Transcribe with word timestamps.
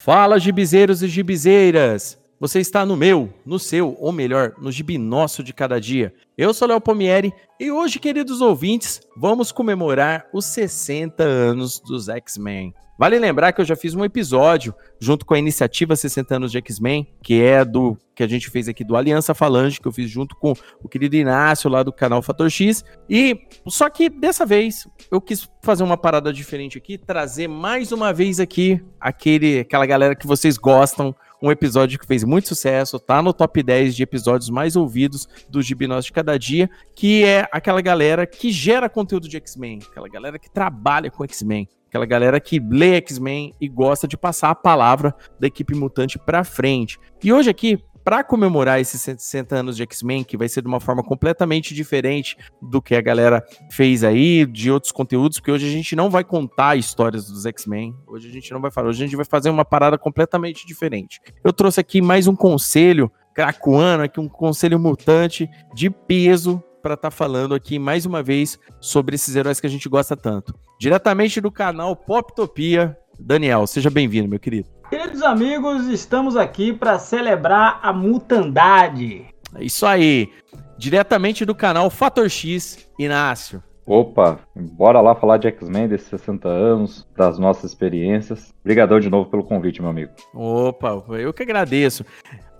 Fala, 0.00 0.38
gibizeiros 0.38 1.02
e 1.02 1.08
gibizeiras! 1.08 2.16
Você 2.38 2.60
está 2.60 2.86
no 2.86 2.96
meu, 2.96 3.34
no 3.44 3.58
seu, 3.58 3.96
ou 3.98 4.12
melhor, 4.12 4.54
no 4.56 4.70
gibi 4.70 4.96
nosso 4.96 5.42
de 5.42 5.52
cada 5.52 5.80
dia. 5.80 6.14
Eu 6.36 6.54
sou 6.54 6.68
Léo 6.68 6.80
Pomieri 6.80 7.34
e 7.58 7.72
hoje, 7.72 7.98
queridos 7.98 8.40
ouvintes, 8.40 9.00
vamos 9.16 9.50
comemorar 9.50 10.28
os 10.32 10.44
60 10.44 11.24
anos 11.24 11.80
dos 11.80 12.08
X-Men. 12.08 12.72
Vale 12.98 13.16
lembrar 13.16 13.52
que 13.52 13.60
eu 13.60 13.64
já 13.64 13.76
fiz 13.76 13.94
um 13.94 14.04
episódio 14.04 14.74
junto 15.00 15.24
com 15.24 15.32
a 15.32 15.38
iniciativa 15.38 15.94
60 15.94 16.34
anos 16.34 16.50
de 16.50 16.58
X-Men, 16.58 17.06
que 17.22 17.40
é 17.40 17.64
do 17.64 17.96
que 18.12 18.24
a 18.24 18.26
gente 18.26 18.50
fez 18.50 18.68
aqui 18.68 18.82
do 18.82 18.96
Aliança 18.96 19.32
Falange, 19.32 19.80
que 19.80 19.86
eu 19.86 19.92
fiz 19.92 20.10
junto 20.10 20.34
com 20.34 20.52
o 20.82 20.88
querido 20.88 21.14
Inácio 21.14 21.70
lá 21.70 21.84
do 21.84 21.92
canal 21.92 22.20
Fator 22.20 22.50
X. 22.50 22.84
E 23.08 23.40
só 23.68 23.88
que 23.88 24.08
dessa 24.08 24.44
vez 24.44 24.88
eu 25.12 25.20
quis 25.20 25.48
fazer 25.62 25.84
uma 25.84 25.96
parada 25.96 26.32
diferente 26.32 26.76
aqui, 26.76 26.98
trazer 26.98 27.46
mais 27.46 27.92
uma 27.92 28.12
vez 28.12 28.40
aqui 28.40 28.84
aquele 29.00 29.60
aquela 29.60 29.86
galera 29.86 30.16
que 30.16 30.26
vocês 30.26 30.58
gostam, 30.58 31.14
um 31.40 31.52
episódio 31.52 32.00
que 32.00 32.06
fez 32.06 32.24
muito 32.24 32.48
sucesso, 32.48 32.98
tá 32.98 33.22
no 33.22 33.32
top 33.32 33.62
10 33.62 33.94
de 33.94 34.02
episódios 34.02 34.50
mais 34.50 34.74
ouvidos 34.74 35.28
do 35.48 35.62
Gibi 35.62 35.86
de 36.02 36.12
Cada 36.12 36.36
Dia, 36.36 36.68
que 36.96 37.24
é 37.24 37.48
aquela 37.52 37.80
galera 37.80 38.26
que 38.26 38.50
gera 38.50 38.88
conteúdo 38.88 39.28
de 39.28 39.36
X-Men, 39.36 39.78
aquela 39.88 40.08
galera 40.08 40.36
que 40.36 40.50
trabalha 40.50 41.12
com 41.12 41.22
X-Men. 41.22 41.68
Aquela 41.88 42.04
galera 42.04 42.38
que 42.38 42.60
lê 42.60 42.96
X-Men 42.96 43.54
e 43.58 43.66
gosta 43.66 44.06
de 44.06 44.16
passar 44.16 44.50
a 44.50 44.54
palavra 44.54 45.14
da 45.40 45.46
equipe 45.46 45.74
mutante 45.74 46.18
pra 46.18 46.44
frente. 46.44 46.98
E 47.24 47.32
hoje 47.32 47.48
aqui, 47.48 47.78
para 48.04 48.22
comemorar 48.22 48.78
esses 48.78 49.00
60 49.00 49.56
anos 49.56 49.76
de 49.76 49.82
X-Men, 49.82 50.22
que 50.22 50.36
vai 50.36 50.48
ser 50.48 50.60
de 50.60 50.68
uma 50.68 50.80
forma 50.80 51.02
completamente 51.02 51.74
diferente 51.74 52.36
do 52.60 52.82
que 52.82 52.94
a 52.94 53.00
galera 53.00 53.42
fez 53.70 54.04
aí, 54.04 54.44
de 54.44 54.70
outros 54.70 54.92
conteúdos, 54.92 55.38
porque 55.38 55.50
hoje 55.50 55.66
a 55.66 55.70
gente 55.70 55.96
não 55.96 56.10
vai 56.10 56.24
contar 56.24 56.76
histórias 56.76 57.26
dos 57.26 57.46
X-Men, 57.46 57.94
hoje 58.06 58.28
a 58.28 58.32
gente 58.32 58.52
não 58.52 58.60
vai 58.60 58.70
falar, 58.70 58.88
hoje 58.88 59.02
a 59.02 59.06
gente 59.06 59.16
vai 59.16 59.24
fazer 59.24 59.48
uma 59.48 59.64
parada 59.64 59.96
completamente 59.96 60.66
diferente. 60.66 61.20
Eu 61.42 61.52
trouxe 61.52 61.80
aqui 61.80 62.02
mais 62.02 62.26
um 62.26 62.36
conselho 62.36 63.10
cracuano, 63.34 64.02
aqui 64.02 64.20
um 64.20 64.28
conselho 64.28 64.78
mutante 64.78 65.48
de 65.74 65.88
peso 65.88 66.62
para 66.82 66.94
estar 66.94 67.10
tá 67.10 67.16
falando 67.16 67.54
aqui 67.54 67.78
mais 67.78 68.06
uma 68.06 68.22
vez 68.22 68.58
sobre 68.80 69.14
esses 69.14 69.34
heróis 69.36 69.60
que 69.60 69.66
a 69.66 69.70
gente 69.70 69.88
gosta 69.88 70.16
tanto. 70.16 70.54
Diretamente 70.78 71.40
do 71.40 71.50
canal 71.50 71.96
Poptopia, 71.96 72.96
Daniel, 73.18 73.66
seja 73.66 73.90
bem-vindo, 73.90 74.28
meu 74.28 74.38
querido. 74.38 74.68
Queridos 74.88 75.22
amigos, 75.22 75.88
estamos 75.88 76.36
aqui 76.36 76.72
para 76.72 77.00
celebrar 77.00 77.80
a 77.82 77.92
mutandade. 77.92 79.26
É 79.56 79.64
isso 79.64 79.84
aí. 79.84 80.32
Diretamente 80.78 81.44
do 81.44 81.52
canal 81.52 81.90
Fator 81.90 82.30
X, 82.30 82.88
Inácio. 82.96 83.60
Opa, 83.84 84.38
bora 84.54 85.00
lá 85.00 85.16
falar 85.16 85.38
de 85.38 85.48
X-Men 85.48 85.88
desses 85.88 86.06
60 86.10 86.48
anos, 86.48 87.04
das 87.16 87.40
nossas 87.40 87.72
experiências. 87.72 88.54
Obrigadão 88.60 89.00
de 89.00 89.10
novo 89.10 89.28
pelo 89.28 89.42
convite, 89.42 89.82
meu 89.82 89.90
amigo. 89.90 90.12
Opa, 90.32 91.02
eu 91.18 91.32
que 91.32 91.42
agradeço. 91.42 92.04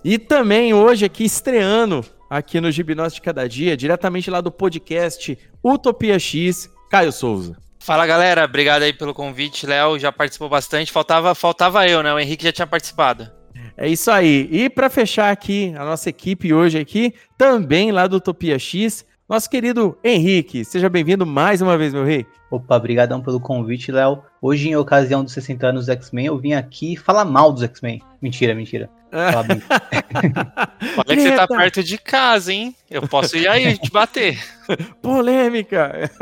E 0.03 0.19
também 0.19 0.75
hoje 0.75 1.05
aqui 1.05 1.25
estreando 1.25 2.05
aqui 2.29 2.61
no 2.61 2.73
Gibinós 2.73 3.15
de 3.15 3.23
Cada 3.23 3.49
Dia, 3.49 3.77
diretamente 3.77 4.29
lá 4.29 4.41
do 4.41 4.51
podcast 4.51 5.39
Utopia 5.63 6.19
X, 6.19 6.69
Caio 6.91 7.13
Souza. 7.13 7.68
Fala 7.81 8.07
galera, 8.07 8.45
obrigado 8.45 8.83
aí 8.83 8.93
pelo 8.93 9.15
convite, 9.15 9.67
Léo 9.67 9.99
já 9.99 10.13
participou 10.13 10.49
bastante, 10.49 10.93
faltava, 10.93 11.35
faltava 11.35 11.87
eu, 11.89 12.03
né? 12.03 12.13
O 12.13 12.19
Henrique 12.19 12.45
já 12.45 12.53
tinha 12.53 12.67
participado. 12.67 13.31
É 13.77 13.89
isso 13.89 14.11
aí. 14.11 14.49
E 14.51 14.69
para 14.69 14.91
fechar 14.91 15.31
aqui 15.31 15.73
a 15.77 15.85
nossa 15.85 16.11
equipe 16.11 16.53
hoje 16.53 16.79
aqui, 16.79 17.15
também 17.39 17.93
lá 17.93 18.07
do 18.07 18.17
Utopia 18.17 18.59
X, 18.59 19.07
nosso 19.29 19.49
querido 19.49 19.97
Henrique. 20.03 20.65
Seja 20.65 20.89
bem-vindo 20.89 21.25
mais 21.25 21.63
uma 21.63 21.79
vez, 21.79 21.95
meu 21.95 22.05
rei. 22.05 22.27
Opa, 22.51 22.79
brigadão 22.79 23.23
pelo 23.23 23.39
convite, 23.39 23.93
Léo. 23.93 24.23
Hoje, 24.43 24.69
em 24.69 24.77
ocasião 24.77 25.23
dos 25.23 25.33
60 25.33 25.67
anos 25.67 25.87
dos 25.87 25.95
X-Men, 25.95 26.27
eu 26.27 26.39
vim 26.39 26.55
aqui 26.55 26.97
falar 26.97 27.25
mal 27.25 27.53
dos 27.53 27.63
X-Men. 27.63 28.03
Mentira, 28.21 28.55
mentira. 28.55 28.91
Olha 30.97 31.17
que 31.17 31.21
você 31.21 31.37
tá 31.37 31.47
perto 31.47 31.83
de 31.83 31.99
casa, 31.99 32.53
hein? 32.53 32.75
Eu 32.91 33.07
posso 33.09 33.37
ir 33.37 33.49
aí 33.49 33.77
te 33.79 33.91
bater. 33.91 34.39
Polêmica! 35.03 36.11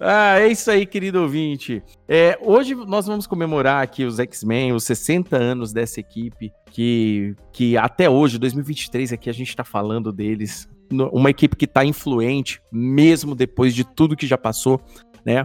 Ah, 0.00 0.38
é 0.38 0.48
isso 0.48 0.70
aí, 0.70 0.84
querido 0.84 1.22
ouvinte. 1.22 1.82
É, 2.08 2.38
hoje 2.42 2.74
nós 2.74 3.06
vamos 3.06 3.26
comemorar 3.26 3.82
aqui 3.82 4.04
os 4.04 4.18
X-Men, 4.18 4.72
os 4.72 4.84
60 4.84 5.36
anos 5.36 5.72
dessa 5.72 6.00
equipe, 6.00 6.52
que, 6.70 7.34
que 7.52 7.76
até 7.76 8.08
hoje, 8.10 8.38
2023, 8.38 9.12
aqui 9.12 9.30
a 9.30 9.32
gente 9.32 9.54
tá 9.54 9.64
falando 9.64 10.12
deles 10.12 10.68
uma 10.90 11.30
equipe 11.30 11.56
que 11.56 11.64
está 11.64 11.84
influente, 11.84 12.60
mesmo 12.70 13.34
depois 13.34 13.74
de 13.74 13.84
tudo 13.84 14.16
que 14.16 14.26
já 14.26 14.38
passou, 14.38 14.80
né? 15.26 15.44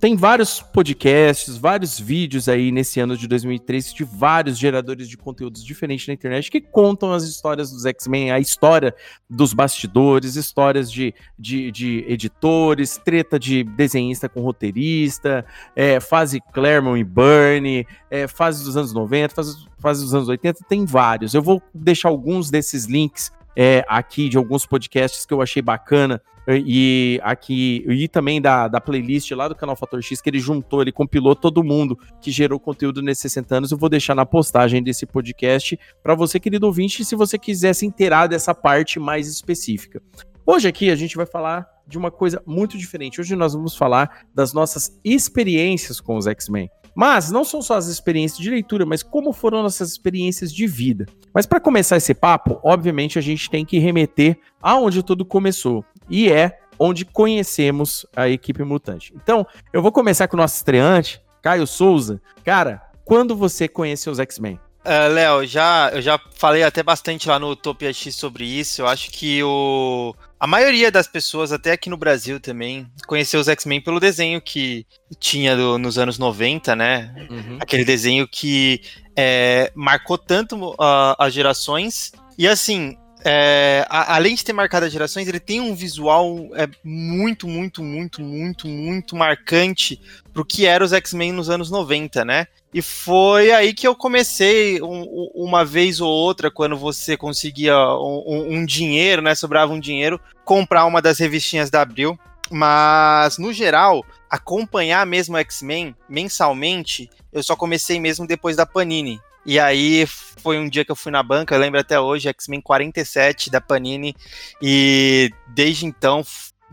Tem 0.00 0.16
vários 0.16 0.62
podcasts, 0.62 1.58
vários 1.58 2.00
vídeos 2.00 2.48
aí 2.48 2.72
nesse 2.72 2.98
ano 2.98 3.14
de 3.14 3.28
2003 3.28 3.92
de 3.92 4.04
vários 4.04 4.58
geradores 4.58 5.06
de 5.06 5.18
conteúdos 5.18 5.62
diferentes 5.62 6.06
na 6.06 6.14
internet 6.14 6.50
que 6.50 6.62
contam 6.62 7.12
as 7.12 7.24
histórias 7.24 7.70
dos 7.70 7.84
X-Men, 7.84 8.30
a 8.30 8.40
história 8.40 8.94
dos 9.28 9.52
bastidores, 9.52 10.34
histórias 10.36 10.90
de, 10.90 11.14
de, 11.38 11.70
de 11.70 12.06
editores, 12.08 12.96
treta 12.96 13.38
de 13.38 13.64
desenhista 13.64 14.30
com 14.30 14.40
roteirista, 14.40 15.44
é, 15.74 16.00
fase 16.00 16.40
Claremont 16.54 16.98
e 16.98 17.04
Bernie, 17.04 17.86
é, 18.10 18.26
fase 18.26 18.64
dos 18.64 18.78
anos 18.78 18.94
90, 18.94 19.34
fase, 19.34 19.66
fase 19.78 20.02
dos 20.02 20.14
anos 20.14 20.28
80, 20.28 20.60
tem 20.66 20.86
vários. 20.86 21.34
Eu 21.34 21.42
vou 21.42 21.62
deixar 21.74 22.08
alguns 22.08 22.50
desses 22.50 22.86
links 22.86 23.30
é, 23.56 23.84
aqui 23.88 24.28
de 24.28 24.36
alguns 24.36 24.66
podcasts 24.66 25.24
que 25.24 25.32
eu 25.32 25.40
achei 25.40 25.62
bacana 25.62 26.20
e 26.48 27.20
aqui 27.24 27.84
e 27.88 28.06
também 28.06 28.40
da, 28.40 28.68
da 28.68 28.80
playlist 28.80 29.30
lá 29.32 29.48
do 29.48 29.54
canal 29.54 29.74
Fator 29.74 30.00
X 30.00 30.20
que 30.20 30.30
ele 30.30 30.38
juntou, 30.38 30.80
ele 30.80 30.92
compilou 30.92 31.34
todo 31.34 31.64
mundo 31.64 31.98
que 32.20 32.30
gerou 32.30 32.60
conteúdo 32.60 33.02
nesses 33.02 33.22
60 33.22 33.56
anos. 33.56 33.72
Eu 33.72 33.78
vou 33.78 33.88
deixar 33.88 34.14
na 34.14 34.24
postagem 34.24 34.82
desse 34.82 35.06
podcast 35.06 35.76
para 36.02 36.14
você, 36.14 36.38
querido 36.38 36.66
ouvinte, 36.66 37.04
se 37.04 37.16
você 37.16 37.36
quiser 37.38 37.74
se 37.74 37.84
inteirar 37.84 38.28
dessa 38.28 38.54
parte 38.54 39.00
mais 39.00 39.26
específica. 39.26 40.00
Hoje 40.46 40.68
aqui 40.68 40.90
a 40.90 40.96
gente 40.96 41.16
vai 41.16 41.26
falar 41.26 41.66
de 41.88 41.98
uma 41.98 42.10
coisa 42.10 42.40
muito 42.46 42.78
diferente. 42.78 43.20
Hoje 43.20 43.34
nós 43.34 43.54
vamos 43.54 43.76
falar 43.76 44.26
das 44.32 44.52
nossas 44.52 45.00
experiências 45.04 46.00
com 46.00 46.16
os 46.16 46.26
X-Men. 46.28 46.68
Mas 46.96 47.30
não 47.30 47.44
são 47.44 47.60
só 47.60 47.74
as 47.74 47.88
experiências 47.88 48.38
de 48.38 48.48
leitura, 48.48 48.86
mas 48.86 49.02
como 49.02 49.30
foram 49.30 49.62
nossas 49.62 49.90
experiências 49.90 50.50
de 50.50 50.66
vida. 50.66 51.04
Mas 51.34 51.44
para 51.44 51.60
começar 51.60 51.98
esse 51.98 52.14
papo, 52.14 52.58
obviamente 52.64 53.18
a 53.18 53.22
gente 53.22 53.50
tem 53.50 53.66
que 53.66 53.78
remeter 53.78 54.38
aonde 54.62 55.02
tudo 55.02 55.22
começou. 55.22 55.84
E 56.08 56.32
é 56.32 56.58
onde 56.78 57.04
conhecemos 57.04 58.06
a 58.16 58.30
equipe 58.30 58.64
mutante. 58.64 59.12
Então, 59.14 59.46
eu 59.74 59.82
vou 59.82 59.92
começar 59.92 60.26
com 60.26 60.38
o 60.38 60.40
nosso 60.40 60.56
estreante, 60.56 61.20
Caio 61.42 61.66
Souza. 61.66 62.18
Cara, 62.42 62.82
quando 63.04 63.36
você 63.36 63.68
conheceu 63.68 64.10
os 64.10 64.18
X-Men? 64.18 64.58
Uh, 64.86 65.12
Léo, 65.12 65.44
já, 65.44 65.90
eu 65.92 66.00
já 66.00 66.16
falei 66.36 66.62
até 66.62 66.80
bastante 66.80 67.28
lá 67.28 67.40
no 67.40 67.50
Utopia 67.50 67.92
X 67.92 68.14
sobre 68.14 68.44
isso. 68.44 68.82
Eu 68.82 68.86
acho 68.86 69.10
que 69.10 69.42
o, 69.42 70.14
a 70.38 70.46
maioria 70.46 70.92
das 70.92 71.08
pessoas, 71.08 71.50
até 71.50 71.72
aqui 71.72 71.90
no 71.90 71.96
Brasil 71.96 72.38
também, 72.38 72.86
conheceu 73.04 73.40
os 73.40 73.48
X-Men 73.48 73.80
pelo 73.80 73.98
desenho 73.98 74.40
que 74.40 74.86
tinha 75.18 75.56
do, 75.56 75.76
nos 75.76 75.98
anos 75.98 76.18
90, 76.18 76.76
né? 76.76 77.12
Uhum. 77.28 77.58
Aquele 77.60 77.84
desenho 77.84 78.28
que 78.28 78.80
é, 79.16 79.72
marcou 79.74 80.16
tanto 80.16 80.56
uh, 80.70 81.16
as 81.18 81.34
gerações. 81.34 82.12
E 82.38 82.46
assim, 82.46 82.96
é, 83.28 83.84
a, 83.90 84.14
além 84.14 84.36
de 84.36 84.44
ter 84.44 84.52
marcado 84.52 84.86
as 84.86 84.92
gerações, 84.92 85.26
ele 85.26 85.40
tem 85.40 85.60
um 85.60 85.74
visual 85.74 86.48
é, 86.54 86.68
muito, 86.84 87.48
muito, 87.48 87.82
muito, 87.82 88.22
muito, 88.22 88.68
muito 88.68 89.16
marcante 89.16 90.00
pro 90.32 90.44
que 90.44 90.64
era 90.64 90.84
os 90.84 90.92
X-Men 90.92 91.32
nos 91.32 91.50
anos 91.50 91.68
90, 91.68 92.24
né? 92.24 92.46
E 92.72 92.80
foi 92.80 93.50
aí 93.50 93.74
que 93.74 93.88
eu 93.88 93.96
comecei 93.96 94.80
um, 94.80 95.28
uma 95.34 95.64
vez 95.64 96.00
ou 96.00 96.08
outra, 96.08 96.52
quando 96.52 96.76
você 96.76 97.16
conseguia 97.16 97.76
um, 97.76 98.58
um, 98.58 98.64
dinheiro, 98.64 99.20
né? 99.20 99.34
Sobrava 99.34 99.72
um 99.72 99.80
dinheiro, 99.80 100.20
comprar 100.44 100.84
uma 100.84 101.02
das 101.02 101.18
revistinhas 101.18 101.68
da 101.68 101.82
Abril. 101.82 102.16
Mas, 102.48 103.38
no 103.38 103.52
geral, 103.52 104.04
acompanhar 104.30 105.04
mesmo 105.04 105.36
X-Men 105.36 105.96
mensalmente, 106.08 107.10
eu 107.32 107.42
só 107.42 107.56
comecei 107.56 107.98
mesmo 107.98 108.24
depois 108.24 108.54
da 108.54 108.64
Panini. 108.64 109.20
E 109.46 109.60
aí 109.60 110.04
foi 110.06 110.58
um 110.58 110.68
dia 110.68 110.84
que 110.84 110.90
eu 110.90 110.96
fui 110.96 111.12
na 111.12 111.22
banca, 111.22 111.54
eu 111.54 111.60
lembro 111.60 111.78
até 111.78 112.00
hoje, 112.00 112.28
X-Men 112.28 112.60
47 112.60 113.48
da 113.48 113.60
Panini. 113.60 114.14
E 114.60 115.30
desde 115.54 115.86
então 115.86 116.24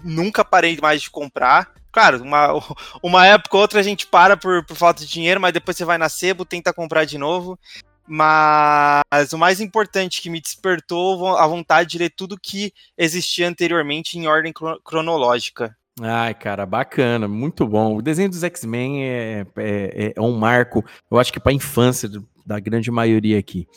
nunca 0.03 0.43
parei 0.43 0.77
mais 0.81 1.03
de 1.03 1.11
comprar. 1.11 1.71
Claro, 1.91 2.23
uma, 2.23 2.49
uma 3.03 3.27
época 3.27 3.55
ou 3.55 3.61
outra 3.61 3.79
a 3.79 3.83
gente 3.83 4.07
para 4.07 4.35
por, 4.35 4.65
por 4.65 4.75
falta 4.75 5.01
de 5.01 5.11
dinheiro, 5.11 5.39
mas 5.39 5.53
depois 5.53 5.77
você 5.77 5.85
vai 5.85 5.99
na 5.99 6.09
sebo, 6.09 6.45
tenta 6.45 6.73
comprar 6.73 7.05
de 7.05 7.19
novo. 7.19 7.59
Mas 8.05 9.31
o 9.31 9.37
mais 9.37 9.61
importante 9.61 10.21
que 10.21 10.29
me 10.29 10.41
despertou 10.41 11.37
a 11.37 11.47
vontade 11.47 11.91
de 11.91 11.99
ler 11.99 12.09
tudo 12.09 12.39
que 12.41 12.73
existia 12.97 13.47
anteriormente 13.47 14.17
em 14.17 14.27
ordem 14.27 14.51
cronológica. 14.83 15.77
Ai, 16.01 16.33
cara, 16.33 16.65
bacana, 16.65 17.27
muito 17.27 17.67
bom. 17.67 17.95
O 17.95 18.01
desenho 18.01 18.29
dos 18.29 18.43
X-Men 18.43 19.03
é, 19.03 19.45
é, 19.57 20.13
é, 20.15 20.21
um 20.21 20.35
marco, 20.35 20.83
eu 21.09 21.19
acho 21.19 21.31
que 21.31 21.39
para 21.39 21.51
a 21.51 21.55
infância 21.55 22.09
da 22.45 22.59
grande 22.59 22.91
maioria 22.91 23.37
aqui. 23.37 23.67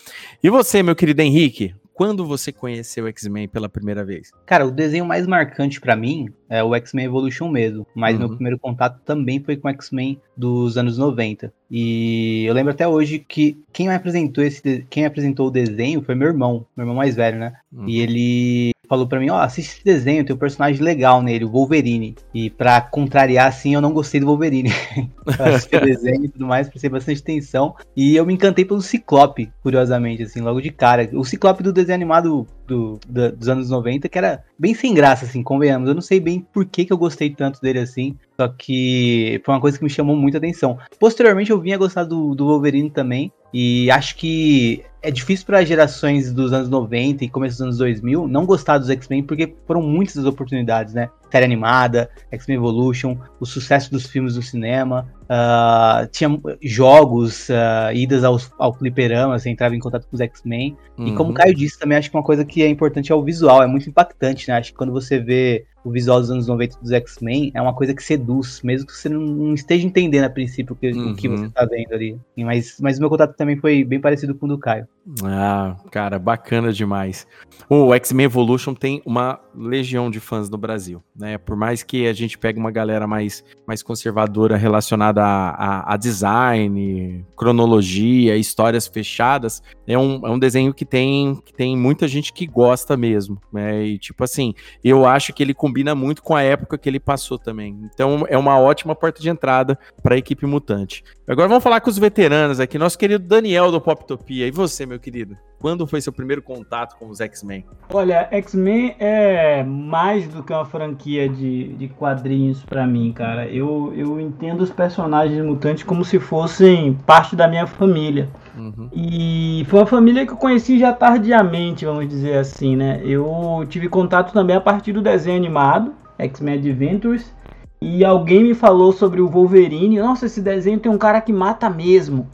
E 0.42 0.50
você, 0.50 0.82
meu 0.82 0.96
querido 0.96 1.22
Henrique, 1.22 1.74
quando 1.96 2.26
você 2.26 2.52
conheceu 2.52 3.06
X-Men 3.06 3.48
pela 3.48 3.70
primeira 3.70 4.04
vez? 4.04 4.30
Cara, 4.44 4.66
o 4.66 4.70
desenho 4.70 5.06
mais 5.06 5.26
marcante 5.26 5.80
pra 5.80 5.96
mim 5.96 6.28
é 6.48 6.62
o 6.62 6.74
X-Men 6.74 7.06
Evolution 7.06 7.48
mesmo. 7.48 7.86
Mas 7.94 8.14
Uhum. 8.14 8.20
meu 8.20 8.28
primeiro 8.30 8.58
contato 8.58 9.00
também 9.04 9.40
foi 9.40 9.56
com 9.56 9.68
o 9.68 9.70
X-Men 9.70 10.20
dos 10.36 10.76
anos 10.76 10.98
90. 10.98 11.52
E 11.70 12.44
eu 12.46 12.54
lembro 12.54 12.72
até 12.72 12.86
hoje 12.86 13.18
que 13.18 13.58
quem 13.72 13.88
me 13.88 13.94
apresentou 13.94 14.44
esse 14.44 14.86
quem 14.88 15.04
apresentou 15.04 15.48
o 15.48 15.50
desenho 15.50 16.02
foi 16.02 16.14
meu 16.14 16.28
irmão, 16.28 16.64
meu 16.76 16.84
irmão 16.84 16.96
mais 16.96 17.16
velho, 17.16 17.38
né? 17.38 17.54
Uhum. 17.72 17.88
E 17.88 18.00
ele 18.00 18.70
falou 18.88 19.06
pra 19.06 19.18
mim, 19.18 19.30
ó, 19.30 19.40
assiste 19.40 19.74
esse 19.74 19.84
desenho, 19.84 20.24
tem 20.24 20.34
um 20.34 20.38
personagem 20.38 20.80
legal 20.80 21.20
nele, 21.20 21.44
o 21.44 21.50
Wolverine. 21.50 22.14
E 22.32 22.50
pra 22.50 22.80
contrariar, 22.80 23.48
assim, 23.48 23.74
eu 23.74 23.80
não 23.80 23.92
gostei 23.92 24.20
do 24.20 24.26
Wolverine. 24.26 24.70
assisti 25.26 25.76
o 25.76 25.80
desenho 25.80 26.24
e 26.24 26.28
tudo 26.28 26.46
mais, 26.46 26.68
prestei 26.68 26.88
bastante 26.88 27.20
atenção. 27.20 27.74
E 27.96 28.14
eu 28.14 28.24
me 28.24 28.34
encantei 28.34 28.64
pelo 28.64 28.80
Ciclope, 28.80 29.50
curiosamente, 29.62 30.22
assim, 30.22 30.40
logo 30.40 30.60
de 30.60 30.70
cara. 30.70 31.08
O 31.14 31.24
Ciclope 31.24 31.64
do 31.64 31.72
desenho 31.72 31.96
animado 31.96 32.46
do- 32.66 32.98
da- 33.08 33.30
dos 33.30 33.48
anos 33.48 33.70
90, 33.70 34.08
que 34.08 34.18
era 34.18 34.44
bem 34.58 34.74
sem 34.74 34.92
graça, 34.94 35.24
assim, 35.24 35.42
convenhamos. 35.42 35.88
Eu 35.88 35.94
não 35.94 36.02
sei 36.02 36.20
bem 36.20 36.46
por 36.52 36.64
que, 36.64 36.84
que 36.84 36.92
eu 36.92 36.98
gostei 36.98 37.30
tanto 37.30 37.60
dele 37.60 37.78
assim, 37.78 38.16
só 38.38 38.48
que 38.48 39.40
foi 39.44 39.54
uma 39.54 39.60
coisa 39.60 39.78
que 39.78 39.84
me 39.84 39.90
chamou 39.90 40.16
muita 40.16 40.38
atenção. 40.38 40.78
Posteriormente 40.98 41.50
eu 41.50 41.60
vinha 41.60 41.78
gostar 41.78 42.04
do, 42.04 42.34
do 42.34 42.46
Wolverine 42.46 42.90
também, 42.90 43.32
e 43.52 43.90
acho 43.90 44.16
que 44.16 44.82
é 45.06 45.10
difícil 45.12 45.46
para 45.46 45.64
gerações 45.64 46.32
dos 46.32 46.52
anos 46.52 46.68
90 46.68 47.24
e 47.24 47.28
começo 47.28 47.54
dos 47.54 47.62
anos 47.62 47.78
2000 47.78 48.26
não 48.26 48.44
gostar 48.44 48.76
dos 48.78 48.90
X-Men, 48.90 49.22
porque 49.22 49.54
foram 49.64 49.80
muitas 49.80 50.18
as 50.18 50.24
oportunidades, 50.24 50.94
né? 50.94 51.08
Série 51.30 51.44
animada, 51.44 52.10
X-Men 52.32 52.56
Evolution, 52.56 53.16
o 53.38 53.46
sucesso 53.46 53.90
dos 53.90 54.06
filmes 54.06 54.34
no 54.36 54.42
cinema, 54.42 55.06
ah, 55.28 56.08
tinha 56.10 56.28
jogos, 56.62 57.48
ah, 57.50 57.92
idas 57.94 58.24
aos, 58.24 58.50
ao 58.58 58.74
fliperama, 58.74 59.38
você 59.38 59.48
entrava 59.50 59.76
em 59.76 59.78
contato 59.78 60.06
com 60.08 60.14
os 60.16 60.20
X-Men. 60.20 60.76
E 60.98 61.12
como 61.12 61.24
o 61.24 61.26
Uhum. 61.28 61.34
Caio 61.34 61.54
disse, 61.54 61.78
também 61.78 61.98
acho 61.98 62.10
que 62.10 62.16
uma 62.16 62.22
coisa 62.22 62.44
que 62.44 62.62
é 62.62 62.68
importante 62.68 63.12
é 63.12 63.14
o 63.14 63.22
visual, 63.22 63.62
é 63.62 63.66
muito 63.66 63.88
impactante, 63.88 64.48
né? 64.48 64.56
Acho 64.56 64.72
que 64.72 64.76
quando 64.78 64.92
você 64.92 65.18
vê 65.20 65.66
o 65.84 65.90
visual 65.90 66.18
dos 66.20 66.30
anos 66.32 66.48
90 66.48 66.80
dos 66.80 66.90
X-Men, 66.90 67.52
é 67.54 67.62
uma 67.62 67.74
coisa 67.74 67.94
que 67.94 68.02
seduz, 68.02 68.60
mesmo 68.62 68.86
que 68.88 68.92
você 68.92 69.08
não, 69.08 69.54
esteja 69.54 69.86
entendendo 69.86 70.24
a 70.24 70.30
princípio 70.30 70.74
o 70.74 70.76
que, 70.76 70.90
o 70.90 71.14
que 71.14 71.28
Uhum. 71.28 71.36
você 71.36 71.48
tá 71.50 71.64
vendo 71.64 71.92
ali. 71.92 72.18
Mas, 72.38 72.78
mas 72.80 72.98
o 72.98 73.00
meu 73.00 73.08
contato 73.08 73.36
também 73.36 73.56
foi 73.56 73.84
bem 73.84 74.00
parecido 74.00 74.34
com 74.34 74.46
o 74.46 74.48
do 74.48 74.58
Caio. 74.58 74.88
Ah, 75.22 75.76
cara, 75.92 76.18
bacana 76.18 76.72
demais. 76.72 77.28
O 77.68 77.94
X-Men 77.94 78.24
Evolution 78.26 78.74
tem 78.74 79.00
uma 79.06 79.38
legião 79.54 80.10
de 80.10 80.18
fãs 80.18 80.50
no 80.50 80.58
Brasil, 80.58 81.00
né? 81.14 81.38
Por 81.38 81.56
mais 81.56 81.82
que 81.84 82.08
a 82.08 82.12
gente 82.12 82.36
pegue 82.36 82.58
uma 82.58 82.72
galera 82.72 83.06
mais, 83.06 83.44
mais 83.66 83.82
conservadora 83.84 84.56
relacionada 84.56 85.22
a, 85.22 85.50
a- 85.50 85.94
a 85.94 85.96
design, 85.96 87.24
cronologia, 87.36 88.36
histórias 88.36 88.86
fechadas, 88.88 89.62
é 89.86 89.96
um, 89.96 90.26
é 90.26 90.30
um 90.30 90.38
desenho 90.38 90.74
que 90.74 90.84
tem, 90.84 91.36
que 91.44 91.52
tem 91.54 91.76
muita 91.76 92.08
gente 92.08 92.32
que 92.32 92.46
gosta 92.46 92.96
mesmo, 92.96 93.40
né? 93.52 93.84
E 93.84 93.98
tipo 93.98 94.24
assim, 94.24 94.54
eu 94.82 95.06
acho 95.06 95.32
que 95.32 95.42
ele 95.42 95.54
combina 95.54 95.94
muito 95.94 96.22
com 96.22 96.34
a 96.34 96.42
época 96.42 96.76
que 96.76 96.88
ele 96.88 96.98
passou 97.00 97.38
também. 97.38 97.78
Então 97.94 98.24
é 98.28 98.36
uma 98.36 98.58
ótima 98.58 98.94
porta 98.94 99.22
de 99.22 99.28
entrada 99.30 99.78
para 100.02 100.16
a 100.16 100.18
equipe 100.18 100.44
mutante. 100.46 101.04
Agora 101.28 101.48
vamos 101.48 101.62
falar 101.64 101.80
com 101.80 101.90
os 101.90 101.98
veteranos 101.98 102.60
aqui. 102.60 102.76
Nosso 102.78 102.98
querido 102.98 103.24
Daniel 103.24 103.70
do 103.70 103.80
Poptopia. 103.80 104.46
E 104.46 104.50
você, 104.50 104.84
meu 104.86 104.95
querido? 104.98 105.36
Quando 105.58 105.86
foi 105.86 106.00
seu 106.00 106.12
primeiro 106.12 106.42
contato 106.42 106.96
com 106.98 107.08
os 107.08 107.20
X-Men? 107.20 107.64
Olha, 107.92 108.28
X-Men 108.30 108.94
é 108.98 109.62
mais 109.62 110.28
do 110.28 110.42
que 110.42 110.52
uma 110.52 110.64
franquia 110.64 111.28
de, 111.28 111.68
de 111.74 111.88
quadrinhos 111.88 112.62
pra 112.64 112.86
mim, 112.86 113.12
cara. 113.12 113.48
Eu, 113.48 113.92
eu 113.96 114.20
entendo 114.20 114.60
os 114.60 114.70
personagens 114.70 115.44
mutantes 115.44 115.82
como 115.82 116.04
se 116.04 116.18
fossem 116.18 116.94
parte 117.06 117.34
da 117.34 117.48
minha 117.48 117.66
família. 117.66 118.28
Uhum. 118.56 118.88
E 118.92 119.66
foi 119.68 119.80
uma 119.80 119.86
família 119.86 120.26
que 120.26 120.32
eu 120.32 120.36
conheci 120.36 120.78
já 120.78 120.92
tardiamente, 120.92 121.84
vamos 121.84 122.08
dizer 122.08 122.38
assim, 122.38 122.76
né? 122.76 123.00
Eu 123.04 123.64
tive 123.68 123.88
contato 123.88 124.32
também 124.32 124.56
a 124.56 124.60
partir 124.60 124.92
do 124.92 125.02
desenho 125.02 125.36
animado, 125.36 125.94
X-Men 126.18 126.58
Adventures. 126.58 127.34
E 127.80 128.04
alguém 128.04 128.42
me 128.42 128.54
falou 128.54 128.90
sobre 128.90 129.20
o 129.20 129.28
Wolverine. 129.28 129.98
Nossa, 129.98 130.26
esse 130.26 130.40
desenho 130.40 130.80
tem 130.80 130.90
um 130.90 130.98
cara 130.98 131.20
que 131.20 131.32
mata 131.32 131.68
mesmo. 131.68 132.26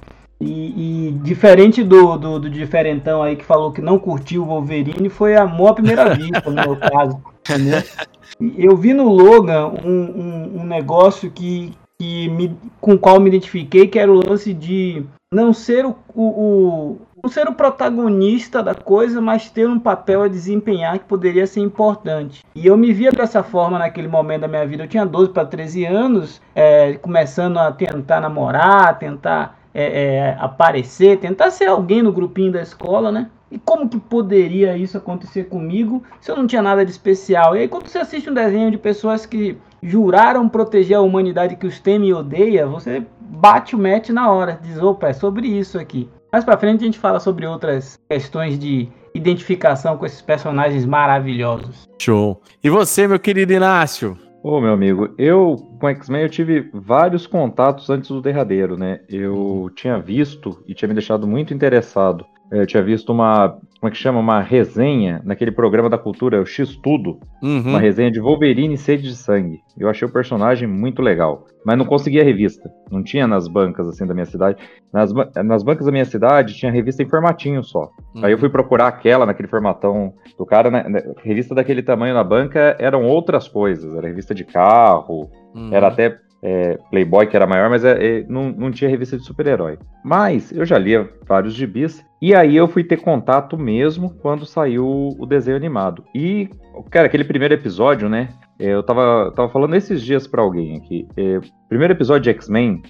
E, 0.42 1.08
e 1.08 1.12
diferente 1.22 1.84
do, 1.84 2.16
do, 2.16 2.40
do 2.40 2.50
diferentão 2.50 3.22
aí 3.22 3.36
que 3.36 3.44
falou 3.44 3.70
que 3.70 3.80
não 3.80 3.98
curtiu 3.98 4.42
o 4.42 4.46
Wolverine, 4.46 5.08
foi 5.08 5.36
amor 5.36 5.68
à 5.70 5.74
primeira 5.74 6.08
vista, 6.14 6.42
no 6.50 6.52
meu 6.52 6.76
caso. 6.76 7.22
Entendeu? 7.40 7.82
Eu 8.58 8.76
vi 8.76 8.92
no 8.92 9.08
Logan 9.08 9.68
um, 9.84 9.90
um, 9.90 10.60
um 10.62 10.64
negócio 10.64 11.30
que, 11.30 11.72
que 11.98 12.28
me, 12.30 12.56
com 12.80 12.94
o 12.94 12.98
qual 12.98 13.20
me 13.20 13.28
identifiquei, 13.28 13.86
que 13.86 13.98
era 13.98 14.10
o 14.10 14.26
lance 14.28 14.52
de 14.52 15.04
não 15.32 15.52
ser 15.52 15.86
o, 15.86 15.94
o, 16.14 16.22
o- 16.22 17.00
não 17.22 17.30
ser 17.30 17.46
o 17.48 17.54
protagonista 17.54 18.60
da 18.64 18.74
coisa, 18.74 19.20
mas 19.20 19.48
ter 19.48 19.68
um 19.68 19.78
papel 19.78 20.22
a 20.24 20.28
desempenhar 20.28 20.98
que 20.98 21.04
poderia 21.04 21.46
ser 21.46 21.60
importante. 21.60 22.42
E 22.52 22.66
eu 22.66 22.76
me 22.76 22.92
via 22.92 23.12
dessa 23.12 23.44
forma 23.44 23.78
naquele 23.78 24.08
momento 24.08 24.40
da 24.40 24.48
minha 24.48 24.66
vida. 24.66 24.82
Eu 24.82 24.88
tinha 24.88 25.06
12 25.06 25.30
para 25.30 25.44
13 25.46 25.84
anos, 25.84 26.40
é, 26.52 26.94
começando 26.94 27.58
a 27.58 27.70
tentar 27.70 28.20
namorar, 28.20 28.98
tentar 28.98 29.56
é, 29.74 30.04
é, 30.04 30.36
aparecer, 30.38 31.18
tentar 31.18 31.50
ser 31.50 31.66
alguém 31.66 32.02
no 32.02 32.12
grupinho 32.12 32.52
da 32.52 32.62
escola, 32.62 33.10
né? 33.10 33.30
E 33.50 33.58
como 33.58 33.88
que 33.88 33.98
poderia 33.98 34.76
isso 34.76 34.96
acontecer 34.96 35.44
comigo 35.44 36.02
se 36.20 36.30
eu 36.30 36.36
não 36.36 36.46
tinha 36.46 36.62
nada 36.62 36.84
de 36.84 36.90
especial? 36.90 37.54
E 37.54 37.60
aí 37.60 37.68
quando 37.68 37.86
você 37.86 37.98
assiste 37.98 38.30
um 38.30 38.34
desenho 38.34 38.70
de 38.70 38.78
pessoas 38.78 39.26
que 39.26 39.58
juraram 39.82 40.48
proteger 40.48 40.96
a 40.96 41.00
humanidade 41.02 41.56
que 41.56 41.66
os 41.66 41.78
teme 41.78 42.08
e 42.08 42.14
odeia, 42.14 42.66
você 42.66 43.04
bate 43.20 43.74
o 43.74 43.78
match 43.78 44.10
na 44.10 44.30
hora, 44.30 44.58
diz, 44.62 44.80
opa, 44.80 45.08
é 45.08 45.12
sobre 45.12 45.48
isso 45.48 45.78
aqui. 45.78 46.08
Mais 46.32 46.44
pra 46.44 46.56
frente 46.56 46.80
a 46.80 46.84
gente 46.84 46.98
fala 46.98 47.20
sobre 47.20 47.46
outras 47.46 47.98
questões 48.08 48.58
de 48.58 48.88
identificação 49.14 49.98
com 49.98 50.06
esses 50.06 50.22
personagens 50.22 50.86
maravilhosos. 50.86 51.86
Show. 52.00 52.40
E 52.64 52.70
você, 52.70 53.06
meu 53.06 53.20
querido 53.20 53.52
Inácio? 53.52 54.16
Ô, 54.42 54.60
meu 54.60 54.72
amigo, 54.72 55.14
eu 55.16 55.56
com 55.78 55.88
X-Men 55.88 56.22
eu 56.22 56.28
tive 56.28 56.68
vários 56.74 57.28
contatos 57.28 57.88
antes 57.88 58.10
do 58.10 58.20
derradeiro, 58.20 58.76
né? 58.76 59.00
Eu 59.08 59.70
tinha 59.76 60.00
visto 60.00 60.64
e 60.66 60.74
tinha 60.74 60.88
me 60.88 60.94
deixado 60.94 61.28
muito 61.28 61.54
interessado. 61.54 62.26
Eu 62.52 62.66
tinha 62.66 62.82
visto 62.82 63.10
uma, 63.12 63.48
como 63.80 63.88
é 63.88 63.90
que 63.90 63.96
chama? 63.96 64.20
Uma 64.20 64.40
resenha 64.40 65.22
naquele 65.24 65.50
programa 65.50 65.88
da 65.88 65.96
cultura, 65.96 66.40
o 66.40 66.46
X 66.46 66.76
Tudo. 66.76 67.18
Uhum. 67.42 67.62
Uma 67.66 67.80
resenha 67.80 68.10
de 68.10 68.20
Wolverine 68.20 68.74
e 68.74 68.78
Sede 68.78 69.04
de 69.04 69.16
Sangue. 69.16 69.60
Eu 69.78 69.88
achei 69.88 70.06
o 70.06 70.12
personagem 70.12 70.68
muito 70.68 71.00
legal. 71.00 71.46
Mas 71.64 71.78
não 71.78 71.86
conseguia 71.86 72.20
a 72.20 72.24
revista. 72.24 72.70
Não 72.90 73.02
tinha 73.02 73.26
nas 73.26 73.48
bancas 73.48 73.88
assim 73.88 74.06
da 74.06 74.12
minha 74.12 74.26
cidade. 74.26 74.58
Nas, 74.92 75.12
nas 75.44 75.62
bancas 75.62 75.86
da 75.86 75.92
minha 75.92 76.04
cidade 76.04 76.54
tinha 76.54 76.70
revista 76.70 77.02
em 77.02 77.08
formatinho 77.08 77.62
só. 77.64 77.90
Uhum. 78.14 78.24
Aí 78.24 78.32
eu 78.32 78.38
fui 78.38 78.50
procurar 78.50 78.88
aquela 78.88 79.24
naquele 79.24 79.48
formatão 79.48 80.12
do 80.36 80.44
cara, 80.44 80.70
né? 80.70 80.84
né, 80.88 81.02
Revista 81.24 81.54
daquele 81.54 81.82
tamanho 81.82 82.12
na 82.14 82.22
banca 82.22 82.76
eram 82.78 83.04
outras 83.04 83.48
coisas. 83.48 83.94
Era 83.94 84.08
revista 84.08 84.34
de 84.34 84.44
carro, 84.44 85.30
Uhum. 85.54 85.68
era 85.72 85.88
até 85.88 86.18
é, 86.42 86.76
Playboy 86.90 87.26
que 87.26 87.36
era 87.36 87.46
maior, 87.46 87.70
mas 87.70 87.84
é, 87.84 88.18
é, 88.20 88.24
não, 88.28 88.50
não 88.50 88.70
tinha 88.70 88.90
revista 88.90 89.16
de 89.16 89.24
super-herói. 89.24 89.78
Mas 90.04 90.50
eu 90.52 90.64
já 90.64 90.76
lia 90.78 91.08
vários 91.26 91.54
gibis. 91.54 92.04
E 92.20 92.34
aí 92.34 92.56
eu 92.56 92.66
fui 92.68 92.82
ter 92.84 92.98
contato 93.00 93.56
mesmo 93.56 94.10
quando 94.20 94.44
saiu 94.46 94.86
o 95.18 95.26
desenho 95.26 95.56
animado. 95.56 96.04
E, 96.14 96.48
cara, 96.90 97.06
aquele 97.06 97.24
primeiro 97.24 97.54
episódio, 97.54 98.08
né? 98.08 98.28
é, 98.58 98.66
Eu 98.74 98.82
tava, 98.82 99.32
tava 99.34 99.48
falando 99.48 99.74
esses 99.74 100.02
dias 100.02 100.26
pra 100.26 100.42
alguém 100.42 100.76
aqui. 100.76 101.06
é, 101.16 101.40
primeiro 101.68 101.92
episódio 101.94 102.22
de 102.24 102.30
X-Men, 102.30 102.82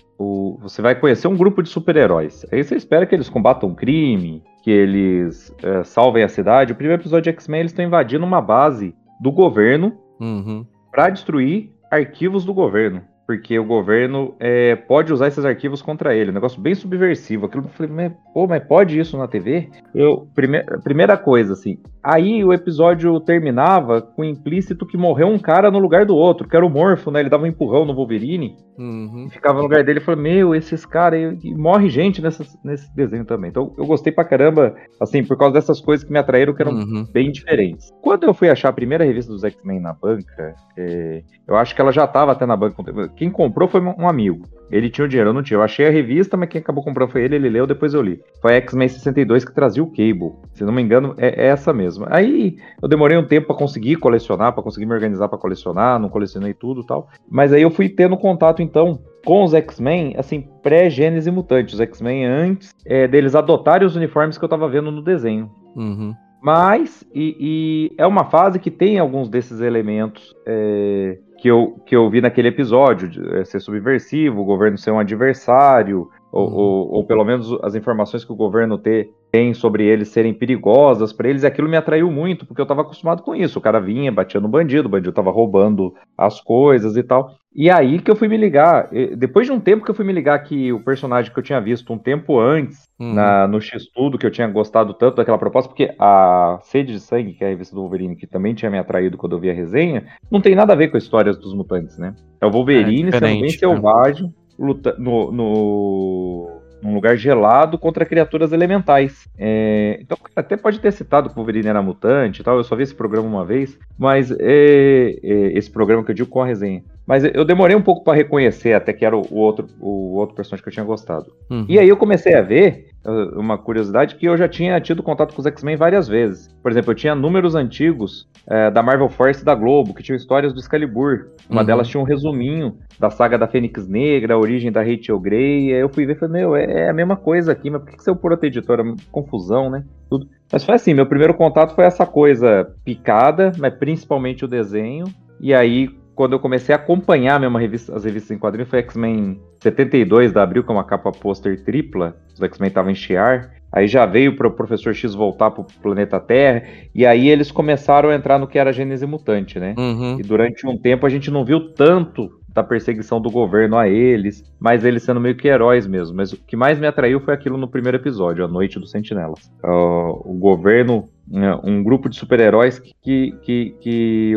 você 0.61 0.80
vai 0.82 0.94
conhecer 0.94 1.28
um 1.28 1.37
grupo 1.37 1.62
de 1.62 1.68
super-heróis. 1.68 2.44
Aí 2.52 2.62
você 2.62 2.75
espera 2.76 3.06
que 3.06 3.14
eles 3.14 3.28
combatam 3.28 3.75
crime, 3.75 4.42
que 4.62 4.71
eles 4.71 5.54
é, 5.62 5.82
salvem 5.82 6.23
a 6.23 6.28
cidade. 6.28 6.73
O 6.73 6.76
primeiro 6.76 7.00
episódio 7.02 7.25
de 7.25 7.30
X-Men, 7.37 7.61
eles 7.61 7.73
estão 7.73 7.85
invadindo 7.85 8.25
uma 8.25 8.40
base 8.40 8.94
do 9.21 9.30
governo 9.32 9.92
Uhum. 10.21 10.64
para 10.90 11.11
destruir 11.11 11.71
arquivos 11.90 12.44
do 12.44 12.54
governo. 12.54 13.02
Porque 13.32 13.58
o 13.58 13.64
governo 13.64 14.34
é, 14.38 14.76
pode 14.76 15.10
usar 15.10 15.28
esses 15.28 15.42
arquivos 15.42 15.80
contra 15.80 16.14
ele. 16.14 16.30
Um 16.30 16.34
negócio 16.34 16.60
bem 16.60 16.74
subversivo. 16.74 17.46
Aquilo 17.46 17.64
eu 17.64 17.70
falei, 17.70 17.90
mas, 17.90 18.12
pô, 18.34 18.46
mas 18.46 18.62
pode 18.62 18.98
isso 18.98 19.16
na 19.16 19.26
TV? 19.26 19.70
Eu, 19.94 20.28
prime, 20.34 20.62
primeira 20.84 21.16
coisa, 21.16 21.54
assim. 21.54 21.78
Aí 22.04 22.44
o 22.44 22.52
episódio 22.52 23.18
terminava 23.21 24.02
com 24.02 24.23
o 24.23 24.25
implícito 24.25 24.85
que 24.87 24.97
morreu 24.97 25.28
um 25.28 25.38
cara 25.38 25.71
no 25.71 25.78
lugar 25.78 26.04
do 26.04 26.16
outro, 26.16 26.49
que 26.49 26.56
era 26.56 26.66
o 26.66 26.71
Morfo, 26.71 27.11
né? 27.11 27.21
Ele 27.21 27.28
dava 27.30 27.44
um 27.44 27.47
empurrão 27.47 27.85
no 27.85 27.94
Wolverine 27.94 28.56
Uhum. 28.76 29.26
e 29.28 29.30
ficava 29.30 29.59
no 29.59 29.62
lugar 29.64 29.85
dele 29.85 30.00
e 30.00 30.02
falei, 30.02 30.21
meu, 30.21 30.54
esses 30.54 30.85
caras. 30.85 31.38
E, 31.44 31.54
morre 31.54 31.88
gente 31.88 32.21
nessas- 32.21 32.56
nesse 32.64 32.92
desenho 32.97 33.25
também. 33.25 33.50
Então 33.50 33.73
eu 33.78 33.87
gostei 33.87 34.12
pra 34.12 34.25
caramba, 34.25 34.75
assim, 35.00 35.23
por 35.23 35.37
causa 35.38 35.54
dessas 35.54 35.80
coisas 35.80 36.04
que 36.04 36.12
me 36.12 36.18
atraíram, 36.18 36.54
que 36.54 36.62
eram 36.62 36.73
Uhum. 36.73 37.04
bem 37.12 37.30
diferentes. 37.30 37.90
Quando 38.02 38.25
eu 38.25 38.35
fui 38.35 38.49
achar 38.50 38.71
a 38.71 38.73
primeira 38.73 39.04
revista 39.04 39.30
dos 39.32 39.44
X-Men 39.44 39.80
na 39.80 39.92
banca, 39.92 40.54
é, 40.76 41.23
eu 41.47 41.54
acho 41.56 41.75
que 41.75 41.80
ela 41.80 41.92
já 41.92 42.04
estava 42.04 42.32
até 42.32 42.44
na 42.47 42.56
banca. 42.56 42.82
Quem 43.16 43.30
comprou 43.30 43.68
foi 43.68 43.80
um 43.80 44.09
amigo. 44.09 44.44
Ele 44.72 44.88
tinha 44.88 45.04
o 45.04 45.08
dinheiro, 45.08 45.30
eu 45.30 45.34
não 45.34 45.42
tinha. 45.42 45.58
Eu 45.58 45.62
achei 45.62 45.86
a 45.86 45.90
revista, 45.90 46.36
mas 46.36 46.48
quem 46.48 46.60
acabou 46.60 46.82
comprando 46.82 47.10
foi 47.10 47.22
ele, 47.22 47.36
ele 47.36 47.50
leu, 47.50 47.66
depois 47.66 47.92
eu 47.92 48.00
li. 48.00 48.20
Foi 48.40 48.54
a 48.54 48.56
X-Men 48.56 48.88
62 48.88 49.44
que 49.44 49.54
trazia 49.54 49.82
o 49.82 49.90
Cable. 49.90 50.32
Se 50.54 50.64
não 50.64 50.72
me 50.72 50.80
engano, 50.80 51.14
é 51.18 51.42
é 51.42 51.46
essa 51.46 51.72
mesmo. 51.72 52.06
Aí 52.08 52.56
eu 52.80 52.88
demorei 52.88 53.16
um 53.16 53.26
tempo 53.26 53.48
pra 53.48 53.56
conseguir 53.56 53.96
colecionar, 53.96 54.52
pra 54.52 54.62
conseguir 54.62 54.86
me 54.86 54.94
organizar 54.94 55.28
pra 55.28 55.38
colecionar, 55.38 55.98
não 55.98 56.08
colecionei 56.08 56.54
tudo 56.54 56.82
e 56.82 56.86
tal. 56.86 57.08
Mas 57.28 57.52
aí 57.52 57.62
eu 57.62 57.70
fui 57.70 57.88
tendo 57.88 58.16
contato 58.16 58.62
então 58.62 59.00
com 59.24 59.44
os 59.44 59.54
X-Men, 59.54 60.14
assim, 60.16 60.48
pré-Gênese 60.62 61.30
Mutante, 61.30 61.74
os 61.74 61.80
X-Men 61.80 62.24
antes 62.24 62.74
é, 62.84 63.06
deles 63.06 63.34
adotarem 63.34 63.86
os 63.86 63.96
uniformes 63.96 64.36
que 64.36 64.44
eu 64.44 64.48
tava 64.48 64.68
vendo 64.68 64.90
no 64.90 65.02
desenho. 65.02 65.50
Uhum. 65.76 66.14
Mas, 66.42 67.04
e, 67.14 67.36
e, 67.38 67.94
é 67.96 68.04
uma 68.04 68.24
fase 68.24 68.58
que 68.58 68.70
tem 68.70 68.98
alguns 68.98 69.28
desses 69.28 69.60
elementos 69.60 70.34
é, 70.44 71.18
que, 71.42 71.49
eu, 71.49 71.76
que 71.84 71.96
eu 71.96 72.08
vi 72.08 72.20
naquele 72.20 72.46
episódio, 72.46 73.37
é, 73.37 73.44
ser 73.44 73.58
subversivo, 73.58 74.40
o 74.40 74.44
governo 74.44 74.78
ser 74.78 74.92
um 74.92 75.00
adversário, 75.00 76.08
ou, 76.32 76.48
uhum. 76.48 76.54
ou, 76.54 76.92
ou, 76.92 77.04
pelo 77.04 77.24
menos 77.24 77.52
as 77.62 77.74
informações 77.74 78.24
que 78.24 78.32
o 78.32 78.36
governo 78.36 78.78
ter, 78.78 79.10
tem 79.30 79.52
sobre 79.52 79.84
eles 79.84 80.08
serem 80.08 80.32
perigosas 80.32 81.12
para 81.12 81.28
eles, 81.28 81.44
aquilo 81.44 81.68
me 81.68 81.76
atraiu 81.76 82.10
muito, 82.10 82.46
porque 82.46 82.60
eu 82.60 82.64
estava 82.64 82.80
acostumado 82.80 83.22
com 83.22 83.34
isso. 83.34 83.58
O 83.58 83.62
cara 83.62 83.78
vinha, 83.78 84.10
batia 84.10 84.40
no 84.40 84.48
bandido, 84.48 84.88
o 84.88 84.90
bandido 84.90 85.10
estava 85.10 85.30
roubando 85.30 85.94
as 86.16 86.40
coisas 86.40 86.96
e 86.96 87.02
tal. 87.02 87.34
E 87.54 87.70
aí 87.70 87.98
que 87.98 88.10
eu 88.10 88.16
fui 88.16 88.28
me 88.28 88.38
ligar, 88.38 88.88
depois 89.14 89.46
de 89.46 89.52
um 89.52 89.60
tempo 89.60 89.84
que 89.84 89.90
eu 89.90 89.94
fui 89.94 90.06
me 90.06 90.12
ligar 90.12 90.38
que 90.38 90.72
o 90.72 90.80
personagem 90.82 91.30
que 91.30 91.38
eu 91.38 91.42
tinha 91.42 91.60
visto 91.60 91.92
um 91.92 91.98
tempo 91.98 92.40
antes, 92.40 92.88
uhum. 92.98 93.12
na, 93.12 93.46
no 93.46 93.60
X-Tudo, 93.60 94.16
que 94.16 94.24
eu 94.24 94.30
tinha 94.30 94.48
gostado 94.48 94.94
tanto 94.94 95.16
daquela 95.16 95.36
proposta, 95.36 95.68
porque 95.68 95.94
a 95.98 96.58
Sede 96.62 96.94
de 96.94 97.00
Sangue, 97.00 97.34
que 97.34 97.44
é 97.44 97.48
a 97.48 97.50
revista 97.50 97.74
do 97.74 97.82
Wolverine, 97.82 98.16
que 98.16 98.26
também 98.26 98.54
tinha 98.54 98.70
me 98.70 98.78
atraído 98.78 99.18
quando 99.18 99.36
eu 99.36 99.38
vi 99.38 99.50
a 99.50 99.54
resenha, 99.54 100.06
não 100.30 100.40
tem 100.40 100.54
nada 100.54 100.72
a 100.72 100.76
ver 100.76 100.88
com 100.88 100.96
as 100.96 101.02
histórias 101.02 101.36
dos 101.36 101.54
mutantes, 101.54 101.98
né? 101.98 102.14
É 102.40 102.46
o 102.46 102.50
Wolverine 102.50 103.10
é 103.10 103.12
sendo 103.12 103.40
bem 103.40 103.48
selvagem, 103.50 104.34
luta, 104.59 104.94
no, 104.99 105.32
no, 105.32 106.62
num 106.82 106.94
lugar 106.94 107.16
gelado 107.16 107.78
contra 107.78 108.04
criaturas 108.04 108.52
elementais. 108.52 109.28
É, 109.38 109.99
então, 110.00 110.18
até 110.35 110.56
pode 110.56 110.80
ter 110.80 110.92
citado 110.92 111.28
que 111.28 111.35
o 111.35 111.37
Wolverine 111.37 111.68
era 111.68 111.80
mutante 111.80 112.40
e 112.40 112.44
tal, 112.44 112.56
eu 112.56 112.64
só 112.64 112.75
vi 112.75 112.82
esse 112.82 112.94
programa 112.94 113.28
uma 113.28 113.44
vez, 113.44 113.78
mas 113.97 114.30
é, 114.32 115.16
é, 115.23 115.59
esse 115.59 115.71
programa 115.71 116.04
que 116.04 116.11
eu 116.11 116.14
digo 116.14 116.28
com 116.28 116.42
a 116.42 116.47
resenha. 116.47 116.82
Mas 117.06 117.25
eu 117.25 117.44
demorei 117.44 117.76
um 117.76 117.82
pouco 117.82 118.04
para 118.04 118.16
reconhecer 118.16 118.75
até 118.75 118.92
que 118.92 119.04
era 119.04 119.16
o, 119.16 119.37
outro, 119.37 119.66
o 119.80 120.14
outro 120.14 120.37
personagem 120.37 120.62
que 120.62 120.68
eu 120.68 120.73
tinha 120.73 120.85
gostado. 120.85 121.32
Uhum. 121.50 121.66
E 121.68 121.78
aí 121.78 121.88
eu 121.88 121.97
comecei 121.97 122.35
a 122.35 122.42
ver 122.42 122.90
uh, 123.04 123.38
uma 123.38 123.59
curiosidade 123.59 124.14
que 124.14 124.26
eu 124.26 124.37
já 124.37 124.49
tinha 124.49 124.80
tido 124.80 125.02
contato 125.02 125.35
com 125.35 125.40
os 125.40 125.47
X-Men 125.47 125.76
várias 125.76 126.06
vezes. 126.06 126.49
Por 126.62 126.71
exemplo, 126.71 126.92
eu 126.92 126.94
tinha 126.94 127.14
números 127.14 127.54
antigos 127.54 128.28
é, 128.47 128.71
da 128.71 128.82
Marvel 128.82 129.09
Force 129.09 129.44
da 129.44 129.54
Globo, 129.54 129.94
que 129.94 130.02
tinham 130.02 130.16
histórias 130.16 130.52
do 130.52 130.61
Excalibur. 130.61 131.26
Uma 131.50 131.61
uhum. 131.61 131.66
delas 131.66 131.88
tinha 131.88 132.00
um 132.00 132.04
resuminho 132.04 132.76
da 132.99 133.11
saga 133.11 133.37
da 133.37 133.49
Fênix 133.49 133.88
Negra, 133.88 134.35
a 134.35 134.38
origem 134.38 134.71
da 134.71 134.82
Rachel 134.82 135.18
Grey. 135.18 135.73
Aí 135.75 135.80
eu 135.80 135.88
fui 135.88 136.06
ver 136.06 136.14
e 136.14 136.18
falei, 136.18 136.40
meu, 136.40 136.54
é, 136.54 136.64
é, 136.64 136.88
a 136.88 136.92
mesma 136.92 137.16
coisa 137.16 137.50
aqui, 137.50 137.68
mas 137.68 137.82
por 137.82 137.90
que, 137.90 137.97
que 137.97 138.04
saiu 138.04 138.16
por 138.16 138.30
outra 138.30 138.47
editora? 138.47 138.85
Confusão, 139.11 139.68
né? 139.68 139.85
Tudo. 140.09 140.28
Mas 140.52 140.64
foi 140.64 140.75
assim, 140.76 140.94
meu 140.94 141.06
primeiro 141.06 141.35
contato 141.35 141.75
foi 141.75 141.85
essa 141.85 142.06
coisa 142.06 142.73
picada, 142.85 143.52
mas 143.59 143.75
principalmente 143.75 144.44
o 144.44 144.49
desenho. 144.49 145.06
E 145.40 145.52
aí, 145.52 145.90
quando 146.14 146.33
eu 146.33 146.40
comecei 146.40 146.75
a 146.75 146.78
acompanhar 146.78 147.40
mesmo 147.40 147.59
revista, 147.59 147.95
as 147.95 148.04
revistas 148.04 148.31
em 148.31 148.38
quadrinhos, 148.38 148.71
foi 148.71 148.81
X-Men 148.81 149.40
72 149.61 150.33
da 150.33 150.42
Abril, 150.42 150.62
que 150.62 150.71
é 150.71 150.75
uma 150.75 150.85
capa 150.85 151.11
pôster 151.11 151.62
tripla. 151.64 152.16
Os 152.33 152.40
X-Men 152.40 152.69
estavam 152.69 152.90
em 152.90 152.95
Shiar. 152.95 153.50
Aí 153.73 153.88
já 153.88 154.04
veio 154.04 154.37
para 154.37 154.47
o 154.47 154.50
Professor 154.50 154.95
X 154.95 155.14
voltar 155.14 155.50
para 155.50 155.62
o 155.62 155.66
planeta 155.81 156.21
Terra. 156.21 156.62
E 156.95 157.07
aí 157.07 157.28
eles 157.28 157.50
começaram 157.50 158.11
a 158.11 158.14
entrar 158.14 158.38
no 158.38 158.47
que 158.47 158.59
era 158.59 158.69
a 158.69 158.73
Gênese 158.73 159.07
Mutante, 159.07 159.59
né? 159.59 159.75
Uhum. 159.78 160.19
E 160.21 160.23
durante 160.23 160.66
um 160.66 160.76
tempo 160.76 161.07
a 161.07 161.09
gente 161.09 161.31
não 161.31 161.45
viu 161.45 161.73
tanto 161.73 162.31
da 162.54 162.62
perseguição 162.62 163.21
do 163.21 163.30
governo 163.30 163.76
a 163.76 163.88
eles, 163.88 164.44
mas 164.59 164.85
eles 164.85 165.02
sendo 165.02 165.21
meio 165.21 165.37
que 165.37 165.49
heróis 165.49 165.87
mesmo. 165.87 166.16
Mas 166.16 166.32
o 166.32 166.37
que 166.37 166.56
mais 166.56 166.78
me 166.78 166.87
atraiu 166.87 167.21
foi 167.21 167.35
aquilo 167.35 167.56
no 167.56 167.68
primeiro 167.68 167.97
episódio, 167.97 168.44
A 168.44 168.49
Noite 168.49 168.78
dos 168.78 168.90
Sentinelas. 168.90 169.50
Uh, 169.64 170.21
o 170.25 170.37
governo, 170.38 171.09
né, 171.26 171.59
um 171.64 171.82
grupo 171.82 172.09
de 172.09 172.16
super-heróis 172.16 172.78
que, 172.78 173.32
que, 173.42 173.76
que, 173.80 174.35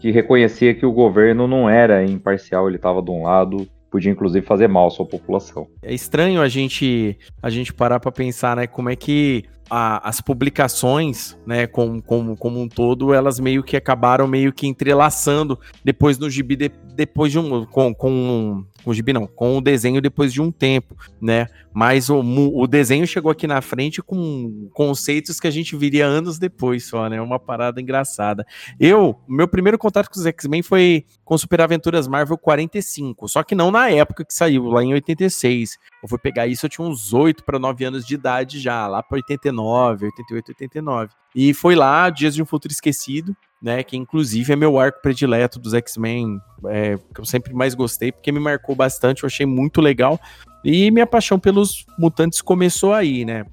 que, 0.00 0.10
reconhecia 0.10 0.74
que 0.74 0.84
o 0.84 0.92
governo 0.92 1.46
não 1.46 1.68
era 1.68 2.04
imparcial, 2.04 2.68
ele 2.68 2.76
estava 2.76 3.02
de 3.02 3.10
um 3.10 3.24
lado 3.24 3.66
podia 3.90 4.10
inclusive 4.10 4.44
fazer 4.44 4.66
mal 4.66 4.88
à 4.88 4.90
sua 4.90 5.06
população. 5.06 5.68
É 5.80 5.94
estranho 5.94 6.42
a 6.42 6.48
gente 6.48 7.16
a 7.40 7.48
gente 7.48 7.72
parar 7.72 8.00
para 8.00 8.10
pensar, 8.10 8.56
né, 8.56 8.66
como 8.66 8.90
é 8.90 8.96
que 8.96 9.44
a, 9.68 10.08
as 10.08 10.20
publicações, 10.20 11.36
né, 11.46 11.66
como, 11.66 12.02
como, 12.02 12.36
como 12.36 12.60
um 12.60 12.68
todo, 12.68 13.12
elas 13.12 13.40
meio 13.40 13.62
que 13.62 13.76
acabaram 13.76 14.26
meio 14.26 14.52
que 14.52 14.66
entrelaçando 14.66 15.58
depois 15.84 16.18
no 16.18 16.28
gibi 16.28 16.56
de, 16.56 16.70
depois 16.94 17.32
de 17.32 17.38
um 17.38 17.64
com, 17.66 17.94
com 17.94 18.64
com 18.84 18.90
o 18.90 18.94
gibi 18.94 19.12
não, 19.12 19.26
com 19.26 19.56
o 19.56 19.60
desenho 19.60 20.00
depois 20.00 20.32
de 20.32 20.42
um 20.42 20.52
tempo, 20.52 20.94
né? 21.20 21.46
Mas 21.72 22.08
o, 22.08 22.20
o 22.20 22.66
desenho 22.66 23.06
chegou 23.06 23.32
aqui 23.32 23.46
na 23.46 23.60
frente 23.60 24.02
com 24.02 24.68
conceitos 24.72 25.40
que 25.40 25.48
a 25.48 25.50
gente 25.50 25.74
viria 25.74 26.06
anos 26.06 26.38
depois 26.38 26.86
só, 26.86 27.08
né? 27.08 27.20
Uma 27.20 27.40
parada 27.40 27.80
engraçada. 27.80 28.46
Eu, 28.78 29.18
meu 29.26 29.48
primeiro 29.48 29.78
contato 29.78 30.08
com 30.08 30.20
os 30.20 30.26
X-Men 30.26 30.62
foi 30.62 31.04
com 31.24 31.36
Super 31.36 31.62
Aventuras 31.62 32.06
Marvel 32.06 32.38
45, 32.38 33.28
só 33.28 33.42
que 33.42 33.54
não 33.54 33.70
na 33.70 33.90
época 33.90 34.24
que 34.24 34.34
saiu, 34.34 34.66
lá 34.66 34.84
em 34.84 34.92
86. 34.92 35.78
Eu 36.02 36.08
fui 36.08 36.18
pegar 36.18 36.46
isso, 36.46 36.66
eu 36.66 36.70
tinha 36.70 36.86
uns 36.86 37.12
8 37.12 37.42
para 37.44 37.58
9 37.58 37.84
anos 37.84 38.06
de 38.06 38.14
idade 38.14 38.60
já, 38.60 38.86
lá 38.86 39.02
para 39.02 39.16
89, 39.16 40.06
88, 40.06 40.48
89. 40.50 41.10
E 41.34 41.52
foi 41.52 41.74
lá, 41.74 42.10
Dias 42.10 42.34
de 42.34 42.42
um 42.42 42.46
Futuro 42.46 42.72
Esquecido, 42.72 43.34
né? 43.64 43.82
Que 43.82 43.96
inclusive 43.96 44.52
é 44.52 44.56
meu 44.56 44.78
arco 44.78 45.00
predileto 45.00 45.58
dos 45.58 45.72
X-Men, 45.72 46.38
é, 46.66 46.98
que 47.14 47.20
eu 47.20 47.24
sempre 47.24 47.54
mais 47.54 47.74
gostei, 47.74 48.12
porque 48.12 48.30
me 48.30 48.38
marcou 48.38 48.76
bastante, 48.76 49.22
eu 49.22 49.26
achei 49.26 49.46
muito 49.46 49.80
legal. 49.80 50.20
E 50.62 50.90
minha 50.90 51.06
paixão 51.06 51.38
pelos 51.38 51.86
mutantes 51.98 52.42
começou 52.42 52.92
aí, 52.92 53.24
né? 53.24 53.46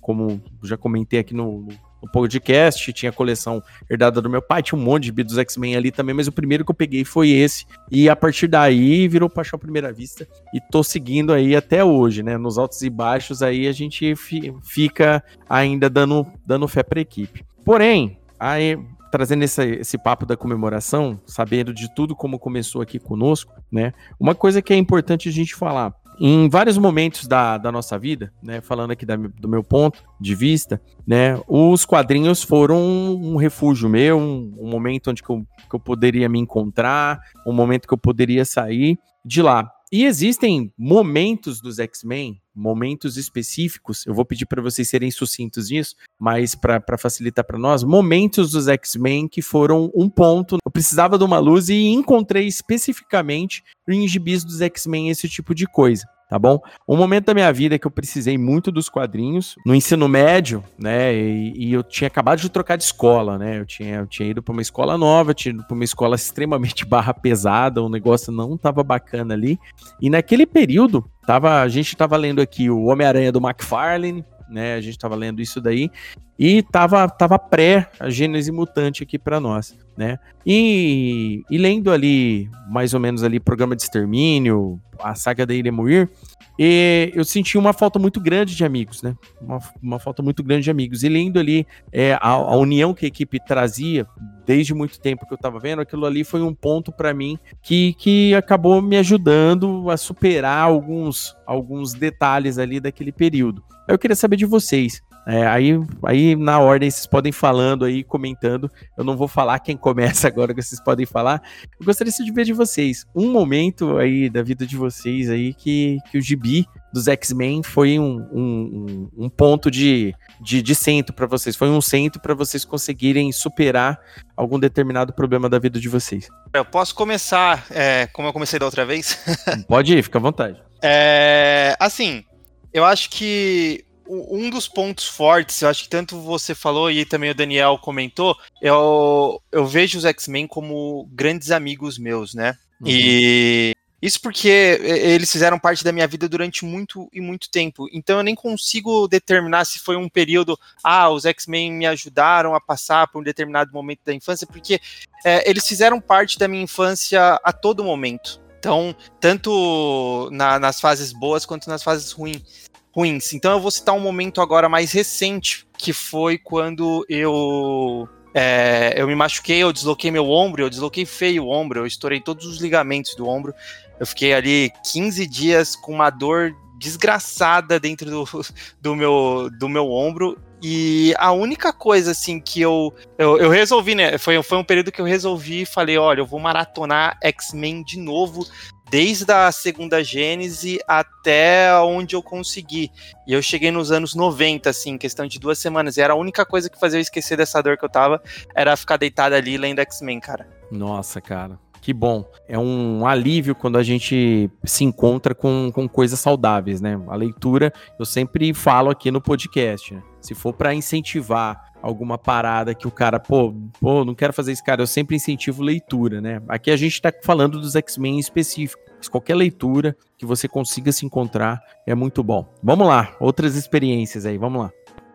Como 0.00 0.40
já 0.62 0.76
comentei 0.76 1.18
aqui 1.18 1.34
no, 1.34 1.66
no 2.00 2.08
podcast, 2.12 2.92
tinha 2.92 3.10
a 3.10 3.12
coleção 3.12 3.60
herdada 3.90 4.22
do 4.22 4.30
meu 4.30 4.40
pai, 4.40 4.62
tinha 4.62 4.78
um 4.78 4.82
monte 4.82 5.10
de 5.10 5.24
dos 5.24 5.38
X-Men 5.38 5.74
ali 5.74 5.90
também, 5.90 6.14
mas 6.14 6.28
o 6.28 6.32
primeiro 6.32 6.64
que 6.64 6.70
eu 6.70 6.74
peguei 6.74 7.04
foi 7.04 7.30
esse. 7.30 7.66
E 7.90 8.08
a 8.08 8.14
partir 8.14 8.46
daí 8.46 9.08
virou 9.08 9.28
paixão 9.28 9.56
à 9.56 9.60
primeira 9.60 9.92
vista 9.92 10.28
e 10.54 10.60
tô 10.70 10.84
seguindo 10.84 11.32
aí 11.32 11.56
até 11.56 11.82
hoje, 11.82 12.22
né? 12.22 12.38
Nos 12.38 12.58
altos 12.58 12.82
e 12.82 12.90
baixos 12.90 13.42
aí 13.42 13.66
a 13.66 13.72
gente 13.72 14.14
fica 14.62 15.24
ainda 15.48 15.90
dando, 15.90 16.24
dando 16.46 16.68
fé 16.68 16.84
pra 16.84 17.00
equipe. 17.00 17.44
Porém, 17.64 18.20
aí 18.38 18.78
trazendo 19.10 19.42
esse, 19.42 19.62
esse 19.76 19.98
papo 19.98 20.26
da 20.26 20.36
comemoração, 20.36 21.20
sabendo 21.26 21.72
de 21.72 21.92
tudo 21.94 22.14
como 22.14 22.38
começou 22.38 22.82
aqui 22.82 22.98
conosco, 22.98 23.52
né? 23.70 23.92
Uma 24.18 24.34
coisa 24.34 24.62
que 24.62 24.72
é 24.72 24.76
importante 24.76 25.28
a 25.28 25.32
gente 25.32 25.54
falar. 25.54 25.94
Em 26.20 26.48
vários 26.48 26.76
momentos 26.76 27.28
da, 27.28 27.58
da 27.58 27.70
nossa 27.70 27.96
vida, 27.96 28.32
né, 28.42 28.60
falando 28.60 28.90
aqui 28.90 29.06
da, 29.06 29.14
do 29.14 29.48
meu 29.48 29.62
ponto 29.62 30.02
de 30.20 30.34
vista, 30.34 30.82
né, 31.06 31.40
os 31.46 31.84
quadrinhos 31.84 32.42
foram 32.42 32.76
um 32.76 33.36
refúgio 33.36 33.88
meu, 33.88 34.18
um, 34.18 34.52
um 34.58 34.68
momento 34.68 35.10
onde 35.10 35.22
que 35.22 35.30
eu, 35.30 35.46
que 35.70 35.76
eu 35.76 35.78
poderia 35.78 36.28
me 36.28 36.40
encontrar, 36.40 37.20
um 37.46 37.52
momento 37.52 37.86
que 37.86 37.94
eu 37.94 37.98
poderia 37.98 38.44
sair 38.44 38.98
de 39.24 39.40
lá. 39.40 39.70
E 39.90 40.04
existem 40.04 40.70
momentos 40.76 41.62
dos 41.62 41.78
X-Men, 41.78 42.40
momentos 42.54 43.16
específicos, 43.16 44.04
eu 44.06 44.12
vou 44.12 44.24
pedir 44.24 44.44
para 44.44 44.60
vocês 44.60 44.86
serem 44.88 45.10
sucintos 45.10 45.70
nisso, 45.70 45.94
mas 46.18 46.54
para 46.54 46.98
facilitar 46.98 47.44
para 47.44 47.58
nós, 47.58 47.82
momentos 47.82 48.50
dos 48.50 48.68
X-Men 48.68 49.26
que 49.28 49.40
foram 49.40 49.90
um 49.96 50.10
ponto. 50.10 50.58
Eu 50.64 50.70
precisava 50.70 51.16
de 51.16 51.24
uma 51.24 51.38
luz 51.38 51.70
e 51.70 51.86
encontrei 51.86 52.46
especificamente 52.46 53.62
em 53.88 54.06
gibis 54.06 54.44
dos 54.44 54.60
X-Men 54.60 55.08
esse 55.08 55.26
tipo 55.26 55.54
de 55.54 55.66
coisa 55.66 56.04
tá 56.28 56.38
bom? 56.38 56.60
Um 56.86 56.96
momento 56.96 57.26
da 57.26 57.34
minha 57.34 57.52
vida 57.52 57.78
que 57.78 57.86
eu 57.86 57.90
precisei 57.90 58.36
muito 58.36 58.70
dos 58.70 58.88
quadrinhos, 58.88 59.56
no 59.64 59.74
ensino 59.74 60.06
médio, 60.08 60.62
né? 60.78 61.14
E, 61.14 61.52
e 61.56 61.72
eu 61.72 61.82
tinha 61.82 62.06
acabado 62.06 62.40
de 62.40 62.50
trocar 62.50 62.76
de 62.76 62.84
escola, 62.84 63.38
né? 63.38 63.58
Eu 63.58 63.66
tinha, 63.66 63.96
eu 63.96 64.06
tinha 64.06 64.28
ido 64.28 64.42
para 64.42 64.52
uma 64.52 64.62
escola 64.62 64.98
nova, 64.98 65.32
tinha 65.32 65.54
ido 65.54 65.64
para 65.64 65.74
uma 65.74 65.84
escola 65.84 66.16
extremamente 66.16 66.84
barra 66.86 67.14
pesada, 67.14 67.82
o 67.82 67.88
negócio 67.88 68.30
não 68.30 68.56
tava 68.58 68.84
bacana 68.84 69.34
ali. 69.34 69.58
E 70.00 70.10
naquele 70.10 70.44
período, 70.44 71.08
tava, 71.26 71.62
a 71.62 71.68
gente 71.68 71.96
tava 71.96 72.16
lendo 72.16 72.40
aqui 72.40 72.68
o 72.68 72.84
Homem-Aranha 72.84 73.32
do 73.32 73.40
McFarlane, 73.40 74.24
né? 74.50 74.74
A 74.74 74.80
gente 74.80 74.94
estava 74.96 75.14
lendo 75.14 75.40
isso 75.40 75.60
daí 75.60 75.90
e 76.38 76.62
tava, 76.62 77.08
tava 77.08 77.38
pré 77.38 77.90
a 77.98 78.08
Gênese 78.08 78.52
Mutante 78.52 79.02
aqui 79.02 79.18
para 79.18 79.40
nós, 79.40 79.76
né? 79.98 80.16
E, 80.46 81.42
e, 81.50 81.58
lendo 81.58 81.90
ali 81.90 82.48
mais 82.70 82.94
ou 82.94 83.00
menos 83.00 83.24
ali 83.24 83.40
programa 83.40 83.74
de 83.74 83.82
extermínio, 83.82 84.80
a 85.02 85.16
saga 85.16 85.44
da 85.44 85.52
Ilha 85.52 85.72
Moir, 85.72 86.08
e 86.56 87.10
eu 87.14 87.24
senti 87.24 87.58
uma 87.58 87.72
falta 87.72 87.98
muito 87.98 88.20
grande 88.20 88.54
de 88.54 88.64
amigos, 88.64 89.02
né? 89.02 89.16
Uma, 89.40 89.58
uma 89.82 89.98
falta 89.98 90.22
muito 90.22 90.42
grande 90.42 90.64
de 90.64 90.70
amigos. 90.70 91.02
E 91.02 91.08
lendo 91.08 91.40
ali 91.40 91.66
é, 91.92 92.14
a, 92.14 92.30
a, 92.30 92.56
união 92.56 92.94
que 92.94 93.06
a 93.06 93.08
equipe 93.08 93.40
trazia 93.44 94.06
desde 94.46 94.72
muito 94.72 95.00
tempo 95.00 95.26
que 95.26 95.32
eu 95.32 95.36
estava 95.36 95.58
vendo, 95.58 95.82
aquilo 95.82 96.06
ali 96.06 96.22
foi 96.22 96.42
um 96.42 96.54
ponto 96.54 96.92
para 96.92 97.12
mim 97.12 97.36
que, 97.60 97.94
que 97.94 98.34
acabou 98.34 98.80
me 98.80 98.96
ajudando 98.96 99.90
a 99.90 99.96
superar 99.96 100.62
alguns, 100.62 101.36
alguns 101.44 101.92
detalhes 101.92 102.56
ali 102.56 102.78
daquele 102.78 103.10
período. 103.12 103.62
Eu 103.88 103.98
queria 103.98 104.16
saber 104.16 104.36
de 104.36 104.46
vocês. 104.46 105.02
É, 105.28 105.46
aí, 105.46 105.72
aí, 106.06 106.34
na 106.34 106.58
ordem, 106.58 106.90
vocês 106.90 107.06
podem 107.06 107.30
falando 107.30 107.84
aí, 107.84 108.02
comentando. 108.02 108.70
Eu 108.96 109.04
não 109.04 109.14
vou 109.14 109.28
falar 109.28 109.58
quem 109.58 109.76
começa 109.76 110.26
agora, 110.26 110.54
que 110.54 110.62
vocês 110.62 110.80
podem 110.80 111.04
falar. 111.04 111.42
Eu 111.78 111.84
gostaria 111.84 112.10
de 112.10 112.32
ver 112.32 112.46
de 112.46 112.54
vocês 112.54 113.04
um 113.14 113.30
momento 113.30 113.98
aí 113.98 114.30
da 114.30 114.42
vida 114.42 114.66
de 114.66 114.74
vocês 114.74 115.28
aí 115.28 115.52
que, 115.52 115.98
que 116.10 116.16
o 116.16 116.22
gibi 116.22 116.66
dos 116.94 117.08
X-Men 117.08 117.62
foi 117.62 117.98
um, 117.98 118.26
um, 118.32 119.08
um, 119.18 119.28
ponto 119.28 119.70
de, 119.70 120.14
de, 120.40 120.62
de 120.62 120.74
centro 120.74 121.14
para 121.14 121.26
vocês. 121.26 121.54
Foi 121.54 121.68
um 121.68 121.82
centro 121.82 122.22
para 122.22 122.32
vocês 122.32 122.64
conseguirem 122.64 123.30
superar 123.30 124.00
algum 124.34 124.58
determinado 124.58 125.12
problema 125.12 125.46
da 125.46 125.58
vida 125.58 125.78
de 125.78 125.90
vocês. 125.90 126.30
Eu 126.54 126.64
posso 126.64 126.94
começar 126.94 127.66
é, 127.70 128.06
como 128.14 128.28
eu 128.28 128.32
comecei 128.32 128.58
da 128.58 128.64
outra 128.64 128.86
vez? 128.86 129.22
Pode 129.68 129.94
ir, 129.94 130.02
fica 130.02 130.16
à 130.16 130.22
vontade. 130.22 130.58
É, 130.80 131.76
assim, 131.78 132.24
eu 132.72 132.82
acho 132.82 133.10
que 133.10 133.84
um 134.08 134.50
dos 134.50 134.66
pontos 134.66 135.06
fortes, 135.06 135.60
eu 135.60 135.68
acho 135.68 135.84
que 135.84 135.88
tanto 135.88 136.20
você 136.20 136.54
falou 136.54 136.90
e 136.90 137.04
também 137.04 137.30
o 137.30 137.34
Daniel 137.34 137.78
comentou, 137.78 138.36
eu, 138.60 139.40
eu 139.52 139.66
vejo 139.66 139.98
os 139.98 140.04
X-Men 140.04 140.46
como 140.46 141.08
grandes 141.12 141.50
amigos 141.50 141.98
meus, 141.98 142.34
né? 142.34 142.56
Uhum. 142.80 142.88
E 142.88 143.76
isso 144.00 144.20
porque 144.20 144.48
eles 144.48 145.30
fizeram 145.30 145.58
parte 145.58 145.82
da 145.82 145.92
minha 145.92 146.06
vida 146.06 146.28
durante 146.28 146.64
muito 146.64 147.08
e 147.12 147.20
muito 147.20 147.50
tempo. 147.50 147.88
Então 147.92 148.18
eu 148.18 148.22
nem 148.22 148.34
consigo 148.34 149.08
determinar 149.08 149.64
se 149.64 149.80
foi 149.80 149.96
um 149.96 150.08
período, 150.08 150.58
ah, 150.82 151.10
os 151.10 151.24
X-Men 151.24 151.72
me 151.72 151.86
ajudaram 151.86 152.54
a 152.54 152.60
passar 152.60 153.08
por 153.08 153.20
um 153.20 153.24
determinado 153.24 153.72
momento 153.72 154.00
da 154.04 154.14
infância, 154.14 154.46
porque 154.46 154.80
é, 155.24 155.48
eles 155.48 155.66
fizeram 155.66 156.00
parte 156.00 156.38
da 156.38 156.46
minha 156.46 156.62
infância 156.62 157.40
a 157.42 157.52
todo 157.52 157.84
momento. 157.84 158.40
Então, 158.58 158.94
tanto 159.20 160.28
na, 160.32 160.58
nas 160.58 160.80
fases 160.80 161.12
boas 161.12 161.46
quanto 161.46 161.68
nas 161.68 161.82
fases 161.82 162.10
ruins 162.10 162.67
ruins. 162.92 163.32
Então 163.32 163.52
eu 163.52 163.60
vou 163.60 163.70
citar 163.70 163.94
um 163.94 164.00
momento 164.00 164.40
agora 164.40 164.68
mais 164.68 164.92
recente, 164.92 165.66
que 165.76 165.92
foi 165.92 166.38
quando 166.38 167.04
eu 167.08 168.08
é, 168.34 168.94
eu 168.96 169.06
me 169.06 169.14
machuquei, 169.14 169.62
eu 169.62 169.72
desloquei 169.72 170.10
meu 170.10 170.30
ombro, 170.30 170.62
eu 170.62 170.70
desloquei 170.70 171.04
feio 171.04 171.44
o 171.44 171.50
ombro, 171.50 171.80
eu 171.80 171.86
estourei 171.86 172.20
todos 172.20 172.46
os 172.46 172.58
ligamentos 172.58 173.14
do 173.14 173.26
ombro. 173.26 173.54
Eu 173.98 174.06
fiquei 174.06 174.32
ali 174.32 174.70
15 174.92 175.26
dias 175.26 175.74
com 175.74 175.92
uma 175.92 176.10
dor 176.10 176.54
desgraçada 176.78 177.80
dentro 177.80 178.08
do, 178.08 178.24
do, 178.80 178.94
meu, 178.94 179.50
do 179.58 179.68
meu 179.68 179.90
ombro. 179.90 180.38
E 180.62 181.14
a 181.18 181.30
única 181.30 181.72
coisa, 181.72 182.10
assim, 182.10 182.40
que 182.40 182.60
eu, 182.60 182.92
eu, 183.16 183.38
eu 183.38 183.50
resolvi, 183.50 183.94
né? 183.94 184.18
Foi, 184.18 184.42
foi 184.42 184.58
um 184.58 184.64
período 184.64 184.90
que 184.90 185.00
eu 185.00 185.04
resolvi 185.04 185.62
e 185.62 185.66
falei: 185.66 185.96
olha, 185.98 186.20
eu 186.20 186.26
vou 186.26 186.40
maratonar 186.40 187.16
X-Men 187.22 187.82
de 187.84 187.96
novo 187.96 188.44
desde 188.90 189.30
a 189.32 189.50
segunda 189.52 190.02
Gênese 190.02 190.78
até 190.86 191.72
onde 191.80 192.16
eu 192.16 192.22
consegui. 192.22 192.90
E 193.26 193.32
eu 193.32 193.42
cheguei 193.42 193.70
nos 193.70 193.90
anos 193.90 194.14
90, 194.14 194.70
assim, 194.70 194.98
questão 194.98 195.26
de 195.26 195.38
duas 195.38 195.58
semanas. 195.58 195.96
E 195.96 196.00
era 196.00 196.12
a 196.12 196.16
única 196.16 196.44
coisa 196.44 196.70
que 196.70 196.78
fazia 196.78 196.98
eu 196.98 197.02
esquecer 197.02 197.36
dessa 197.36 197.62
dor 197.62 197.76
que 197.76 197.84
eu 197.84 197.88
tava, 197.88 198.22
era 198.54 198.76
ficar 198.76 198.96
deitado 198.96 199.34
ali 199.34 199.56
lendo 199.56 199.80
X-Men, 199.80 200.20
cara. 200.20 200.48
Nossa, 200.70 201.20
cara. 201.20 201.58
Que 201.80 201.92
bom. 201.92 202.28
É 202.46 202.58
um 202.58 203.06
alívio 203.06 203.54
quando 203.54 203.78
a 203.78 203.82
gente 203.82 204.50
se 204.64 204.84
encontra 204.84 205.34
com, 205.34 205.70
com 205.72 205.88
coisas 205.88 206.18
saudáveis, 206.18 206.80
né? 206.80 207.00
A 207.08 207.14
leitura, 207.14 207.72
eu 207.98 208.04
sempre 208.04 208.52
falo 208.52 208.90
aqui 208.90 209.10
no 209.10 209.20
podcast, 209.20 209.94
né? 209.94 210.02
Se 210.20 210.34
for 210.34 210.52
para 210.52 210.74
incentivar 210.74 211.67
alguma 211.82 212.18
parada 212.18 212.74
que 212.74 212.86
o 212.86 212.90
cara, 212.90 213.18
pô, 213.18 213.54
pô, 213.80 214.04
não 214.04 214.14
quero 214.14 214.32
fazer 214.32 214.52
isso, 214.52 214.64
cara, 214.64 214.82
eu 214.82 214.86
sempre 214.86 215.16
incentivo 215.16 215.62
leitura, 215.62 216.20
né? 216.20 216.42
Aqui 216.48 216.70
a 216.70 216.76
gente 216.76 217.00
tá 217.00 217.12
falando 217.22 217.60
dos 217.60 217.76
X-Men 217.76 218.16
em 218.16 218.18
específico. 218.18 218.82
Mas 218.96 219.08
qualquer 219.08 219.36
leitura 219.36 219.96
que 220.16 220.26
você 220.26 220.48
consiga 220.48 220.90
se 220.90 221.06
encontrar 221.06 221.60
é 221.86 221.94
muito 221.94 222.22
bom. 222.22 222.44
Vamos 222.62 222.86
lá, 222.86 223.14
outras 223.20 223.54
experiências 223.54 224.26
aí, 224.26 224.36
vamos 224.36 224.62
lá. 224.62 224.72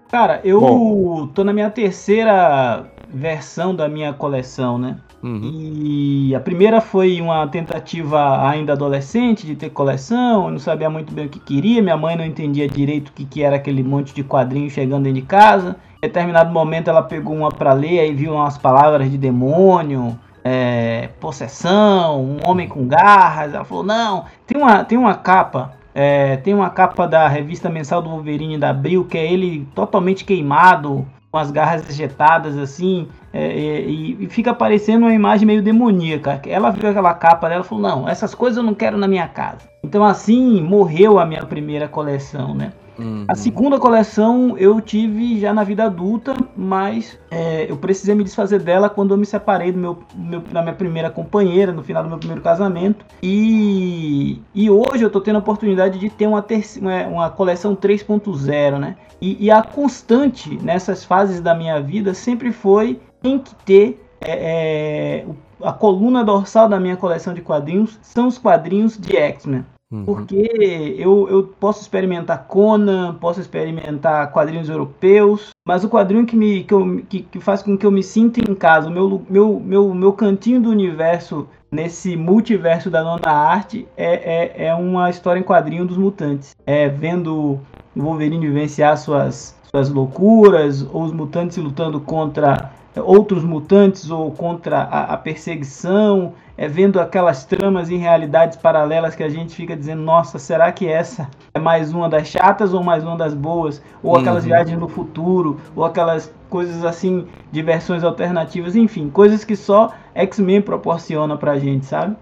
Cara, 0.10 0.39
eu 0.43 0.62
bom. 0.62 1.27
tô 1.27 1.43
na 1.43 1.51
minha 1.51 1.70
terceira 1.70 2.89
versão 3.13 3.75
da 3.75 3.88
minha 3.88 4.12
coleção, 4.12 4.77
né? 4.77 4.98
Uhum. 5.22 5.51
E 5.53 6.36
a 6.36 6.39
primeira 6.39 6.82
foi 6.82 7.22
uma 7.22 7.48
tentativa 7.48 8.46
ainda 8.48 8.74
adolescente 8.74 9.46
de 9.46 9.55
ter 9.55 9.70
coleção, 9.70 10.46
eu 10.46 10.51
não 10.51 10.60
sabia 10.60 10.89
muito 10.89 11.13
bem 11.13 11.27
o 11.27 11.29
que 11.29 11.39
queria, 11.39 11.82
minha 11.82 11.96
mãe 11.96 12.15
não 12.15 12.25
entendia 12.25 12.67
direito 12.67 13.10
o 13.10 13.13
que, 13.13 13.24
que 13.24 13.43
era 13.43 13.55
aquele 13.55 13.84
monte 13.84 14.13
de 14.13 14.24
quadrinhos 14.24 14.74
chegando 14.74 15.03
dentro 15.03 15.22
de 15.22 15.27
casa. 15.27 15.77
Em 16.01 16.08
determinado 16.08 16.51
momento 16.51 16.89
ela 16.89 17.03
pegou 17.03 17.36
uma 17.36 17.50
para 17.50 17.72
ler, 17.72 18.00
aí 18.00 18.13
viu 18.13 18.34
umas 18.34 18.58
palavras 18.58 19.10
de 19.10 19.17
demônio, 19.17 20.20
é, 20.43 21.10
possessão, 21.20 22.22
um 22.22 22.38
homem 22.46 22.67
com 22.67 22.86
garras. 22.86 23.53
Ela 23.53 23.63
falou: 23.63 23.84
Não, 23.84 24.25
tem 24.46 24.62
uma, 24.62 24.84
tem 24.84 24.98
uma 24.98 25.15
capa. 25.15 25.72
É, 25.96 26.38
tem 26.38 26.53
uma 26.53 26.72
capa 26.72 27.08
da 27.08 27.27
revista 27.27 27.70
mensal 27.70 28.01
do 28.01 28.10
Wolverine 28.10 28.58
da 28.58 28.72
Abril 28.72 29.05
que 29.05 29.15
é 29.15 29.32
ele 29.32 29.67
totalmente 29.75 30.25
queimado, 30.25 31.08
com 31.34 31.40
as 31.40 31.50
garras 31.50 31.90
ejetadas 31.90 32.56
assim, 32.60 33.08
é, 33.34 33.82
e, 33.82 34.24
e, 34.24 34.30
fica 34.30 34.54
parecendo 34.54 35.08
uma 35.08 35.13
imagem 35.16 35.48
meio 35.48 35.63
demoníaca. 35.63 36.40
Ela 36.46 36.70
viu 36.70 36.88
aquela 36.88 37.12
capa 37.16 37.50
dela 37.50 37.63
e 37.63 37.68
falou: 37.68 37.82
Não, 37.82 38.08
essas 38.08 38.36
coisas 38.36 38.58
eu 38.58 38.63
não 38.63 38.75
quero 38.75 39.00
na 39.00 39.08
minha 39.08 39.28
casa. 39.28 39.68
Então, 39.84 40.04
assim, 40.04 40.62
morreu 40.62 41.18
a 41.18 41.25
minha 41.25 41.44
primeira 41.44 41.88
coleção, 41.88 42.54
né? 42.54 42.72
Uhum. 42.98 43.26
A 43.28 43.36
segunda 43.36 43.80
coleção 43.80 44.58
eu 44.58 44.80
tive 44.80 45.40
já 45.40 45.54
na 45.54 45.64
vida 45.64 45.86
adulta, 45.86 46.36
mas 46.56 47.18
é, 47.32 47.70
eu 47.70 47.78
precisei 47.78 48.14
me 48.16 48.24
desfazer 48.24 48.60
dela 48.60 48.89
quando 48.89 49.13
eu 49.13 49.17
me 49.17 49.26
separei 49.26 49.72
do 49.72 49.80
meu, 49.80 50.00
meu, 50.15 50.39
da 50.39 50.62
minha 50.62 50.76
primeira 50.76 51.10
companheira, 51.10 51.72
no 51.72 51.84
final 51.84 52.04
do 52.04 52.10
meu 52.10 52.17
primeiro 52.17 52.41
casamento. 52.41 53.06
E, 53.22 54.41
e 54.54 54.70
hoje 54.70 55.04
eu 55.04 55.10
tô 55.10 55.20
tendo 55.20 55.38
a 55.38 55.39
oportunidade 55.39 56.00
de 56.00 56.10
ter 56.10 56.28
uma, 56.28 56.41
terceira, 56.41 56.88
uma, 56.88 57.08
uma 57.08 57.30
coleção 57.30 57.76
3.0, 57.76 58.78
né? 58.78 58.96
E, 59.22 59.46
e, 59.46 59.50
a 59.50 59.62
constante 59.62 60.58
nessas 60.62 61.06
fases 61.06 61.39
da 61.39 61.56
minha 61.56 61.80
vida 61.82 62.13
sempre 62.13 62.52
foi 62.52 63.00
tem 63.22 63.39
que 63.39 63.56
ter 63.63 64.06
é, 64.20 65.22
é, 65.22 65.26
a 65.62 65.72
coluna 65.72 66.24
dorsal 66.24 66.67
da 66.67 66.80
minha 66.80 66.98
coleção 66.98 67.34
de 67.34 67.41
quadrinhos 67.41 67.98
são 68.02 68.28
os 68.28 68.38
quadrinhos 68.38 68.98
de 68.98 69.15
X-Men. 69.15 69.65
Uhum. 69.93 70.06
Porque 70.06 70.95
eu, 70.97 71.29
eu 71.29 71.43
posso 71.43 71.82
experimentar 71.82 72.47
Conan, 72.47 73.13
posso 73.13 73.39
experimentar 73.39 74.32
quadrinhos 74.32 74.67
europeus, 74.67 75.51
mas 75.67 75.84
o 75.84 75.89
quadrinho 75.89 76.25
que, 76.25 76.36
me, 76.36 76.63
que, 76.63 76.73
eu, 76.73 77.03
que, 77.08 77.21
que 77.21 77.39
faz 77.39 77.62
com 77.62 77.77
que 77.77 77.86
eu 77.86 77.91
me 77.91 78.01
sinta 78.01 78.39
em 78.41 78.56
casa, 78.56 78.89
o 78.89 78.91
meu, 78.91 79.21
meu, 79.29 79.60
meu, 79.60 79.93
meu 79.93 80.12
cantinho 80.12 80.60
do 80.60 80.71
universo 80.71 81.47
nesse 81.71 82.17
multiverso 82.17 82.89
da 82.89 83.03
nona 83.03 83.29
arte 83.29 83.88
é, 83.95 84.63
é, 84.63 84.65
é 84.67 84.73
uma 84.73 85.12
história 85.12 85.39
em 85.39 85.43
quadrinho 85.43 85.86
dos 85.86 85.97
mutantes. 85.97 86.56
É 86.65 86.89
vendo 86.89 87.60
o 87.95 88.01
Wolverine 88.01 88.47
vivenciar 88.47 88.97
suas, 88.97 89.56
suas 89.69 89.89
loucuras, 89.89 90.82
ou 90.91 91.03
os 91.03 91.12
mutantes 91.12 91.58
lutando 91.58 91.99
contra 91.99 92.71
outros 93.01 93.43
mutantes 93.43 94.10
ou 94.10 94.32
contra 94.32 94.79
a, 94.84 95.13
a 95.13 95.17
perseguição, 95.17 96.34
é 96.56 96.67
vendo 96.67 96.99
aquelas 96.99 97.45
tramas 97.45 97.89
em 97.89 97.97
realidades 97.97 98.58
paralelas 98.58 99.15
que 99.15 99.23
a 99.23 99.29
gente 99.29 99.56
fica 99.56 99.75
dizendo, 99.75 100.03
nossa, 100.03 100.38
será 100.38 100.71
que 100.71 100.88
essa 100.88 101.27
é 101.53 101.60
mais 101.60 101.91
uma 101.93 102.08
das 102.08 102.27
chatas 102.27 102.73
ou 102.73 102.84
mais 102.84 103.03
uma 103.03 103.17
das 103.17 103.34
boas? 103.34 103.82
Ou 104.03 104.15
aquelas 104.15 104.43
uhum. 104.43 104.49
viagens 104.49 104.79
no 104.79 104.88
futuro, 104.88 105.60
ou 105.75 105.84
aquelas 105.84 106.34
coisas 106.49 106.86
assim 106.86 107.27
de 107.51 107.62
versões 107.63 108.03
alternativas, 108.03 108.75
enfim, 108.75 109.10
coisas 109.10 109.43
que 109.43 109.56
só 109.56 109.91
X-Men 110.13 110.62
proporciona 110.62 111.36
pra 111.36 111.58
gente, 111.58 111.86
sabe? 111.86 112.15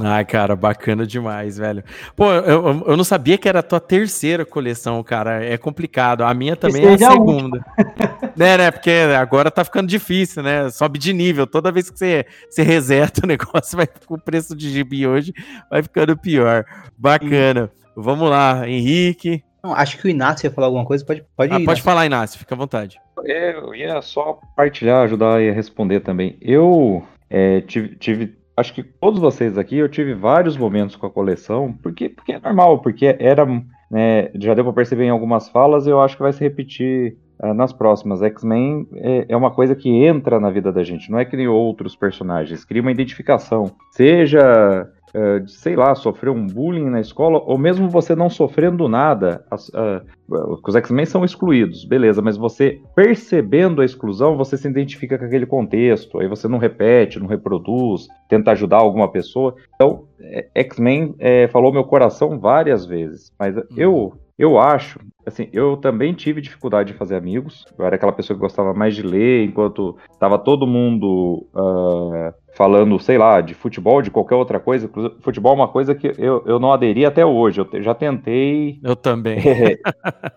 Ai, 0.00 0.24
cara, 0.24 0.56
bacana 0.56 1.06
demais, 1.06 1.58
velho. 1.58 1.84
Pô, 2.16 2.32
eu, 2.32 2.84
eu 2.86 2.96
não 2.96 3.04
sabia 3.04 3.36
que 3.36 3.46
era 3.46 3.58
a 3.58 3.62
tua 3.62 3.78
terceira 3.78 4.44
coleção, 4.44 5.02
cara. 5.02 5.44
É 5.44 5.58
complicado. 5.58 6.24
A 6.24 6.32
minha 6.32 6.56
também 6.56 6.82
é 6.86 6.94
a 6.94 6.98
segunda. 6.98 7.62
né, 8.34 8.56
né? 8.56 8.70
Porque 8.70 8.90
agora 9.18 9.50
tá 9.50 9.62
ficando 9.64 9.88
difícil, 9.88 10.42
né? 10.42 10.70
Sobe 10.70 10.98
de 10.98 11.12
nível. 11.12 11.46
Toda 11.46 11.70
vez 11.70 11.90
que 11.90 11.98
você, 11.98 12.24
você 12.48 12.62
reseta 12.62 13.22
o 13.24 13.26
negócio, 13.28 13.76
vai 13.76 13.86
com 13.86 14.14
o 14.14 14.20
preço 14.20 14.56
de 14.56 14.70
gibi 14.70 15.06
hoje, 15.06 15.34
vai 15.70 15.82
ficando 15.82 16.16
pior. 16.16 16.64
Bacana. 16.96 17.70
Vamos 17.94 18.30
lá, 18.30 18.66
Henrique. 18.66 19.44
Não, 19.62 19.74
acho 19.74 19.98
que 19.98 20.06
o 20.06 20.10
Inácio 20.10 20.46
ia 20.46 20.50
falar 20.50 20.68
alguma 20.68 20.86
coisa. 20.86 21.04
Pode, 21.04 21.22
pode, 21.36 21.54
ah, 21.54 21.60
ir, 21.60 21.64
pode 21.66 21.82
falar, 21.82 22.06
Inácio. 22.06 22.38
Fica 22.38 22.54
à 22.54 22.58
vontade. 22.58 22.98
É, 23.26 23.54
eu 23.56 23.74
ia 23.74 24.00
só 24.00 24.40
partilhar, 24.56 25.04
ajudar 25.04 25.36
a 25.36 25.52
responder 25.52 26.00
também. 26.00 26.38
Eu 26.40 27.06
é, 27.28 27.60
tive, 27.60 27.94
tive 27.96 28.41
acho 28.56 28.74
que 28.74 28.82
todos 28.82 29.20
vocês 29.20 29.56
aqui, 29.56 29.76
eu 29.76 29.88
tive 29.88 30.14
vários 30.14 30.56
momentos 30.56 30.96
com 30.96 31.06
a 31.06 31.10
coleção, 31.10 31.72
porque, 31.82 32.08
porque 32.08 32.32
é 32.32 32.40
normal, 32.40 32.80
porque 32.80 33.16
era, 33.18 33.46
né, 33.90 34.30
já 34.34 34.54
deu 34.54 34.64
para 34.64 34.72
perceber 34.72 35.04
em 35.04 35.10
algumas 35.10 35.48
falas, 35.48 35.86
eu 35.86 36.00
acho 36.00 36.16
que 36.16 36.22
vai 36.22 36.32
se 36.32 36.40
repetir 36.40 37.16
uh, 37.42 37.54
nas 37.54 37.72
próximas. 37.72 38.22
X-Men 38.22 38.86
é, 38.94 39.26
é, 39.28 39.36
uma 39.36 39.50
coisa 39.50 39.74
que 39.74 39.88
entra 39.88 40.38
na 40.38 40.50
vida 40.50 40.70
da 40.72 40.84
gente, 40.84 41.10
não 41.10 41.18
é 41.18 41.24
que 41.24 41.36
nem 41.36 41.48
outros 41.48 41.96
personagens, 41.96 42.64
cria 42.64 42.82
uma 42.82 42.92
identificação, 42.92 43.72
seja 43.90 44.88
uh, 45.14 45.46
sei 45.48 45.76
lá, 45.76 45.94
sofreu 45.94 46.32
um 46.32 46.46
bullying 46.46 46.90
na 46.90 47.00
escola, 47.00 47.40
ou 47.44 47.58
mesmo 47.58 47.88
você 47.88 48.14
não 48.14 48.28
sofrendo 48.30 48.88
nada, 48.88 49.44
uh, 49.52 50.06
os 50.66 50.74
X-Men 50.74 51.06
são 51.06 51.24
excluídos, 51.24 51.84
beleza, 51.84 52.22
mas 52.22 52.36
você 52.36 52.80
percebendo 52.94 53.82
a 53.82 53.84
exclusão, 53.84 54.36
você 54.36 54.56
se 54.56 54.68
identifica 54.68 55.18
com 55.18 55.24
aquele 55.24 55.46
contexto, 55.46 56.18
aí 56.18 56.28
você 56.28 56.48
não 56.48 56.58
repete, 56.58 57.20
não 57.20 57.26
reproduz, 57.26 58.08
tenta 58.28 58.52
ajudar 58.52 58.78
alguma 58.78 59.10
pessoa. 59.10 59.54
Então, 59.74 60.04
é, 60.20 60.48
X-Men 60.54 61.14
é, 61.18 61.48
falou 61.48 61.72
meu 61.72 61.84
coração 61.84 62.38
várias 62.38 62.86
vezes, 62.86 63.32
mas 63.38 63.56
uhum. 63.56 63.62
eu 63.76 64.12
eu 64.38 64.58
acho, 64.58 64.98
assim, 65.26 65.48
eu 65.52 65.76
também 65.76 66.14
tive 66.14 66.40
dificuldade 66.40 66.92
de 66.92 66.98
fazer 66.98 67.16
amigos. 67.16 67.64
Eu 67.78 67.84
era 67.84 67.96
aquela 67.96 68.12
pessoa 68.12 68.36
que 68.36 68.40
gostava 68.40 68.72
mais 68.72 68.94
de 68.94 69.02
ler, 69.02 69.44
enquanto 69.44 69.96
estava 70.10 70.38
todo 70.38 70.66
mundo 70.66 71.46
uh, 71.54 72.32
falando, 72.56 72.98
sei 72.98 73.18
lá, 73.18 73.40
de 73.40 73.54
futebol, 73.54 74.02
de 74.02 74.10
qualquer 74.10 74.34
outra 74.34 74.58
coisa. 74.58 74.90
Futebol 75.20 75.52
é 75.52 75.56
uma 75.56 75.68
coisa 75.68 75.94
que 75.94 76.12
eu, 76.18 76.42
eu 76.46 76.58
não 76.58 76.72
aderi 76.72 77.04
até 77.04 77.24
hoje. 77.24 77.60
Eu 77.60 77.82
já 77.82 77.94
tentei. 77.94 78.80
Eu 78.82 78.96
também. 78.96 79.38
É, 79.38 79.78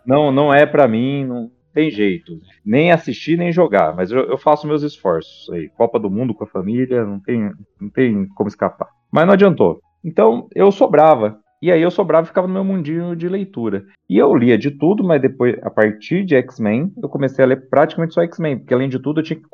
não, 0.05 0.31
não 0.31 0.53
é 0.53 0.65
para 0.65 0.88
mim, 0.88 1.25
não 1.25 1.49
tem 1.73 1.89
jeito. 1.89 2.39
Nem 2.65 2.91
assistir, 2.91 3.38
nem 3.38 3.51
jogar. 3.51 3.95
Mas 3.95 4.12
eu, 4.12 4.23
eu, 4.23 4.38
faço 4.38 4.67
meus 4.67 4.81
esforços. 4.81 5.49
Aí, 5.51 5.69
Copa 5.69 5.99
do 5.99 6.10
Mundo 6.10 6.34
com 6.34 6.45
a 6.45 6.47
família, 6.47 7.05
não 7.05 7.19
tem, 7.19 7.51
não 7.79 7.89
tem 7.89 8.27
como 8.29 8.47
escapar. 8.47 8.88
Mas 9.12 9.25
não 9.25 9.34
adiantou. 9.34 9.81
Então, 10.03 10.47
eu 10.55 10.71
sobrava. 10.71 11.39
E 11.65 11.71
aí 11.71 11.82
eu 11.82 11.89
sobrava 11.89 12.25
e 12.25 12.28
ficava 12.28 12.47
no 12.47 12.54
meu 12.54 12.63
mundinho 12.63 13.15
de 13.15 13.28
leitura. 13.28 13.86
E 14.08 14.19
eu 14.19 14.36
lia 14.36 14.56
de 14.56 14.69
tudo, 14.69 15.04
mas 15.04 15.19
depois, 15.19 15.58
a 15.63 15.71
partir 15.71 16.23
de 16.23 16.36
X-Men, 16.36 16.93
eu 17.01 17.10
comecei 17.10 17.43
a 17.43 17.47
ler 17.47 17.67
praticamente 17.67 18.13
só 18.13 18.21
X-Men, 18.21 18.60
porque 18.60 18.73
além 18.75 18.88
de 18.88 18.99
tudo 18.99 19.19
eu 19.19 19.23
tinha 19.23 19.39
que 19.39 19.47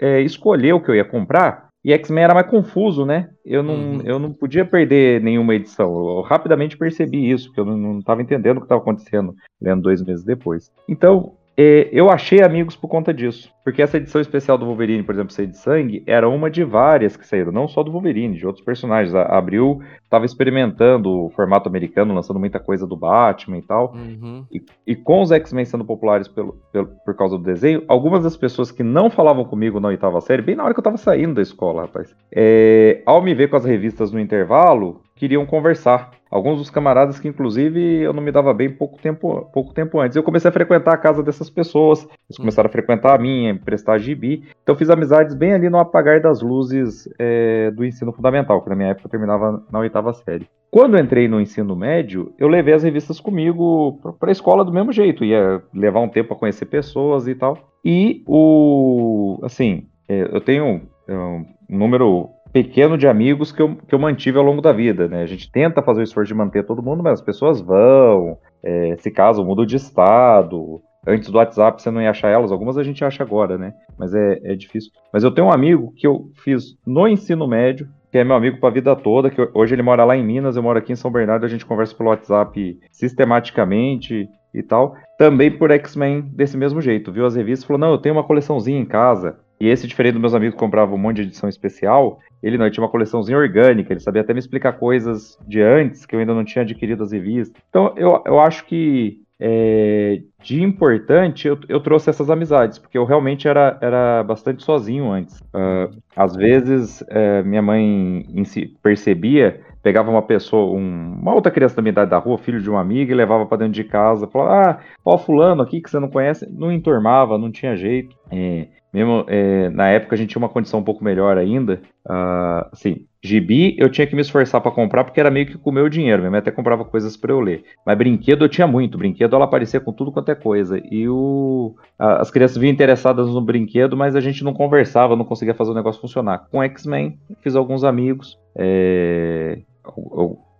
é, 0.00 0.22
escolher 0.22 0.72
o 0.72 0.80
que 0.80 0.90
eu 0.90 0.94
ia 0.94 1.04
comprar. 1.04 1.68
E 1.84 1.92
X-Men 1.92 2.24
era 2.24 2.32
mais 2.32 2.46
confuso, 2.46 3.04
né? 3.04 3.28
Eu 3.44 3.62
não, 3.62 3.74
uhum. 3.74 4.00
eu 4.02 4.18
não 4.18 4.32
podia 4.32 4.64
perder 4.64 5.20
nenhuma 5.20 5.54
edição. 5.54 5.94
Eu 5.94 6.22
rapidamente 6.22 6.74
percebi 6.74 7.30
isso, 7.30 7.48
porque 7.48 7.60
eu 7.60 7.66
não 7.66 7.98
estava 7.98 8.22
entendendo 8.22 8.56
o 8.56 8.60
que 8.60 8.64
estava 8.64 8.80
acontecendo, 8.80 9.34
lendo 9.60 9.82
dois 9.82 10.02
meses 10.02 10.24
depois. 10.24 10.72
Então, 10.88 11.34
é, 11.60 11.88
eu 11.90 12.08
achei 12.08 12.40
amigos 12.40 12.76
por 12.76 12.86
conta 12.86 13.12
disso. 13.12 13.50
Porque 13.64 13.82
essa 13.82 13.96
edição 13.96 14.20
especial 14.20 14.56
do 14.56 14.64
Wolverine, 14.64 15.02
por 15.02 15.12
exemplo, 15.12 15.32
Sede 15.32 15.52
de 15.52 15.58
Sangue, 15.58 16.04
era 16.06 16.28
uma 16.28 16.48
de 16.48 16.62
várias 16.62 17.16
que 17.16 17.26
saíram, 17.26 17.50
não 17.50 17.66
só 17.66 17.82
do 17.82 17.90
Wolverine, 17.90 18.36
de 18.36 18.46
outros 18.46 18.64
personagens. 18.64 19.12
A 19.12 19.36
Abril 19.36 19.80
estava 20.04 20.24
experimentando 20.24 21.10
o 21.10 21.30
formato 21.30 21.68
americano, 21.68 22.14
lançando 22.14 22.38
muita 22.38 22.60
coisa 22.60 22.86
do 22.86 22.96
Batman 22.96 23.58
e 23.58 23.62
tal. 23.62 23.92
Uhum. 23.92 24.46
E, 24.52 24.62
e, 24.86 24.96
com 24.96 25.20
os 25.20 25.32
X-Men 25.32 25.64
sendo 25.64 25.84
populares 25.84 26.28
pelo, 26.28 26.56
pelo, 26.72 26.86
por 27.04 27.14
causa 27.16 27.36
do 27.36 27.42
desenho, 27.42 27.82
algumas 27.88 28.22
das 28.22 28.36
pessoas 28.36 28.70
que 28.70 28.84
não 28.84 29.10
falavam 29.10 29.44
comigo 29.44 29.80
na 29.80 29.88
oitava 29.88 30.20
série, 30.20 30.42
bem 30.42 30.54
na 30.54 30.64
hora 30.64 30.72
que 30.72 30.78
eu 30.78 30.82
estava 30.82 30.96
saindo 30.96 31.34
da 31.34 31.42
escola, 31.42 31.82
rapaz, 31.82 32.14
é, 32.32 33.02
ao 33.04 33.20
me 33.20 33.34
ver 33.34 33.50
com 33.50 33.56
as 33.56 33.64
revistas 33.64 34.12
no 34.12 34.20
intervalo, 34.20 35.02
queriam 35.16 35.44
conversar. 35.44 36.12
Alguns 36.30 36.58
dos 36.58 36.70
camaradas 36.70 37.18
que, 37.18 37.28
inclusive, 37.28 37.80
eu 38.02 38.12
não 38.12 38.22
me 38.22 38.30
dava 38.30 38.52
bem 38.52 38.70
pouco 38.70 39.00
tempo, 39.00 39.48
pouco 39.52 39.72
tempo 39.72 40.00
antes. 40.00 40.16
Eu 40.16 40.22
comecei 40.22 40.48
a 40.48 40.52
frequentar 40.52 40.92
a 40.92 40.98
casa 40.98 41.22
dessas 41.22 41.48
pessoas, 41.48 42.00
eles 42.00 42.38
hum. 42.38 42.42
começaram 42.42 42.68
a 42.68 42.72
frequentar 42.72 43.14
a 43.14 43.18
minha, 43.18 43.50
emprestar 43.50 43.98
gibi. 43.98 44.44
Então, 44.62 44.76
fiz 44.76 44.90
amizades 44.90 45.34
bem 45.34 45.52
ali 45.52 45.70
no 45.70 45.78
apagar 45.78 46.20
das 46.20 46.42
luzes 46.42 47.08
é, 47.18 47.70
do 47.70 47.84
ensino 47.84 48.12
fundamental, 48.12 48.62
que 48.62 48.68
na 48.68 48.76
minha 48.76 48.90
época 48.90 49.06
eu 49.06 49.10
terminava 49.10 49.64
na 49.70 49.78
oitava 49.78 50.12
série. 50.12 50.48
Quando 50.70 50.98
eu 50.98 51.02
entrei 51.02 51.26
no 51.28 51.40
ensino 51.40 51.74
médio, 51.74 52.32
eu 52.38 52.46
levei 52.46 52.74
as 52.74 52.82
revistas 52.82 53.18
comigo 53.18 53.98
para 54.20 54.28
a 54.28 54.32
escola 54.32 54.64
do 54.64 54.72
mesmo 54.72 54.92
jeito. 54.92 55.24
Ia 55.24 55.62
levar 55.72 56.00
um 56.00 56.08
tempo 56.08 56.28
para 56.28 56.36
conhecer 56.36 56.66
pessoas 56.66 57.26
e 57.26 57.34
tal. 57.34 57.56
E 57.82 58.22
o. 58.26 59.40
Assim, 59.42 59.86
é, 60.06 60.28
eu 60.30 60.40
tenho 60.42 60.82
um 61.08 61.46
número 61.68 62.30
pequeno 62.52 62.96
de 62.96 63.06
amigos 63.06 63.52
que 63.52 63.60
eu, 63.60 63.76
que 63.76 63.94
eu 63.94 63.98
mantive 63.98 64.38
ao 64.38 64.44
longo 64.44 64.62
da 64.62 64.72
vida, 64.72 65.08
né? 65.08 65.22
A 65.22 65.26
gente 65.26 65.50
tenta 65.50 65.82
fazer 65.82 66.00
o 66.00 66.04
esforço 66.04 66.28
de 66.28 66.34
manter 66.34 66.64
todo 66.64 66.82
mundo, 66.82 67.02
mas 67.02 67.14
as 67.14 67.24
pessoas 67.24 67.60
vão, 67.60 68.38
é, 68.62 68.96
se 68.98 69.10
casam, 69.10 69.44
mudam 69.44 69.66
de 69.66 69.76
estado. 69.76 70.80
Antes 71.06 71.30
do 71.30 71.38
WhatsApp 71.38 71.80
você 71.80 71.90
não 71.90 72.02
ia 72.02 72.10
achar 72.10 72.28
elas, 72.28 72.52
algumas 72.52 72.76
a 72.76 72.82
gente 72.82 73.04
acha 73.04 73.22
agora, 73.22 73.56
né? 73.56 73.72
Mas 73.98 74.14
é, 74.14 74.40
é 74.44 74.54
difícil. 74.54 74.90
Mas 75.12 75.24
eu 75.24 75.30
tenho 75.30 75.46
um 75.46 75.52
amigo 75.52 75.92
que 75.96 76.06
eu 76.06 76.30
fiz 76.44 76.76
no 76.86 77.06
ensino 77.06 77.46
médio, 77.46 77.88
que 78.10 78.18
é 78.18 78.24
meu 78.24 78.36
amigo 78.36 78.58
para 78.58 78.68
a 78.70 78.72
vida 78.72 78.96
toda, 78.96 79.30
que 79.30 79.48
hoje 79.54 79.74
ele 79.74 79.82
mora 79.82 80.04
lá 80.04 80.16
em 80.16 80.24
Minas, 80.24 80.56
eu 80.56 80.62
moro 80.62 80.78
aqui 80.78 80.92
em 80.92 80.96
São 80.96 81.10
Bernardo, 81.10 81.44
a 81.44 81.48
gente 81.48 81.66
conversa 81.66 81.94
pelo 81.94 82.08
WhatsApp 82.08 82.78
sistematicamente 82.90 84.28
e 84.52 84.62
tal. 84.62 84.96
Também 85.18 85.50
por 85.50 85.70
X-Men 85.70 86.22
desse 86.34 86.56
mesmo 86.56 86.80
jeito, 86.80 87.12
viu 87.12 87.26
as 87.26 87.36
revistas 87.36 87.66
falou: 87.66 87.78
"Não, 87.78 87.92
eu 87.92 87.98
tenho 87.98 88.14
uma 88.14 88.24
coleçãozinha 88.24 88.80
em 88.80 88.86
casa". 88.86 89.38
E 89.60 89.68
esse, 89.68 89.86
diferente 89.86 90.12
dos 90.12 90.20
meus 90.20 90.34
amigos 90.34 90.54
que 90.54 90.60
compravam 90.60 90.94
um 90.94 90.98
monte 90.98 91.16
de 91.16 91.22
edição 91.22 91.48
especial, 91.48 92.20
ele 92.42 92.56
não, 92.56 92.64
ele 92.64 92.72
tinha 92.72 92.84
uma 92.84 92.90
coleçãozinha 92.90 93.36
orgânica, 93.36 93.92
ele 93.92 94.00
sabia 94.00 94.22
até 94.22 94.32
me 94.32 94.38
explicar 94.38 94.72
coisas 94.74 95.38
de 95.46 95.60
antes 95.60 96.06
que 96.06 96.14
eu 96.14 96.20
ainda 96.20 96.34
não 96.34 96.44
tinha 96.44 96.62
adquirido 96.62 97.02
as 97.02 97.12
revistas. 97.12 97.60
Então, 97.68 97.92
eu, 97.96 98.22
eu 98.24 98.40
acho 98.40 98.64
que 98.66 99.22
é, 99.40 100.20
de 100.42 100.62
importante 100.62 101.46
eu, 101.46 101.58
eu, 101.68 101.80
trouxe 101.80 102.10
essas 102.10 102.28
amizades, 102.28 102.78
porque 102.78 102.98
eu 102.98 103.04
realmente 103.04 103.46
era, 103.46 103.78
era 103.80 104.22
bastante 104.24 104.62
sozinho 104.62 105.10
antes. 105.10 105.40
Uh, 105.40 105.96
às 106.16 106.34
vezes, 106.34 107.04
é, 107.08 107.42
minha 107.42 107.62
mãe 107.62 108.26
si, 108.44 108.76
percebia 108.82 109.60
pegava 109.82 110.10
uma 110.10 110.22
pessoa, 110.22 110.76
um, 110.76 111.18
uma 111.20 111.34
outra 111.34 111.50
criança 111.50 111.76
da 111.76 111.82
minha 111.82 111.92
idade 111.92 112.10
da 112.10 112.18
rua, 112.18 112.36
filho 112.36 112.60
de 112.60 112.68
uma 112.68 112.80
amiga, 112.80 113.12
e 113.12 113.14
levava 113.14 113.46
para 113.46 113.58
dentro 113.58 113.72
de 113.74 113.84
casa, 113.84 114.26
falava, 114.26 114.70
ah, 114.70 114.78
ó, 115.04 115.16
fulano 115.16 115.62
aqui 115.62 115.80
que 115.80 115.88
você 115.88 115.98
não 115.98 116.08
conhece, 116.08 116.46
não 116.50 116.72
enturmava, 116.72 117.38
não 117.38 117.50
tinha 117.50 117.76
jeito. 117.76 118.14
É, 118.30 118.68
mesmo 118.92 119.24
é, 119.28 119.68
na 119.70 119.88
época 119.88 120.14
a 120.14 120.18
gente 120.18 120.30
tinha 120.30 120.40
uma 120.40 120.48
condição 120.48 120.80
um 120.80 120.84
pouco 120.84 121.04
melhor 121.04 121.36
ainda. 121.36 121.80
Uh, 122.06 122.68
assim, 122.72 123.06
gibi 123.22 123.76
eu 123.78 123.90
tinha 123.90 124.06
que 124.06 124.14
me 124.14 124.22
esforçar 124.22 124.60
para 124.60 124.70
comprar 124.70 125.04
porque 125.04 125.20
era 125.20 125.30
meio 125.30 125.46
que 125.46 125.58
com 125.58 125.70
o 125.70 125.72
meu 125.72 125.88
dinheiro. 125.88 126.22
Minha 126.22 126.30
mãe 126.30 126.38
até 126.38 126.50
comprava 126.50 126.84
coisas 126.84 127.16
para 127.16 127.32
eu 127.32 127.40
ler. 127.40 127.64
Mas 127.84 127.98
brinquedo 127.98 128.44
eu 128.44 128.48
tinha 128.48 128.66
muito. 128.66 128.96
Brinquedo 128.96 129.36
ela 129.36 129.44
aparecia 129.44 129.80
com 129.80 129.92
tudo 129.92 130.10
quanto 130.10 130.30
é 130.30 130.34
coisa. 130.34 130.80
E 130.90 131.08
o, 131.08 131.76
as 131.98 132.30
crianças 132.30 132.56
vinham 132.56 132.72
interessadas 132.72 133.28
no 133.28 133.40
brinquedo, 133.42 133.96
mas 133.96 134.16
a 134.16 134.20
gente 134.20 134.42
não 134.42 134.54
conversava, 134.54 135.16
não 135.16 135.24
conseguia 135.24 135.54
fazer 135.54 135.72
o 135.72 135.74
negócio 135.74 136.00
funcionar. 136.00 136.46
Com 136.50 136.62
X-Men, 136.62 137.18
fiz 137.42 137.54
alguns 137.54 137.84
amigos. 137.84 138.38
É, 138.56 139.58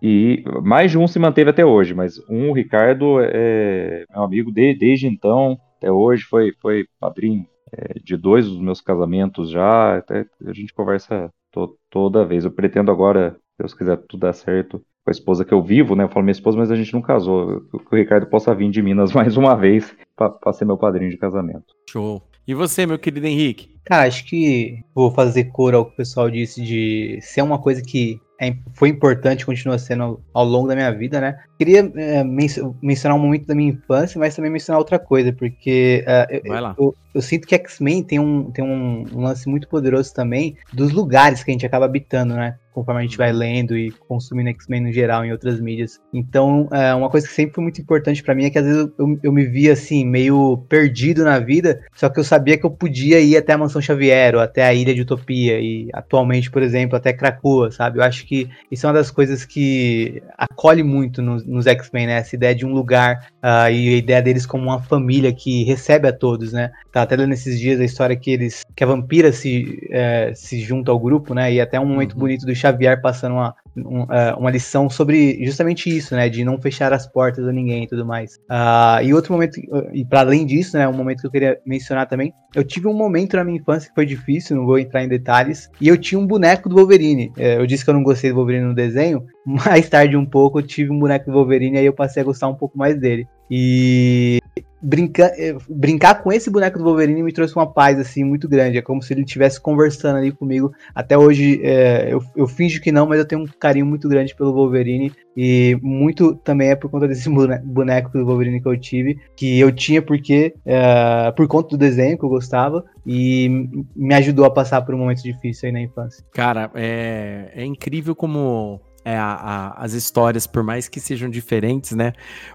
e 0.02 0.44
mais 0.62 0.90
de 0.90 0.98
um 0.98 1.08
se 1.08 1.18
manteve 1.18 1.50
até 1.50 1.64
hoje, 1.64 1.94
mas 1.94 2.18
um, 2.28 2.50
o 2.50 2.52
Ricardo, 2.52 3.20
é 3.20 4.04
meu 4.10 4.22
amigo 4.22 4.52
de, 4.52 4.74
desde 4.74 5.06
então, 5.06 5.58
até 5.78 5.90
hoje, 5.90 6.24
foi, 6.24 6.52
foi 6.60 6.86
padrinho 7.00 7.46
é, 7.72 7.98
de 8.02 8.16
dois 8.16 8.46
dos 8.46 8.60
meus 8.60 8.80
casamentos 8.80 9.50
já. 9.50 9.96
Até 9.96 10.26
a 10.46 10.52
gente 10.52 10.72
conversa 10.72 11.32
to, 11.52 11.76
toda 11.90 12.24
vez. 12.24 12.44
Eu 12.44 12.50
pretendo 12.50 12.90
agora, 12.90 13.32
se 13.32 13.58
Deus 13.58 13.74
quiser 13.74 13.96
tudo 14.08 14.20
dar 14.20 14.32
certo, 14.32 14.78
com 14.78 15.10
a 15.10 15.12
esposa 15.12 15.44
que 15.44 15.54
eu 15.54 15.62
vivo, 15.62 15.96
né? 15.96 16.04
Eu 16.04 16.08
falo 16.08 16.24
minha 16.24 16.32
esposa, 16.32 16.58
mas 16.58 16.70
a 16.70 16.76
gente 16.76 16.92
não 16.92 17.02
casou. 17.02 17.62
Que 17.70 17.94
o 17.94 17.96
Ricardo 17.96 18.26
possa 18.26 18.54
vir 18.54 18.70
de 18.70 18.82
Minas 18.82 19.12
mais 19.14 19.36
uma 19.36 19.54
vez 19.54 19.94
para 20.16 20.52
ser 20.52 20.64
meu 20.64 20.76
padrinho 20.76 21.10
de 21.10 21.16
casamento. 21.16 21.74
Show. 21.90 22.22
E 22.46 22.54
você, 22.54 22.86
meu 22.86 22.98
querido 22.98 23.26
Henrique? 23.26 23.76
Cara, 23.84 24.06
acho 24.06 24.24
que 24.24 24.82
vou 24.94 25.10
fazer 25.10 25.44
cor 25.46 25.74
ao 25.74 25.84
que 25.84 25.92
o 25.92 25.96
pessoal 25.96 26.30
disse 26.30 26.62
de 26.62 27.18
ser 27.20 27.42
uma 27.42 27.58
coisa 27.58 27.82
que 27.82 28.18
é, 28.40 28.56
foi 28.72 28.88
importante, 28.88 29.44
continua 29.44 29.78
sendo 29.78 30.22
ao 30.32 30.44
longo 30.44 30.68
da 30.68 30.76
minha 30.76 30.92
vida, 30.92 31.20
né? 31.20 31.38
Queria 31.58 31.90
é, 31.96 32.22
mencionar 32.22 33.18
um 33.18 33.20
momento 33.20 33.46
da 33.46 33.54
minha 33.54 33.72
infância, 33.72 34.18
mas 34.18 34.36
também 34.36 34.50
mencionar 34.50 34.78
outra 34.78 34.98
coisa, 34.98 35.32
porque 35.32 36.04
uh, 36.06 36.32
eu, 36.44 36.74
eu, 36.78 36.94
eu, 37.14 37.22
sinto 37.22 37.48
que 37.48 37.54
X-Men 37.56 38.04
tem, 38.04 38.20
um, 38.20 38.50
tem 38.52 38.64
um, 38.64 39.04
um, 39.12 39.22
lance 39.22 39.48
muito 39.48 39.68
poderoso 39.68 40.14
também 40.14 40.56
dos 40.72 40.92
lugares 40.92 41.42
que 41.42 41.50
a 41.50 41.52
gente 41.52 41.66
acaba 41.66 41.86
habitando, 41.86 42.34
né? 42.34 42.56
Conforme 42.78 43.00
a 43.00 43.04
gente 43.04 43.18
vai 43.18 43.32
lendo 43.32 43.76
e 43.76 43.90
consumindo 43.90 44.50
X-Men 44.50 44.82
no 44.82 44.92
geral 44.92 45.24
em 45.24 45.32
outras 45.32 45.60
mídias. 45.60 46.00
Então, 46.14 46.68
é, 46.70 46.94
uma 46.94 47.10
coisa 47.10 47.26
que 47.26 47.32
sempre 47.32 47.54
foi 47.54 47.64
muito 47.64 47.80
importante 47.80 48.22
para 48.22 48.34
mim 48.34 48.44
é 48.44 48.50
que 48.50 48.58
às 48.58 48.64
vezes 48.64 48.88
eu, 48.98 49.18
eu, 49.22 49.32
me 49.32 49.44
via 49.44 49.72
assim, 49.72 50.04
meio 50.04 50.58
perdido 50.68 51.24
na 51.24 51.38
vida, 51.40 51.80
só 51.92 52.08
que 52.08 52.20
eu 52.20 52.24
sabia 52.24 52.56
que 52.56 52.64
eu 52.64 52.70
podia 52.70 53.20
ir 53.20 53.36
até 53.36 53.52
a 53.52 53.58
Mansão 53.58 53.82
Xavier 53.82 54.36
ou 54.36 54.40
até 54.40 54.64
a 54.64 54.72
Ilha 54.72 54.94
de 54.94 55.02
Utopia 55.02 55.60
e 55.60 55.88
atualmente, 55.92 56.50
por 56.50 56.62
exemplo, 56.62 56.96
até 56.96 57.12
Krakoa, 57.12 57.70
sabe? 57.72 57.98
Eu 57.98 58.04
acho 58.04 58.24
que 58.24 58.48
isso 58.70 58.86
é 58.86 58.88
uma 58.88 58.94
das 58.94 59.10
coisas 59.10 59.44
que 59.44 60.22
acolhe 60.36 60.84
muito 60.84 61.20
nos, 61.20 61.44
nos 61.44 61.66
X-Men, 61.66 62.06
né? 62.06 62.18
Essa 62.18 62.36
ideia 62.36 62.54
de 62.54 62.64
um 62.64 62.72
lugar 62.72 63.26
uh, 63.42 63.70
e 63.70 63.94
a 63.94 63.96
ideia 63.96 64.22
deles 64.22 64.46
como 64.46 64.64
uma 64.64 64.80
família 64.80 65.32
que 65.32 65.64
recebe 65.64 66.06
a 66.06 66.12
todos, 66.12 66.52
né? 66.52 66.70
Tá 66.92 67.02
até 67.02 67.16
lendo 67.16 67.32
esses 67.32 67.58
dias 67.58 67.80
a 67.80 67.84
história 67.84 68.14
que 68.16 68.30
eles 68.30 68.62
que 68.76 68.84
a 68.84 68.86
vampira 68.86 69.32
se, 69.32 69.88
é, 69.90 70.32
se 70.34 70.60
junta 70.60 70.92
ao 70.92 71.00
grupo, 71.00 71.34
né? 71.34 71.52
E 71.52 71.60
até 71.60 71.80
um 71.80 71.86
momento 71.86 72.12
uhum. 72.12 72.20
bonito 72.20 72.46
do 72.46 72.54
Xavier 72.54 72.67
passando 73.00 73.32
uma, 73.32 73.54
um, 73.76 74.02
uh, 74.02 74.38
uma 74.38 74.50
lição 74.50 74.88
sobre 74.88 75.44
justamente 75.44 75.94
isso, 75.94 76.14
né? 76.14 76.28
De 76.28 76.44
não 76.44 76.60
fechar 76.60 76.92
as 76.92 77.06
portas 77.06 77.46
a 77.46 77.52
ninguém 77.52 77.84
e 77.84 77.86
tudo 77.86 78.04
mais. 78.04 78.36
Uh, 78.50 79.02
e 79.02 79.14
outro 79.14 79.32
momento, 79.32 79.60
e 79.92 80.04
para 80.04 80.20
além 80.20 80.44
disso, 80.44 80.76
né? 80.76 80.88
Um 80.88 80.92
momento 80.92 81.20
que 81.20 81.26
eu 81.26 81.30
queria 81.30 81.60
mencionar 81.64 82.06
também, 82.06 82.32
eu 82.54 82.64
tive 82.64 82.88
um 82.88 82.94
momento 82.94 83.36
na 83.36 83.44
minha 83.44 83.58
infância 83.58 83.88
que 83.88 83.94
foi 83.94 84.06
difícil, 84.06 84.56
não 84.56 84.66
vou 84.66 84.78
entrar 84.78 85.02
em 85.02 85.08
detalhes, 85.08 85.70
e 85.80 85.88
eu 85.88 85.96
tinha 85.96 86.18
um 86.18 86.26
boneco 86.26 86.68
do 86.68 86.76
Wolverine. 86.76 87.32
É, 87.36 87.58
eu 87.58 87.66
disse 87.66 87.84
que 87.84 87.90
eu 87.90 87.94
não 87.94 88.02
gostei 88.02 88.30
do 88.30 88.36
Wolverine 88.36 88.66
no 88.66 88.74
desenho, 88.74 89.24
mais 89.44 89.88
tarde 89.88 90.16
um 90.16 90.26
pouco 90.26 90.58
eu 90.58 90.62
tive 90.62 90.90
um 90.90 90.98
boneco 90.98 91.26
do 91.26 91.32
Wolverine 91.32 91.76
e 91.76 91.80
aí 91.80 91.86
eu 91.86 91.92
passei 91.92 92.22
a 92.22 92.24
gostar 92.24 92.48
um 92.48 92.54
pouco 92.54 92.76
mais 92.76 92.98
dele. 92.98 93.26
E 93.50 94.38
brincar, 94.80 95.32
eh, 95.38 95.56
brincar 95.68 96.22
com 96.22 96.32
esse 96.32 96.50
boneco 96.50 96.78
do 96.78 96.84
Wolverine 96.84 97.22
me 97.22 97.32
trouxe 97.32 97.54
uma 97.56 97.66
paz 97.66 97.98
assim 97.98 98.24
muito 98.24 98.48
grande. 98.48 98.78
É 98.78 98.82
como 98.82 99.02
se 99.02 99.12
ele 99.12 99.22
estivesse 99.22 99.60
conversando 99.60 100.18
ali 100.18 100.32
comigo. 100.32 100.72
Até 100.94 101.16
hoje 101.18 101.60
é, 101.62 102.12
eu, 102.12 102.22
eu 102.36 102.46
finjo 102.46 102.80
que 102.80 102.92
não, 102.92 103.06
mas 103.06 103.18
eu 103.18 103.26
tenho 103.26 103.42
um 103.42 103.46
carinho 103.46 103.86
muito 103.86 104.08
grande 104.08 104.34
pelo 104.34 104.52
Wolverine. 104.52 105.12
E 105.36 105.78
muito 105.82 106.34
também 106.34 106.70
é 106.70 106.76
por 106.76 106.90
conta 106.90 107.06
desse 107.06 107.28
boneco 107.64 108.10
do 108.10 108.26
Wolverine 108.26 108.60
que 108.60 108.68
eu 108.68 108.78
tive, 108.78 109.18
que 109.36 109.58
eu 109.58 109.70
tinha 109.70 110.02
porque 110.02 110.54
é, 110.64 111.30
por 111.32 111.46
conta 111.46 111.70
do 111.70 111.78
desenho 111.78 112.18
que 112.18 112.24
eu 112.24 112.28
gostava 112.28 112.84
e 113.06 113.68
me 113.94 114.14
ajudou 114.14 114.44
a 114.44 114.50
passar 114.50 114.82
por 114.82 114.94
um 114.94 114.98
momento 114.98 115.22
difícil 115.22 115.66
aí 115.66 115.72
na 115.72 115.80
infância. 115.80 116.24
Cara, 116.32 116.70
é, 116.74 117.52
é 117.54 117.64
incrível 117.64 118.14
como 118.14 118.80
é, 119.08 119.16
a, 119.16 119.32
a, 119.32 119.84
as 119.84 119.94
histórias, 119.94 120.46
por 120.46 120.62
mais 120.62 120.86
que 120.86 121.00
sejam 121.00 121.30
diferentes, 121.30 121.92
né? 121.92 122.12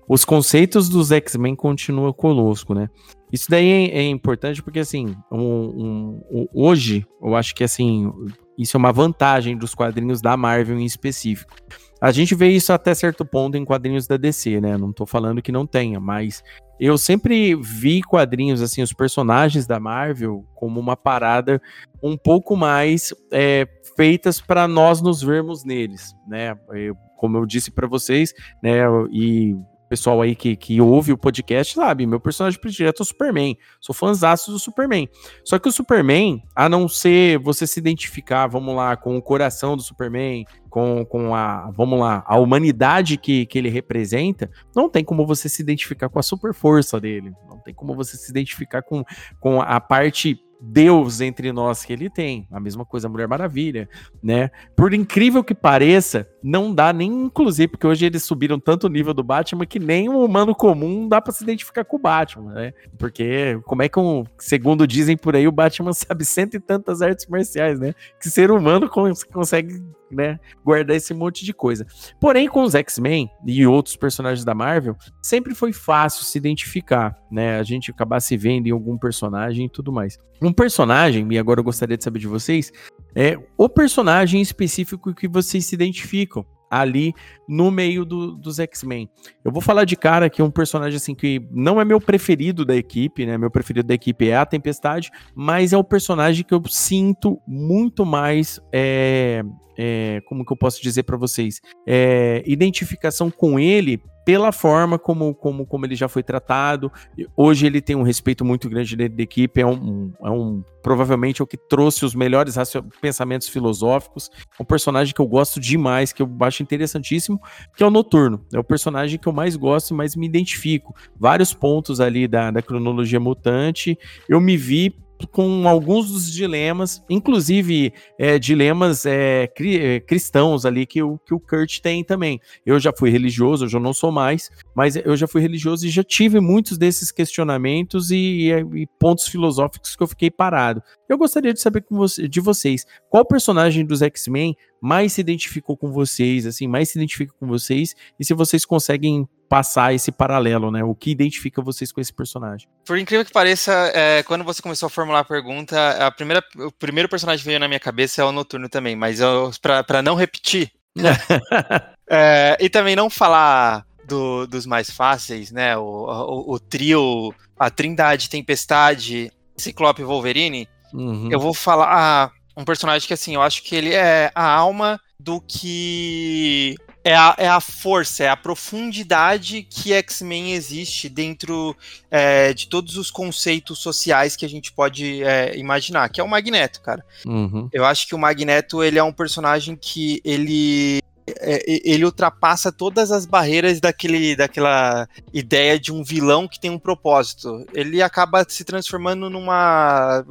Os 0.07 0.23
conceitos 0.23 0.87
dos 0.87 1.11
X-Men 1.11 1.55
continuam 1.55 2.13
conosco, 2.13 2.75
né? 2.75 2.89
Isso 3.31 3.49
daí 3.49 3.67
é, 3.67 3.97
é 3.97 4.07
importante 4.07 4.61
porque, 4.61 4.77
assim, 4.77 5.15
um, 5.31 6.21
um, 6.31 6.47
hoje, 6.53 7.07
eu 7.19 7.35
acho 7.35 7.55
que, 7.55 7.63
assim, 7.63 8.11
isso 8.55 8.77
é 8.77 8.79
uma 8.79 8.91
vantagem 8.91 9.57
dos 9.57 9.73
quadrinhos 9.73 10.21
da 10.21 10.37
Marvel 10.37 10.77
em 10.77 10.85
específico. 10.85 11.55
A 11.99 12.11
gente 12.11 12.35
vê 12.35 12.49
isso 12.49 12.71
até 12.71 12.93
certo 12.93 13.25
ponto 13.25 13.57
em 13.57 13.65
quadrinhos 13.65 14.05
da 14.05 14.15
DC, 14.15 14.61
né? 14.61 14.77
Não 14.77 14.93
tô 14.93 15.07
falando 15.07 15.41
que 15.41 15.51
não 15.51 15.65
tenha, 15.65 15.99
mas 15.99 16.43
eu 16.79 16.99
sempre 16.99 17.55
vi 17.55 18.03
quadrinhos, 18.03 18.61
assim, 18.61 18.83
os 18.83 18.93
personagens 18.93 19.65
da 19.65 19.79
Marvel 19.79 20.45
como 20.53 20.79
uma 20.79 20.95
parada 20.95 21.59
um 22.03 22.17
pouco 22.17 22.55
mais 22.55 23.13
é, 23.31 23.65
feitas 23.95 24.41
para 24.41 24.67
nós 24.67 25.01
nos 25.01 25.21
vermos 25.21 25.63
neles, 25.63 26.13
né? 26.27 26.55
Eu, 26.73 26.95
como 27.17 27.37
eu 27.37 27.45
disse 27.45 27.71
para 27.71 27.87
vocês, 27.87 28.33
né, 28.61 28.81
e 29.09 29.55
pessoal 29.93 30.23
aí 30.23 30.35
que, 30.35 30.55
que 30.55 30.81
ouve 30.81 31.13
o 31.13 31.17
podcast 31.17 31.75
sabe, 31.75 32.07
meu 32.07 32.19
personagem 32.19 32.59
predileto 32.59 33.01
é 33.01 33.03
o 33.03 33.05
Superman. 33.05 33.55
Sou 33.79 33.93
fãzaço 33.93 34.51
do 34.51 34.57
Superman. 34.57 35.07
Só 35.45 35.59
que 35.59 35.69
o 35.69 35.71
Superman, 35.71 36.41
a 36.55 36.67
não 36.67 36.89
ser 36.89 37.37
você 37.37 37.67
se 37.67 37.79
identificar, 37.79 38.47
vamos 38.47 38.75
lá, 38.75 38.97
com 38.97 39.15
o 39.15 39.21
coração 39.21 39.77
do 39.77 39.83
Superman, 39.83 40.45
com, 40.67 41.05
com 41.05 41.35
a, 41.35 41.69
vamos 41.75 41.99
lá, 41.99 42.23
a 42.25 42.39
humanidade 42.39 43.17
que, 43.17 43.45
que 43.45 43.55
ele 43.55 43.69
representa, 43.69 44.49
não 44.75 44.89
tem 44.89 45.05
como 45.05 45.27
você 45.27 45.47
se 45.47 45.61
identificar 45.61 46.09
com 46.09 46.17
a 46.17 46.23
super 46.23 46.55
força 46.55 46.99
dele. 46.99 47.31
Não 47.47 47.59
tem 47.59 47.73
como 47.73 47.93
você 47.93 48.17
se 48.17 48.31
identificar 48.31 48.81
com, 48.81 49.03
com 49.39 49.61
a 49.61 49.79
parte 49.79 50.39
Deus 50.65 51.19
entre 51.19 51.51
nós 51.51 51.83
que 51.83 51.91
ele 51.91 52.09
tem. 52.09 52.47
A 52.49 52.59
mesma 52.59 52.85
coisa 52.85 53.07
a 53.07 53.09
Mulher 53.09 53.27
Maravilha, 53.27 53.89
né? 54.21 54.49
Por 54.77 54.93
incrível 54.93 55.43
que 55.43 55.53
pareça, 55.53 56.27
não 56.43 56.73
dá 56.73 56.91
nem 56.91 57.09
inclusive, 57.09 57.69
porque 57.69 57.87
hoje 57.87 58.05
eles 58.05 58.23
subiram 58.23 58.59
tanto 58.59 58.87
o 58.87 58.89
nível 58.89 59.13
do 59.13 59.23
Batman 59.23 59.65
que 59.65 59.79
nem 59.79 60.09
um 60.09 60.23
humano 60.23 60.53
comum 60.53 61.07
dá 61.07 61.21
para 61.21 61.31
se 61.31 61.43
identificar 61.43 61.85
com 61.85 61.95
o 61.95 61.99
Batman, 61.99 62.53
né? 62.53 62.73
Porque 62.97 63.59
como 63.63 63.81
é 63.81 63.89
que 63.89 63.99
um, 63.99 64.23
segundo 64.37 64.85
dizem 64.85 65.15
por 65.15 65.35
aí, 65.35 65.47
o 65.47 65.51
Batman 65.51 65.93
sabe 65.93 66.25
cento 66.25 66.55
e 66.55 66.59
tantas 66.59 67.01
artes 67.01 67.25
marciais, 67.27 67.79
né? 67.79 67.93
Que 68.21 68.29
ser 68.29 68.51
humano 68.51 68.89
consegue 68.89 69.81
né, 70.13 70.39
guardar 70.63 70.95
esse 70.95 71.13
monte 71.13 71.43
de 71.43 71.53
coisa. 71.53 71.85
Porém, 72.19 72.47
com 72.47 72.61
os 72.61 72.75
X-Men 72.75 73.29
e 73.45 73.65
outros 73.65 73.95
personagens 73.95 74.45
da 74.45 74.53
Marvel, 74.53 74.95
sempre 75.21 75.55
foi 75.55 75.73
fácil 75.73 76.23
se 76.23 76.37
identificar, 76.37 77.15
né? 77.31 77.57
A 77.57 77.63
gente 77.63 77.91
acabar 77.91 78.19
se 78.19 78.37
vendo 78.37 78.67
em 78.67 78.71
algum 78.71 78.97
personagem 78.97 79.65
e 79.65 79.69
tudo 79.69 79.91
mais. 79.91 80.19
Um 80.41 80.53
personagem, 80.53 81.27
e 81.31 81.39
agora 81.39 81.59
eu 81.59 81.63
gostaria 81.63 81.97
de 81.97 82.03
saber 82.03 82.19
de 82.19 82.27
vocês, 82.27 82.71
é 83.15 83.37
o 83.57 83.69
personagem 83.69 84.41
específico 84.41 85.13
que 85.13 85.27
vocês 85.27 85.65
se 85.65 85.75
identificam 85.75 86.45
ali 86.73 87.13
no 87.47 87.69
meio 87.69 88.03
do, 88.03 88.31
dos 88.35 88.59
X-Men. 88.59 89.07
Eu 89.45 89.51
vou 89.51 89.61
falar 89.61 89.85
de 89.85 89.95
cara 89.95 90.27
que 90.27 90.41
um 90.41 90.49
personagem 90.49 90.97
assim 90.97 91.13
que 91.13 91.39
não 91.51 91.79
é 91.79 91.85
meu 91.85 92.01
preferido 92.01 92.65
da 92.65 92.75
equipe, 92.75 93.27
né? 93.27 93.37
Meu 93.37 93.51
preferido 93.51 93.87
da 93.87 93.93
equipe 93.93 94.27
é 94.27 94.35
a 94.35 94.45
Tempestade, 94.45 95.11
mas 95.35 95.71
é 95.71 95.77
o 95.77 95.83
personagem 95.83 96.43
que 96.43 96.53
eu 96.53 96.61
sinto 96.67 97.39
muito 97.47 98.03
mais 98.03 98.59
é, 98.71 99.43
é, 99.77 100.21
como 100.25 100.43
que 100.43 100.51
eu 100.51 100.57
posso 100.57 100.81
dizer 100.81 101.03
para 101.03 101.15
vocês, 101.15 101.61
é, 101.85 102.41
identificação 102.45 103.29
com 103.29 103.59
ele 103.59 104.01
pela 104.25 104.51
forma 104.51 104.97
como, 104.97 105.33
como, 105.33 105.65
como 105.65 105.85
ele 105.85 105.95
já 105.95 106.07
foi 106.07 106.23
tratado. 106.23 106.91
Hoje 107.35 107.65
ele 107.65 107.81
tem 107.81 107.95
um 107.95 108.03
respeito 108.03 108.45
muito 108.45 108.69
grande 108.69 108.95
dentro 108.95 109.17
da 109.17 109.23
equipe, 109.23 109.61
é 109.61 109.65
um, 109.65 110.13
é 110.23 110.29
um 110.29 110.63
provavelmente 110.81 111.41
é 111.41 111.43
o 111.43 111.47
que 111.47 111.57
trouxe 111.57 112.05
os 112.05 112.13
melhores 112.13 112.55
pensamentos 113.01 113.47
filosóficos. 113.47 114.29
É 114.59 114.61
um 114.61 114.65
personagem 114.65 115.13
que 115.13 115.21
eu 115.21 115.27
gosto 115.27 115.59
demais, 115.59 116.11
que 116.11 116.21
eu 116.21 116.29
acho 116.41 116.61
interessantíssimo, 116.61 117.39
que 117.75 117.83
é 117.83 117.87
o 117.87 117.91
Noturno. 117.91 118.45
É 118.53 118.59
o 118.59 118.63
personagem 118.63 119.17
que 119.17 119.27
eu 119.27 119.33
mais 119.33 119.55
gosto 119.55 119.91
e 119.91 119.93
mais 119.93 120.15
me 120.15 120.25
identifico. 120.25 120.93
Vários 121.17 121.53
pontos 121.53 121.99
ali 121.99 122.27
da, 122.27 122.51
da 122.51 122.61
cronologia 122.61 123.19
mutante, 123.19 123.97
eu 124.27 124.41
me 124.41 124.57
vi 124.57 124.95
com 125.27 125.67
alguns 125.67 126.11
dos 126.11 126.31
dilemas, 126.31 127.03
inclusive 127.09 127.93
é, 128.17 128.37
dilemas 128.37 129.05
é, 129.05 129.47
cri, 129.47 129.79
é, 129.79 129.99
cristãos 129.99 130.65
ali 130.65 130.85
que 130.85 131.01
o, 131.01 131.17
que 131.19 131.33
o 131.33 131.39
Kurt 131.39 131.79
tem 131.79 132.03
também. 132.03 132.39
Eu 132.65 132.79
já 132.79 132.91
fui 132.97 133.09
religioso, 133.09 133.65
eu 133.65 133.79
não 133.79 133.93
sou 133.93 134.11
mais, 134.11 134.49
mas 134.75 134.95
eu 134.95 135.15
já 135.15 135.27
fui 135.27 135.41
religioso 135.41 135.85
e 135.85 135.89
já 135.89 136.03
tive 136.03 136.39
muitos 136.39 136.77
desses 136.77 137.11
questionamentos 137.11 138.11
e, 138.11 138.51
e, 138.51 138.87
pontos 138.99 139.27
filosóficos 139.27 139.95
que 139.95 140.03
eu 140.03 140.07
fiquei 140.07 140.31
parado. 140.31 140.81
Eu 141.07 141.17
gostaria 141.17 141.53
de 141.53 141.61
saber 141.61 141.85
de 142.29 142.39
vocês, 142.39 142.85
qual 143.09 143.25
personagem 143.25 143.85
dos 143.85 144.01
X-Men 144.01 144.55
mais 144.81 145.13
se 145.13 145.21
identificou 145.21 145.77
com 145.77 145.91
vocês, 145.91 146.45
assim, 146.45 146.67
mais 146.67 146.89
se 146.89 146.97
identifica 146.97 147.33
com 147.39 147.47
vocês, 147.47 147.95
e 148.19 148.25
se 148.25 148.33
vocês 148.33 148.65
conseguem 148.65 149.27
passar 149.47 149.93
esse 149.93 150.11
paralelo, 150.11 150.71
né? 150.71 150.83
O 150.83 150.95
que 150.95 151.11
identifica 151.11 151.61
vocês 151.61 151.91
com 151.91 152.01
esse 152.01 152.11
personagem? 152.11 152.67
Por 152.85 152.97
incrível 152.97 153.23
que 153.23 153.31
pareça, 153.31 153.71
é, 153.93 154.23
quando 154.23 154.43
você 154.43 154.63
começou 154.63 154.87
a 154.87 154.89
formular 154.89 155.19
a 155.19 155.23
pergunta, 155.23 156.05
a 156.05 156.09
primeira, 156.09 156.43
o 156.57 156.71
primeiro 156.71 157.07
personagem 157.07 157.43
que 157.43 157.47
veio 157.47 157.59
na 157.59 157.67
minha 157.67 157.79
cabeça 157.79 158.21
é 158.21 158.25
o 158.25 158.31
Noturno 158.31 158.67
também, 158.67 158.95
mas 158.95 159.19
para 159.61 160.01
não 160.01 160.15
repetir 160.15 160.71
é, 162.09 162.57
e 162.59 162.67
também 162.67 162.95
não 162.95 163.11
falar 163.11 163.85
do, 164.05 164.45
dos 164.47 164.65
mais 164.65 164.89
fáceis, 164.89 165.51
né? 165.51 165.77
O, 165.77 165.81
o, 165.81 166.53
o, 166.53 166.59
trio, 166.59 167.33
a 167.57 167.69
Trindade, 167.69 168.29
Tempestade, 168.29 169.31
Ciclope 169.57 170.01
e 170.01 170.05
Wolverine. 170.05 170.67
Uhum. 170.93 171.29
Eu 171.31 171.39
vou 171.39 171.53
falar 171.53 171.87
ah, 171.89 172.31
um 172.55 172.63
personagem 172.63 173.07
que 173.07 173.13
assim, 173.13 173.35
eu 173.35 173.41
acho 173.41 173.63
que 173.63 173.75
ele 173.75 173.93
é 173.93 174.31
a 174.35 174.45
alma 174.45 174.99
do 175.19 175.39
que 175.41 176.75
é 177.03 177.15
a, 177.15 177.35
é 177.37 177.47
a 177.47 177.59
força, 177.59 178.23
é 178.23 178.29
a 178.29 178.37
profundidade 178.37 179.63
que 179.63 179.91
X-Men 179.93 180.53
existe 180.53 181.09
dentro 181.09 181.75
é, 182.09 182.53
de 182.53 182.67
todos 182.67 182.95
os 182.95 183.11
conceitos 183.11 183.79
sociais 183.79 184.35
que 184.35 184.45
a 184.45 184.49
gente 184.49 184.71
pode 184.71 185.23
é, 185.23 185.57
imaginar, 185.57 186.09
que 186.09 186.21
é 186.21 186.23
o 186.23 186.27
Magneto, 186.27 186.81
cara. 186.81 187.03
Uhum. 187.25 187.67
Eu 187.73 187.83
acho 187.83 188.07
que 188.07 188.15
o 188.15 188.19
Magneto 188.19 188.81
ele 188.81 188.97
é 188.97 189.03
um 189.03 189.11
personagem 189.11 189.75
que 189.75 190.21
ele 190.23 191.01
ele 191.25 192.05
ultrapassa 192.05 192.71
todas 192.71 193.11
as 193.11 193.25
barreiras 193.25 193.79
daquele, 193.79 194.35
daquela 194.35 195.07
ideia 195.33 195.79
de 195.79 195.91
um 195.91 196.03
vilão 196.03 196.47
que 196.47 196.59
tem 196.59 196.69
um 196.69 196.79
propósito. 196.79 197.65
Ele 197.73 198.01
acaba 198.01 198.45
se 198.47 198.63
transformando 198.63 199.29
numa, 199.29 200.25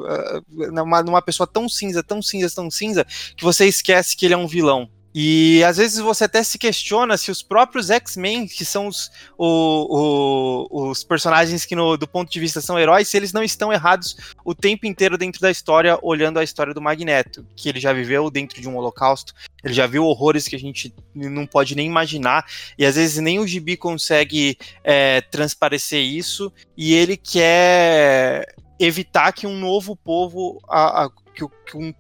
numa, 0.49 1.03
numa 1.03 1.23
pessoa 1.23 1.47
tão 1.47 1.69
cinza, 1.69 2.03
tão 2.03 2.21
cinza, 2.21 2.55
tão 2.55 2.71
cinza, 2.71 3.07
que 3.37 3.45
você 3.45 3.67
esquece 3.67 4.17
que 4.17 4.27
ele 4.27 4.35
é 4.35 4.39
um 4.39 4.47
vilão. 4.47 4.89
E 5.15 5.63
às 5.65 5.77
vezes 5.77 5.99
você 5.99 6.25
até 6.25 6.43
se 6.43 6.59
questiona 6.59 7.17
se 7.17 7.31
os 7.31 7.43
próprios 7.43 7.91
X-Men, 7.91 8.47
que 8.47 8.65
são 8.65 8.87
os, 8.87 9.11
o, 9.37 10.69
o, 10.71 10.91
os 10.91 11.05
personagens 11.05 11.65
que, 11.67 11.77
no, 11.77 11.97
do 11.97 12.09
ponto 12.09 12.31
de 12.31 12.41
vista, 12.41 12.61
são 12.61 12.79
heróis, 12.79 13.09
se 13.09 13.17
eles 13.17 13.33
não 13.33 13.43
estão 13.43 13.73
errados 13.73 14.17
o 14.45 14.55
tempo 14.55 14.87
inteiro 14.87 15.19
dentro 15.19 15.41
da 15.41 15.51
história, 15.51 15.99
olhando 16.03 16.39
a 16.39 16.45
história 16.45 16.73
do 16.73 16.81
Magneto, 16.81 17.47
que 17.55 17.69
ele 17.69 17.79
já 17.79 17.93
viveu 17.93 18.31
dentro 18.31 18.61
de 18.61 18.69
um 18.69 18.77
holocausto, 18.77 19.35
ele 19.63 19.75
já 19.75 19.87
viu 19.87 20.05
horrores 20.05 20.49
que 20.49 20.57
a 20.57 20.59
gente 20.59 20.95
não 21.15 21.47
pode 21.47 21.75
nem 21.75 21.87
imaginar, 21.87 22.47
e 22.79 22.87
às 22.87 22.97
vezes 22.97 23.19
nem 23.19 23.39
o 23.39 23.47
Gibi 23.47 23.77
consegue 23.77 24.57
é, 24.83 25.21
transparecer 25.21 26.01
isso, 26.01 26.51
e 26.77 26.95
ele 26.95 27.17
quer 27.17 28.55
evitar 28.79 29.33
que 29.33 29.47
um 29.47 29.59
novo 29.59 29.95
povo, 29.95 30.61
a, 30.69 31.05
a, 31.05 31.11
que, 31.35 31.47
que 31.67 31.77
um 31.77 31.93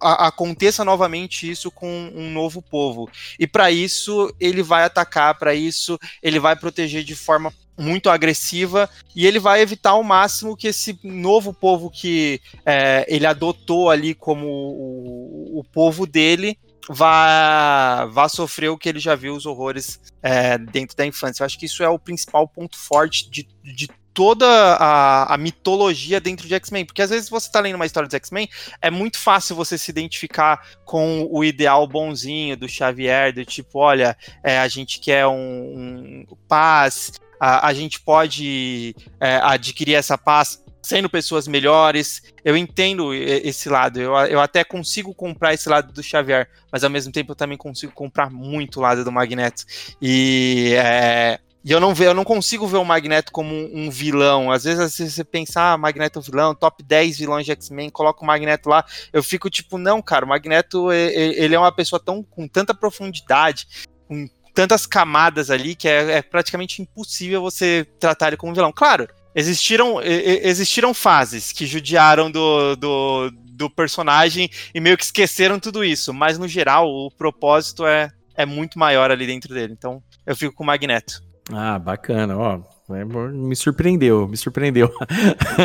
aconteça 0.00 0.84
novamente 0.84 1.50
isso 1.50 1.70
com 1.70 2.10
um 2.14 2.30
novo 2.30 2.62
povo. 2.62 3.08
E 3.38 3.46
para 3.46 3.70
isso 3.70 4.34
ele 4.38 4.62
vai 4.62 4.84
atacar, 4.84 5.38
para 5.38 5.54
isso 5.54 5.98
ele 6.22 6.38
vai 6.38 6.56
proteger 6.56 7.04
de 7.04 7.14
forma 7.14 7.52
muito 7.78 8.10
agressiva 8.10 8.88
e 9.16 9.26
ele 9.26 9.38
vai 9.38 9.60
evitar 9.60 9.90
ao 9.90 10.02
máximo 10.02 10.56
que 10.56 10.68
esse 10.68 10.98
novo 11.02 11.52
povo 11.52 11.90
que 11.90 12.40
é, 12.64 13.04
ele 13.08 13.26
adotou 13.26 13.90
ali 13.90 14.14
como 14.14 14.46
o, 14.46 15.60
o 15.60 15.64
povo 15.64 16.06
dele 16.06 16.58
vá, 16.88 18.06
vá 18.06 18.28
sofrer 18.28 18.68
o 18.68 18.78
que 18.78 18.88
ele 18.88 18.98
já 18.98 19.14
viu 19.14 19.34
os 19.34 19.46
horrores 19.46 20.00
é, 20.22 20.58
dentro 20.58 20.96
da 20.96 21.06
infância. 21.06 21.42
Eu 21.42 21.46
acho 21.46 21.58
que 21.58 21.66
isso 21.66 21.82
é 21.82 21.88
o 21.88 21.98
principal 21.98 22.46
ponto 22.46 22.76
forte 22.76 23.30
de, 23.30 23.48
de 23.62 23.88
toda 24.14 24.46
a, 24.46 25.34
a, 25.34 25.38
mitologia 25.38 26.20
dentro 26.20 26.46
de 26.46 26.54
X-Men. 26.54 26.84
Porque 26.84 27.02
às 27.02 27.10
vezes 27.10 27.28
você 27.28 27.50
tá 27.50 27.60
lendo 27.60 27.76
uma 27.76 27.86
história 27.86 28.08
de 28.08 28.16
X-Men, 28.16 28.48
é 28.80 28.90
muito 28.90 29.18
fácil 29.18 29.56
você 29.56 29.76
se 29.78 29.90
identificar 29.90 30.66
com 30.84 31.28
o 31.30 31.44
ideal 31.44 31.86
bonzinho 31.86 32.56
do 32.56 32.68
Xavier, 32.68 33.32
do 33.32 33.44
tipo, 33.44 33.78
olha, 33.78 34.16
é, 34.42 34.58
a 34.58 34.68
gente 34.68 35.00
quer 35.00 35.26
um, 35.26 36.24
um 36.30 36.36
paz, 36.48 37.12
a, 37.40 37.68
a, 37.68 37.74
gente 37.74 38.00
pode 38.00 38.94
é, 39.20 39.36
adquirir 39.42 39.94
essa 39.94 40.16
paz 40.16 40.62
sendo 40.82 41.08
pessoas 41.08 41.46
melhores. 41.46 42.22
Eu 42.44 42.56
entendo 42.56 43.14
esse 43.14 43.68
lado, 43.68 44.00
eu, 44.00 44.12
eu 44.26 44.40
até 44.40 44.64
consigo 44.64 45.14
comprar 45.14 45.54
esse 45.54 45.68
lado 45.68 45.92
do 45.92 46.02
Xavier, 46.02 46.48
mas 46.70 46.82
ao 46.84 46.90
mesmo 46.90 47.12
tempo 47.12 47.32
eu 47.32 47.36
também 47.36 47.56
consigo 47.56 47.92
comprar 47.92 48.30
muito 48.30 48.78
o 48.78 48.82
lado 48.82 49.04
do 49.04 49.12
Magneto. 49.12 49.64
E 50.00 50.74
é, 50.76 51.38
e 51.64 51.70
eu 51.70 51.78
não, 51.78 51.94
ve, 51.94 52.04
eu 52.04 52.14
não 52.14 52.24
consigo 52.24 52.66
ver 52.66 52.78
o 52.78 52.84
Magneto 52.84 53.30
como 53.30 53.54
um, 53.54 53.84
um 53.84 53.90
vilão. 53.90 54.50
Às 54.50 54.64
vezes, 54.64 55.12
você 55.12 55.22
pensa, 55.22 55.72
ah, 55.72 55.78
Magneto 55.78 56.18
é 56.18 56.22
vilão, 56.22 56.54
top 56.54 56.82
10 56.82 57.18
vilões 57.18 57.46
de 57.46 57.52
X-Men, 57.52 57.88
coloca 57.88 58.22
o 58.22 58.26
Magneto 58.26 58.68
lá. 58.68 58.84
Eu 59.12 59.22
fico 59.22 59.48
tipo, 59.48 59.78
não, 59.78 60.02
cara, 60.02 60.24
o 60.24 60.28
Magneto 60.28 60.90
ele 60.92 61.54
é 61.54 61.58
uma 61.58 61.70
pessoa 61.70 62.00
tão 62.00 62.22
com 62.22 62.48
tanta 62.48 62.74
profundidade, 62.74 63.68
com 64.08 64.28
tantas 64.52 64.86
camadas 64.86 65.50
ali, 65.50 65.76
que 65.76 65.88
é, 65.88 66.18
é 66.18 66.22
praticamente 66.22 66.82
impossível 66.82 67.40
você 67.40 67.86
tratar 68.00 68.28
ele 68.28 68.36
como 68.36 68.54
vilão. 68.54 68.72
Claro, 68.72 69.06
existiram, 69.32 70.00
existiram 70.02 70.92
fases 70.92 71.52
que 71.52 71.64
judiaram 71.64 72.28
do, 72.28 72.74
do, 72.74 73.30
do 73.30 73.70
personagem 73.70 74.50
e 74.74 74.80
meio 74.80 74.98
que 74.98 75.04
esqueceram 75.04 75.60
tudo 75.60 75.84
isso, 75.84 76.12
mas 76.12 76.38
no 76.38 76.48
geral 76.48 76.88
o 76.88 77.08
propósito 77.08 77.86
é, 77.86 78.10
é 78.34 78.44
muito 78.44 78.80
maior 78.80 79.12
ali 79.12 79.26
dentro 79.26 79.54
dele. 79.54 79.72
Então 79.72 80.02
eu 80.26 80.34
fico 80.34 80.54
com 80.54 80.64
o 80.64 80.66
Magneto. 80.66 81.31
Ah, 81.50 81.78
bacana, 81.78 82.36
ó. 82.36 82.60
É, 82.94 83.04
me 83.04 83.56
surpreendeu, 83.56 84.28
me 84.28 84.36
surpreendeu. 84.36 84.90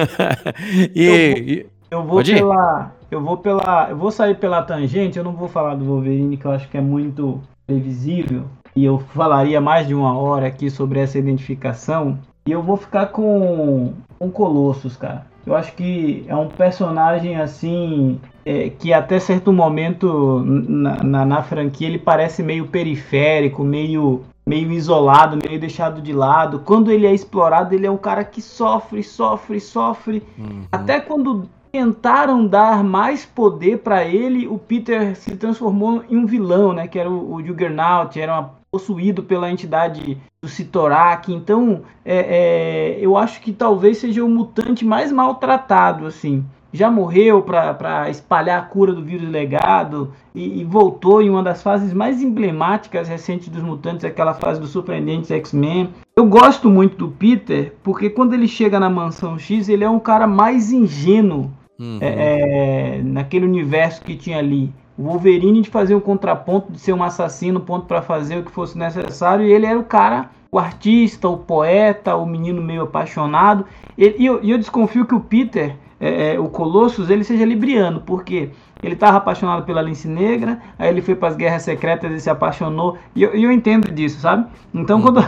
e, 0.96 1.66
eu 1.92 2.04
vou, 2.04 2.22
eu 2.22 2.24
vou 2.24 2.24
pela. 2.24 2.92
Eu 3.10 3.22
vou 3.22 3.38
pela. 3.38 3.88
Eu 3.90 3.98
vou 3.98 4.12
sair 4.12 4.36
pela 4.36 4.62
tangente, 4.62 5.18
eu 5.18 5.24
não 5.24 5.34
vou 5.34 5.48
falar 5.48 5.76
do 5.76 5.86
Wolverine, 5.86 6.38
que 6.38 6.46
eu 6.46 6.52
acho 6.52 6.70
que 6.70 6.78
é 6.78 6.82
muito 6.82 7.42
previsível, 7.66 8.46
e 8.76 8.86
eu 8.86 9.00
falaria 9.00 9.60
mais 9.60 9.88
de 9.88 9.94
uma 9.94 10.18
hora 10.18 10.48
aqui 10.48 10.70
sobre 10.70 11.00
essa 11.00 11.18
identificação, 11.18 12.18
e 12.46 12.52
eu 12.52 12.62
vou 12.63 12.78
ficar 12.78 13.08
com, 13.08 13.94
com 14.18 14.32
Colossus, 14.32 14.96
cara. 14.96 15.26
Eu 15.46 15.56
acho 15.56 15.74
que 15.74 16.26
é 16.28 16.36
um 16.36 16.50
personagem 16.50 17.38
assim 17.38 18.20
é, 18.46 18.70
que 18.70 18.92
até 18.92 19.18
certo 19.18 19.52
momento 19.54 20.44
na, 20.46 21.04
na, 21.04 21.26
na, 21.26 21.44
franquia 21.44 21.88
ele 21.88 21.98
parece 21.98 22.44
meio 22.44 22.68
periférico, 22.68 23.63
meio, 23.63 24.24
meio 24.47 24.71
isolado, 24.71 25.38
meio 25.45 25.60
deixado 25.60 26.01
de 26.01 26.13
lado. 26.13 26.60
Quando 26.60 26.89
ele 26.89 27.05
é 27.05 27.13
explorado, 27.13 27.75
ele 27.75 27.86
é 27.86 27.91
um 27.91 27.97
cara 27.97 28.23
que 28.23 28.41
sofre, 28.41 29.03
sofre, 29.03 29.60
sofre. 29.60 30.23
Uhum. 30.38 30.63
Até 30.71 31.01
quando 31.01 31.49
tentaram 31.69 32.47
dar 32.47 32.81
mais 32.81 33.25
poder 33.25 33.79
para 33.79 34.05
ele, 34.05 34.47
o 34.47 34.57
Peter 34.57 35.17
se 35.17 35.36
transformou 35.36 36.01
em 36.10 36.15
um 36.15 36.25
vilão, 36.25 36.71
né? 36.71 36.88
Que 36.88 36.97
era 36.97 37.10
o, 37.10 37.36
o 37.36 37.45
Juggernaut, 37.45 38.17
era 38.17 38.39
uma, 38.39 38.51
possuído 38.71 39.21
pela 39.21 39.51
entidade 39.51 40.17
do 40.41 40.47
Sitorak. 40.47 41.33
Então, 41.33 41.81
é, 42.05 42.17
é, 42.17 42.97
eu 43.01 43.17
acho 43.17 43.41
que 43.41 43.51
talvez 43.51 43.97
seja 43.97 44.23
o 44.23 44.29
mutante 44.29 44.86
mais 44.86 45.12
maltratado, 45.12 46.05
assim. 46.05 46.45
Já 46.73 46.91
morreu 46.91 47.41
para 47.41 48.10
espalhar 48.10 48.60
a 48.60 48.65
cura 48.65 48.93
do 48.93 49.03
vírus 49.03 49.30
legado 49.30 50.13
e, 50.36 50.62
e, 50.62 50.63
voltou 50.63 51.21
em 51.21 51.30
uma 51.30 51.41
das 51.41 51.63
fases 51.63 51.93
mais 51.93 52.21
emblemáticas 52.21 53.08
recentes 53.08 53.47
dos 53.49 53.63
mutantes, 53.63 54.06
aquela 54.06 54.34
fase 54.34 54.60
dos 54.60 54.71
surpreendentes 54.71 55.32
X-Men. 55.32 55.89
Eu 56.15 56.25
gosto 56.25 56.69
muito 56.69 56.97
do 56.97 57.08
Peter 57.10 57.73
porque 57.82 58.10
quando 58.10 58.34
ele 58.34 58.47
chega 58.47 58.80
na 58.80 58.89
Mansão 58.89 59.39
X, 59.39 59.69
ele 59.69 59.84
é 59.84 59.89
um 59.89 59.99
cara 59.99 60.27
mais 60.27 60.71
ingênuo 60.71 61.51
uhum. 61.80 61.99
é, 62.01 62.97
é 62.97 63.01
naquele 63.01 63.45
universo 63.45 64.03
que 64.03 64.15
tinha 64.15 64.39
ali 64.39 64.73
o 64.97 65.03
Wolverine 65.03 65.62
de 65.62 65.69
fazer 65.69 65.93
um 65.93 65.99
contraponto, 65.99 66.71
de 66.71 66.80
ser 66.80 66.93
um 66.93 67.03
assassino, 67.03 67.60
ponto 67.60 67.86
para 67.86 68.01
fazer 68.01 68.38
o 68.38 68.43
que 68.43 68.51
fosse 68.51 68.77
necessário, 68.77 69.45
e 69.45 69.51
ele 69.51 69.65
era 69.65 69.77
o 69.77 69.84
cara, 69.84 70.32
o 70.51 70.58
artista, 70.58 71.30
o 71.30 71.38
poeta, 71.38 72.15
o 72.15 72.25
menino 72.25 72.62
meio 72.62 72.84
apaixonado. 72.84 73.65
E, 73.97 74.15
e 74.17 74.25
eu, 74.25 74.39
eu, 74.41 74.58
desconfio 74.58 75.06
que 75.06 75.13
o 75.13 75.19
Peter, 75.19 75.75
é, 75.99 76.36
é, 76.36 76.39
o 76.39 76.47
Colossus, 76.47 77.10
ele 77.10 77.23
seja 77.23 77.43
libriano, 77.43 78.01
porque 78.01 78.49
ele 78.83 78.93
estava 78.93 79.17
apaixonado 79.17 79.63
pela 79.65 79.81
Lince 79.81 80.07
Negra, 80.07 80.60
aí 80.77 80.89
ele 80.89 81.01
foi 81.01 81.15
para 81.15 81.29
as 81.29 81.36
Guerras 81.36 81.63
Secretas 81.63 82.12
e 82.12 82.19
se 82.19 82.29
apaixonou, 82.29 82.97
e 83.15 83.23
eu, 83.23 83.31
eu 83.31 83.51
entendo 83.51 83.91
disso, 83.91 84.19
sabe? 84.19 84.45
Então, 84.73 85.01
quando, 85.01 85.21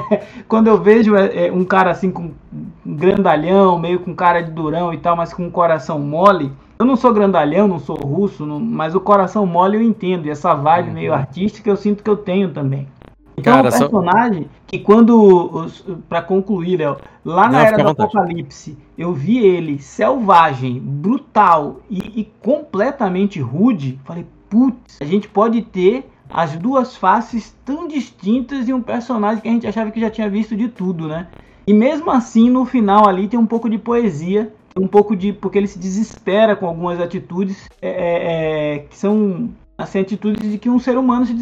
quando 0.48 0.68
eu 0.68 0.80
vejo 0.80 1.14
é, 1.14 1.46
é, 1.46 1.52
um 1.52 1.64
cara 1.64 1.90
assim 1.90 2.10
com 2.10 2.30
um 2.54 2.96
grandalhão, 2.96 3.78
meio 3.78 4.00
com 4.00 4.14
cara 4.14 4.40
de 4.40 4.50
durão 4.50 4.94
e 4.94 4.98
tal, 4.98 5.14
mas 5.14 5.34
com 5.34 5.44
um 5.44 5.50
coração 5.50 5.98
mole, 5.98 6.50
eu 6.78 6.86
não 6.86 6.96
sou 6.96 7.12
grandalhão, 7.12 7.68
não 7.68 7.78
sou 7.78 7.96
russo, 7.96 8.44
não, 8.44 8.58
mas 8.58 8.94
o 8.94 9.00
coração 9.00 9.46
mole 9.46 9.76
eu 9.76 9.82
entendo. 9.82 10.26
E 10.26 10.30
essa 10.30 10.54
vibe 10.54 10.88
uhum. 10.88 10.94
meio 10.94 11.14
artística 11.14 11.70
eu 11.70 11.76
sinto 11.76 12.02
que 12.02 12.10
eu 12.10 12.16
tenho 12.16 12.50
também. 12.50 12.88
Então 13.36 13.54
Cara, 13.54 13.68
é 13.68 13.70
um 13.70 13.78
personagem 13.78 14.42
só... 14.44 14.48
que 14.66 14.78
quando, 14.78 15.66
para 16.08 16.22
concluir, 16.22 16.78
Léo, 16.78 16.96
lá 17.24 17.48
na 17.48 17.58
não, 17.58 17.58
era 17.58 17.82
do 17.82 17.88
Apocalipse, 17.88 18.78
eu 18.96 19.12
vi 19.12 19.38
ele 19.38 19.78
selvagem, 19.78 20.80
brutal 20.80 21.80
e, 21.90 22.20
e 22.20 22.32
completamente 22.40 23.40
rude. 23.40 23.98
Falei, 24.04 24.26
putz, 24.48 24.98
a 25.00 25.04
gente 25.04 25.28
pode 25.28 25.62
ter 25.62 26.08
as 26.30 26.56
duas 26.56 26.96
faces 26.96 27.54
tão 27.64 27.86
distintas 27.86 28.66
de 28.66 28.72
um 28.72 28.80
personagem 28.80 29.42
que 29.42 29.48
a 29.48 29.52
gente 29.52 29.66
achava 29.66 29.90
que 29.90 30.00
já 30.00 30.10
tinha 30.10 30.28
visto 30.28 30.56
de 30.56 30.68
tudo, 30.68 31.08
né? 31.08 31.28
E 31.66 31.72
mesmo 31.72 32.10
assim, 32.10 32.50
no 32.50 32.64
final 32.64 33.08
ali 33.08 33.28
tem 33.28 33.38
um 33.38 33.46
pouco 33.46 33.68
de 33.68 33.78
poesia 33.78 34.52
um 34.76 34.88
pouco 34.88 35.14
de. 35.14 35.32
porque 35.32 35.58
ele 35.58 35.68
se 35.68 35.78
desespera 35.78 36.56
com 36.56 36.66
algumas 36.66 37.00
atitudes 37.00 37.68
é, 37.80 37.88
é, 37.88 38.74
é, 38.74 38.78
que 38.80 38.96
são 38.96 39.50
assim, 39.76 40.00
atitudes 40.00 40.50
de 40.50 40.58
que 40.58 40.68
um 40.70 40.78
ser 40.78 40.96
humano 40.96 41.26
se 41.26 41.34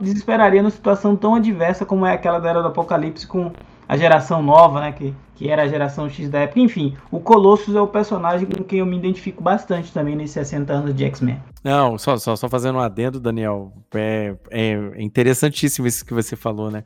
desesperaria 0.00 0.62
numa 0.62 0.70
situação 0.70 1.16
tão 1.16 1.34
adversa 1.34 1.84
como 1.84 2.06
é 2.06 2.12
aquela 2.12 2.38
da 2.38 2.48
Era 2.48 2.62
do 2.62 2.68
Apocalipse 2.68 3.26
com 3.26 3.52
a 3.88 3.96
geração 3.96 4.42
nova, 4.42 4.80
né? 4.80 4.92
Que, 4.92 5.14
que 5.40 5.48
era 5.48 5.62
a 5.62 5.66
geração 5.66 6.06
X 6.06 6.28
da 6.28 6.40
época. 6.40 6.60
Enfim, 6.60 6.94
o 7.10 7.18
Colossus 7.18 7.74
é 7.74 7.80
o 7.80 7.86
personagem 7.86 8.46
com 8.46 8.62
quem 8.62 8.80
eu 8.80 8.84
me 8.84 8.98
identifico 8.98 9.42
bastante 9.42 9.90
também 9.90 10.14
nesses 10.14 10.34
60 10.34 10.70
anos 10.70 10.94
de 10.94 11.02
X-Men. 11.02 11.40
Não, 11.64 11.96
só, 11.96 12.18
só, 12.18 12.36
só 12.36 12.46
fazendo 12.46 12.76
um 12.76 12.80
adendo, 12.80 13.18
Daniel. 13.18 13.72
É, 13.94 14.36
é 14.50 15.02
interessantíssimo 15.02 15.86
isso 15.86 16.04
que 16.04 16.12
você 16.12 16.36
falou, 16.36 16.70
né? 16.70 16.84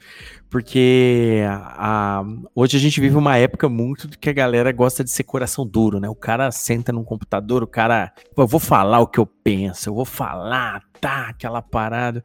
Porque 0.48 1.42
a, 1.48 2.22
hoje 2.54 2.76
a 2.76 2.80
gente 2.80 3.00
vive 3.00 3.16
uma 3.16 3.36
época 3.36 3.68
muito 3.68 4.08
que 4.16 4.30
a 4.30 4.32
galera 4.32 4.70
gosta 4.70 5.02
de 5.02 5.10
ser 5.10 5.24
coração 5.24 5.66
duro, 5.66 5.98
né? 5.98 6.08
O 6.08 6.14
cara 6.14 6.48
senta 6.52 6.92
num 6.92 7.02
computador, 7.02 7.64
o 7.64 7.66
cara. 7.66 8.12
eu 8.38 8.46
vou 8.46 8.60
falar 8.60 9.00
o 9.00 9.08
que 9.08 9.18
eu 9.18 9.26
penso, 9.26 9.88
eu 9.88 9.94
vou 9.94 10.04
falar, 10.04 10.80
tá, 11.00 11.26
aquela 11.30 11.60
parada. 11.60 12.22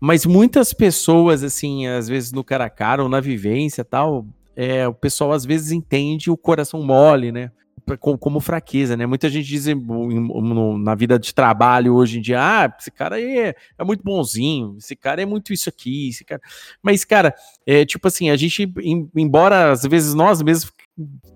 Mas 0.00 0.24
muitas 0.24 0.72
pessoas, 0.72 1.42
assim, 1.42 1.86
às 1.86 2.08
vezes 2.08 2.32
no 2.32 2.42
cara 2.42 2.64
a 2.64 2.70
cara 2.70 3.02
ou 3.02 3.10
na 3.10 3.20
vivência 3.20 3.84
tal, 3.84 4.24
é, 4.56 4.88
o 4.88 4.94
pessoal 4.94 5.32
às 5.32 5.44
vezes 5.44 5.70
entende 5.70 6.30
o 6.30 6.36
coração 6.36 6.82
mole, 6.82 7.30
né? 7.30 7.50
Como, 8.18 8.40
fraqueza, 8.40 8.96
né? 8.96 9.06
Muita 9.06 9.28
gente 9.28 9.46
diz 9.46 9.66
na 10.80 10.94
vida 10.96 11.20
de 11.20 11.32
trabalho 11.32 11.94
hoje 11.94 12.18
em 12.18 12.22
dia, 12.22 12.40
ah, 12.40 12.74
esse 12.80 12.90
cara 12.90 13.20
é, 13.20 13.54
é, 13.78 13.84
muito 13.84 14.02
bonzinho, 14.02 14.74
esse 14.76 14.96
cara 14.96 15.22
é 15.22 15.26
muito 15.26 15.52
isso 15.52 15.68
aqui, 15.68 16.08
esse 16.08 16.24
cara. 16.24 16.40
Mas, 16.82 17.04
cara, 17.04 17.32
é 17.64 17.84
tipo 17.84 18.08
assim, 18.08 18.28
a 18.28 18.36
gente, 18.36 18.72
embora 19.14 19.70
às 19.70 19.82
vezes 19.82 20.14
nós 20.14 20.42
mesmos 20.42 20.72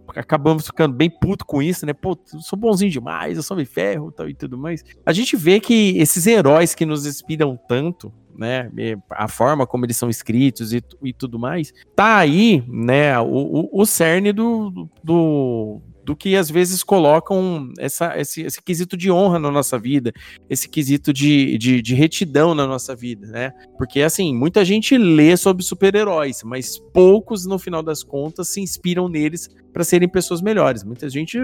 acabamos 0.08 0.66
ficando 0.66 0.94
bem 0.94 1.10
puto 1.10 1.44
com 1.44 1.62
isso, 1.62 1.86
né? 1.86 1.92
Pô, 1.92 2.18
eu 2.32 2.40
sou 2.40 2.58
bonzinho 2.58 2.90
demais, 2.90 3.36
eu 3.36 3.42
sou 3.42 3.56
me 3.56 3.64
ferro 3.64 4.10
tal, 4.10 4.28
e 4.28 4.34
tudo 4.34 4.58
mais. 4.58 4.82
A 5.06 5.12
gente 5.12 5.36
vê 5.36 5.60
que 5.60 5.96
esses 5.98 6.26
heróis 6.26 6.74
que 6.74 6.86
nos 6.86 7.06
inspiram 7.06 7.56
tanto, 7.68 8.12
né? 8.36 8.70
A 9.10 9.28
forma 9.28 9.66
como 9.66 9.84
eles 9.84 9.96
são 9.96 10.08
escritos 10.08 10.72
e, 10.72 10.82
e 11.02 11.12
tudo 11.12 11.38
mais, 11.38 11.72
tá 11.94 12.16
aí, 12.16 12.64
né? 12.68 13.18
O, 13.20 13.68
o, 13.72 13.82
o 13.82 13.86
cerne 13.86 14.32
do, 14.32 14.88
do, 15.02 15.80
do 16.04 16.16
que 16.16 16.36
às 16.36 16.50
vezes 16.50 16.82
colocam 16.82 17.72
essa, 17.78 18.18
esse, 18.18 18.42
esse 18.42 18.62
quesito 18.62 18.96
de 18.96 19.10
honra 19.10 19.38
na 19.38 19.50
nossa 19.50 19.78
vida, 19.78 20.12
esse 20.48 20.68
quesito 20.68 21.12
de, 21.12 21.58
de, 21.58 21.82
de 21.82 21.94
retidão 21.94 22.54
na 22.54 22.66
nossa 22.66 22.94
vida, 22.94 23.26
né? 23.26 23.52
Porque, 23.76 24.02
assim, 24.02 24.34
muita 24.34 24.64
gente 24.64 24.96
lê 24.96 25.36
sobre 25.36 25.62
super-heróis, 25.62 26.42
mas 26.44 26.78
poucos, 26.92 27.46
no 27.46 27.58
final 27.58 27.82
das 27.82 28.02
contas, 28.02 28.48
se 28.48 28.60
inspiram 28.60 29.08
neles 29.08 29.48
para 29.72 29.84
serem 29.84 30.08
pessoas 30.08 30.42
melhores. 30.42 30.84
Muita 30.84 31.08
gente 31.08 31.38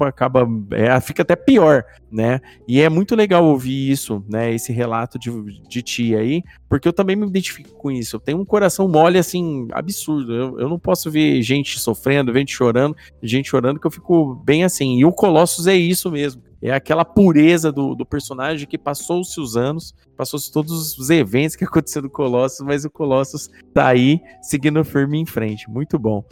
acaba, 0.00 0.46
é, 0.72 1.00
fica 1.00 1.22
até 1.22 1.36
pior, 1.36 1.84
né? 2.10 2.40
E 2.66 2.80
é 2.80 2.88
muito 2.88 3.14
legal 3.14 3.44
ouvir 3.44 3.90
isso, 3.90 4.24
né? 4.28 4.54
Esse 4.54 4.72
relato 4.72 5.18
de, 5.18 5.30
de 5.68 5.82
ti 5.82 6.14
aí, 6.14 6.42
porque 6.68 6.88
eu 6.88 6.92
também 6.92 7.16
me 7.16 7.26
identifico 7.26 7.74
com 7.74 7.90
isso. 7.90 8.16
Eu 8.16 8.20
tenho 8.20 8.38
um 8.38 8.44
coração 8.44 8.88
mole, 8.88 9.18
assim, 9.18 9.66
absurdo. 9.72 10.32
Eu, 10.34 10.60
eu 10.60 10.68
não 10.68 10.78
posso 10.78 11.10
ver 11.10 11.42
gente 11.42 11.78
sofrendo, 11.78 12.32
gente 12.32 12.52
chorando, 12.52 12.96
gente 13.22 13.48
chorando, 13.48 13.80
que 13.80 13.86
eu 13.86 13.90
fico 13.90 14.03
bem 14.44 14.64
assim. 14.64 14.98
E 14.98 15.04
o 15.04 15.12
Colossus 15.12 15.66
é 15.66 15.74
isso 15.74 16.10
mesmo. 16.10 16.42
É 16.62 16.72
aquela 16.72 17.04
pureza 17.04 17.70
do, 17.70 17.94
do 17.94 18.06
personagem 18.06 18.66
que 18.66 18.78
passou-se 18.78 19.38
os 19.38 19.56
anos, 19.56 19.94
passou-se 20.16 20.50
todos 20.50 20.98
os 20.98 21.10
eventos 21.10 21.56
que 21.56 21.64
aconteceram 21.66 22.04
no 22.04 22.10
Colossus, 22.10 22.64
mas 22.64 22.84
o 22.84 22.90
Colossus 22.90 23.50
tá 23.72 23.88
aí, 23.88 24.20
seguindo 24.40 24.82
firme 24.84 25.18
em 25.18 25.26
frente. 25.26 25.70
Muito 25.70 25.98
bom. 25.98 26.24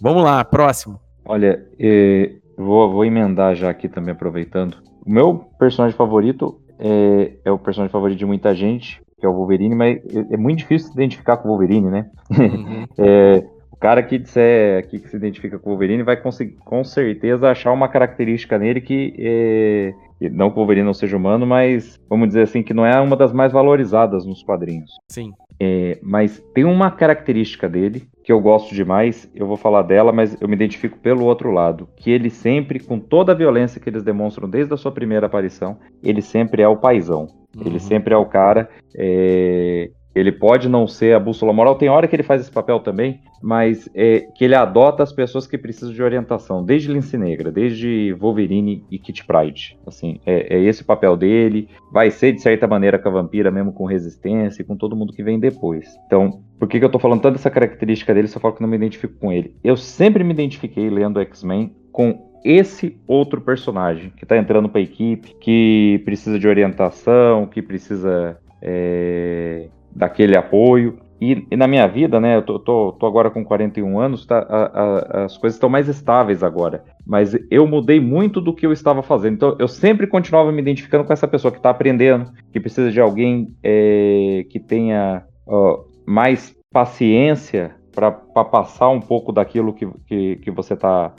Vamos 0.00 0.22
lá, 0.22 0.44
próximo. 0.44 1.00
Olha, 1.24 1.66
eh, 1.78 2.36
vou, 2.56 2.90
vou 2.90 3.04
emendar 3.04 3.54
já 3.54 3.70
aqui 3.70 3.88
também, 3.88 4.12
aproveitando. 4.12 4.78
O 5.04 5.10
meu 5.10 5.34
personagem 5.58 5.96
favorito 5.96 6.60
é, 6.80 7.32
é, 7.44 7.52
o 7.52 7.58
personagem 7.58 7.92
favorito 7.92 8.18
de 8.18 8.24
muita 8.24 8.54
gente, 8.54 9.02
que 9.18 9.26
é 9.26 9.28
o 9.28 9.34
Wolverine, 9.34 9.74
mas 9.74 9.98
é, 9.98 10.34
é 10.34 10.36
muito 10.38 10.60
difícil 10.60 10.88
se 10.88 10.94
identificar 10.94 11.36
com 11.36 11.48
o 11.48 11.50
Wolverine, 11.50 11.90
né? 11.90 12.10
Uhum. 12.30 12.86
é, 12.96 13.44
o 13.70 13.76
cara 13.76 14.02
que 14.02 14.18
disser 14.18 14.86
que, 14.88 14.98
se 14.98 15.16
identifica 15.16 15.58
com 15.58 15.70
o 15.70 15.72
Wolverine 15.72 16.02
vai 16.02 16.16
conseguir 16.16 16.56
com 16.64 16.82
certeza 16.84 17.50
achar 17.50 17.72
uma 17.72 17.88
característica 17.88 18.58
nele 18.58 18.80
que 18.80 19.14
é, 19.18 19.94
não 20.28 20.50
que 20.50 20.56
o 20.56 20.58
Wolverine 20.58 20.84
não 20.84 20.92
seja 20.92 21.16
humano, 21.16 21.46
mas 21.46 21.98
vamos 22.08 22.28
dizer 22.28 22.42
assim 22.42 22.62
que 22.62 22.74
não 22.74 22.84
é 22.84 23.00
uma 23.00 23.16
das 23.16 23.32
mais 23.32 23.52
valorizadas 23.52 24.26
nos 24.26 24.42
quadrinhos. 24.42 24.90
Sim. 25.08 25.32
É, 25.62 25.98
mas 26.02 26.42
tem 26.54 26.64
uma 26.64 26.90
característica 26.90 27.68
dele 27.68 28.08
que 28.24 28.32
eu 28.32 28.40
gosto 28.40 28.74
demais, 28.74 29.30
eu 29.34 29.46
vou 29.46 29.56
falar 29.56 29.82
dela, 29.82 30.10
mas 30.10 30.40
eu 30.40 30.48
me 30.48 30.54
identifico 30.54 30.98
pelo 30.98 31.24
outro 31.24 31.50
lado, 31.50 31.88
que 31.96 32.10
ele 32.10 32.30
sempre, 32.30 32.80
com 32.80 32.98
toda 32.98 33.32
a 33.32 33.34
violência 33.34 33.80
que 33.80 33.88
eles 33.88 34.02
demonstram 34.02 34.48
desde 34.48 34.72
a 34.72 34.76
sua 34.76 34.90
primeira 34.90 35.26
aparição, 35.26 35.78
ele 36.02 36.22
sempre 36.22 36.62
é 36.62 36.68
o 36.68 36.76
paizão. 36.76 37.28
Uhum. 37.56 37.62
Ele 37.66 37.80
sempre 37.80 38.14
é 38.14 38.16
o 38.16 38.26
cara 38.26 38.70
é, 38.94 39.90
ele 40.14 40.32
pode 40.32 40.68
não 40.68 40.86
ser 40.86 41.14
a 41.14 41.20
bússola 41.20 41.52
moral, 41.52 41.76
tem 41.76 41.88
hora 41.88 42.08
que 42.08 42.16
ele 42.16 42.22
faz 42.22 42.40
esse 42.40 42.50
papel 42.50 42.80
também, 42.80 43.20
mas 43.42 43.88
é 43.94 44.20
que 44.20 44.44
ele 44.44 44.54
adota 44.54 45.02
as 45.02 45.12
pessoas 45.12 45.46
que 45.46 45.56
precisam 45.56 45.94
de 45.94 46.02
orientação, 46.02 46.64
desde 46.64 46.92
Lince 46.92 47.16
Negra, 47.16 47.50
desde 47.50 48.12
Wolverine 48.18 48.84
e 48.90 48.98
Kit 48.98 49.24
Pride. 49.24 49.78
Assim, 49.86 50.20
é, 50.26 50.56
é, 50.56 50.60
esse 50.60 50.82
o 50.82 50.84
papel 50.84 51.16
dele. 51.16 51.68
Vai 51.92 52.10
ser, 52.10 52.32
de 52.32 52.42
certa 52.42 52.66
maneira, 52.66 52.98
com 52.98 53.08
a 53.08 53.12
vampira, 53.12 53.50
mesmo 53.50 53.72
com 53.72 53.84
resistência 53.84 54.62
e 54.62 54.64
com 54.64 54.76
todo 54.76 54.96
mundo 54.96 55.12
que 55.12 55.22
vem 55.22 55.38
depois. 55.38 55.98
Então, 56.06 56.42
por 56.58 56.68
que, 56.68 56.78
que 56.78 56.84
eu 56.84 56.90
tô 56.90 56.98
falando 56.98 57.22
tanto 57.22 57.34
dessa 57.34 57.50
característica 57.50 58.12
dele, 58.12 58.28
se 58.28 58.36
eu 58.36 58.40
falo 58.40 58.54
que 58.54 58.62
não 58.62 58.68
me 58.68 58.76
identifico 58.76 59.14
com 59.18 59.32
ele? 59.32 59.54
Eu 59.64 59.76
sempre 59.76 60.22
me 60.22 60.32
identifiquei 60.32 60.90
lendo 60.90 61.20
X-Men 61.20 61.74
com 61.92 62.30
esse 62.44 62.98
outro 63.06 63.40
personagem 63.40 64.10
que 64.16 64.24
tá 64.24 64.36
entrando 64.36 64.68
pra 64.68 64.80
equipe, 64.80 65.34
que 65.40 66.00
precisa 66.04 66.38
de 66.38 66.48
orientação, 66.48 67.46
que 67.46 67.60
precisa 67.60 68.38
é, 68.62 69.68
daquele 69.94 70.36
apoio. 70.36 70.98
E, 71.20 71.46
e, 71.50 71.56
na 71.56 71.66
minha 71.66 71.86
vida, 71.86 72.18
né, 72.18 72.36
eu 72.36 72.42
tô, 72.42 72.58
tô, 72.58 72.92
tô 72.92 73.06
agora 73.06 73.30
com 73.30 73.44
41 73.44 74.00
anos, 74.00 74.24
tá, 74.24 74.38
a, 74.38 74.62
a, 74.64 75.24
as 75.24 75.36
coisas 75.36 75.56
estão 75.56 75.68
mais 75.68 75.86
estáveis 75.86 76.42
agora. 76.42 76.82
Mas 77.06 77.36
eu 77.50 77.66
mudei 77.66 78.00
muito 78.00 78.40
do 78.40 78.54
que 78.54 78.64
eu 78.64 78.72
estava 78.72 79.02
fazendo. 79.02 79.34
Então, 79.34 79.56
eu 79.58 79.68
sempre 79.68 80.06
continuava 80.06 80.50
me 80.50 80.62
identificando 80.62 81.04
com 81.04 81.12
essa 81.12 81.28
pessoa 81.28 81.52
que 81.52 81.58
está 81.58 81.68
aprendendo, 81.68 82.32
que 82.50 82.58
precisa 82.58 82.90
de 82.90 83.00
alguém 83.00 83.54
é, 83.62 84.46
que 84.48 84.58
tenha 84.58 85.22
uh, 85.46 85.84
mais 86.06 86.56
paciência 86.72 87.74
para 87.94 88.12
passar 88.44 88.88
um 88.88 89.00
pouco 89.00 89.32
daquilo 89.32 89.74
que, 89.74 89.86
que, 90.06 90.36
que 90.36 90.50
você 90.50 90.74
está 90.74 91.12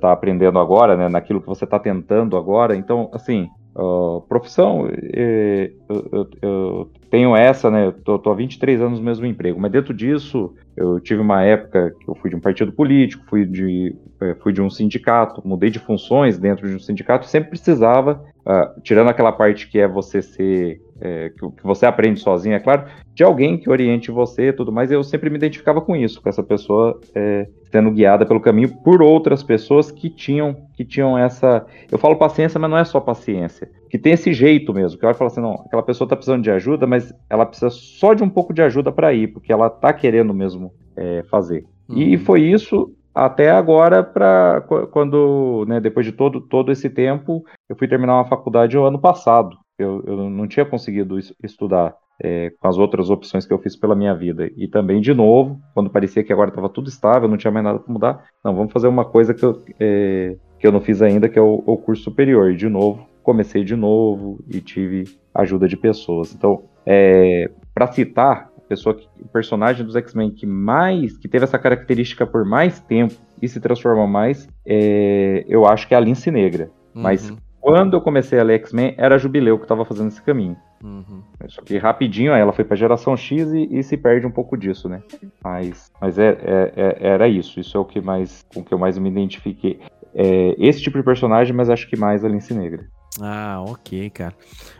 tá 0.00 0.12
aprendendo 0.12 0.58
agora, 0.58 0.96
né, 0.96 1.08
naquilo 1.08 1.40
que 1.40 1.46
você 1.46 1.64
está 1.64 1.78
tentando 1.78 2.36
agora. 2.36 2.76
Então, 2.76 3.08
assim, 3.14 3.48
Uh, 3.78 4.22
profissão, 4.22 4.88
eu, 4.88 5.70
eu, 6.10 6.30
eu, 6.42 6.90
tenho 7.08 7.36
essa, 7.36 7.70
né? 7.70 7.86
Eu 7.86 7.92
tô, 7.92 8.18
tô 8.18 8.32
há 8.32 8.34
23 8.34 8.82
anos 8.82 8.98
no 8.98 9.04
mesmo 9.04 9.24
emprego, 9.24 9.60
mas 9.60 9.70
dentro 9.70 9.94
disso, 9.94 10.52
eu 10.76 10.98
tive 10.98 11.20
uma 11.20 11.44
época 11.44 11.94
que 12.00 12.10
eu 12.10 12.16
fui 12.16 12.28
de 12.28 12.34
um 12.34 12.40
partido 12.40 12.72
político, 12.72 13.24
fui 13.30 13.46
de, 13.46 13.94
é, 14.20 14.34
fui 14.34 14.52
de 14.52 14.60
um 14.60 14.68
sindicato, 14.68 15.46
mudei 15.46 15.70
de 15.70 15.78
funções 15.78 16.36
dentro 16.40 16.68
de 16.68 16.74
um 16.74 16.80
sindicato, 16.80 17.26
sempre 17.26 17.50
precisava, 17.50 18.20
uh, 18.44 18.80
tirando 18.82 19.10
aquela 19.10 19.30
parte 19.30 19.68
que 19.68 19.78
é 19.78 19.86
você 19.86 20.22
ser 20.22 20.82
é, 21.00 21.30
que, 21.30 21.50
que, 21.50 21.62
você 21.62 21.86
aprende 21.86 22.20
sozinho, 22.20 22.54
é 22.54 22.60
claro, 22.60 22.84
de 23.14 23.22
alguém 23.22 23.56
que 23.56 23.70
oriente 23.70 24.10
você 24.10 24.48
e 24.48 24.52
tudo 24.52 24.72
mais. 24.72 24.90
Eu 24.90 25.02
sempre 25.02 25.30
me 25.30 25.36
identificava 25.36 25.80
com 25.80 25.94
isso, 25.94 26.20
com 26.20 26.28
essa 26.28 26.42
pessoa 26.42 27.00
é, 27.14 27.48
sendo 27.70 27.90
guiada 27.90 28.26
pelo 28.26 28.40
caminho 28.40 28.76
por 28.82 29.02
outras 29.02 29.42
pessoas 29.42 29.90
que 29.90 30.10
tinham, 30.10 30.56
que 30.74 30.84
tinham 30.84 31.16
essa. 31.16 31.66
Eu 31.90 31.98
falo 31.98 32.16
paciência, 32.16 32.58
mas 32.58 32.70
não 32.70 32.78
é 32.78 32.84
só 32.84 33.00
paciência. 33.00 33.70
Que 33.90 33.98
tem 33.98 34.12
esse 34.12 34.32
jeito 34.32 34.72
mesmo, 34.74 34.98
que 34.98 35.06
eu 35.06 35.14
falo 35.14 35.30
assim, 35.30 35.40
não, 35.40 35.54
aquela 35.54 35.82
pessoa 35.82 36.06
está 36.06 36.16
precisando 36.16 36.42
de 36.42 36.50
ajuda, 36.50 36.86
mas 36.86 37.12
ela 37.30 37.46
precisa 37.46 37.70
só 37.70 38.14
de 38.14 38.22
um 38.22 38.28
pouco 38.28 38.52
de 38.52 38.62
ajuda 38.62 38.92
para 38.92 39.12
ir, 39.12 39.28
porque 39.28 39.52
ela 39.52 39.68
está 39.68 39.92
querendo 39.92 40.34
mesmo 40.34 40.72
é, 40.96 41.22
fazer. 41.30 41.64
Uhum. 41.88 41.96
E 41.96 42.18
foi 42.18 42.42
isso 42.42 42.92
até 43.14 43.50
agora 43.50 44.02
para 44.02 44.60
quando, 44.92 45.64
né, 45.66 45.80
depois 45.80 46.06
de 46.06 46.12
todo, 46.12 46.40
todo 46.40 46.70
esse 46.70 46.88
tempo, 46.88 47.44
eu 47.68 47.74
fui 47.74 47.88
terminar 47.88 48.14
uma 48.14 48.28
faculdade 48.28 48.78
o 48.78 48.84
ano 48.84 48.98
passado. 48.98 49.56
Eu, 49.78 50.02
eu 50.06 50.30
não 50.30 50.46
tinha 50.48 50.66
conseguido 50.66 51.18
estudar 51.42 51.96
é, 52.20 52.50
com 52.58 52.66
as 52.66 52.76
outras 52.76 53.10
opções 53.10 53.46
que 53.46 53.52
eu 53.52 53.58
fiz 53.58 53.76
pela 53.76 53.94
minha 53.94 54.14
vida. 54.14 54.50
E 54.56 54.66
também, 54.66 55.00
de 55.00 55.14
novo, 55.14 55.60
quando 55.72 55.90
parecia 55.90 56.24
que 56.24 56.32
agora 56.32 56.50
estava 56.50 56.68
tudo 56.68 56.88
estável, 56.88 57.28
não 57.28 57.36
tinha 57.36 57.50
mais 57.50 57.64
nada 57.64 57.78
para 57.78 57.92
mudar, 57.92 58.24
não, 58.44 58.54
vamos 58.54 58.72
fazer 58.72 58.88
uma 58.88 59.04
coisa 59.04 59.32
que 59.32 59.44
eu, 59.44 59.62
é, 59.78 60.36
que 60.58 60.66
eu 60.66 60.72
não 60.72 60.80
fiz 60.80 61.00
ainda, 61.00 61.28
que 61.28 61.38
é 61.38 61.42
o, 61.42 61.62
o, 61.64 61.76
curso 61.76 62.02
superior. 62.02 62.50
E, 62.50 62.56
de 62.56 62.68
novo, 62.68 63.06
comecei 63.22 63.62
de 63.62 63.76
novo 63.76 64.40
e 64.48 64.60
tive 64.60 65.04
ajuda 65.34 65.68
de 65.68 65.76
pessoas. 65.76 66.34
Então, 66.34 66.64
é, 66.84 67.50
para 67.72 67.86
citar, 67.92 68.50
a 68.56 68.60
pessoa 68.68 68.94
que, 68.94 69.06
o 69.20 69.28
personagem 69.28 69.86
dos 69.86 69.94
X-Men 69.94 70.30
que 70.30 70.46
mais, 70.46 71.16
que 71.16 71.28
teve 71.28 71.44
essa 71.44 71.58
característica 71.58 72.26
por 72.26 72.44
mais 72.44 72.80
tempo 72.80 73.14
e 73.40 73.48
se 73.48 73.60
transformou 73.60 74.08
mais, 74.08 74.48
é, 74.66 75.44
eu 75.48 75.66
acho 75.66 75.86
que 75.86 75.94
é 75.94 75.96
a 75.96 76.00
Lince 76.00 76.30
Negra. 76.30 76.70
Uhum. 76.94 77.02
Mas 77.02 77.32
quando 77.60 77.96
eu 77.96 78.00
comecei 78.00 78.38
a 78.38 78.42
ler 78.42 78.60
X-Men, 78.60 78.94
era 78.96 79.16
a 79.16 79.18
Jubileu 79.18 79.58
que 79.58 79.64
estava 79.64 79.84
fazendo 79.84 80.08
esse 80.08 80.22
caminho. 80.22 80.56
Uhum. 80.82 81.22
Só 81.48 81.60
que 81.62 81.76
rapidinho 81.76 82.32
ela 82.32 82.52
foi 82.52 82.64
pra 82.64 82.76
geração 82.76 83.16
X 83.16 83.52
e, 83.52 83.68
e, 83.70 83.82
se 83.82 83.96
perde 83.96 84.26
um 84.26 84.30
pouco 84.30 84.56
disso, 84.56 84.88
né? 84.88 85.02
Mas, 85.42 85.90
mas 86.00 86.18
é, 86.18 86.28
é, 86.28 86.72
é, 86.76 87.08
era 87.08 87.28
isso. 87.28 87.58
Isso 87.58 87.76
é 87.76 87.80
o 87.80 87.84
que 87.84 88.00
mais 88.00 88.44
com 88.54 88.62
que 88.62 88.72
eu 88.72 88.78
mais 88.78 88.96
me 88.96 89.10
identifiquei. 89.10 89.80
É, 90.14 90.54
esse 90.58 90.80
tipo 90.80 90.98
de 90.98 91.04
personagem, 91.04 91.54
mas 91.54 91.68
acho 91.68 91.88
que 91.88 91.96
mais 91.96 92.24
a 92.24 92.28
Lince 92.28 92.54
Negra. 92.54 92.86
Ah, 93.20 93.62
ok, 93.66 94.08
cara. 94.10 94.34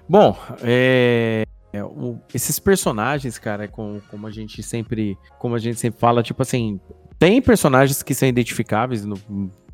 Bom, 0.09 0.37
é, 0.63 1.45
é, 1.73 1.85
o, 1.85 2.19
esses 2.33 2.59
personagens, 2.59 3.39
cara, 3.39 3.65
é 3.65 3.69
com, 3.69 4.01
como 4.11 4.27
a 4.27 4.31
gente 4.31 4.63
sempre, 4.63 5.19
como 5.39 5.55
a 5.55 5.59
gente 5.59 5.79
sempre 5.79 6.01
fala, 6.01 6.23
tipo 6.23 6.41
assim, 6.41 6.81
tem 7.19 7.43
personagens 7.43 8.03
que 8.03 8.15
são 8.15 8.29
identificáveis, 8.29 9.05
no, 9.05 9.19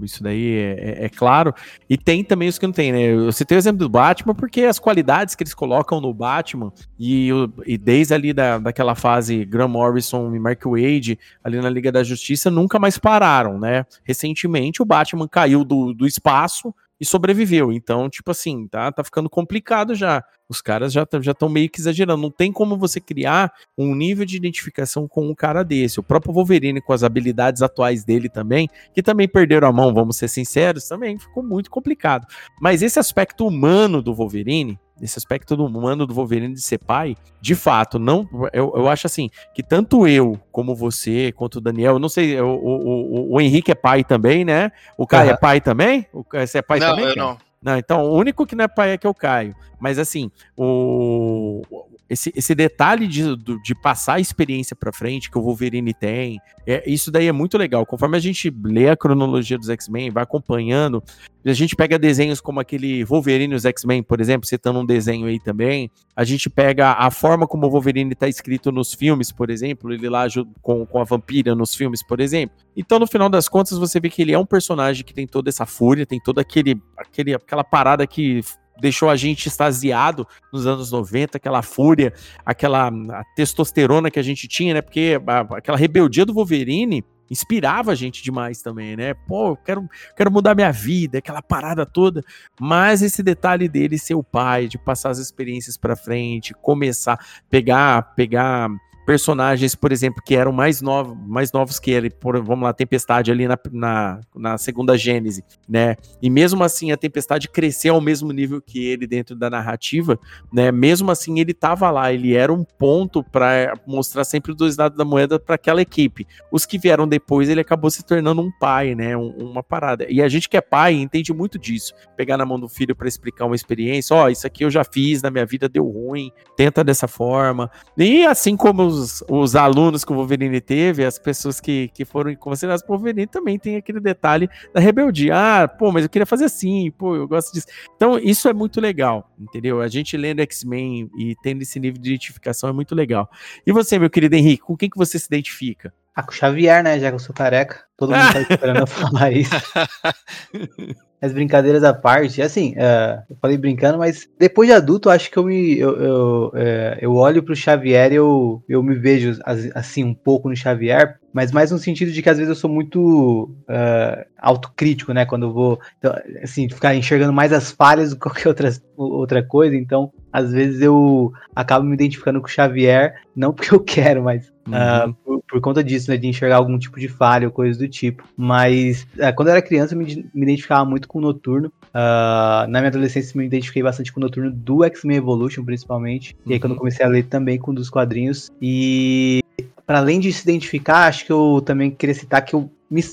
isso 0.00 0.22
daí 0.22 0.56
é, 0.56 0.72
é, 0.78 1.04
é, 1.04 1.08
claro, 1.08 1.54
e 1.88 1.96
tem 1.96 2.24
também 2.24 2.48
os 2.48 2.58
que 2.58 2.66
não 2.66 2.72
tem, 2.72 2.90
né? 2.90 3.02
Eu 3.02 3.30
citei 3.32 3.56
o 3.56 3.60
exemplo 3.60 3.80
do 3.80 3.88
Batman 3.88 4.34
porque 4.34 4.62
as 4.62 4.78
qualidades 4.78 5.34
que 5.34 5.42
eles 5.42 5.54
colocam 5.54 6.00
no 6.00 6.12
Batman, 6.12 6.72
e, 6.98 7.28
e 7.66 7.76
desde 7.76 8.14
ali 8.14 8.32
da, 8.32 8.58
daquela 8.58 8.94
fase 8.94 9.44
Graham 9.44 9.68
Morrison 9.68 10.34
e 10.34 10.38
Mark 10.38 10.64
Wade, 10.64 11.18
ali 11.42 11.60
na 11.60 11.68
Liga 11.68 11.92
da 11.92 12.02
Justiça, 12.02 12.50
nunca 12.50 12.78
mais 12.78 12.96
pararam, 12.96 13.58
né? 13.58 13.84
Recentemente 14.02 14.80
o 14.80 14.86
Batman 14.86 15.28
caiu 15.28 15.64
do, 15.64 15.92
do 15.92 16.06
espaço 16.06 16.74
e 17.04 17.06
sobreviveu. 17.06 17.70
Então, 17.70 18.08
tipo 18.08 18.30
assim, 18.30 18.66
tá, 18.66 18.90
tá 18.90 19.04
ficando 19.04 19.28
complicado 19.28 19.94
já. 19.94 20.24
Os 20.48 20.62
caras 20.62 20.90
já 20.90 21.02
estão 21.02 21.48
meio 21.50 21.68
que 21.68 21.78
exagerando. 21.78 22.22
Não 22.22 22.30
tem 22.30 22.50
como 22.50 22.78
você 22.78 22.98
criar 22.98 23.52
um 23.76 23.94
nível 23.94 24.24
de 24.24 24.36
identificação 24.36 25.06
com 25.06 25.28
um 25.28 25.34
cara 25.34 25.62
desse. 25.62 26.00
O 26.00 26.02
próprio 26.02 26.32
Wolverine, 26.32 26.80
com 26.80 26.94
as 26.94 27.02
habilidades 27.02 27.60
atuais 27.60 28.04
dele 28.04 28.30
também, 28.30 28.68
que 28.94 29.02
também 29.02 29.28
perderam 29.28 29.68
a 29.68 29.72
mão, 29.72 29.92
vamos 29.92 30.16
ser 30.16 30.28
sinceros, 30.28 30.88
também 30.88 31.18
ficou 31.18 31.42
muito 31.42 31.70
complicado. 31.70 32.26
Mas 32.60 32.82
esse 32.82 32.98
aspecto 32.98 33.46
humano 33.46 34.00
do 34.00 34.14
Wolverine, 34.14 34.78
esse 35.00 35.18
aspecto 35.18 35.56
do 35.56 35.64
humano 35.66 36.06
do 36.06 36.14
Wolverine 36.14 36.54
de 36.54 36.60
ser 36.60 36.78
pai, 36.78 37.16
de 37.40 37.54
fato, 37.54 37.98
não. 37.98 38.28
Eu, 38.52 38.72
eu 38.76 38.88
acho 38.88 39.06
assim 39.06 39.28
que 39.54 39.62
tanto 39.62 40.06
eu 40.06 40.38
como 40.52 40.74
você, 40.74 41.32
quanto 41.32 41.56
o 41.56 41.60
Daniel, 41.60 41.98
não 41.98 42.08
sei, 42.08 42.40
o, 42.40 42.46
o, 42.46 43.32
o, 43.32 43.34
o 43.34 43.40
Henrique 43.40 43.70
é 43.70 43.74
pai 43.74 44.04
também, 44.04 44.44
né? 44.44 44.70
O 44.96 45.06
Caio 45.06 45.28
uhum. 45.28 45.34
é 45.34 45.36
pai 45.36 45.60
também? 45.60 46.06
O, 46.12 46.24
você 46.24 46.58
é 46.58 46.62
pai 46.62 46.78
não, 46.78 46.90
também? 46.90 47.06
Eu 47.06 47.16
não, 47.16 47.38
não. 47.64 47.78
Então, 47.78 48.02
o 48.04 48.16
único 48.16 48.46
que 48.46 48.54
não 48.54 48.64
é 48.64 48.68
pai 48.68 48.92
é 48.92 48.98
que 48.98 49.08
o 49.08 49.14
Caio. 49.14 49.54
Mas 49.80 49.98
assim, 49.98 50.30
o, 50.56 51.62
esse, 52.08 52.32
esse 52.36 52.54
detalhe 52.54 53.06
de, 53.06 53.36
de 53.36 53.74
passar 53.74 54.14
a 54.14 54.20
experiência 54.20 54.76
para 54.76 54.92
frente 54.92 55.30
que 55.30 55.38
o 55.38 55.42
Wolverine 55.42 55.94
tem, 55.94 56.38
é, 56.66 56.82
isso 56.86 57.10
daí 57.10 57.26
é 57.26 57.32
muito 57.32 57.56
legal. 57.56 57.84
Conforme 57.86 58.16
a 58.16 58.20
gente 58.20 58.52
lê 58.62 58.88
a 58.88 58.96
cronologia 58.96 59.58
dos 59.58 59.68
X-Men, 59.68 60.10
vai 60.10 60.22
acompanhando, 60.22 61.02
a 61.44 61.52
gente 61.52 61.76
pega 61.76 61.98
desenhos 61.98 62.40
como 62.40 62.60
aquele 62.60 63.04
Wolverine 63.04 63.52
e 63.52 63.56
os 63.56 63.64
X-Men, 63.64 64.02
por 64.02 64.20
exemplo, 64.20 64.46
citando 64.46 64.80
um 64.80 64.86
desenho 64.86 65.26
aí 65.26 65.38
também. 65.38 65.90
A 66.16 66.24
gente 66.24 66.48
pega 66.48 66.92
a 66.92 67.10
forma 67.10 67.46
como 67.46 67.66
o 67.66 67.70
Wolverine 67.70 68.12
está 68.12 68.28
escrito 68.28 68.72
nos 68.72 68.94
filmes, 68.94 69.30
por 69.30 69.50
exemplo, 69.50 69.92
ele 69.92 70.08
lá 70.08 70.26
com, 70.62 70.86
com 70.86 71.00
a 71.00 71.04
vampira 71.04 71.54
nos 71.54 71.74
filmes, 71.74 72.02
por 72.02 72.20
exemplo. 72.20 72.56
Então, 72.76 72.98
no 72.98 73.06
final 73.06 73.28
das 73.28 73.48
contas, 73.48 73.76
você 73.76 74.00
vê 74.00 74.08
que 74.08 74.22
ele 74.22 74.32
é 74.32 74.38
um 74.38 74.46
personagem 74.46 75.04
que 75.04 75.12
tem 75.12 75.26
toda 75.26 75.48
essa 75.48 75.66
fúria, 75.66 76.06
tem 76.06 76.20
toda 76.20 76.40
aquele, 76.40 76.80
aquele, 76.96 77.34
aquela 77.54 77.64
parada 77.64 78.06
que 78.06 78.40
deixou 78.80 79.08
a 79.08 79.14
gente 79.14 79.46
extasiado 79.46 80.26
nos 80.52 80.66
anos 80.66 80.90
90, 80.90 81.38
aquela 81.38 81.62
fúria, 81.62 82.12
aquela 82.44 82.90
testosterona 83.36 84.10
que 84.10 84.18
a 84.18 84.22
gente 84.22 84.48
tinha, 84.48 84.74
né? 84.74 84.82
Porque 84.82 85.20
a, 85.24 85.40
aquela 85.56 85.78
rebeldia 85.78 86.26
do 86.26 86.34
Wolverine 86.34 87.04
inspirava 87.30 87.92
a 87.92 87.94
gente 87.94 88.22
demais 88.22 88.60
também, 88.60 88.96
né? 88.96 89.14
Pô, 89.14 89.50
eu 89.50 89.56
quero, 89.56 89.88
quero 90.16 90.30
mudar 90.30 90.56
minha 90.56 90.72
vida, 90.72 91.18
aquela 91.18 91.40
parada 91.40 91.86
toda. 91.86 92.22
Mas 92.60 93.00
esse 93.00 93.22
detalhe 93.22 93.68
dele 93.68 93.96
ser 93.96 94.14
o 94.14 94.24
pai, 94.24 94.66
de 94.66 94.76
passar 94.76 95.10
as 95.10 95.18
experiências 95.18 95.76
para 95.76 95.94
frente, 95.94 96.52
começar, 96.54 97.18
pegar, 97.48 98.14
pegar 98.14 98.68
personagens, 99.04 99.74
por 99.74 99.92
exemplo, 99.92 100.22
que 100.24 100.34
eram 100.34 100.52
mais 100.52 100.80
novos, 100.80 101.16
mais 101.26 101.52
novos 101.52 101.78
que 101.78 101.90
ele, 101.90 102.10
por, 102.10 102.42
vamos 102.42 102.64
lá, 102.64 102.72
Tempestade 102.72 103.30
ali 103.30 103.46
na, 103.46 103.58
na, 103.70 104.20
na, 104.34 104.58
segunda 104.58 104.96
Gênese, 104.96 105.44
né? 105.68 105.96
E 106.20 106.30
mesmo 106.30 106.64
assim 106.64 106.90
a 106.92 106.96
Tempestade 106.96 107.48
cresceu 107.48 107.94
ao 107.94 108.00
mesmo 108.00 108.32
nível 108.32 108.60
que 108.60 108.84
ele 108.84 109.06
dentro 109.06 109.36
da 109.36 109.50
narrativa, 109.50 110.18
né? 110.52 110.72
Mesmo 110.72 111.10
assim 111.10 111.38
ele 111.38 111.52
tava 111.52 111.90
lá, 111.90 112.12
ele 112.12 112.34
era 112.34 112.52
um 112.52 112.64
ponto 112.64 113.22
para 113.22 113.74
mostrar 113.86 114.24
sempre 114.24 114.52
os 114.52 114.56
dois 114.56 114.76
lados 114.76 114.96
da 114.96 115.04
moeda 115.04 115.38
para 115.38 115.54
aquela 115.54 115.82
equipe. 115.82 116.26
Os 116.50 116.64
que 116.64 116.78
vieram 116.78 117.06
depois, 117.06 117.48
ele 117.48 117.60
acabou 117.60 117.90
se 117.90 118.02
tornando 118.02 118.40
um 118.40 118.50
pai, 118.58 118.94
né? 118.94 119.16
Um, 119.16 119.30
uma 119.30 119.62
parada. 119.62 120.06
E 120.08 120.22
a 120.22 120.28
gente 120.28 120.48
que 120.48 120.56
é 120.56 120.60
pai 120.60 120.94
entende 120.94 121.32
muito 121.32 121.58
disso. 121.58 121.94
Pegar 122.16 122.36
na 122.36 122.46
mão 122.46 122.58
do 122.58 122.68
filho 122.68 122.96
para 122.96 123.08
explicar 123.08 123.44
uma 123.44 123.56
experiência, 123.56 124.16
ó, 124.16 124.24
oh, 124.24 124.28
isso 124.28 124.46
aqui 124.46 124.64
eu 124.64 124.70
já 124.70 124.84
fiz 124.84 125.22
na 125.22 125.30
minha 125.30 125.44
vida, 125.44 125.68
deu 125.68 125.86
ruim, 125.86 126.30
tenta 126.56 126.82
dessa 126.82 127.06
forma. 127.06 127.70
E 127.96 128.24
assim 128.24 128.56
como 128.56 128.93
os, 128.94 129.24
os 129.28 129.56
alunos 129.56 130.04
que 130.04 130.12
o 130.12 130.14
Wolverine 130.14 130.60
teve, 130.60 131.04
as 131.04 131.18
pessoas 131.18 131.60
que, 131.60 131.88
que 131.88 132.04
foram 132.04 132.34
consideradas 132.34 132.82
por 132.82 132.96
Wolverine 132.96 133.26
também 133.26 133.58
tem 133.58 133.76
aquele 133.76 134.00
detalhe 134.00 134.48
da 134.72 134.80
rebeldia. 134.80 135.34
Ah, 135.34 135.68
pô, 135.68 135.92
mas 135.92 136.04
eu 136.04 136.08
queria 136.08 136.26
fazer 136.26 136.46
assim, 136.46 136.90
pô, 136.92 137.16
eu 137.16 137.28
gosto 137.28 137.52
disso. 137.52 137.66
Então, 137.96 138.18
isso 138.18 138.48
é 138.48 138.52
muito 138.52 138.80
legal, 138.80 139.30
entendeu? 139.38 139.80
A 139.80 139.88
gente 139.88 140.16
lendo 140.16 140.40
X-Men 140.40 141.10
e 141.18 141.34
tendo 141.42 141.62
esse 141.62 141.78
nível 141.78 142.00
de 142.00 142.10
identificação 142.10 142.68
é 142.68 142.72
muito 142.72 142.94
legal. 142.94 143.28
E 143.66 143.72
você, 143.72 143.98
meu 143.98 144.10
querido 144.10 144.34
Henrique, 144.34 144.62
com 144.62 144.76
quem 144.76 144.88
que 144.88 144.96
você 144.96 145.18
se 145.18 145.26
identifica? 145.26 145.92
Ah, 146.14 146.22
com 146.22 146.30
o 146.30 146.34
Xavier, 146.34 146.82
né? 146.82 146.98
Já 147.00 147.08
que 147.08 147.16
eu 147.16 147.18
sou 147.18 147.34
careca. 147.34 147.84
Todo 147.96 148.14
mundo 148.14 148.32
tá 148.32 148.40
esperando 148.48 148.80
eu 148.80 148.86
falar 148.86 149.32
isso. 149.32 149.50
as 151.24 151.32
brincadeiras 151.32 151.82
à 151.82 151.94
parte, 151.94 152.42
assim, 152.42 152.72
uh, 152.72 153.22
eu 153.30 153.36
falei 153.40 153.56
brincando, 153.56 153.96
mas 153.96 154.28
depois 154.38 154.68
de 154.68 154.74
adulto, 154.74 155.08
acho 155.08 155.30
que 155.30 155.38
eu 155.38 155.44
me 155.44 155.78
eu, 155.78 155.96
eu, 155.96 156.46
uh, 156.48 156.98
eu 157.00 157.14
olho 157.14 157.42
pro 157.42 157.56
Xavier 157.56 158.12
e 158.12 158.16
eu, 158.16 158.62
eu 158.68 158.82
me 158.82 158.94
vejo 158.94 159.40
assim 159.74 160.04
um 160.04 160.12
pouco 160.12 160.50
no 160.50 160.56
Xavier, 160.56 161.18
mas 161.32 161.50
mais 161.50 161.70
no 161.70 161.78
sentido 161.78 162.12
de 162.12 162.20
que 162.20 162.28
às 162.28 162.36
vezes 162.36 162.50
eu 162.50 162.54
sou 162.54 162.68
muito 162.68 163.50
uh, 163.62 164.24
autocrítico, 164.38 165.14
né? 165.14 165.24
Quando 165.24 165.46
eu 165.46 165.52
vou, 165.52 165.80
então, 165.98 166.14
assim, 166.42 166.68
ficar 166.68 166.94
enxergando 166.94 167.32
mais 167.32 167.54
as 167.54 167.72
falhas 167.72 168.10
do 168.10 168.16
que 168.16 168.22
qualquer 168.22 168.48
outra, 168.48 168.70
outra 168.94 169.42
coisa, 169.42 169.74
então 169.74 170.12
às 170.30 170.52
vezes 170.52 170.82
eu 170.82 171.32
acabo 171.56 171.86
me 171.86 171.94
identificando 171.94 172.38
com 172.38 172.48
o 172.48 172.50
Xavier, 172.50 173.14
não 173.34 173.50
porque 173.54 173.74
eu 173.74 173.80
quero, 173.80 174.22
mas 174.22 174.52
uhum. 174.68 175.33
uh, 175.33 175.33
por, 175.54 175.60
conta 175.60 175.84
disso, 175.84 176.10
né? 176.10 176.16
De 176.16 176.26
enxergar 176.26 176.56
algum 176.56 176.78
tipo 176.78 176.98
de 176.98 177.08
falha 177.08 177.46
ou 177.46 177.52
coisa 177.52 177.78
do 177.78 177.88
tipo. 177.88 178.24
Mas 178.36 179.06
uh, 179.16 179.34
quando 179.34 179.48
eu 179.48 179.52
era 179.52 179.62
criança, 179.62 179.94
eu 179.94 179.98
me, 179.98 180.28
me 180.34 180.42
identificava 180.42 180.84
muito 180.84 181.06
com 181.06 181.18
o 181.18 181.22
Noturno. 181.22 181.68
Uh, 181.86 182.68
na 182.68 182.80
minha 182.80 182.88
adolescência, 182.88 183.36
me 183.38 183.46
identifiquei 183.46 183.82
bastante 183.82 184.12
com 184.12 184.20
o 184.20 184.22
Noturno 184.22 184.50
do 184.50 184.84
X-Men 184.84 185.18
Evolution, 185.18 185.64
principalmente. 185.64 186.36
E 186.46 186.52
aí, 186.52 186.60
quando 186.60 186.72
eu 186.72 186.74
uhum. 186.74 186.80
comecei 186.80 187.04
a 187.04 187.08
ler 187.08 187.24
também 187.24 187.58
com 187.58 187.70
um 187.70 187.74
dos 187.74 187.90
quadrinhos. 187.90 188.50
E 188.60 189.40
para 189.86 189.98
além 189.98 190.18
de 190.18 190.32
se 190.32 190.42
identificar, 190.42 191.06
acho 191.06 191.26
que 191.26 191.32
eu 191.32 191.62
também 191.64 191.90
queria 191.90 192.14
citar 192.14 192.44
que 192.44 192.54
eu, 192.54 192.70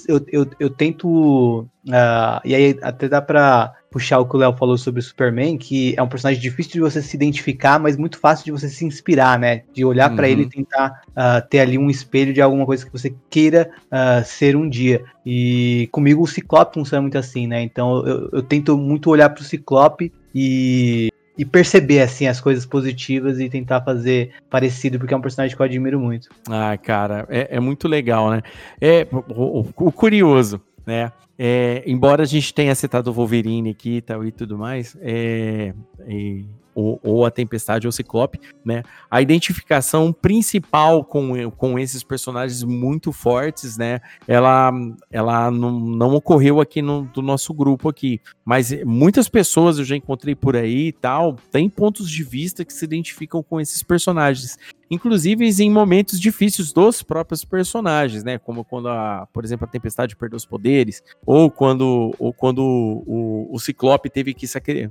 eu, 0.07 0.25
eu, 0.31 0.47
eu, 0.59 0.69
tento. 0.69 1.67
Uh, 1.87 2.41
e 2.45 2.55
aí 2.55 2.77
até 2.81 3.07
dá 3.09 3.21
pra 3.21 3.73
puxar 3.91 4.19
o 4.19 4.25
que 4.25 4.35
o 4.35 4.39
Léo 4.39 4.55
falou 4.55 4.77
sobre 4.77 5.01
o 5.01 5.03
Superman, 5.03 5.57
que 5.57 5.93
é 5.97 6.01
um 6.01 6.07
personagem 6.07 6.41
difícil 6.41 6.71
de 6.71 6.79
você 6.79 7.01
se 7.01 7.15
identificar, 7.15 7.77
mas 7.77 7.97
muito 7.97 8.17
fácil 8.17 8.45
de 8.45 8.51
você 8.51 8.69
se 8.69 8.85
inspirar, 8.85 9.37
né? 9.37 9.63
De 9.73 9.83
olhar 9.83 10.09
uhum. 10.09 10.15
para 10.15 10.29
ele 10.29 10.43
e 10.43 10.49
tentar 10.49 11.01
uh, 11.09 11.47
ter 11.49 11.59
ali 11.59 11.77
um 11.77 11.89
espelho 11.89 12.33
de 12.33 12.41
alguma 12.41 12.65
coisa 12.65 12.85
que 12.85 12.91
você 12.91 13.13
queira 13.29 13.69
uh, 13.87 14.23
ser 14.23 14.55
um 14.55 14.67
dia. 14.67 15.03
E 15.25 15.89
comigo 15.91 16.23
o 16.23 16.27
Ciclope 16.27 16.75
funciona 16.75 17.01
muito 17.01 17.17
assim, 17.17 17.45
né? 17.45 17.61
Então 17.61 18.07
eu, 18.07 18.29
eu 18.31 18.41
tento 18.41 18.77
muito 18.77 19.09
olhar 19.09 19.29
pro 19.29 19.43
Ciclope 19.43 20.11
e 20.33 21.11
e 21.37 21.45
perceber 21.45 22.01
assim 22.01 22.27
as 22.27 22.39
coisas 22.39 22.65
positivas 22.65 23.39
e 23.39 23.49
tentar 23.49 23.81
fazer 23.81 24.31
parecido, 24.49 24.99
porque 24.99 25.13
é 25.13 25.17
um 25.17 25.21
personagem 25.21 25.55
que 25.55 25.61
eu 25.61 25.65
admiro 25.65 25.99
muito. 25.99 26.29
Ah, 26.49 26.77
cara, 26.77 27.25
é, 27.29 27.55
é 27.55 27.59
muito 27.59 27.87
legal, 27.87 28.29
né? 28.29 28.41
É 28.79 29.07
o, 29.11 29.61
o, 29.61 29.87
o 29.87 29.91
curioso, 29.91 30.61
né? 30.85 31.11
É, 31.43 31.81
embora 31.87 32.21
a 32.21 32.25
gente 32.27 32.53
tenha 32.53 32.75
citado 32.75 33.09
o 33.09 33.13
Wolverine 33.15 33.71
aqui 33.71 33.95
e 33.95 34.01
tal 34.01 34.23
e 34.23 34.31
tudo 34.31 34.59
mais, 34.59 34.95
é, 35.01 35.73
é, 36.01 36.43
ou, 36.81 36.99
ou, 37.03 37.25
a 37.25 37.31
Tempestade 37.31 37.87
ou 37.87 37.91
Ciclope, 37.91 38.39
né? 38.63 38.83
A 39.09 39.21
identificação 39.21 40.11
principal 40.11 41.03
com, 41.03 41.51
com 41.51 41.77
esses 41.77 42.03
personagens 42.03 42.63
muito 42.63 43.11
fortes, 43.11 43.77
né? 43.77 44.01
Ela, 44.27 44.71
ela 45.11 45.51
não, 45.51 45.79
não 45.79 46.13
ocorreu 46.15 46.59
aqui 46.59 46.81
no 46.81 47.03
do 47.13 47.21
nosso 47.21 47.53
grupo 47.53 47.89
aqui, 47.89 48.19
mas 48.43 48.71
muitas 48.83 49.27
pessoas 49.27 49.77
eu 49.77 49.85
já 49.85 49.95
encontrei 49.95 50.35
por 50.35 50.55
aí 50.55 50.87
e 50.87 50.91
tal, 50.91 51.37
tem 51.51 51.69
pontos 51.69 52.09
de 52.09 52.23
vista 52.23 52.65
que 52.65 52.73
se 52.73 52.85
identificam 52.85 53.43
com 53.43 53.59
esses 53.59 53.83
personagens 53.83 54.57
inclusive 54.91 55.49
em 55.63 55.69
momentos 55.71 56.19
difíceis 56.19 56.73
dos 56.73 57.01
próprios 57.01 57.45
personagens, 57.45 58.25
né? 58.25 58.37
Como 58.37 58.65
quando, 58.65 58.89
a, 58.89 59.25
por 59.31 59.45
exemplo, 59.45 59.65
a 59.65 59.71
Tempestade 59.71 60.17
perdeu 60.17 60.35
os 60.35 60.45
poderes, 60.45 61.01
ou 61.25 61.49
quando, 61.49 62.13
ou 62.19 62.33
quando 62.33 62.59
o, 62.61 63.47
o 63.49 63.57
Ciclope 63.57 64.09
teve 64.09 64.33
que 64.33 64.45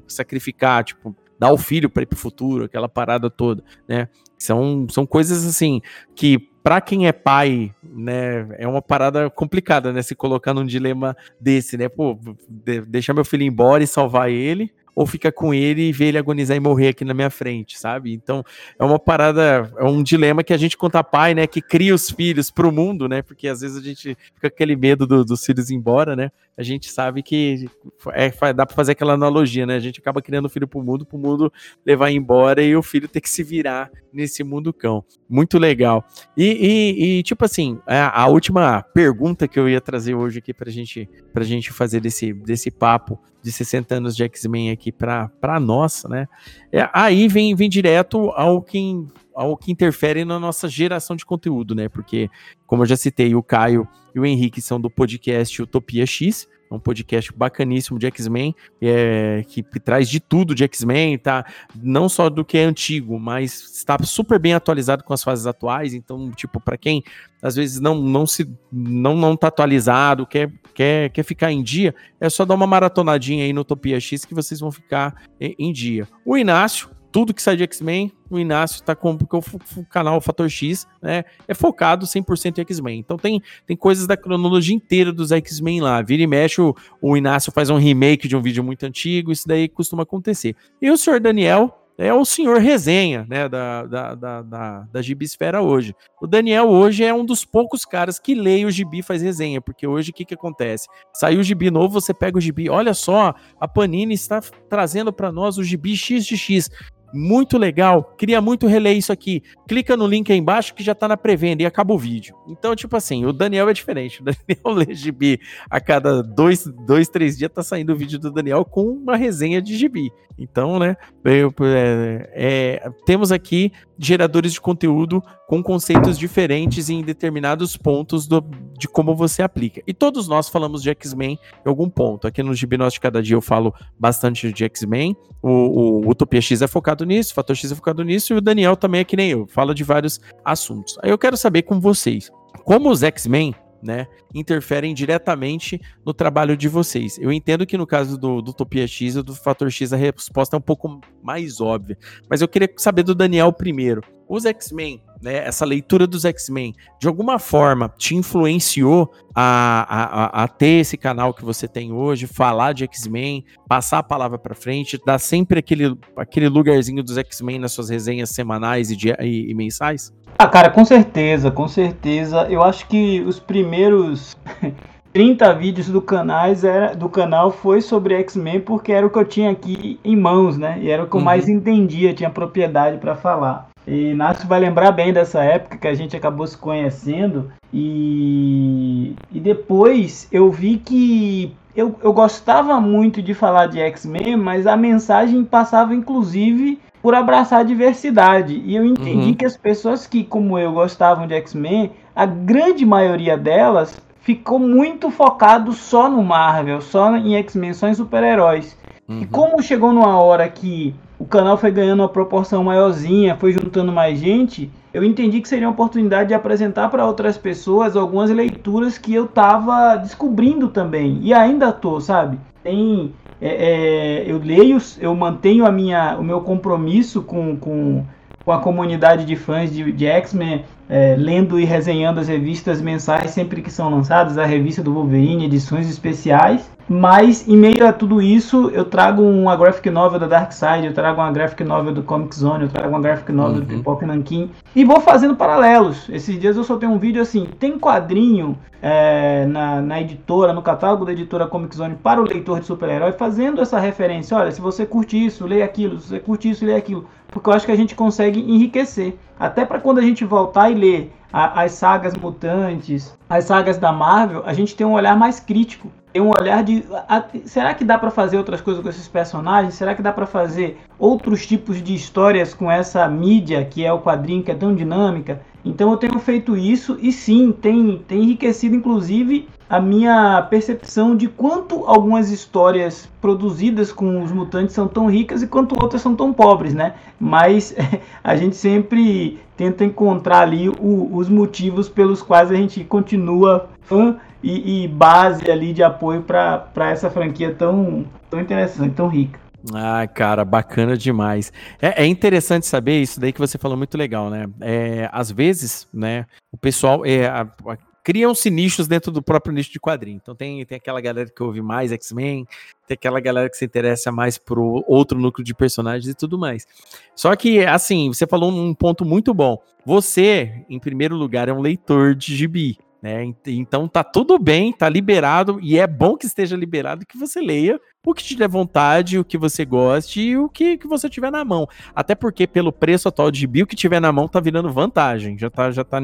sacrificar, 0.08 0.82
tipo, 0.84 1.14
dar 1.40 1.50
o 1.50 1.56
filho 1.56 1.88
para 1.88 2.02
ir 2.02 2.06
para 2.06 2.16
o 2.16 2.18
futuro, 2.18 2.66
aquela 2.66 2.86
parada 2.86 3.30
toda, 3.30 3.64
né? 3.88 4.08
São, 4.38 4.86
são 4.90 5.06
coisas 5.06 5.46
assim 5.46 5.80
que 6.14 6.38
para 6.62 6.82
quem 6.82 7.06
é 7.06 7.12
pai, 7.12 7.74
né, 7.82 8.46
é 8.58 8.68
uma 8.68 8.82
parada 8.82 9.30
complicada, 9.30 9.90
né, 9.90 10.02
se 10.02 10.14
colocar 10.14 10.52
num 10.52 10.66
dilema 10.66 11.16
desse, 11.40 11.78
né? 11.78 11.88
Pô, 11.88 12.18
de, 12.46 12.82
deixar 12.82 13.14
meu 13.14 13.24
filho 13.24 13.42
embora 13.42 13.82
e 13.82 13.86
salvar 13.86 14.30
ele, 14.30 14.70
ou 15.00 15.06
fica 15.06 15.32
com 15.32 15.54
ele 15.54 15.88
e 15.88 15.92
ver 15.92 16.08
ele 16.08 16.18
agonizar 16.18 16.54
e 16.54 16.60
morrer 16.60 16.88
aqui 16.88 17.06
na 17.06 17.14
minha 17.14 17.30
frente, 17.30 17.78
sabe? 17.78 18.12
Então 18.12 18.44
é 18.78 18.84
uma 18.84 18.98
parada, 18.98 19.72
é 19.78 19.84
um 19.84 20.02
dilema 20.02 20.44
que 20.44 20.52
a 20.52 20.58
gente 20.58 20.76
conta 20.76 21.02
pai, 21.02 21.32
né, 21.32 21.46
que 21.46 21.62
cria 21.62 21.94
os 21.94 22.10
filhos 22.10 22.50
para 22.50 22.68
o 22.68 22.70
mundo, 22.70 23.08
né? 23.08 23.22
Porque 23.22 23.48
às 23.48 23.62
vezes 23.62 23.78
a 23.78 23.80
gente 23.80 24.14
fica 24.34 24.50
com 24.50 24.54
aquele 24.54 24.76
medo 24.76 25.06
do, 25.06 25.24
dos 25.24 25.42
filhos 25.42 25.70
ir 25.70 25.74
embora, 25.74 26.14
né? 26.14 26.30
A 26.54 26.62
gente 26.62 26.92
sabe 26.92 27.22
que 27.22 27.66
é, 28.12 28.52
dá 28.52 28.66
para 28.66 28.76
fazer 28.76 28.92
aquela 28.92 29.14
analogia, 29.14 29.64
né? 29.64 29.76
A 29.76 29.80
gente 29.80 30.00
acaba 30.00 30.20
criando 30.20 30.44
o 30.44 30.50
filho 30.50 30.68
para 30.68 30.78
o 30.78 30.82
mundo, 30.82 31.06
para 31.06 31.16
o 31.16 31.18
mundo 31.18 31.50
levar 31.86 32.10
embora 32.10 32.62
e 32.62 32.76
o 32.76 32.82
filho 32.82 33.08
ter 33.08 33.22
que 33.22 33.30
se 33.30 33.42
virar 33.42 33.90
nesse 34.12 34.44
mundo 34.44 34.70
cão. 34.70 35.02
Muito 35.26 35.58
legal. 35.58 36.04
E, 36.36 36.44
e, 36.44 37.18
e 37.20 37.22
tipo 37.22 37.42
assim, 37.42 37.78
a, 37.86 38.24
a, 38.24 38.26
última 38.26 38.82
pergunta 38.82 39.48
que 39.48 39.58
eu 39.58 39.66
ia 39.66 39.80
trazer 39.80 40.14
hoje 40.14 40.40
aqui 40.40 40.52
para 40.52 40.70
gente, 40.70 41.08
a 41.34 41.42
gente 41.42 41.72
fazer 41.72 42.00
desse, 42.00 42.34
desse 42.34 42.70
papo 42.70 43.18
de 43.42 43.50
60 43.50 43.94
anos 43.94 44.16
de 44.16 44.22
X-Men 44.24 44.70
aqui 44.70 44.92
para 44.92 45.60
nós, 45.60 46.04
né? 46.08 46.28
É, 46.72 46.88
aí 46.92 47.28
vem, 47.28 47.54
vem 47.54 47.68
direto 47.68 48.30
ao 48.30 48.60
que, 48.62 49.04
ao 49.34 49.56
que 49.56 49.72
interfere 49.72 50.24
na 50.24 50.38
nossa 50.38 50.68
geração 50.68 51.16
de 51.16 51.24
conteúdo, 51.24 51.74
né? 51.74 51.88
Porque, 51.88 52.28
como 52.66 52.82
eu 52.82 52.86
já 52.86 52.96
citei, 52.96 53.34
o 53.34 53.42
Caio 53.42 53.88
e 54.14 54.20
o 54.20 54.26
Henrique 54.26 54.60
são 54.60 54.80
do 54.80 54.90
podcast 54.90 55.62
Utopia 55.62 56.06
X, 56.06 56.48
um 56.70 56.78
podcast 56.78 57.32
bacaníssimo 57.32 57.98
de 57.98 58.06
X-Men, 58.06 58.54
é, 58.80 59.44
que, 59.48 59.62
traz 59.62 60.08
de 60.08 60.20
tudo 60.20 60.54
de 60.54 60.64
X-Men, 60.64 61.18
tá? 61.18 61.44
Não 61.74 62.08
só 62.08 62.30
do 62.30 62.44
que 62.44 62.56
é 62.56 62.64
antigo, 62.64 63.18
mas 63.18 63.60
está 63.74 63.98
super 64.02 64.38
bem 64.38 64.54
atualizado 64.54 65.02
com 65.02 65.12
as 65.12 65.22
fases 65.22 65.46
atuais. 65.46 65.94
Então, 65.94 66.30
tipo, 66.30 66.60
para 66.60 66.78
quem 66.78 67.02
às 67.42 67.56
vezes 67.56 67.80
não 67.80 67.94
não 67.94 68.26
se 68.26 68.48
não 68.70 69.16
não 69.16 69.36
tá 69.36 69.48
atualizado, 69.48 70.26
quer, 70.26 70.52
quer 70.74 71.10
quer 71.10 71.22
ficar 71.22 71.50
em 71.50 71.62
dia, 71.62 71.94
é 72.20 72.28
só 72.28 72.44
dar 72.44 72.54
uma 72.54 72.66
maratonadinha 72.66 73.44
aí 73.44 73.52
no 73.52 73.62
Utopia 73.62 73.98
X 73.98 74.24
que 74.24 74.34
vocês 74.34 74.60
vão 74.60 74.70
ficar 74.70 75.14
em, 75.40 75.54
em 75.58 75.72
dia. 75.72 76.06
O 76.24 76.36
Inácio 76.36 76.90
tudo 77.10 77.34
que 77.34 77.42
sai 77.42 77.56
de 77.56 77.62
X-Men, 77.64 78.12
o 78.30 78.38
Inácio 78.38 78.82
tá 78.82 78.94
com 78.94 79.16
porque 79.16 79.36
o, 79.36 79.40
o 79.76 79.84
canal 79.86 80.20
Fator 80.20 80.48
X, 80.48 80.86
né, 81.02 81.24
é 81.46 81.54
focado 81.54 82.06
100% 82.06 82.58
em 82.58 82.60
X-Men. 82.62 82.98
Então 82.98 83.16
tem, 83.16 83.42
tem 83.66 83.76
coisas 83.76 84.06
da 84.06 84.16
cronologia 84.16 84.74
inteira 84.74 85.12
dos 85.12 85.32
X-Men 85.32 85.80
lá. 85.80 86.00
Vira 86.02 86.22
e 86.22 86.26
mexe, 86.26 86.60
o, 86.60 86.74
o 87.00 87.16
Inácio 87.16 87.52
faz 87.52 87.70
um 87.70 87.76
remake 87.76 88.28
de 88.28 88.36
um 88.36 88.42
vídeo 88.42 88.62
muito 88.62 88.84
antigo, 88.84 89.32
isso 89.32 89.46
daí 89.46 89.68
costuma 89.68 90.04
acontecer. 90.04 90.54
E 90.80 90.90
o 90.90 90.96
senhor 90.96 91.20
Daniel 91.20 91.76
é 92.00 92.14
o 92.14 92.24
senhor 92.24 92.58
resenha, 92.60 93.26
né, 93.28 93.46
da, 93.46 93.84
da, 93.84 94.14
da, 94.14 94.42
da, 94.42 94.80
da 94.90 95.02
Gibisfera 95.02 95.60
hoje. 95.60 95.94
O 96.18 96.26
Daniel 96.26 96.66
hoje 96.66 97.04
é 97.04 97.12
um 97.12 97.26
dos 97.26 97.44
poucos 97.44 97.84
caras 97.84 98.18
que 98.18 98.34
leia 98.34 98.66
o 98.66 98.70
gibi 98.70 99.00
e 99.00 99.02
faz 99.02 99.20
resenha, 99.20 99.60
porque 99.60 99.86
hoje 99.86 100.10
o 100.10 100.14
que 100.14 100.24
que 100.24 100.32
acontece? 100.32 100.88
Saiu 101.12 101.40
o 101.40 101.42
gibi 101.42 101.70
novo, 101.70 102.00
você 102.00 102.14
pega 102.14 102.38
o 102.38 102.40
gibi, 102.40 102.70
olha 102.70 102.94
só, 102.94 103.34
a 103.60 103.68
Panini 103.68 104.14
está 104.14 104.40
trazendo 104.70 105.12
para 105.12 105.30
nós 105.30 105.58
o 105.58 105.62
gibi 105.62 105.94
XXX 105.94 106.70
muito 107.12 107.58
legal, 107.58 108.14
queria 108.16 108.40
muito 108.40 108.66
reler 108.66 108.96
isso 108.96 109.12
aqui. 109.12 109.42
Clica 109.68 109.96
no 109.96 110.06
link 110.06 110.30
aí 110.30 110.38
embaixo 110.38 110.74
que 110.74 110.82
já 110.82 110.94
tá 110.94 111.08
na 111.08 111.16
pré-venda 111.16 111.62
e 111.62 111.66
acaba 111.66 111.92
o 111.92 111.98
vídeo. 111.98 112.34
Então, 112.48 112.74
tipo 112.74 112.96
assim, 112.96 113.24
o 113.24 113.32
Daniel 113.32 113.68
é 113.68 113.72
diferente. 113.72 114.20
O 114.20 114.24
Daniel 114.24 114.84
lê 114.86 114.94
gibi 114.94 115.40
a 115.68 115.80
cada 115.80 116.22
dois, 116.22 116.66
dois 116.86 117.08
três 117.08 117.36
dias 117.36 117.50
tá 117.52 117.62
saindo 117.62 117.92
o 117.92 117.96
vídeo 117.96 118.18
do 118.18 118.30
Daniel 118.30 118.64
com 118.64 118.82
uma 118.82 119.16
resenha 119.16 119.60
de 119.60 119.76
gibi. 119.76 120.10
Então, 120.38 120.78
né, 120.78 120.96
é, 121.24 122.30
é, 122.32 122.90
temos 123.04 123.30
aqui 123.30 123.72
geradores 124.00 124.54
de 124.54 124.60
conteúdo 124.60 125.22
com 125.46 125.62
conceitos 125.62 126.18
diferentes 126.18 126.88
em 126.88 127.02
determinados 127.02 127.76
pontos 127.76 128.26
do, 128.26 128.42
de 128.78 128.88
como 128.88 129.14
você 129.14 129.42
aplica. 129.42 129.82
E 129.86 129.92
todos 129.92 130.26
nós 130.26 130.48
falamos 130.48 130.82
de 130.82 130.88
X-Men 130.88 131.38
em 131.64 131.68
algum 131.68 131.88
ponto. 131.90 132.26
Aqui 132.26 132.42
no 132.42 132.54
Gibi 132.54 132.78
Nosso 132.78 132.94
de 132.94 133.00
Cada 133.00 133.22
Dia 133.22 133.36
eu 133.36 133.42
falo 133.42 133.74
bastante 133.98 134.50
de 134.50 134.64
X-Men. 134.64 135.14
O, 135.42 135.50
o 135.50 136.10
Utopia 136.10 136.40
X 136.40 136.62
é 136.62 136.66
focado 136.66 137.04
nisso, 137.04 137.32
o 137.32 137.34
Fator 137.34 137.54
X 137.54 137.70
é 137.70 137.74
focado 137.74 138.02
nisso, 138.02 138.32
e 138.32 138.36
o 138.36 138.40
Daniel 138.40 138.76
também 138.76 139.02
é 139.02 139.04
que 139.04 139.16
nem 139.16 139.30
eu, 139.30 139.46
fala 139.46 139.74
de 139.74 139.84
vários 139.84 140.20
assuntos. 140.44 140.98
Aí 141.02 141.10
eu 141.10 141.18
quero 141.18 141.36
saber 141.36 141.62
com 141.62 141.80
vocês, 141.80 142.30
como 142.64 142.90
os 142.90 143.02
X-Men 143.02 143.54
né, 143.82 144.06
interferem 144.34 144.94
diretamente 144.94 145.80
no 146.04 146.12
trabalho 146.12 146.56
de 146.56 146.68
vocês. 146.68 147.18
Eu 147.18 147.32
entendo 147.32 147.66
que 147.66 147.78
no 147.78 147.86
caso 147.86 148.18
do, 148.18 148.40
do 148.40 148.50
Utopia 148.50 148.86
X 148.86 149.16
e 149.16 149.22
do 149.22 149.34
Fator 149.34 149.70
X 149.70 149.92
a 149.92 149.96
resposta 149.96 150.56
é 150.56 150.58
um 150.58 150.62
pouco 150.62 151.00
mais 151.22 151.60
óbvia, 151.60 151.98
mas 152.28 152.40
eu 152.40 152.48
queria 152.48 152.72
saber 152.76 153.02
do 153.02 153.14
Daniel 153.14 153.52
primeiro. 153.52 154.02
Os 154.28 154.44
X-Men, 154.44 155.02
né, 155.20 155.46
essa 155.46 155.64
leitura 155.64 156.06
dos 156.06 156.24
X-Men, 156.24 156.74
de 156.98 157.06
alguma 157.06 157.38
forma 157.38 157.92
te 157.96 158.14
influenciou 158.14 159.12
a, 159.34 159.86
a, 159.88 160.44
a, 160.44 160.48
ter 160.48 160.80
esse 160.80 160.96
canal 160.96 161.34
que 161.34 161.44
você 161.44 161.68
tem 161.68 161.92
hoje, 161.92 162.26
falar 162.26 162.72
de 162.72 162.84
X-Men, 162.84 163.44
passar 163.68 163.98
a 163.98 164.02
palavra 164.02 164.38
para 164.38 164.54
frente, 164.54 165.00
dar 165.04 165.18
sempre 165.18 165.58
aquele, 165.58 165.96
aquele 166.16 166.48
lugarzinho 166.48 167.02
dos 167.02 167.16
X-Men 167.18 167.58
nas 167.58 167.72
suas 167.72 167.90
resenhas 167.90 168.30
semanais 168.30 168.90
e, 168.90 168.96
e, 169.20 169.50
e 169.50 169.54
mensais? 169.54 170.12
Ah, 170.38 170.48
cara, 170.48 170.70
com 170.70 170.84
certeza, 170.84 171.50
com 171.50 171.68
certeza. 171.68 172.46
Eu 172.48 172.62
acho 172.62 172.86
que 172.88 173.20
os 173.20 173.38
primeiros 173.38 174.36
30 175.12 175.52
vídeos 175.54 175.88
do, 175.88 176.00
canais 176.00 176.64
era, 176.64 176.94
do 176.94 177.08
canal 177.08 177.50
foi 177.50 177.80
sobre 177.80 178.14
X-Men 178.14 178.60
porque 178.60 178.92
era 178.92 179.06
o 179.06 179.10
que 179.10 179.18
eu 179.18 179.24
tinha 179.24 179.50
aqui 179.50 179.98
em 180.04 180.16
mãos, 180.16 180.56
né? 180.56 180.78
E 180.80 180.90
era 180.90 181.02
o 181.02 181.06
que 181.06 181.14
eu 181.14 181.18
uhum. 181.18 181.24
mais 181.24 181.48
entendia, 181.48 182.14
tinha 182.14 182.30
propriedade 182.30 182.98
para 182.98 183.16
falar. 183.16 183.69
E 183.90 184.12
Inácio 184.12 184.46
vai 184.46 184.60
lembrar 184.60 184.92
bem 184.92 185.12
dessa 185.12 185.42
época 185.42 185.76
que 185.76 185.88
a 185.88 185.94
gente 185.94 186.16
acabou 186.16 186.46
se 186.46 186.56
conhecendo. 186.56 187.50
E, 187.74 189.16
e 189.32 189.40
depois 189.40 190.28
eu 190.30 190.48
vi 190.48 190.76
que 190.78 191.52
eu, 191.74 191.96
eu 192.00 192.12
gostava 192.12 192.80
muito 192.80 193.20
de 193.20 193.34
falar 193.34 193.66
de 193.66 193.80
X-Men, 193.80 194.36
mas 194.36 194.64
a 194.64 194.76
mensagem 194.76 195.44
passava 195.44 195.92
inclusive 195.92 196.78
por 197.02 197.16
abraçar 197.16 197.60
a 197.60 197.64
diversidade. 197.64 198.62
E 198.64 198.76
eu 198.76 198.84
entendi 198.84 199.30
uhum. 199.30 199.34
que 199.34 199.44
as 199.44 199.56
pessoas 199.56 200.06
que, 200.06 200.22
como 200.22 200.56
eu, 200.56 200.72
gostavam 200.72 201.26
de 201.26 201.34
X-Men, 201.34 201.90
a 202.14 202.24
grande 202.24 202.86
maioria 202.86 203.36
delas 203.36 204.00
ficou 204.20 204.60
muito 204.60 205.10
focado 205.10 205.72
só 205.72 206.08
no 206.08 206.22
Marvel, 206.22 206.80
só 206.80 207.16
em 207.16 207.34
X-Men, 207.34 207.74
só 207.74 207.88
em 207.88 207.94
super-heróis. 207.94 208.78
Uhum. 209.08 209.22
E 209.22 209.26
como 209.26 209.60
chegou 209.60 209.92
numa 209.92 210.16
hora 210.20 210.48
que 210.48 210.94
o 211.20 211.26
canal 211.26 211.58
foi 211.58 211.70
ganhando 211.70 212.00
uma 212.00 212.08
proporção 212.08 212.64
maiorzinha, 212.64 213.36
foi 213.36 213.52
juntando 213.52 213.92
mais 213.92 214.18
gente, 214.18 214.70
eu 214.92 215.04
entendi 215.04 215.42
que 215.42 215.48
seria 215.48 215.68
uma 215.68 215.74
oportunidade 215.74 216.28
de 216.28 216.34
apresentar 216.34 216.88
para 216.88 217.04
outras 217.04 217.36
pessoas 217.36 217.94
algumas 217.94 218.30
leituras 218.30 218.96
que 218.96 219.14
eu 219.14 219.26
estava 219.26 219.96
descobrindo 219.96 220.68
também. 220.68 221.18
E 221.20 221.34
ainda 221.34 221.72
tô, 221.72 222.00
sabe? 222.00 222.38
Tem. 222.64 223.12
É, 223.38 223.48
é, 223.48 224.30
eu 224.30 224.38
leio, 224.38 224.78
eu 224.98 225.14
mantenho 225.14 225.66
a 225.66 225.72
minha, 225.72 226.16
o 226.18 226.24
meu 226.24 226.40
compromisso 226.40 227.22
com, 227.22 227.54
com, 227.56 228.02
com 228.42 228.52
a 228.52 228.58
comunidade 228.58 229.26
de 229.26 229.36
fãs 229.36 229.70
de, 229.72 229.92
de 229.92 230.06
X-Men 230.06 230.64
é, 230.88 231.16
lendo 231.18 231.60
e 231.60 231.64
resenhando 231.64 232.18
as 232.18 232.28
revistas 232.28 232.80
mensais 232.80 233.30
sempre 233.30 233.62
que 233.62 233.70
são 233.70 233.90
lançadas, 233.90 234.38
a 234.38 234.44
revista 234.46 234.82
do 234.82 234.92
Wolverine, 234.92 235.44
edições 235.44 235.88
especiais. 235.88 236.68
Mas, 236.92 237.46
em 237.46 237.56
meio 237.56 237.86
a 237.86 237.92
tudo 237.92 238.20
isso, 238.20 238.68
eu 238.70 238.84
trago 238.84 239.22
uma 239.22 239.54
graphic 239.54 239.88
novel 239.88 240.18
da 240.18 240.26
Dark 240.26 240.50
Side, 240.50 240.86
eu 240.86 240.92
trago 240.92 241.20
uma 241.20 241.30
graphic 241.30 241.62
novel 241.62 241.94
do 241.94 242.02
Comic 242.02 242.34
Zone, 242.34 242.64
eu 242.64 242.68
trago 242.68 242.88
uma 242.88 243.00
graphic 243.00 243.30
novel 243.30 243.60
uhum. 243.60 243.60
do 243.60 243.66
Pipoca 243.66 244.04
Nankin. 244.04 244.50
E 244.74 244.84
vou 244.84 245.00
fazendo 245.00 245.36
paralelos. 245.36 246.08
Esses 246.08 246.36
dias 246.36 246.56
eu 246.56 246.64
soltei 246.64 246.88
um 246.88 246.98
vídeo 246.98 247.22
assim, 247.22 247.46
tem 247.60 247.78
quadrinho 247.78 248.58
é, 248.82 249.46
na, 249.46 249.80
na 249.80 250.00
editora, 250.00 250.52
no 250.52 250.62
catálogo 250.62 251.04
da 251.04 251.12
editora 251.12 251.46
Comic 251.46 251.76
Zone 251.76 251.94
para 251.94 252.20
o 252.20 252.24
leitor 252.24 252.58
de 252.58 252.66
super-herói, 252.66 253.12
fazendo 253.12 253.60
essa 253.60 253.78
referência. 253.78 254.36
Olha, 254.36 254.50
se 254.50 254.60
você 254.60 254.84
curte 254.84 255.24
isso, 255.24 255.46
leia 255.46 255.64
aquilo. 255.64 256.00
Se 256.00 256.08
você 256.08 256.18
curte 256.18 256.50
isso, 256.50 256.66
leia 256.66 256.78
aquilo. 256.78 257.06
Porque 257.28 257.48
eu 257.48 257.52
acho 257.52 257.66
que 257.66 257.72
a 257.72 257.76
gente 257.76 257.94
consegue 257.94 258.40
enriquecer. 258.40 259.16
Até 259.38 259.64
para 259.64 259.78
quando 259.78 259.98
a 259.98 260.02
gente 260.02 260.24
voltar 260.24 260.70
e 260.70 260.74
ler 260.74 261.12
a, 261.32 261.62
as 261.62 261.70
sagas 261.70 262.16
mutantes, 262.16 263.16
as 263.28 263.44
sagas 263.44 263.78
da 263.78 263.92
Marvel, 263.92 264.42
a 264.44 264.52
gente 264.52 264.74
tem 264.74 264.84
um 264.84 264.94
olhar 264.94 265.16
mais 265.16 265.38
crítico. 265.38 265.88
Tem 266.12 266.20
um 266.20 266.30
olhar 266.30 266.62
de. 266.64 266.84
A, 267.08 267.24
será 267.44 267.72
que 267.72 267.84
dá 267.84 267.96
para 267.96 268.10
fazer 268.10 268.36
outras 268.36 268.60
coisas 268.60 268.82
com 268.82 268.88
esses 268.88 269.06
personagens? 269.06 269.74
Será 269.74 269.94
que 269.94 270.02
dá 270.02 270.12
para 270.12 270.26
fazer 270.26 270.78
outros 270.98 271.46
tipos 271.46 271.82
de 271.82 271.94
histórias 271.94 272.52
com 272.52 272.70
essa 272.70 273.06
mídia 273.08 273.64
que 273.64 273.84
é 273.84 273.92
o 273.92 274.00
quadrinho, 274.00 274.42
que 274.42 274.50
é 274.50 274.54
tão 274.54 274.74
dinâmica? 274.74 275.40
Então 275.64 275.90
eu 275.90 275.96
tenho 275.96 276.18
feito 276.18 276.56
isso 276.56 276.98
e 277.00 277.12
sim, 277.12 277.52
tem, 277.52 278.02
tem 278.08 278.22
enriquecido 278.22 278.74
inclusive 278.74 279.46
a 279.68 279.78
minha 279.78 280.42
percepção 280.42 281.14
de 281.14 281.28
quanto 281.28 281.84
algumas 281.84 282.30
histórias 282.30 283.08
produzidas 283.20 283.92
com 283.92 284.22
os 284.22 284.32
mutantes 284.32 284.74
são 284.74 284.88
tão 284.88 285.06
ricas 285.06 285.42
e 285.42 285.46
quanto 285.46 285.80
outras 285.80 286.02
são 286.02 286.16
tão 286.16 286.32
pobres, 286.32 286.74
né? 286.74 286.94
Mas 287.20 287.74
a 288.24 288.34
gente 288.34 288.56
sempre 288.56 289.38
tenta 289.56 289.84
encontrar 289.84 290.40
ali 290.40 290.68
o, 290.68 291.14
os 291.14 291.28
motivos 291.28 291.88
pelos 291.88 292.22
quais 292.22 292.50
a 292.50 292.54
gente 292.54 292.82
continua 292.82 293.68
fã 293.82 294.16
e, 294.42 294.84
e 294.84 294.88
base 294.88 295.50
ali 295.50 295.72
de 295.72 295.82
apoio 295.82 296.22
para 296.22 296.90
essa 296.90 297.10
franquia 297.10 297.54
tão, 297.54 298.04
tão 298.28 298.40
interessante, 298.40 298.94
tão 298.94 299.08
rica. 299.08 299.38
Ah, 299.74 300.06
cara, 300.06 300.44
bacana 300.44 300.96
demais. 300.96 301.52
É, 301.80 302.04
é, 302.04 302.06
interessante 302.06 302.66
saber 302.66 303.00
isso 303.00 303.20
daí 303.20 303.32
que 303.32 303.38
você 303.40 303.58
falou 303.58 303.76
muito 303.76 303.96
legal, 303.96 304.30
né? 304.30 304.48
É, 304.60 305.08
às 305.12 305.30
vezes, 305.30 305.86
né, 305.92 306.24
o 306.50 306.56
pessoal 306.56 307.04
é, 307.04 307.26
a, 307.26 307.42
a, 307.42 307.76
criam-se 308.02 308.48
nichos 308.48 308.88
dentro 308.88 309.12
do 309.12 309.22
próprio 309.22 309.52
nicho 309.52 309.70
de 309.70 309.78
quadrinho. 309.78 310.18
Então 310.20 310.34
tem, 310.34 310.64
tem 310.64 310.76
aquela 310.76 311.00
galera 311.00 311.28
que 311.28 311.42
ouve 311.42 311.60
mais 311.60 311.92
X-Men, 311.92 312.46
tem 312.86 312.94
aquela 312.94 313.20
galera 313.20 313.50
que 313.50 313.56
se 313.56 313.64
interessa 313.64 314.10
mais 314.10 314.38
pro 314.38 314.82
outro 314.86 315.18
núcleo 315.18 315.44
de 315.44 315.54
personagens 315.54 316.08
e 316.08 316.14
tudo 316.14 316.38
mais. 316.38 316.66
Só 317.14 317.34
que, 317.36 317.64
assim, 317.64 318.08
você 318.08 318.26
falou 318.26 318.50
um 318.50 318.74
ponto 318.74 319.04
muito 319.04 319.34
bom. 319.34 319.58
Você, 319.84 320.64
em 320.68 320.78
primeiro 320.78 321.16
lugar, 321.16 321.48
é 321.48 321.52
um 321.52 321.60
leitor 321.60 322.14
de 322.14 322.34
gibi. 322.34 322.78
Né? 323.02 323.32
Então 323.46 323.88
tá 323.88 324.04
tudo 324.04 324.38
bem, 324.38 324.72
tá 324.72 324.88
liberado, 324.88 325.58
e 325.62 325.78
é 325.78 325.86
bom 325.86 326.16
que 326.16 326.26
esteja 326.26 326.54
liberado 326.54 327.06
que 327.06 327.16
você 327.16 327.40
leia 327.40 327.80
o 328.04 328.14
que 328.14 328.22
te 328.22 328.36
der 328.36 328.48
vontade, 328.48 329.18
o 329.18 329.24
que 329.24 329.36
você 329.36 329.64
goste 329.64 330.20
e 330.20 330.36
o 330.36 330.48
que, 330.48 330.78
que 330.78 330.86
você 330.86 331.08
tiver 331.08 331.30
na 331.30 331.44
mão. 331.44 331.66
Até 331.94 332.14
porque, 332.14 332.46
pelo 332.46 332.72
preço 332.72 333.08
atual 333.08 333.30
de 333.30 333.46
bio, 333.46 333.64
o 333.64 333.66
que 333.66 333.76
tiver 333.76 334.00
na 334.00 334.10
mão 334.10 334.26
tá 334.26 334.40
virando 334.40 334.72
vantagem. 334.72 335.38
Já 335.38 335.50
tá, 335.50 335.70
já 335.70 335.84
tá, 335.84 335.98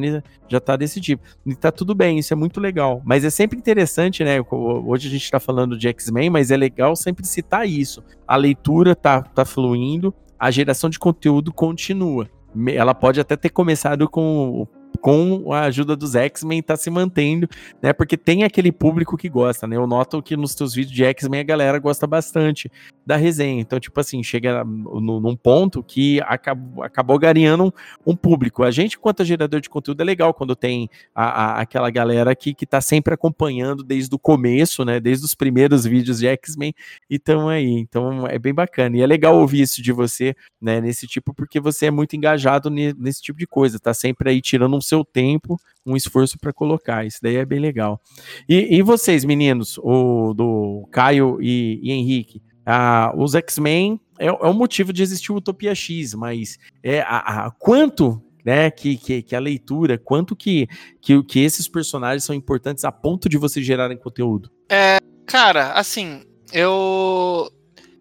já 0.47 0.61
tá 0.61 0.77
desse 0.77 1.01
tipo. 1.01 1.23
E 1.45 1.55
tá 1.55 1.73
tudo 1.73 1.95
bem, 1.95 2.19
isso 2.19 2.33
é 2.35 2.37
muito 2.37 2.61
legal. 2.61 3.01
Mas 3.05 3.25
é 3.25 3.31
sempre 3.31 3.59
interessante, 3.59 4.23
né? 4.25 4.37
Hoje 4.51 5.09
a 5.09 5.11
gente 5.11 5.31
tá 5.31 5.41
falando 5.41 5.77
de 5.77 5.89
X-Men, 5.89 6.29
mas 6.29 6.51
é 6.51 6.57
legal 6.57 6.95
sempre 6.95 7.27
citar 7.27 7.67
isso. 7.67 8.03
A 8.29 8.37
leitura 8.37 8.95
tá, 8.95 9.23
tá 9.23 9.45
fluindo, 9.45 10.15
a 10.39 10.51
geração 10.51 10.91
de 10.91 10.99
conteúdo 10.99 11.53
continua. 11.53 12.29
Ela 12.69 12.95
pode 12.95 13.21
até 13.21 13.37
ter 13.37 13.51
começado 13.51 14.09
com 14.09 14.67
com 14.97 15.53
a 15.53 15.63
ajuda 15.63 15.97
dos 15.97 16.15
X-Men 16.15 16.63
tá 16.63 16.77
se 16.77 16.91
mantendo, 16.91 17.49
né? 17.83 17.93
Porque 17.93 18.17
tem 18.17 18.45
aquele 18.45 18.73
público 18.73 19.17
que 19.17 19.29
gosta, 19.29 19.67
né? 19.67 19.77
Eu 19.77 19.87
noto 19.87 20.23
que 20.23 20.37
nos 20.37 20.55
teus 20.55 20.75
vídeos 20.75 20.95
de 20.95 21.05
X-Men 21.05 21.41
a 21.41 21.45
galera 21.45 21.79
gosta 21.79 22.07
bastante 22.07 22.71
da 23.05 23.17
resenha. 23.17 23.61
Então, 23.61 23.79
tipo 23.79 23.99
assim, 24.01 24.23
chega 24.23 24.65
no, 24.65 25.21
num 25.21 25.37
ponto 25.37 25.83
que 25.83 26.21
acabou, 26.23 26.83
acabou 26.83 27.19
gareando 27.19 27.67
um, 27.67 28.13
um, 28.13 28.17
público. 28.17 28.65
A 28.65 28.71
gente, 28.71 28.99
quanto 28.99 29.25
gerador 29.25 29.61
de 29.61 29.71
conteúdo, 29.71 30.01
é 30.01 30.05
legal 30.05 30.35
quando 30.35 30.57
tem 30.57 30.89
a, 31.15 31.25
a, 31.25 31.61
aquela 31.61 31.89
galera 31.91 32.35
que, 32.35 32.53
que 32.53 32.67
tá 32.67 32.81
sempre 32.81 33.15
acompanhando 33.15 33.85
desde 33.85 34.13
o 34.15 34.19
começo, 34.19 34.85
né? 34.85 34.99
Desde 34.99 35.25
os 35.25 35.35
primeiros 35.35 35.85
vídeos 35.85 36.19
de 36.19 36.27
X-Men 36.27 36.75
e 37.09 37.19
tão 37.19 37.49
aí. 37.49 37.71
Então, 37.71 38.27
é 38.27 38.39
bem 38.39 38.53
bacana. 38.53 38.97
E 38.97 39.03
é 39.03 39.07
legal 39.07 39.39
ouvir 39.39 39.63
isso 39.63 39.81
de 39.81 39.93
você, 39.93 40.35
né? 40.61 40.81
Nesse 40.81 41.07
tipo, 41.07 41.33
porque 41.33 41.61
você 41.61 41.87
é 41.87 41.91
muito 41.91 42.17
engajado 42.17 42.69
nesse 42.71 43.23
tipo 43.23 43.39
de 43.39 43.47
coisa, 43.47 43.79
tá 43.79 43.95
sempre 43.95 44.31
aí 44.31 44.41
tirando 44.41 44.77
um 44.77 44.81
seu 44.81 44.96
tempo, 45.05 45.57
um 45.85 45.97
esforço 45.97 46.39
para 46.39 46.53
colocar. 46.53 47.07
Isso 47.07 47.19
daí 47.23 47.37
é 47.37 47.45
bem 47.45 47.61
legal. 47.61 48.01
E, 48.49 48.77
e 48.77 48.83
vocês, 48.83 49.25
meninos, 49.25 49.79
o 49.79 50.35
do 50.35 50.89
Caio 50.91 51.39
e, 51.41 51.81
e 51.83 51.93
Henrique, 51.93 52.43
ah, 52.65 53.13
os 53.17 53.35
X-Men 53.35 54.01
é, 54.19 54.27
é 54.27 54.31
o 54.31 54.53
motivo 54.53 54.93
de 54.93 55.03
existir 55.03 55.33
o 55.33 55.37
Utopia 55.37 55.75
X, 55.75 56.15
mas 56.15 56.59
é 56.83 57.01
a, 57.01 57.47
a 57.47 57.51
quanto 57.53 58.23
né, 58.45 58.71
que, 58.71 58.97
que, 58.97 59.23
que, 59.23 59.35
a 59.35 59.41
leitura, 59.41 59.99
quanto 59.99 60.37
que, 60.37 60.69
que, 61.01 61.23
que 61.25 61.41
esses 61.41 61.69
personagens 61.69 62.25
são 62.25 62.35
importantes 62.35 62.85
a 62.85 62.93
ponto 62.93 63.29
de 63.29 63.37
vocês 63.37 63.65
gerarem 63.65 63.97
conteúdo? 63.97 64.51
É, 64.71 64.99
cara, 65.27 65.73
assim, 65.73 66.23
eu 66.53 67.51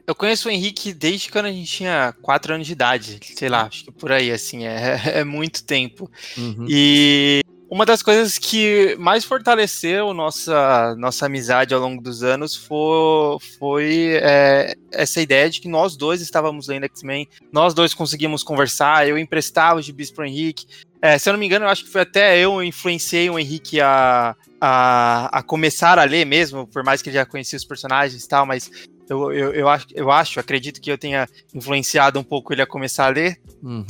eu 0.07 0.13
conheço 0.13 0.47
o 0.47 0.51
Henrique 0.51 0.93
desde 0.93 1.29
quando 1.31 1.45
a 1.45 1.51
gente 1.51 1.71
tinha 1.71 2.13
4 2.21 2.53
anos 2.53 2.67
de 2.67 2.73
idade, 2.73 3.19
sei 3.35 3.49
lá, 3.49 3.63
acho 3.63 3.85
que 3.85 3.91
por 3.91 4.11
aí, 4.11 4.31
assim, 4.31 4.65
é, 4.65 5.01
é 5.19 5.23
muito 5.23 5.63
tempo. 5.63 6.09
Uhum. 6.37 6.65
E 6.69 7.41
uma 7.69 7.85
das 7.85 8.03
coisas 8.03 8.37
que 8.37 8.95
mais 8.99 9.25
fortaleceu 9.25 10.13
nossa, 10.13 10.95
nossa 10.95 11.25
amizade 11.25 11.73
ao 11.73 11.81
longo 11.81 12.01
dos 12.01 12.23
anos 12.23 12.55
foi, 12.55 13.37
foi 13.57 14.19
é, 14.21 14.75
essa 14.91 15.19
ideia 15.19 15.49
de 15.49 15.59
que 15.59 15.67
nós 15.67 15.97
dois 15.97 16.21
estávamos 16.21 16.67
lendo 16.67 16.85
X-Men, 16.85 17.27
nós 17.51 17.73
dois 17.73 17.93
conseguimos 17.93 18.43
conversar, 18.43 19.07
eu 19.07 19.17
emprestava 19.17 19.79
os 19.79 19.85
gibis 19.85 20.11
pro 20.11 20.25
Henrique. 20.25 20.67
É, 21.01 21.17
se 21.17 21.27
eu 21.27 21.33
não 21.33 21.39
me 21.39 21.45
engano, 21.45 21.65
eu 21.65 21.69
acho 21.69 21.83
que 21.85 21.91
foi 21.91 22.01
até 22.01 22.37
eu 22.37 22.63
influenciei 22.63 23.29
o 23.29 23.37
Henrique 23.37 23.81
a, 23.81 24.35
a, 24.61 25.39
a 25.39 25.43
começar 25.43 25.97
a 25.97 26.03
ler 26.03 26.25
mesmo, 26.25 26.67
por 26.67 26.83
mais 26.83 27.01
que 27.01 27.09
ele 27.09 27.17
já 27.17 27.25
conhecia 27.25 27.57
os 27.57 27.65
personagens 27.65 28.23
e 28.23 28.27
tal, 28.27 28.45
mas 28.45 28.71
eu, 29.09 29.31
eu, 29.31 29.53
eu, 29.53 29.67
acho, 29.67 29.87
eu 29.93 30.11
acho, 30.11 30.39
acredito 30.39 30.81
que 30.81 30.91
eu 30.91 30.97
tenha 30.97 31.27
influenciado 31.53 32.19
um 32.19 32.23
pouco 32.23 32.53
ele 32.53 32.61
a 32.61 32.67
começar 32.67 33.05
a 33.05 33.09
ler. 33.09 33.39
Uhum. 33.61 33.85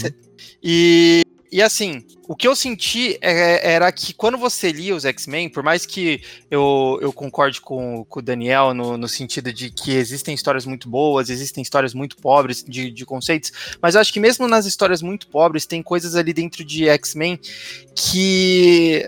E, 0.61 1.21
e 1.51 1.61
assim, 1.61 2.03
o 2.27 2.35
que 2.35 2.47
eu 2.47 2.55
senti 2.55 3.17
é, 3.21 3.73
era 3.73 3.91
que 3.91 4.13
quando 4.13 4.37
você 4.37 4.71
lia 4.71 4.95
os 4.95 5.05
X-Men, 5.05 5.47
por 5.47 5.63
mais 5.63 5.85
que 5.85 6.21
eu, 6.51 6.99
eu 7.01 7.13
concorde 7.13 7.61
com, 7.61 8.03
com 8.05 8.19
o 8.19 8.21
Daniel 8.21 8.73
no, 8.73 8.97
no 8.97 9.07
sentido 9.07 9.53
de 9.53 9.69
que 9.69 9.91
existem 9.91 10.35
histórias 10.35 10.65
muito 10.65 10.89
boas, 10.89 11.29
existem 11.29 11.61
histórias 11.61 11.93
muito 11.93 12.17
pobres 12.17 12.63
de, 12.63 12.91
de 12.91 13.05
conceitos, 13.05 13.51
mas 13.81 13.95
eu 13.95 14.01
acho 14.01 14.11
que 14.11 14.19
mesmo 14.19 14.47
nas 14.47 14.65
histórias 14.65 15.01
muito 15.01 15.27
pobres, 15.27 15.65
tem 15.65 15.81
coisas 15.81 16.15
ali 16.15 16.33
dentro 16.33 16.65
de 16.65 16.89
X-Men 16.89 17.39
que 17.95 19.07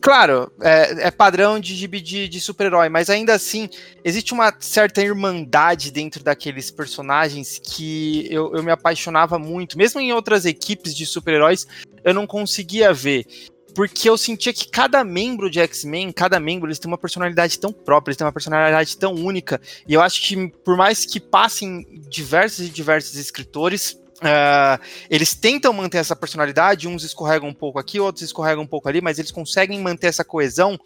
Claro, 0.00 0.50
é, 0.60 1.08
é, 1.08 1.10
padrão 1.10 1.58
de 1.58 1.74
gibi 1.74 2.00
de, 2.00 2.28
de 2.28 2.40
super-herói, 2.40 2.88
mas 2.88 3.10
ainda 3.10 3.34
assim 3.34 3.68
existe 4.04 4.32
uma 4.32 4.54
certa 4.60 5.02
irmandade 5.02 5.90
dentro 5.90 6.22
daqueles 6.22 6.70
personagens 6.70 7.60
que 7.62 8.26
eu, 8.30 8.54
eu 8.54 8.62
me 8.62 8.70
apaixonava 8.70 9.38
muito. 9.38 9.76
Mesmo 9.76 10.00
em 10.00 10.12
outras 10.12 10.44
equipes 10.44 10.94
de 10.94 11.04
super-heróis, 11.04 11.66
eu 12.04 12.14
não 12.14 12.26
conseguia 12.26 12.92
ver. 12.92 13.26
Porque 13.74 14.08
eu 14.08 14.16
sentia 14.16 14.52
que 14.52 14.68
cada 14.68 15.04
membro 15.04 15.50
de 15.50 15.60
X-Men, 15.60 16.10
cada 16.10 16.40
membro, 16.40 16.68
eles 16.68 16.78
têm 16.78 16.90
uma 16.90 16.98
personalidade 16.98 17.58
tão 17.58 17.72
própria, 17.72 18.10
eles 18.10 18.16
têm 18.16 18.26
uma 18.26 18.32
personalidade 18.32 18.96
tão 18.96 19.14
única. 19.14 19.60
E 19.86 19.94
eu 19.94 20.00
acho 20.00 20.22
que, 20.22 20.48
por 20.64 20.76
mais 20.76 21.04
que 21.04 21.20
passem 21.20 21.86
diversos 22.08 22.66
e 22.66 22.70
diversos 22.70 23.14
escritores, 23.16 23.96
Uh, 24.18 24.82
eles 25.08 25.34
tentam 25.34 25.72
manter 25.72 25.98
essa 25.98 26.16
personalidade, 26.16 26.88
uns 26.88 27.04
escorregam 27.04 27.48
um 27.48 27.54
pouco 27.54 27.78
aqui, 27.78 28.00
outros 28.00 28.24
escorregam 28.24 28.64
um 28.64 28.66
pouco 28.66 28.88
ali, 28.88 29.00
mas 29.00 29.18
eles 29.18 29.30
conseguem 29.30 29.80
manter 29.80 30.08
essa 30.08 30.24
coesão 30.24 30.76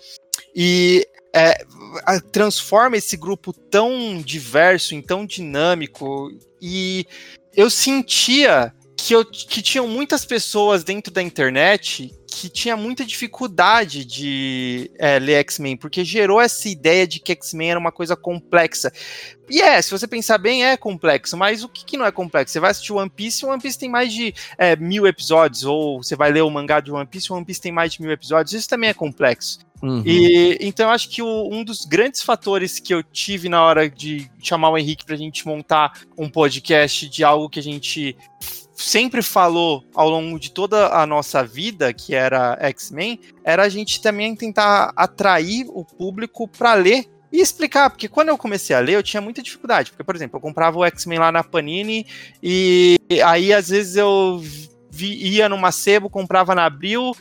e 0.54 1.06
é, 1.34 1.64
transforma 2.30 2.96
esse 2.96 3.16
grupo 3.16 3.52
tão 3.52 4.20
diverso, 4.22 5.00
tão 5.02 5.24
dinâmico. 5.24 6.30
E 6.60 7.06
eu 7.56 7.70
sentia 7.70 8.72
que, 9.02 9.16
eu, 9.16 9.24
que 9.24 9.60
tinham 9.60 9.88
muitas 9.88 10.24
pessoas 10.24 10.84
dentro 10.84 11.12
da 11.12 11.20
internet 11.20 12.14
que 12.24 12.48
tinha 12.48 12.76
muita 12.76 13.04
dificuldade 13.04 14.04
de 14.04 14.92
é, 14.96 15.18
ler 15.18 15.34
X-Men, 15.40 15.76
porque 15.76 16.04
gerou 16.04 16.40
essa 16.40 16.68
ideia 16.68 17.04
de 17.04 17.18
que 17.18 17.32
X-Men 17.32 17.72
era 17.72 17.80
uma 17.80 17.90
coisa 17.90 18.14
complexa. 18.14 18.92
E 19.50 19.60
é, 19.60 19.82
se 19.82 19.90
você 19.90 20.06
pensar 20.06 20.38
bem, 20.38 20.64
é 20.64 20.76
complexo, 20.76 21.36
mas 21.36 21.64
o 21.64 21.68
que, 21.68 21.84
que 21.84 21.96
não 21.96 22.06
é 22.06 22.12
complexo? 22.12 22.52
Você 22.52 22.60
vai 22.60 22.70
assistir 22.70 22.92
One 22.92 23.10
Piece, 23.10 23.44
One 23.44 23.60
Piece 23.60 23.78
tem 23.78 23.90
mais 23.90 24.12
de 24.12 24.32
é, 24.56 24.76
mil 24.76 25.04
episódios, 25.04 25.64
ou 25.64 26.00
você 26.00 26.14
vai 26.14 26.30
ler 26.30 26.42
o 26.42 26.50
mangá 26.50 26.78
de 26.78 26.92
One 26.92 27.06
Piece, 27.06 27.32
One 27.32 27.44
Piece 27.44 27.60
tem 27.60 27.72
mais 27.72 27.92
de 27.92 28.00
mil 28.00 28.10
episódios, 28.12 28.54
isso 28.54 28.68
também 28.68 28.90
é 28.90 28.94
complexo. 28.94 29.58
Uhum. 29.82 30.00
E 30.06 30.56
então 30.60 30.86
eu 30.86 30.92
acho 30.92 31.08
que 31.08 31.20
o, 31.20 31.48
um 31.52 31.64
dos 31.64 31.84
grandes 31.84 32.22
fatores 32.22 32.78
que 32.78 32.94
eu 32.94 33.02
tive 33.02 33.48
na 33.48 33.64
hora 33.64 33.90
de 33.90 34.30
chamar 34.40 34.70
o 34.70 34.78
Henrique 34.78 35.04
pra 35.04 35.16
gente 35.16 35.44
montar 35.44 36.02
um 36.16 36.30
podcast 36.30 37.08
de 37.08 37.24
algo 37.24 37.50
que 37.50 37.58
a 37.58 37.62
gente 37.62 38.16
sempre 38.74 39.22
falou 39.22 39.84
ao 39.94 40.08
longo 40.08 40.38
de 40.38 40.50
toda 40.50 40.88
a 40.88 41.06
nossa 41.06 41.44
vida, 41.44 41.92
que 41.92 42.14
era 42.14 42.56
X-Men, 42.60 43.20
era 43.44 43.64
a 43.64 43.68
gente 43.68 44.00
também 44.00 44.34
tentar 44.34 44.92
atrair 44.96 45.66
o 45.68 45.84
público 45.84 46.48
para 46.48 46.74
ler 46.74 47.06
e 47.32 47.40
explicar, 47.40 47.88
porque 47.88 48.08
quando 48.08 48.28
eu 48.28 48.36
comecei 48.36 48.76
a 48.76 48.80
ler, 48.80 48.94
eu 48.94 49.02
tinha 49.02 49.20
muita 49.20 49.42
dificuldade. 49.42 49.90
Porque, 49.90 50.04
por 50.04 50.14
exemplo, 50.14 50.36
eu 50.36 50.40
comprava 50.40 50.78
o 50.78 50.84
X-Men 50.84 51.18
lá 51.18 51.32
na 51.32 51.42
Panini 51.42 52.06
e 52.42 52.96
aí 53.24 53.52
às 53.52 53.70
vezes 53.70 53.96
eu 53.96 54.42
ia 55.00 55.48
numa 55.48 55.72
sebo, 55.72 56.10
comprava 56.10 56.54
na 56.54 56.66
Abril 56.66 57.16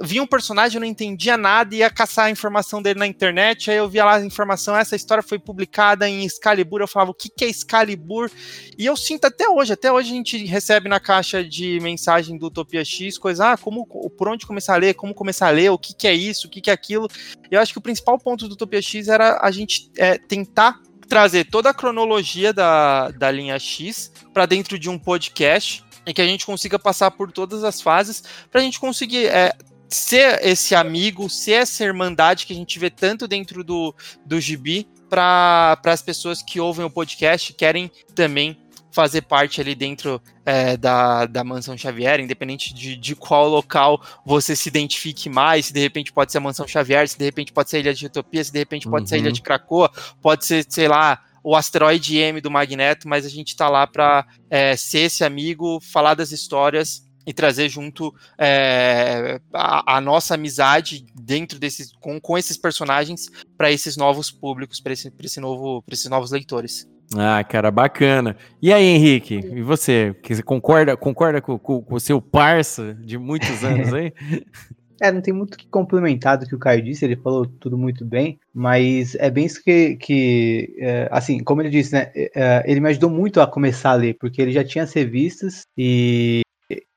via 0.00 0.22
um 0.22 0.26
personagem, 0.26 0.76
eu 0.76 0.80
não 0.80 0.86
entendia 0.86 1.36
nada, 1.36 1.74
ia 1.74 1.90
caçar 1.90 2.26
a 2.26 2.30
informação 2.30 2.82
dele 2.82 2.98
na 2.98 3.06
internet, 3.06 3.70
aí 3.70 3.76
eu 3.76 3.88
via 3.88 4.04
lá 4.04 4.16
a 4.16 4.24
informação, 4.24 4.76
essa 4.76 4.96
história 4.96 5.22
foi 5.22 5.38
publicada 5.38 6.08
em 6.08 6.24
Excalibur, 6.24 6.80
eu 6.80 6.88
falava, 6.88 7.10
o 7.10 7.14
que, 7.14 7.28
que 7.28 7.44
é 7.44 7.48
Excalibur? 7.48 8.30
E 8.78 8.86
eu 8.86 8.96
sinto 8.96 9.26
até 9.26 9.48
hoje, 9.48 9.72
até 9.72 9.92
hoje 9.92 10.12
a 10.12 10.14
gente 10.14 10.44
recebe 10.44 10.88
na 10.88 11.00
caixa 11.00 11.44
de 11.44 11.78
mensagem 11.80 12.38
do 12.38 12.46
Utopia 12.46 12.84
X, 12.84 13.18
coisa, 13.18 13.52
ah, 13.52 13.56
como, 13.56 13.86
por 13.86 14.28
onde 14.28 14.46
começar 14.46 14.74
a 14.74 14.78
ler, 14.78 14.94
como 14.94 15.14
começar 15.14 15.48
a 15.48 15.50
ler, 15.50 15.70
o 15.70 15.78
que, 15.78 15.94
que 15.94 16.08
é 16.08 16.14
isso, 16.14 16.46
o 16.46 16.50
que, 16.50 16.60
que 16.60 16.70
é 16.70 16.72
aquilo. 16.72 17.08
Eu 17.50 17.60
acho 17.60 17.72
que 17.72 17.78
o 17.78 17.82
principal 17.82 18.18
ponto 18.18 18.48
do 18.48 18.54
Utopia 18.54 18.82
X 18.82 19.08
era 19.08 19.38
a 19.40 19.50
gente 19.50 19.90
é, 19.96 20.18
tentar 20.18 20.80
trazer 21.08 21.44
toda 21.44 21.70
a 21.70 21.74
cronologia 21.74 22.52
da, 22.52 23.10
da 23.10 23.30
linha 23.30 23.58
X 23.58 24.10
para 24.32 24.46
dentro 24.46 24.78
de 24.78 24.88
um 24.88 24.98
podcast 24.98 25.84
e 26.06 26.12
que 26.12 26.20
a 26.20 26.26
gente 26.26 26.44
consiga 26.44 26.78
passar 26.78 27.10
por 27.10 27.32
todas 27.32 27.64
as 27.64 27.80
fases 27.80 28.22
para 28.50 28.60
a 28.60 28.64
gente 28.64 28.78
conseguir 28.78 29.26
é, 29.26 29.52
ser 29.88 30.40
esse 30.42 30.74
amigo, 30.74 31.28
ser 31.28 31.52
essa 31.52 31.84
irmandade 31.84 32.46
que 32.46 32.52
a 32.52 32.56
gente 32.56 32.78
vê 32.78 32.90
tanto 32.90 33.28
dentro 33.28 33.62
do, 33.62 33.94
do 34.24 34.40
gibi 34.40 34.88
para 35.08 35.78
as 35.84 36.02
pessoas 36.02 36.42
que 36.42 36.60
ouvem 36.60 36.84
o 36.84 36.90
podcast 36.90 37.52
querem 37.52 37.90
também 38.14 38.58
fazer 38.94 39.22
parte 39.22 39.60
ali 39.60 39.74
dentro 39.74 40.22
é, 40.46 40.76
da, 40.76 41.26
da 41.26 41.42
Mansão 41.42 41.76
Xavier, 41.76 42.20
independente 42.20 42.72
de, 42.72 42.96
de 42.96 43.16
qual 43.16 43.48
local 43.48 44.00
você 44.24 44.54
se 44.54 44.68
identifique 44.68 45.28
mais, 45.28 45.66
se 45.66 45.72
de 45.72 45.80
repente 45.80 46.12
pode 46.12 46.30
ser 46.30 46.38
a 46.38 46.40
Mansão 46.40 46.66
Xavier, 46.66 47.08
se 47.08 47.18
de 47.18 47.24
repente 47.24 47.52
pode 47.52 47.70
ser 47.70 47.78
a 47.78 47.80
Ilha 47.80 47.94
de 47.94 48.06
Utopia, 48.06 48.44
se 48.44 48.52
de 48.52 48.58
repente 48.60 48.88
pode 48.88 49.02
uhum. 49.02 49.06
ser 49.08 49.16
a 49.16 49.18
Ilha 49.18 49.32
de 49.32 49.42
Krakoa, 49.42 49.90
pode 50.22 50.46
ser, 50.46 50.64
sei 50.68 50.86
lá, 50.86 51.20
o 51.42 51.56
asteroide 51.56 52.16
M 52.16 52.40
do 52.40 52.50
Magneto, 52.50 53.08
mas 53.08 53.26
a 53.26 53.28
gente 53.28 53.48
está 53.48 53.68
lá 53.68 53.84
para 53.84 54.26
é, 54.48 54.76
ser 54.76 55.00
esse 55.00 55.24
amigo, 55.24 55.80
falar 55.80 56.14
das 56.14 56.30
histórias 56.30 57.03
e 57.26 57.32
trazer 57.32 57.68
junto 57.68 58.14
é, 58.38 59.40
a, 59.52 59.96
a, 59.96 60.00
nossa 60.00 60.34
amizade 60.34 61.04
dentro 61.14 61.58
desses 61.58 61.92
com, 62.00 62.20
com 62.20 62.36
esses 62.36 62.56
personagens 62.56 63.28
para 63.56 63.70
esses 63.70 63.96
novos 63.96 64.30
públicos, 64.30 64.80
para 64.80 64.92
esse, 64.92 65.12
esse 65.22 65.40
novo, 65.40 65.82
esses 65.90 66.08
novos 66.08 66.30
leitores. 66.30 66.88
Ah, 67.16 67.44
cara, 67.44 67.70
bacana. 67.70 68.36
E 68.60 68.72
aí, 68.72 68.84
Henrique, 68.84 69.34
e 69.34 69.62
você? 69.62 70.14
Você 70.26 70.42
concorda, 70.42 70.96
concorda 70.96 71.40
com, 71.40 71.58
com, 71.58 71.82
com 71.82 71.94
o 71.94 72.00
seu 72.00 72.20
parça 72.20 72.94
de 72.94 73.18
muitos 73.18 73.62
anos 73.62 73.92
aí? 73.92 74.12
É, 75.02 75.10
não 75.10 75.20
tem 75.20 75.34
muito 75.34 75.58
que 75.58 75.66
complementar 75.66 76.38
do 76.38 76.46
que 76.46 76.54
o 76.54 76.58
Caio 76.58 76.82
disse, 76.82 77.04
ele 77.04 77.16
falou 77.16 77.44
tudo 77.44 77.76
muito 77.76 78.04
bem, 78.04 78.38
mas 78.54 79.14
é 79.16 79.28
bem 79.28 79.44
isso 79.44 79.62
que, 79.62 79.96
que 79.96 80.74
é, 80.78 81.08
assim, 81.10 81.42
como 81.42 81.60
ele 81.60 81.70
disse, 81.70 81.92
né, 81.92 82.10
é, 82.14 82.62
ele 82.64 82.80
me 82.80 82.88
ajudou 82.90 83.10
muito 83.10 83.40
a 83.40 83.46
começar 83.46 83.90
a 83.90 83.94
ler, 83.94 84.16
porque 84.18 84.40
ele 84.40 84.52
já 84.52 84.62
tinha 84.62 84.84
as 84.84 84.92
revistas 84.92 85.62
e 85.76 86.43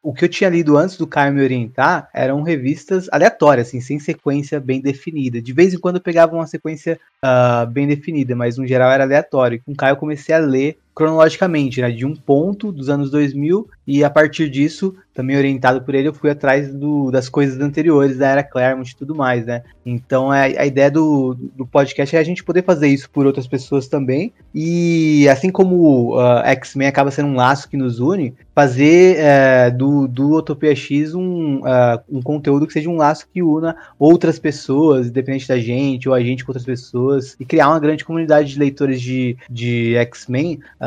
o 0.08 0.14
que 0.14 0.24
eu 0.24 0.30
tinha 0.30 0.50
lido 0.50 0.78
antes 0.78 0.96
do 0.96 1.06
Caio 1.06 1.34
me 1.34 1.44
orientar 1.44 2.08
eram 2.14 2.42
revistas 2.42 3.10
aleatórias, 3.12 3.68
assim, 3.68 3.82
sem 3.82 4.00
sequência 4.00 4.58
bem 4.58 4.80
definida. 4.80 5.42
De 5.42 5.52
vez 5.52 5.74
em 5.74 5.78
quando 5.78 5.98
eu 5.98 6.02
pegava 6.02 6.34
uma 6.34 6.48
sequência 6.48 6.98
uh, 7.22 7.70
bem 7.70 7.86
definida, 7.86 8.34
mas 8.34 8.58
no 8.58 8.66
geral 8.66 8.90
era 8.90 9.04
aleatório. 9.04 9.62
Com 9.66 9.74
o 9.74 9.76
Caio 9.76 9.92
eu 9.92 9.98
comecei 9.98 10.34
a 10.34 10.38
ler 10.38 10.78
cronologicamente, 10.98 11.80
né, 11.80 11.92
de 11.92 12.08
um 12.08 12.16
ponto 12.16 12.72
dos 12.72 12.90
anos 12.90 13.12
2000 13.12 13.70
e 13.86 14.04
a 14.04 14.10
partir 14.10 14.50
disso, 14.50 14.96
também 15.14 15.38
orientado 15.38 15.80
por 15.82 15.94
ele, 15.94 16.08
eu 16.08 16.14
fui 16.14 16.32
atrás 16.32 16.74
do, 16.74 17.12
das 17.12 17.30
coisas 17.30 17.60
anteriores 17.62 18.18
da 18.18 18.28
era 18.28 18.44
Claremont 18.44 18.92
e 18.92 18.96
tudo 18.96 19.14
mais, 19.14 19.46
né? 19.46 19.62
Então 19.86 20.34
é, 20.34 20.58
a 20.58 20.66
ideia 20.66 20.90
do, 20.90 21.38
do 21.56 21.68
podcast 21.68 22.16
é 22.16 22.20
a 22.20 22.24
gente 22.24 22.44
poder 22.44 22.64
fazer 22.64 22.88
isso 22.88 23.10
por 23.12 23.28
outras 23.28 23.46
pessoas 23.46 23.88
também 23.88 24.34
e 24.54 25.30
assim 25.30 25.52
como 25.52 26.18
uh, 26.18 26.40
X-Men 26.46 26.88
acaba 26.88 27.12
sendo 27.12 27.30
um 27.30 27.36
laço 27.36 27.70
que 27.70 27.78
nos 27.78 28.00
une, 28.00 28.34
fazer 28.56 29.18
uh, 29.20 29.78
do, 29.78 30.08
do 30.08 30.38
Utopia 30.38 30.76
X 30.76 31.14
um, 31.14 31.60
uh, 31.60 32.02
um 32.10 32.24
conteúdo 32.24 32.66
que 32.66 32.74
seja 32.74 32.90
um 32.90 32.98
laço 32.98 33.28
que 33.32 33.44
una 33.44 33.76
outras 34.00 34.40
pessoas, 34.40 35.08
independente 35.08 35.48
da 35.48 35.60
gente 35.60 36.10
ou 36.10 36.16
a 36.16 36.22
gente 36.22 36.44
com 36.44 36.52
outras 36.52 36.66
pessoas 36.66 37.38
e 37.40 37.46
criar 37.46 37.70
uma 37.70 37.80
grande 37.80 38.04
comunidade 38.04 38.50
de 38.50 38.60
leitores 38.60 39.00
de, 39.00 39.38
de 39.48 39.96
X-Men 39.96 40.60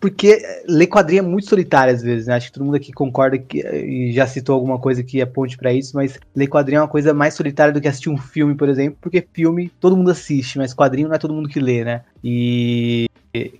porque 0.00 0.42
ler 0.66 0.86
quadrinho 0.86 1.20
é 1.20 1.22
muito 1.22 1.48
solitário 1.48 1.94
às 1.94 2.02
vezes, 2.02 2.26
né? 2.26 2.34
Acho 2.34 2.46
que 2.46 2.52
todo 2.52 2.64
mundo 2.64 2.76
aqui 2.76 2.92
concorda 2.92 3.38
que, 3.38 3.60
e 3.60 4.12
já 4.12 4.26
citou 4.26 4.54
alguma 4.54 4.78
coisa 4.78 5.02
que 5.02 5.20
é 5.20 5.26
ponte 5.26 5.56
para 5.56 5.72
isso, 5.72 5.94
mas 5.94 6.18
ler 6.34 6.46
quadrinho 6.46 6.78
é 6.78 6.82
uma 6.82 6.88
coisa 6.88 7.12
mais 7.12 7.34
solitária 7.34 7.72
do 7.72 7.80
que 7.80 7.88
assistir 7.88 8.10
um 8.10 8.16
filme, 8.16 8.54
por 8.54 8.68
exemplo, 8.68 8.98
porque 9.00 9.26
filme 9.32 9.70
todo 9.80 9.96
mundo 9.96 10.10
assiste, 10.10 10.58
mas 10.58 10.74
quadrinho 10.74 11.08
não 11.08 11.14
é 11.14 11.18
todo 11.18 11.34
mundo 11.34 11.48
que 11.48 11.60
lê, 11.60 11.84
né? 11.84 12.02
E, 12.22 13.06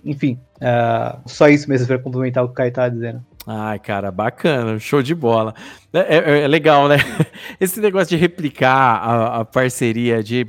enfim, 0.03 0.39
uh, 0.57 1.19
só 1.25 1.47
isso 1.47 1.69
mesmo 1.69 1.87
para 1.87 1.99
complementar 1.99 2.43
o 2.43 2.47
que 2.47 2.53
o 2.53 2.55
Caio 2.55 2.71
tava 2.71 2.91
dizendo. 2.91 3.23
Ai, 3.47 3.79
cara, 3.79 4.11
bacana, 4.11 4.77
show 4.77 5.01
de 5.01 5.15
bola. 5.15 5.55
É, 5.91 6.17
é, 6.17 6.39
é, 6.41 6.47
legal, 6.47 6.87
né? 6.87 6.97
Esse 7.59 7.79
negócio 7.79 8.09
de 8.09 8.15
replicar 8.15 8.71
a, 8.71 9.39
a, 9.39 9.45
parceria 9.45 10.21
de, 10.21 10.45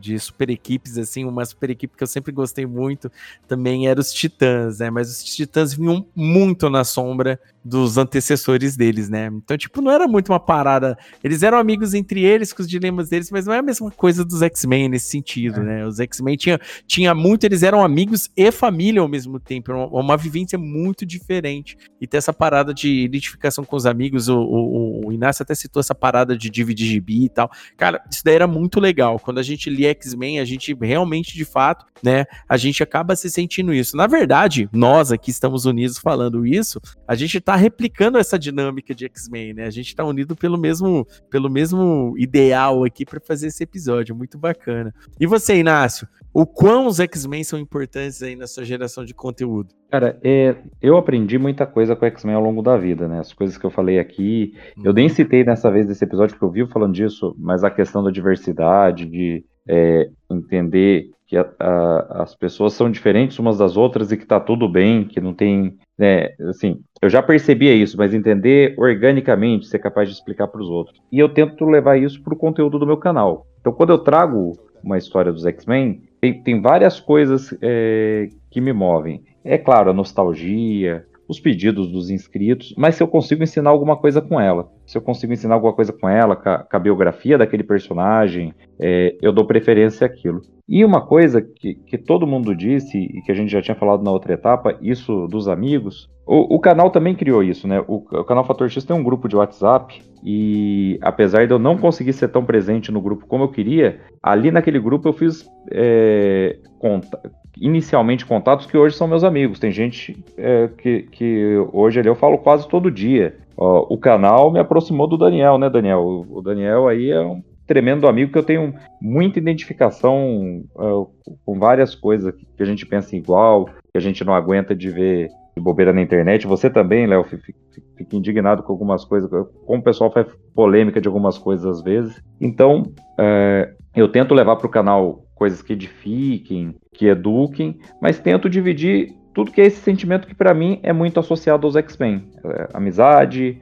de 0.00 0.18
super 0.18 0.50
equipes, 0.50 0.98
assim, 0.98 1.24
uma 1.24 1.44
super 1.44 1.70
equipe 1.70 1.96
que 1.96 2.02
eu 2.02 2.06
sempre 2.06 2.32
gostei 2.32 2.66
muito 2.66 3.10
também 3.46 3.86
era 3.86 4.00
os 4.00 4.12
Titãs, 4.12 4.80
né? 4.80 4.90
Mas 4.90 5.08
os 5.08 5.24
Titãs 5.24 5.72
vinham 5.72 6.04
muito 6.16 6.68
na 6.68 6.82
sombra 6.82 7.38
dos 7.64 7.96
antecessores 7.96 8.76
deles, 8.76 9.08
né? 9.08 9.26
Então, 9.26 9.56
tipo, 9.56 9.80
não 9.80 9.92
era 9.92 10.08
muito 10.08 10.32
uma 10.32 10.40
parada. 10.40 10.98
Eles 11.22 11.44
eram 11.44 11.58
amigos 11.58 11.94
entre 11.94 12.24
eles, 12.24 12.52
com 12.52 12.62
os 12.62 12.68
dilemas 12.68 13.08
deles, 13.08 13.30
mas 13.30 13.46
não 13.46 13.54
é 13.54 13.58
a 13.58 13.62
mesma 13.62 13.90
coisa 13.90 14.24
dos 14.24 14.42
X-Men 14.42 14.88
nesse 14.88 15.06
sentido, 15.06 15.60
é. 15.60 15.64
né? 15.64 15.86
Os 15.86 16.00
X-Men 16.00 16.36
tinha, 16.36 16.60
tinha 16.86 17.14
muito, 17.14 17.44
eles 17.44 17.62
eram 17.62 17.84
amigos 17.84 18.28
e 18.36 18.50
família 18.50 19.00
ao 19.00 19.08
mesmo 19.08 19.38
tempo, 19.38 19.72
uma, 19.72 19.86
uma 19.86 20.16
vivência 20.16 20.58
muito 20.58 21.06
diferente. 21.06 21.76
E 22.00 22.06
ter 22.06 22.16
essa 22.16 22.32
parada 22.32 22.74
de 22.74 23.04
identificação 23.04 23.64
com 23.64 23.76
os 23.76 23.86
amigos, 23.86 24.28
o, 24.28 24.40
o 24.40 24.71
o, 24.72 25.12
Inácio 25.12 25.42
até 25.42 25.54
citou 25.54 25.80
essa 25.80 25.94
parada 25.94 26.36
de 26.36 26.48
dividir 26.50 26.86
gibi 26.86 27.24
e 27.24 27.28
tal. 27.28 27.50
Cara, 27.76 28.02
isso 28.10 28.22
daí 28.24 28.34
era 28.34 28.46
muito 28.46 28.80
legal. 28.80 29.18
Quando 29.18 29.38
a 29.38 29.42
gente 29.42 29.68
lia 29.68 29.90
X-Men, 29.90 30.40
a 30.40 30.44
gente 30.44 30.74
realmente, 30.80 31.34
de 31.34 31.44
fato, 31.44 31.86
né, 32.02 32.24
a 32.48 32.56
gente 32.56 32.82
acaba 32.82 33.14
se 33.14 33.30
sentindo 33.30 33.72
isso. 33.72 33.96
Na 33.96 34.06
verdade, 34.06 34.68
nós 34.72 35.12
aqui 35.12 35.30
estamos 35.30 35.64
unidos 35.64 35.98
falando 35.98 36.46
isso, 36.46 36.80
a 37.06 37.14
gente 37.14 37.40
tá 37.40 37.56
replicando 37.56 38.18
essa 38.18 38.38
dinâmica 38.38 38.94
de 38.94 39.04
X-Men, 39.06 39.54
né? 39.54 39.66
A 39.66 39.70
gente 39.70 39.94
tá 39.94 40.04
unido 40.04 40.34
pelo 40.34 40.58
mesmo, 40.58 41.06
pelo 41.30 41.50
mesmo 41.50 42.14
ideal 42.16 42.84
aqui 42.84 43.04
para 43.04 43.20
fazer 43.20 43.48
esse 43.48 43.62
episódio. 43.62 44.14
Muito 44.14 44.38
bacana. 44.38 44.94
E 45.20 45.26
você, 45.26 45.56
Inácio? 45.56 46.08
O 46.34 46.46
quão 46.46 46.86
os 46.86 46.98
X-Men 46.98 47.44
são 47.44 47.58
importantes 47.58 48.22
aí 48.22 48.34
na 48.34 48.46
sua 48.46 48.64
geração 48.64 49.04
de 49.04 49.12
conteúdo? 49.12 49.74
Cara, 49.90 50.18
é, 50.24 50.56
eu 50.80 50.96
aprendi 50.96 51.38
muita 51.38 51.66
coisa 51.66 51.94
com 51.94 52.06
X-Men 52.06 52.34
ao 52.34 52.42
longo 52.42 52.62
da 52.62 52.76
vida, 52.76 53.06
né? 53.06 53.18
As 53.18 53.34
coisas 53.34 53.58
que 53.58 53.66
eu 53.66 53.70
falei 53.70 53.98
aqui. 53.98 54.54
Eu 54.82 54.94
nem 54.94 55.08
uhum. 55.08 55.14
citei 55.14 55.44
nessa 55.44 55.70
vez 55.70 55.86
nesse 55.86 56.02
episódio 56.02 56.38
que 56.38 56.42
eu 56.42 56.50
vi 56.50 56.66
falando 56.66 56.94
disso, 56.94 57.36
mas 57.38 57.62
a 57.62 57.70
questão 57.70 58.02
da 58.02 58.10
diversidade, 58.10 59.04
de 59.04 59.44
é, 59.68 60.08
entender 60.30 61.10
que 61.26 61.36
a, 61.36 61.46
a, 61.58 62.22
as 62.22 62.34
pessoas 62.34 62.72
são 62.72 62.90
diferentes 62.90 63.38
umas 63.38 63.58
das 63.58 63.76
outras 63.76 64.10
e 64.10 64.16
que 64.16 64.26
tá 64.26 64.40
tudo 64.40 64.66
bem, 64.68 65.04
que 65.04 65.20
não 65.20 65.34
tem. 65.34 65.76
Né, 65.98 66.30
assim, 66.48 66.80
eu 67.02 67.10
já 67.10 67.22
percebia 67.22 67.74
isso, 67.74 67.96
mas 67.98 68.14
entender 68.14 68.74
organicamente, 68.78 69.66
ser 69.66 69.78
capaz 69.78 70.08
de 70.08 70.14
explicar 70.14 70.48
para 70.48 70.62
os 70.62 70.68
outros. 70.70 70.98
E 71.12 71.18
eu 71.18 71.28
tento 71.28 71.66
levar 71.66 71.98
isso 71.98 72.22
para 72.22 72.32
o 72.32 72.38
conteúdo 72.38 72.78
do 72.78 72.86
meu 72.86 72.96
canal. 72.96 73.46
Então, 73.60 73.72
quando 73.72 73.90
eu 73.90 73.98
trago 73.98 74.52
uma 74.82 74.98
história 74.98 75.30
dos 75.30 75.44
X-Men, 75.44 76.02
tem, 76.22 76.40
tem 76.40 76.60
várias 76.60 77.00
coisas 77.00 77.52
é, 77.60 78.28
que 78.48 78.60
me 78.60 78.72
movem. 78.72 79.24
É 79.44 79.58
claro, 79.58 79.90
a 79.90 79.92
nostalgia, 79.92 81.04
os 81.32 81.40
pedidos 81.40 81.90
dos 81.90 82.10
inscritos, 82.10 82.74
mas 82.76 82.94
se 82.94 83.02
eu 83.02 83.08
consigo 83.08 83.42
ensinar 83.42 83.70
alguma 83.70 83.96
coisa 83.96 84.20
com 84.20 84.38
ela. 84.38 84.70
Se 84.86 84.98
eu 84.98 85.02
consigo 85.02 85.32
ensinar 85.32 85.54
alguma 85.54 85.72
coisa 85.72 85.90
com 85.90 86.06
ela, 86.06 86.36
com 86.36 86.76
a, 86.76 86.78
biografia 86.78 87.38
daquele 87.38 87.62
personagem, 87.62 88.52
é, 88.78 89.16
eu 89.22 89.32
dou 89.32 89.46
preferência 89.46 90.06
àquilo. 90.06 90.42
E 90.68 90.84
uma 90.84 91.00
coisa 91.00 91.40
que, 91.40 91.74
que 91.74 91.96
todo 91.96 92.26
mundo 92.26 92.54
disse, 92.54 92.98
e 92.98 93.22
que 93.22 93.32
a 93.32 93.34
gente 93.34 93.50
já 93.50 93.62
tinha 93.62 93.74
falado 93.74 94.04
na 94.04 94.10
outra 94.10 94.34
etapa, 94.34 94.76
isso 94.82 95.26
dos 95.26 95.48
amigos, 95.48 96.10
o, 96.26 96.56
o 96.56 96.60
canal 96.60 96.90
também 96.90 97.14
criou 97.14 97.42
isso, 97.42 97.66
né? 97.66 97.80
O, 97.88 97.96
o, 97.96 98.24
canal 98.24 98.44
Fator 98.44 98.68
X 98.68 98.84
tem 98.84 98.94
um 98.94 99.02
grupo 99.02 99.28
de 99.28 99.34
WhatsApp 99.34 100.02
e 100.22 100.98
apesar 101.00 101.46
de 101.46 101.52
eu 101.52 101.58
não 101.58 101.78
conseguir 101.78 102.12
ser 102.12 102.28
tão 102.28 102.44
presente 102.44 102.92
no 102.92 103.00
grupo 103.00 103.26
como 103.26 103.44
eu 103.44 103.48
queria, 103.48 104.00
ali 104.22 104.50
naquele 104.50 104.78
grupo 104.78 105.08
eu 105.08 105.12
fiz 105.12 105.48
é, 105.70 106.58
conta, 106.78 107.18
inicialmente 107.56 108.26
contatos 108.26 108.66
que 108.66 108.76
hoje 108.76 108.96
são 108.96 109.06
meus 109.06 109.24
amigos. 109.24 109.58
Tem 109.58 109.70
gente 109.70 110.16
é, 110.36 110.68
que, 110.78 111.02
que 111.02 111.56
hoje 111.72 112.00
ali 112.00 112.08
eu 112.08 112.14
falo 112.14 112.38
quase 112.38 112.68
todo 112.68 112.90
dia. 112.90 113.36
Ó, 113.56 113.86
o 113.90 113.98
canal 113.98 114.50
me 114.50 114.58
aproximou 114.58 115.06
do 115.06 115.18
Daniel, 115.18 115.58
né, 115.58 115.68
Daniel? 115.68 116.00
O, 116.00 116.40
Daniel 116.40 116.88
aí 116.88 117.10
é 117.10 117.20
um 117.20 117.42
tremendo 117.66 118.08
amigo 118.08 118.32
que 118.32 118.38
eu 118.38 118.42
tenho 118.42 118.74
muita 119.00 119.38
identificação 119.38 120.64
uh, 120.74 121.08
com 121.44 121.58
várias 121.58 121.94
coisas 121.94 122.34
que 122.34 122.62
a 122.62 122.66
gente 122.66 122.84
pensa 122.84 123.16
igual, 123.16 123.66
que 123.66 123.96
a 123.96 124.00
gente 124.00 124.24
não 124.24 124.34
aguenta 124.34 124.74
de 124.74 124.90
ver 124.90 125.30
de 125.56 125.62
bobeira 125.62 125.92
na 125.92 126.00
internet. 126.00 126.46
Você 126.46 126.70
também, 126.70 127.06
Léo, 127.06 127.24
fica, 127.24 127.52
fica 127.96 128.16
indignado 128.16 128.62
com 128.62 128.72
algumas 128.72 129.04
coisas, 129.04 129.30
como 129.66 129.80
o 129.80 129.84
pessoal 129.84 130.10
faz 130.10 130.26
polêmica 130.54 131.00
de 131.00 131.08
algumas 131.08 131.38
coisas 131.38 131.66
às 131.66 131.82
vezes. 131.82 132.22
Então, 132.40 132.84
é, 133.18 133.72
eu 133.94 134.08
tento 134.08 134.34
levar 134.34 134.56
para 134.56 134.66
o 134.66 134.70
canal 134.70 135.24
coisas 135.42 135.60
que 135.60 135.72
edifiquem, 135.72 136.72
que 136.94 137.08
eduquem, 137.08 137.76
mas 138.00 138.20
tento 138.20 138.48
dividir 138.48 139.12
tudo 139.34 139.50
que 139.50 139.60
é 139.60 139.66
esse 139.66 139.80
sentimento 139.80 140.28
que 140.28 140.36
para 140.36 140.54
mim 140.54 140.78
é 140.84 140.92
muito 140.92 141.18
associado 141.18 141.66
aos 141.66 141.74
X-Men: 141.74 142.28
é, 142.44 142.68
amizade, 142.72 143.60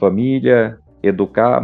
família, 0.00 0.78
educar, 1.02 1.62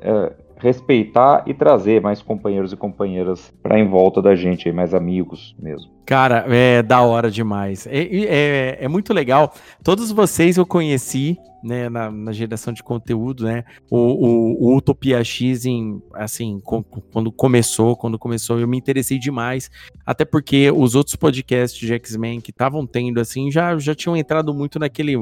é, 0.00 0.32
respeitar 0.58 1.44
e 1.46 1.54
trazer 1.54 2.00
mais 2.00 2.20
companheiros 2.22 2.72
e 2.72 2.76
companheiras 2.76 3.52
para 3.62 3.78
em 3.78 3.86
volta 3.86 4.20
da 4.20 4.34
gente, 4.34 4.72
mais 4.72 4.92
amigos 4.92 5.54
mesmo. 5.60 5.88
Cara, 6.04 6.44
é 6.48 6.82
da 6.82 7.00
hora 7.02 7.30
demais. 7.30 7.86
É, 7.86 8.00
é, 8.00 8.78
é 8.80 8.88
muito 8.88 9.14
legal. 9.14 9.54
Todos 9.84 10.10
vocês 10.10 10.56
eu 10.56 10.66
conheci 10.66 11.38
né, 11.64 11.88
na, 11.88 12.10
na, 12.10 12.32
geração 12.32 12.72
de 12.72 12.82
conteúdo, 12.82 13.44
né? 13.44 13.64
O, 13.90 13.96
o, 13.96 14.64
o 14.64 14.76
Utopia 14.76 15.24
X, 15.24 15.64
em, 15.64 16.00
assim, 16.12 16.60
com, 16.62 16.82
quando 16.82 17.32
começou, 17.32 17.96
quando 17.96 18.18
começou, 18.18 18.60
eu 18.60 18.68
me 18.68 18.76
interessei 18.76 19.18
demais, 19.18 19.70
até 20.04 20.24
porque 20.24 20.70
os 20.70 20.94
outros 20.94 21.16
podcasts 21.16 21.78
de 21.78 21.92
X-Men 21.94 22.40
que 22.40 22.50
estavam 22.50 22.86
tendo, 22.86 23.18
assim, 23.18 23.50
já, 23.50 23.78
já 23.78 23.94
tinham 23.94 24.16
entrado 24.16 24.52
muito 24.52 24.78
naquele, 24.78 25.14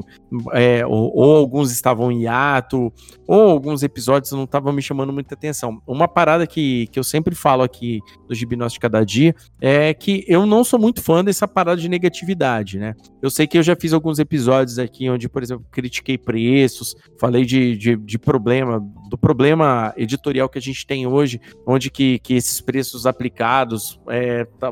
é, 0.52 0.84
ou, 0.84 1.16
ou, 1.16 1.36
alguns 1.36 1.70
estavam 1.70 2.10
em 2.10 2.22
hiato, 2.22 2.92
ou 3.26 3.50
alguns 3.50 3.82
episódios 3.82 4.32
não 4.32 4.44
estavam 4.44 4.72
me 4.72 4.82
chamando 4.82 5.12
muita 5.12 5.34
atenção. 5.34 5.80
Uma 5.86 6.08
parada 6.08 6.46
que, 6.46 6.88
que 6.88 6.98
eu 6.98 7.04
sempre 7.04 7.34
falo 7.34 7.62
aqui 7.62 8.00
do 8.28 8.34
de 8.34 8.80
Cada 8.80 9.04
Dia 9.04 9.34
é 9.60 9.94
que 9.94 10.24
eu 10.26 10.44
não 10.44 10.64
sou 10.64 10.78
muito 10.78 11.02
fã 11.02 11.22
dessa 11.24 11.46
parada 11.46 11.80
de 11.80 11.88
negatividade, 11.88 12.78
né? 12.78 12.94
Eu 13.20 13.30
sei 13.30 13.46
que 13.46 13.56
eu 13.56 13.62
já 13.62 13.76
fiz 13.76 13.92
alguns 13.92 14.18
episódios 14.18 14.78
aqui 14.78 15.08
onde, 15.08 15.28
por 15.28 15.42
exemplo, 15.42 15.64
critiquei 15.70 16.18
preços, 16.32 16.96
falei 17.18 17.44
de, 17.44 17.76
de, 17.76 17.96
de 17.96 18.18
problema, 18.18 18.80
do 19.08 19.18
problema 19.18 19.92
editorial 19.96 20.48
que 20.48 20.58
a 20.58 20.62
gente 20.62 20.86
tem 20.86 21.06
hoje, 21.06 21.40
onde 21.66 21.90
que, 21.90 22.18
que 22.18 22.34
esses 22.34 22.60
preços 22.60 23.06
aplicados 23.06 24.00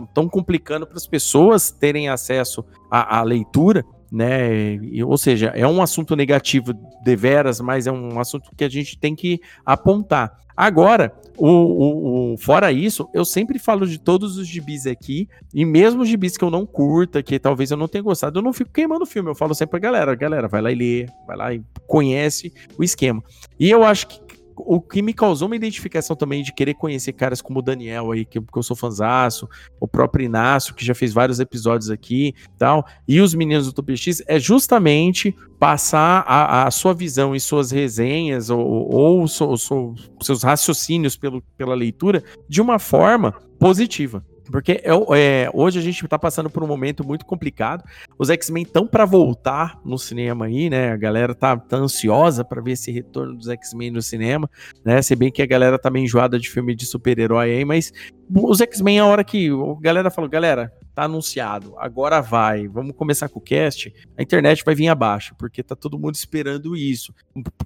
estão 0.03 0.25
é, 0.25 0.29
complicando 0.29 0.87
para 0.87 0.97
as 0.97 1.07
pessoas 1.07 1.71
terem 1.71 2.09
acesso 2.09 2.65
à, 2.91 3.19
à 3.19 3.23
leitura 3.23 3.85
né? 4.11 4.79
Ou 5.05 5.17
seja, 5.17 5.53
é 5.55 5.67
um 5.67 5.81
assunto 5.81 6.17
negativo 6.17 6.73
deveras, 7.05 7.61
mas 7.61 7.87
é 7.87 7.93
um 7.93 8.19
assunto 8.19 8.51
que 8.57 8.65
a 8.65 8.69
gente 8.69 8.99
tem 8.99 9.15
que 9.15 9.41
apontar. 9.65 10.39
Agora, 10.57 11.15
o, 11.39 11.49
o, 11.49 12.33
o, 12.35 12.37
fora 12.37 12.71
isso, 12.71 13.09
eu 13.15 13.25
sempre 13.25 13.59
falo 13.59 13.87
de 13.87 13.99
todos 13.99 14.37
os 14.37 14.47
gibis 14.47 14.87
aqui, 14.87 15.27
e 15.55 15.65
mesmo 15.65 16.03
os 16.03 16.09
gibis 16.09 16.37
que 16.37 16.45
eu 16.45 16.51
não 16.51 16.67
curta, 16.67 17.23
que 17.23 17.39
talvez 17.39 17.71
eu 17.71 17.79
não 17.79 17.89
tenha 17.89 18.03
gostado, 18.03 18.39
eu 18.39 18.43
não 18.43 18.53
fico 18.53 18.71
queimando 18.71 19.05
o 19.05 19.07
filme. 19.07 19.31
Eu 19.31 19.35
falo 19.35 19.55
sempre 19.55 19.71
pra 19.71 19.81
galera, 19.81 20.15
galera, 20.15 20.49
vai 20.49 20.61
lá 20.61 20.71
e 20.71 20.75
lê, 20.75 21.07
vai 21.27 21.37
lá 21.37 21.55
e 21.55 21.63
conhece 21.87 22.53
o 22.77 22.85
esquema. 22.85 23.23
E 23.59 23.71
eu 23.71 23.85
acho 23.85 24.09
que 24.09 24.30
o 24.67 24.81
que 24.81 25.03
me 25.03 25.13
causou 25.13 25.47
uma 25.47 25.57
identificação 25.57 26.15
também 26.17 26.43
de 26.43 26.53
querer 26.53 26.75
conhecer 26.75 27.13
caras 27.13 27.41
como 27.41 27.59
o 27.59 27.63
Daniel 27.63 28.13
aí, 28.13 28.25
que, 28.25 28.41
que 28.41 28.59
eu 28.59 28.63
sou 28.63 28.77
fanzaço, 28.77 29.49
o 29.81 29.87
próprio 29.87 30.25
Inácio, 30.25 30.75
que 30.75 30.85
já 30.85 30.95
fez 30.95 31.13
vários 31.13 31.41
episódios 31.41 31.91
aqui 31.91 32.35
tal, 32.59 32.85
e 33.07 33.21
os 33.21 33.35
meninos 33.35 33.67
do 33.67 33.73
Top 33.73 33.97
X, 33.97 34.23
é 34.27 34.39
justamente 34.39 35.35
passar 35.59 36.25
a, 36.27 36.67
a 36.67 36.71
sua 36.71 36.95
visão 36.95 37.35
e 37.35 37.41
suas 37.41 37.71
resenhas 37.71 38.51
ou, 38.51 38.61
ou, 38.61 39.21
ou 39.21 39.95
seus 40.23 40.43
raciocínios 40.43 41.17
pelo, 41.17 41.43
pela 41.57 41.75
leitura 41.75 42.23
de 42.49 42.61
uma 42.61 42.79
forma 42.79 43.33
positiva. 43.59 44.25
Porque 44.51 44.83
é, 44.85 44.91
é, 45.17 45.51
hoje 45.53 45.79
a 45.79 45.83
gente 45.83 46.07
tá 46.09 46.19
passando 46.19 46.51
por 46.51 46.63
um 46.63 46.67
momento 46.67 47.07
muito 47.07 47.25
complicado. 47.25 47.85
Os 48.19 48.31
X-Men 48.31 48.65
estão 48.65 48.87
para 48.87 49.05
voltar 49.05 49.79
no 49.85 49.99
cinema 49.99 50.47
aí, 50.47 50.69
né? 50.69 50.93
A 50.93 50.97
galera 50.97 51.35
tá, 51.35 51.57
tá 51.57 51.77
ansiosa 51.77 52.45
para 52.45 52.61
ver 52.61 52.73
esse 52.73 52.91
retorno 52.91 53.35
dos 53.35 53.49
X-Men 53.49 53.91
no 53.91 54.03
cinema, 54.03 54.51
né? 54.85 55.01
Se 55.03 55.15
bem 55.15 55.31
que 55.31 55.43
a 55.43 55.47
galera 55.47 55.79
tá 55.79 55.91
meio 55.91 56.05
enjoada 56.05 56.39
de 56.39 56.49
filme 56.51 56.75
de 56.75 56.87
super-herói 56.87 57.53
aí, 57.53 57.65
mas 57.65 57.93
os 58.33 58.61
X-Men, 58.61 59.01
a 59.01 59.07
hora 59.07 59.25
que 59.25 59.49
a 59.51 59.81
galera 59.81 60.11
falou, 60.11 60.31
galera, 60.31 60.73
tá 61.01 61.05
anunciado, 61.05 61.75
agora 61.79 62.21
vai, 62.21 62.69
vamos 62.69 62.95
começar 62.95 63.29
com 63.29 63.39
o 63.39 63.43
cast, 63.43 63.93
a 64.17 64.23
internet 64.23 64.63
vai 64.65 64.75
vir 64.75 64.89
abaixo, 64.89 65.35
porque 65.39 65.63
tá 65.63 65.75
todo 65.75 65.99
mundo 65.99 66.15
esperando 66.15 66.77
isso. 66.77 67.15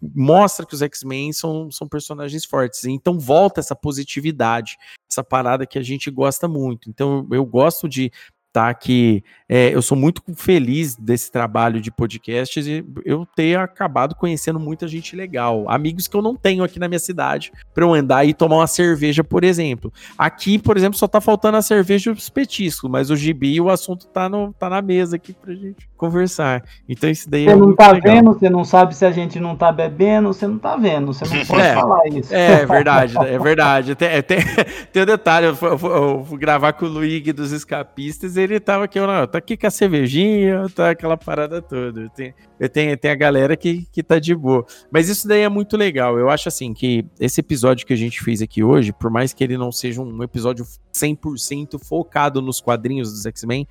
Mostra 0.01 0.65
que 0.65 0.75
os 0.75 0.83
X-Men 0.83 1.33
são, 1.33 1.71
são 1.71 1.89
personagens 1.89 2.45
fortes, 2.45 2.85
então 2.85 3.19
volta 3.19 3.61
essa 3.61 3.75
positividade, 3.75 4.77
essa 5.11 5.25
parada 5.25 5.67
que 5.67 5.79
a 5.79 5.83
gente 5.83 6.11
gosta 6.11 6.47
muito. 6.47 6.89
Então 6.89 7.27
eu 7.31 7.45
gosto 7.45 7.89
de 7.89 8.11
tá? 8.55 8.73
Que 8.73 9.25
é, 9.49 9.75
eu 9.75 9.83
sou 9.83 9.99
muito 9.99 10.23
feliz 10.37 10.95
desse 10.95 11.31
trabalho 11.31 11.81
de 11.81 11.91
podcasts 11.91 12.69
e 12.69 12.85
eu 13.05 13.27
ter 13.35 13.59
acabado 13.59 14.15
conhecendo 14.15 14.61
muita 14.61 14.87
gente 14.87 15.17
legal, 15.17 15.69
amigos 15.69 16.07
que 16.07 16.17
eu 16.17 16.23
não 16.23 16.37
tenho 16.37 16.63
aqui 16.63 16.79
na 16.79 16.87
minha 16.87 17.01
cidade 17.01 17.53
para 17.75 17.85
eu 17.85 17.93
andar 17.93 18.25
e 18.25 18.33
tomar 18.33 18.59
uma 18.59 18.67
cerveja, 18.69 19.25
por 19.25 19.43
exemplo. 19.43 19.93
Aqui, 20.17 20.57
por 20.57 20.77
exemplo, 20.77 20.97
só 20.97 21.09
tá 21.09 21.21
faltando 21.21 21.57
a 21.57 21.63
cerveja 21.63 22.11
e 22.11 22.13
os 22.13 22.31
petiscos, 22.31 22.89
mas 22.89 23.11
o 23.11 23.17
gibi 23.17 23.61
o 23.61 23.69
assunto 23.69 24.07
tá, 24.07 24.29
no, 24.29 24.53
tá 24.53 24.71
na 24.71 24.81
mesa 24.81 25.17
aqui 25.17 25.33
pra 25.33 25.53
gente 25.53 25.89
conversar. 25.97 26.63
Então 26.89 27.11
isso 27.11 27.29
daí 27.29 27.45
você 27.45 27.51
é 27.51 27.57
não 27.57 27.75
tá 27.75 27.91
legal. 27.91 28.15
vendo, 28.15 28.33
você 28.35 28.49
não 28.49 28.65
sabe 28.65 28.95
se 28.95 29.05
a 29.05 29.11
gente 29.11 29.41
não 29.41 29.57
tá 29.57 29.73
bebendo, 29.73 30.33
você 30.33 30.47
não 30.47 30.59
tá 30.59 30.77
vendo, 30.77 31.13
você 31.13 31.25
não 31.25 31.45
pode 31.45 31.61
é, 31.61 31.75
falar 31.75 32.07
isso. 32.07 32.33
É 32.33 32.65
verdade, 32.65 33.19
é 33.19 33.39
verdade. 33.39 33.95
Tem, 33.97 34.23
tem, 34.23 34.39
tem 34.93 35.03
um 35.03 35.07
detalhe, 35.07 35.47
eu, 35.47 35.57
eu, 35.61 36.27
eu, 36.31 36.39
gravar 36.39 36.73
com 36.75 36.87
o 36.87 36.89
Luigi 36.89 37.33
dos 37.33 37.51
escapistas 37.51 38.37
ele 38.45 38.61
tava 38.61 38.85
aqui, 38.85 39.01
não, 39.01 39.27
tá 39.27 39.39
aqui 39.39 39.57
com 39.57 39.67
a 39.67 39.71
cervejinha, 39.71 40.67
tá 40.75 40.91
aquela 40.91 41.17
parada 41.17 41.61
toda. 41.61 42.09
Tem, 42.11 42.35
tenho, 42.73 42.97
tem 42.97 43.11
a 43.11 43.15
galera 43.15 43.57
que, 43.57 43.87
que 43.93 44.03
tá 44.03 44.19
de 44.19 44.35
boa. 44.35 44.65
Mas 44.91 45.09
isso 45.09 45.27
daí 45.27 45.41
é 45.41 45.49
muito 45.49 45.77
legal. 45.77 46.19
Eu 46.19 46.29
acho 46.29 46.49
assim 46.49 46.73
que 46.73 47.05
esse 47.19 47.41
episódio 47.41 47.87
que 47.87 47.93
a 47.93 47.97
gente 47.97 48.23
fez 48.23 48.41
aqui 48.43 48.63
hoje, 48.63 48.93
por 48.93 49.11
mais 49.11 49.33
que 49.33 49.43
ele 49.43 49.57
não 49.57 49.73
seja 49.73 50.03
um 50.03 50.23
episódio 50.23 50.65
100% 50.93 51.79
focado 51.83 52.41
nos 52.41 52.61
quadrinhos 52.61 53.11
dos 53.13 53.27
X-Men, 53.27 53.67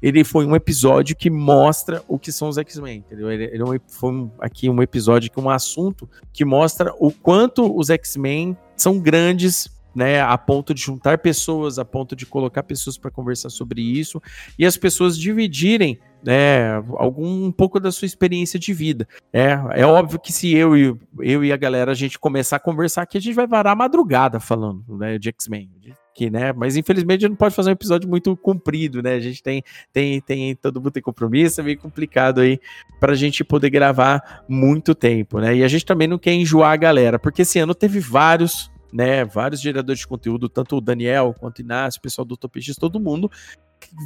ele 0.00 0.22
foi 0.24 0.46
um 0.46 0.54
episódio 0.54 1.16
que 1.16 1.30
mostra 1.30 2.02
o 2.06 2.18
que 2.18 2.30
são 2.30 2.48
os 2.48 2.58
X-Men, 2.58 2.98
entendeu? 2.98 3.30
Ele, 3.30 3.44
ele 3.44 3.62
é 3.62 3.80
foi 3.88 4.12
um, 4.12 4.30
aqui 4.38 4.68
um 4.68 4.82
episódio 4.82 5.30
que 5.30 5.40
um 5.40 5.50
assunto 5.50 6.08
que 6.32 6.44
mostra 6.44 6.94
o 6.98 7.10
quanto 7.10 7.76
os 7.76 7.90
X-Men 7.90 8.56
são 8.76 8.98
grandes 8.98 9.77
né, 9.94 10.20
a 10.20 10.36
ponto 10.36 10.72
de 10.72 10.80
juntar 10.80 11.18
pessoas, 11.18 11.78
a 11.78 11.84
ponto 11.84 12.14
de 12.14 12.26
colocar 12.26 12.62
pessoas 12.62 12.96
para 12.96 13.10
conversar 13.10 13.50
sobre 13.50 13.82
isso 13.82 14.22
e 14.58 14.64
as 14.64 14.76
pessoas 14.76 15.18
dividirem 15.18 15.98
né, 16.22 16.74
algum 16.96 17.46
um 17.46 17.52
pouco 17.52 17.78
da 17.78 17.92
sua 17.92 18.06
experiência 18.06 18.58
de 18.58 18.72
vida. 18.72 19.06
É, 19.32 19.58
é 19.74 19.86
óbvio 19.86 20.18
que 20.18 20.32
se 20.32 20.54
eu 20.54 20.76
e, 20.76 20.94
eu 21.20 21.44
e 21.44 21.52
a 21.52 21.56
galera 21.56 21.92
a 21.92 21.94
gente 21.94 22.18
começar 22.18 22.56
a 22.56 22.60
conversar 22.60 23.02
aqui, 23.02 23.18
a 23.18 23.20
gente 23.20 23.34
vai 23.34 23.46
varar 23.46 23.72
a 23.72 23.76
madrugada 23.76 24.40
falando 24.40 24.84
né, 24.96 25.18
de 25.18 25.28
X-Men. 25.28 25.70
Que, 26.14 26.28
né? 26.28 26.52
Mas 26.52 26.76
infelizmente 26.76 27.20
a 27.20 27.22
gente 27.22 27.30
não 27.30 27.36
pode 27.36 27.54
fazer 27.54 27.70
um 27.70 27.74
episódio 27.74 28.08
muito 28.08 28.36
comprido, 28.36 29.00
né? 29.00 29.14
A 29.14 29.20
gente 29.20 29.40
tem, 29.40 29.62
tem, 29.92 30.20
tem 30.20 30.56
todo 30.56 30.80
mundo 30.80 30.90
tem 30.90 31.00
compromisso, 31.00 31.60
é 31.60 31.64
meio 31.64 31.78
complicado 31.78 32.40
aí 32.40 32.58
para 32.98 33.12
a 33.12 33.14
gente 33.14 33.44
poder 33.44 33.70
gravar 33.70 34.44
muito 34.48 34.96
tempo, 34.96 35.38
né? 35.38 35.54
E 35.54 35.62
a 35.62 35.68
gente 35.68 35.86
também 35.86 36.08
não 36.08 36.18
quer 36.18 36.32
enjoar 36.32 36.72
a 36.72 36.76
galera, 36.76 37.20
porque 37.20 37.42
esse 37.42 37.60
ano 37.60 37.72
teve 37.72 38.00
vários 38.00 38.68
né, 38.92 39.24
vários 39.24 39.60
geradores 39.60 40.00
de 40.00 40.06
conteúdo, 40.06 40.48
tanto 40.48 40.76
o 40.76 40.80
Daniel 40.80 41.34
quanto 41.38 41.58
o 41.58 41.62
Inácio, 41.62 41.98
o 41.98 42.02
pessoal 42.02 42.24
do 42.24 42.36
TopX, 42.36 42.76
todo 42.76 43.00
mundo 43.00 43.30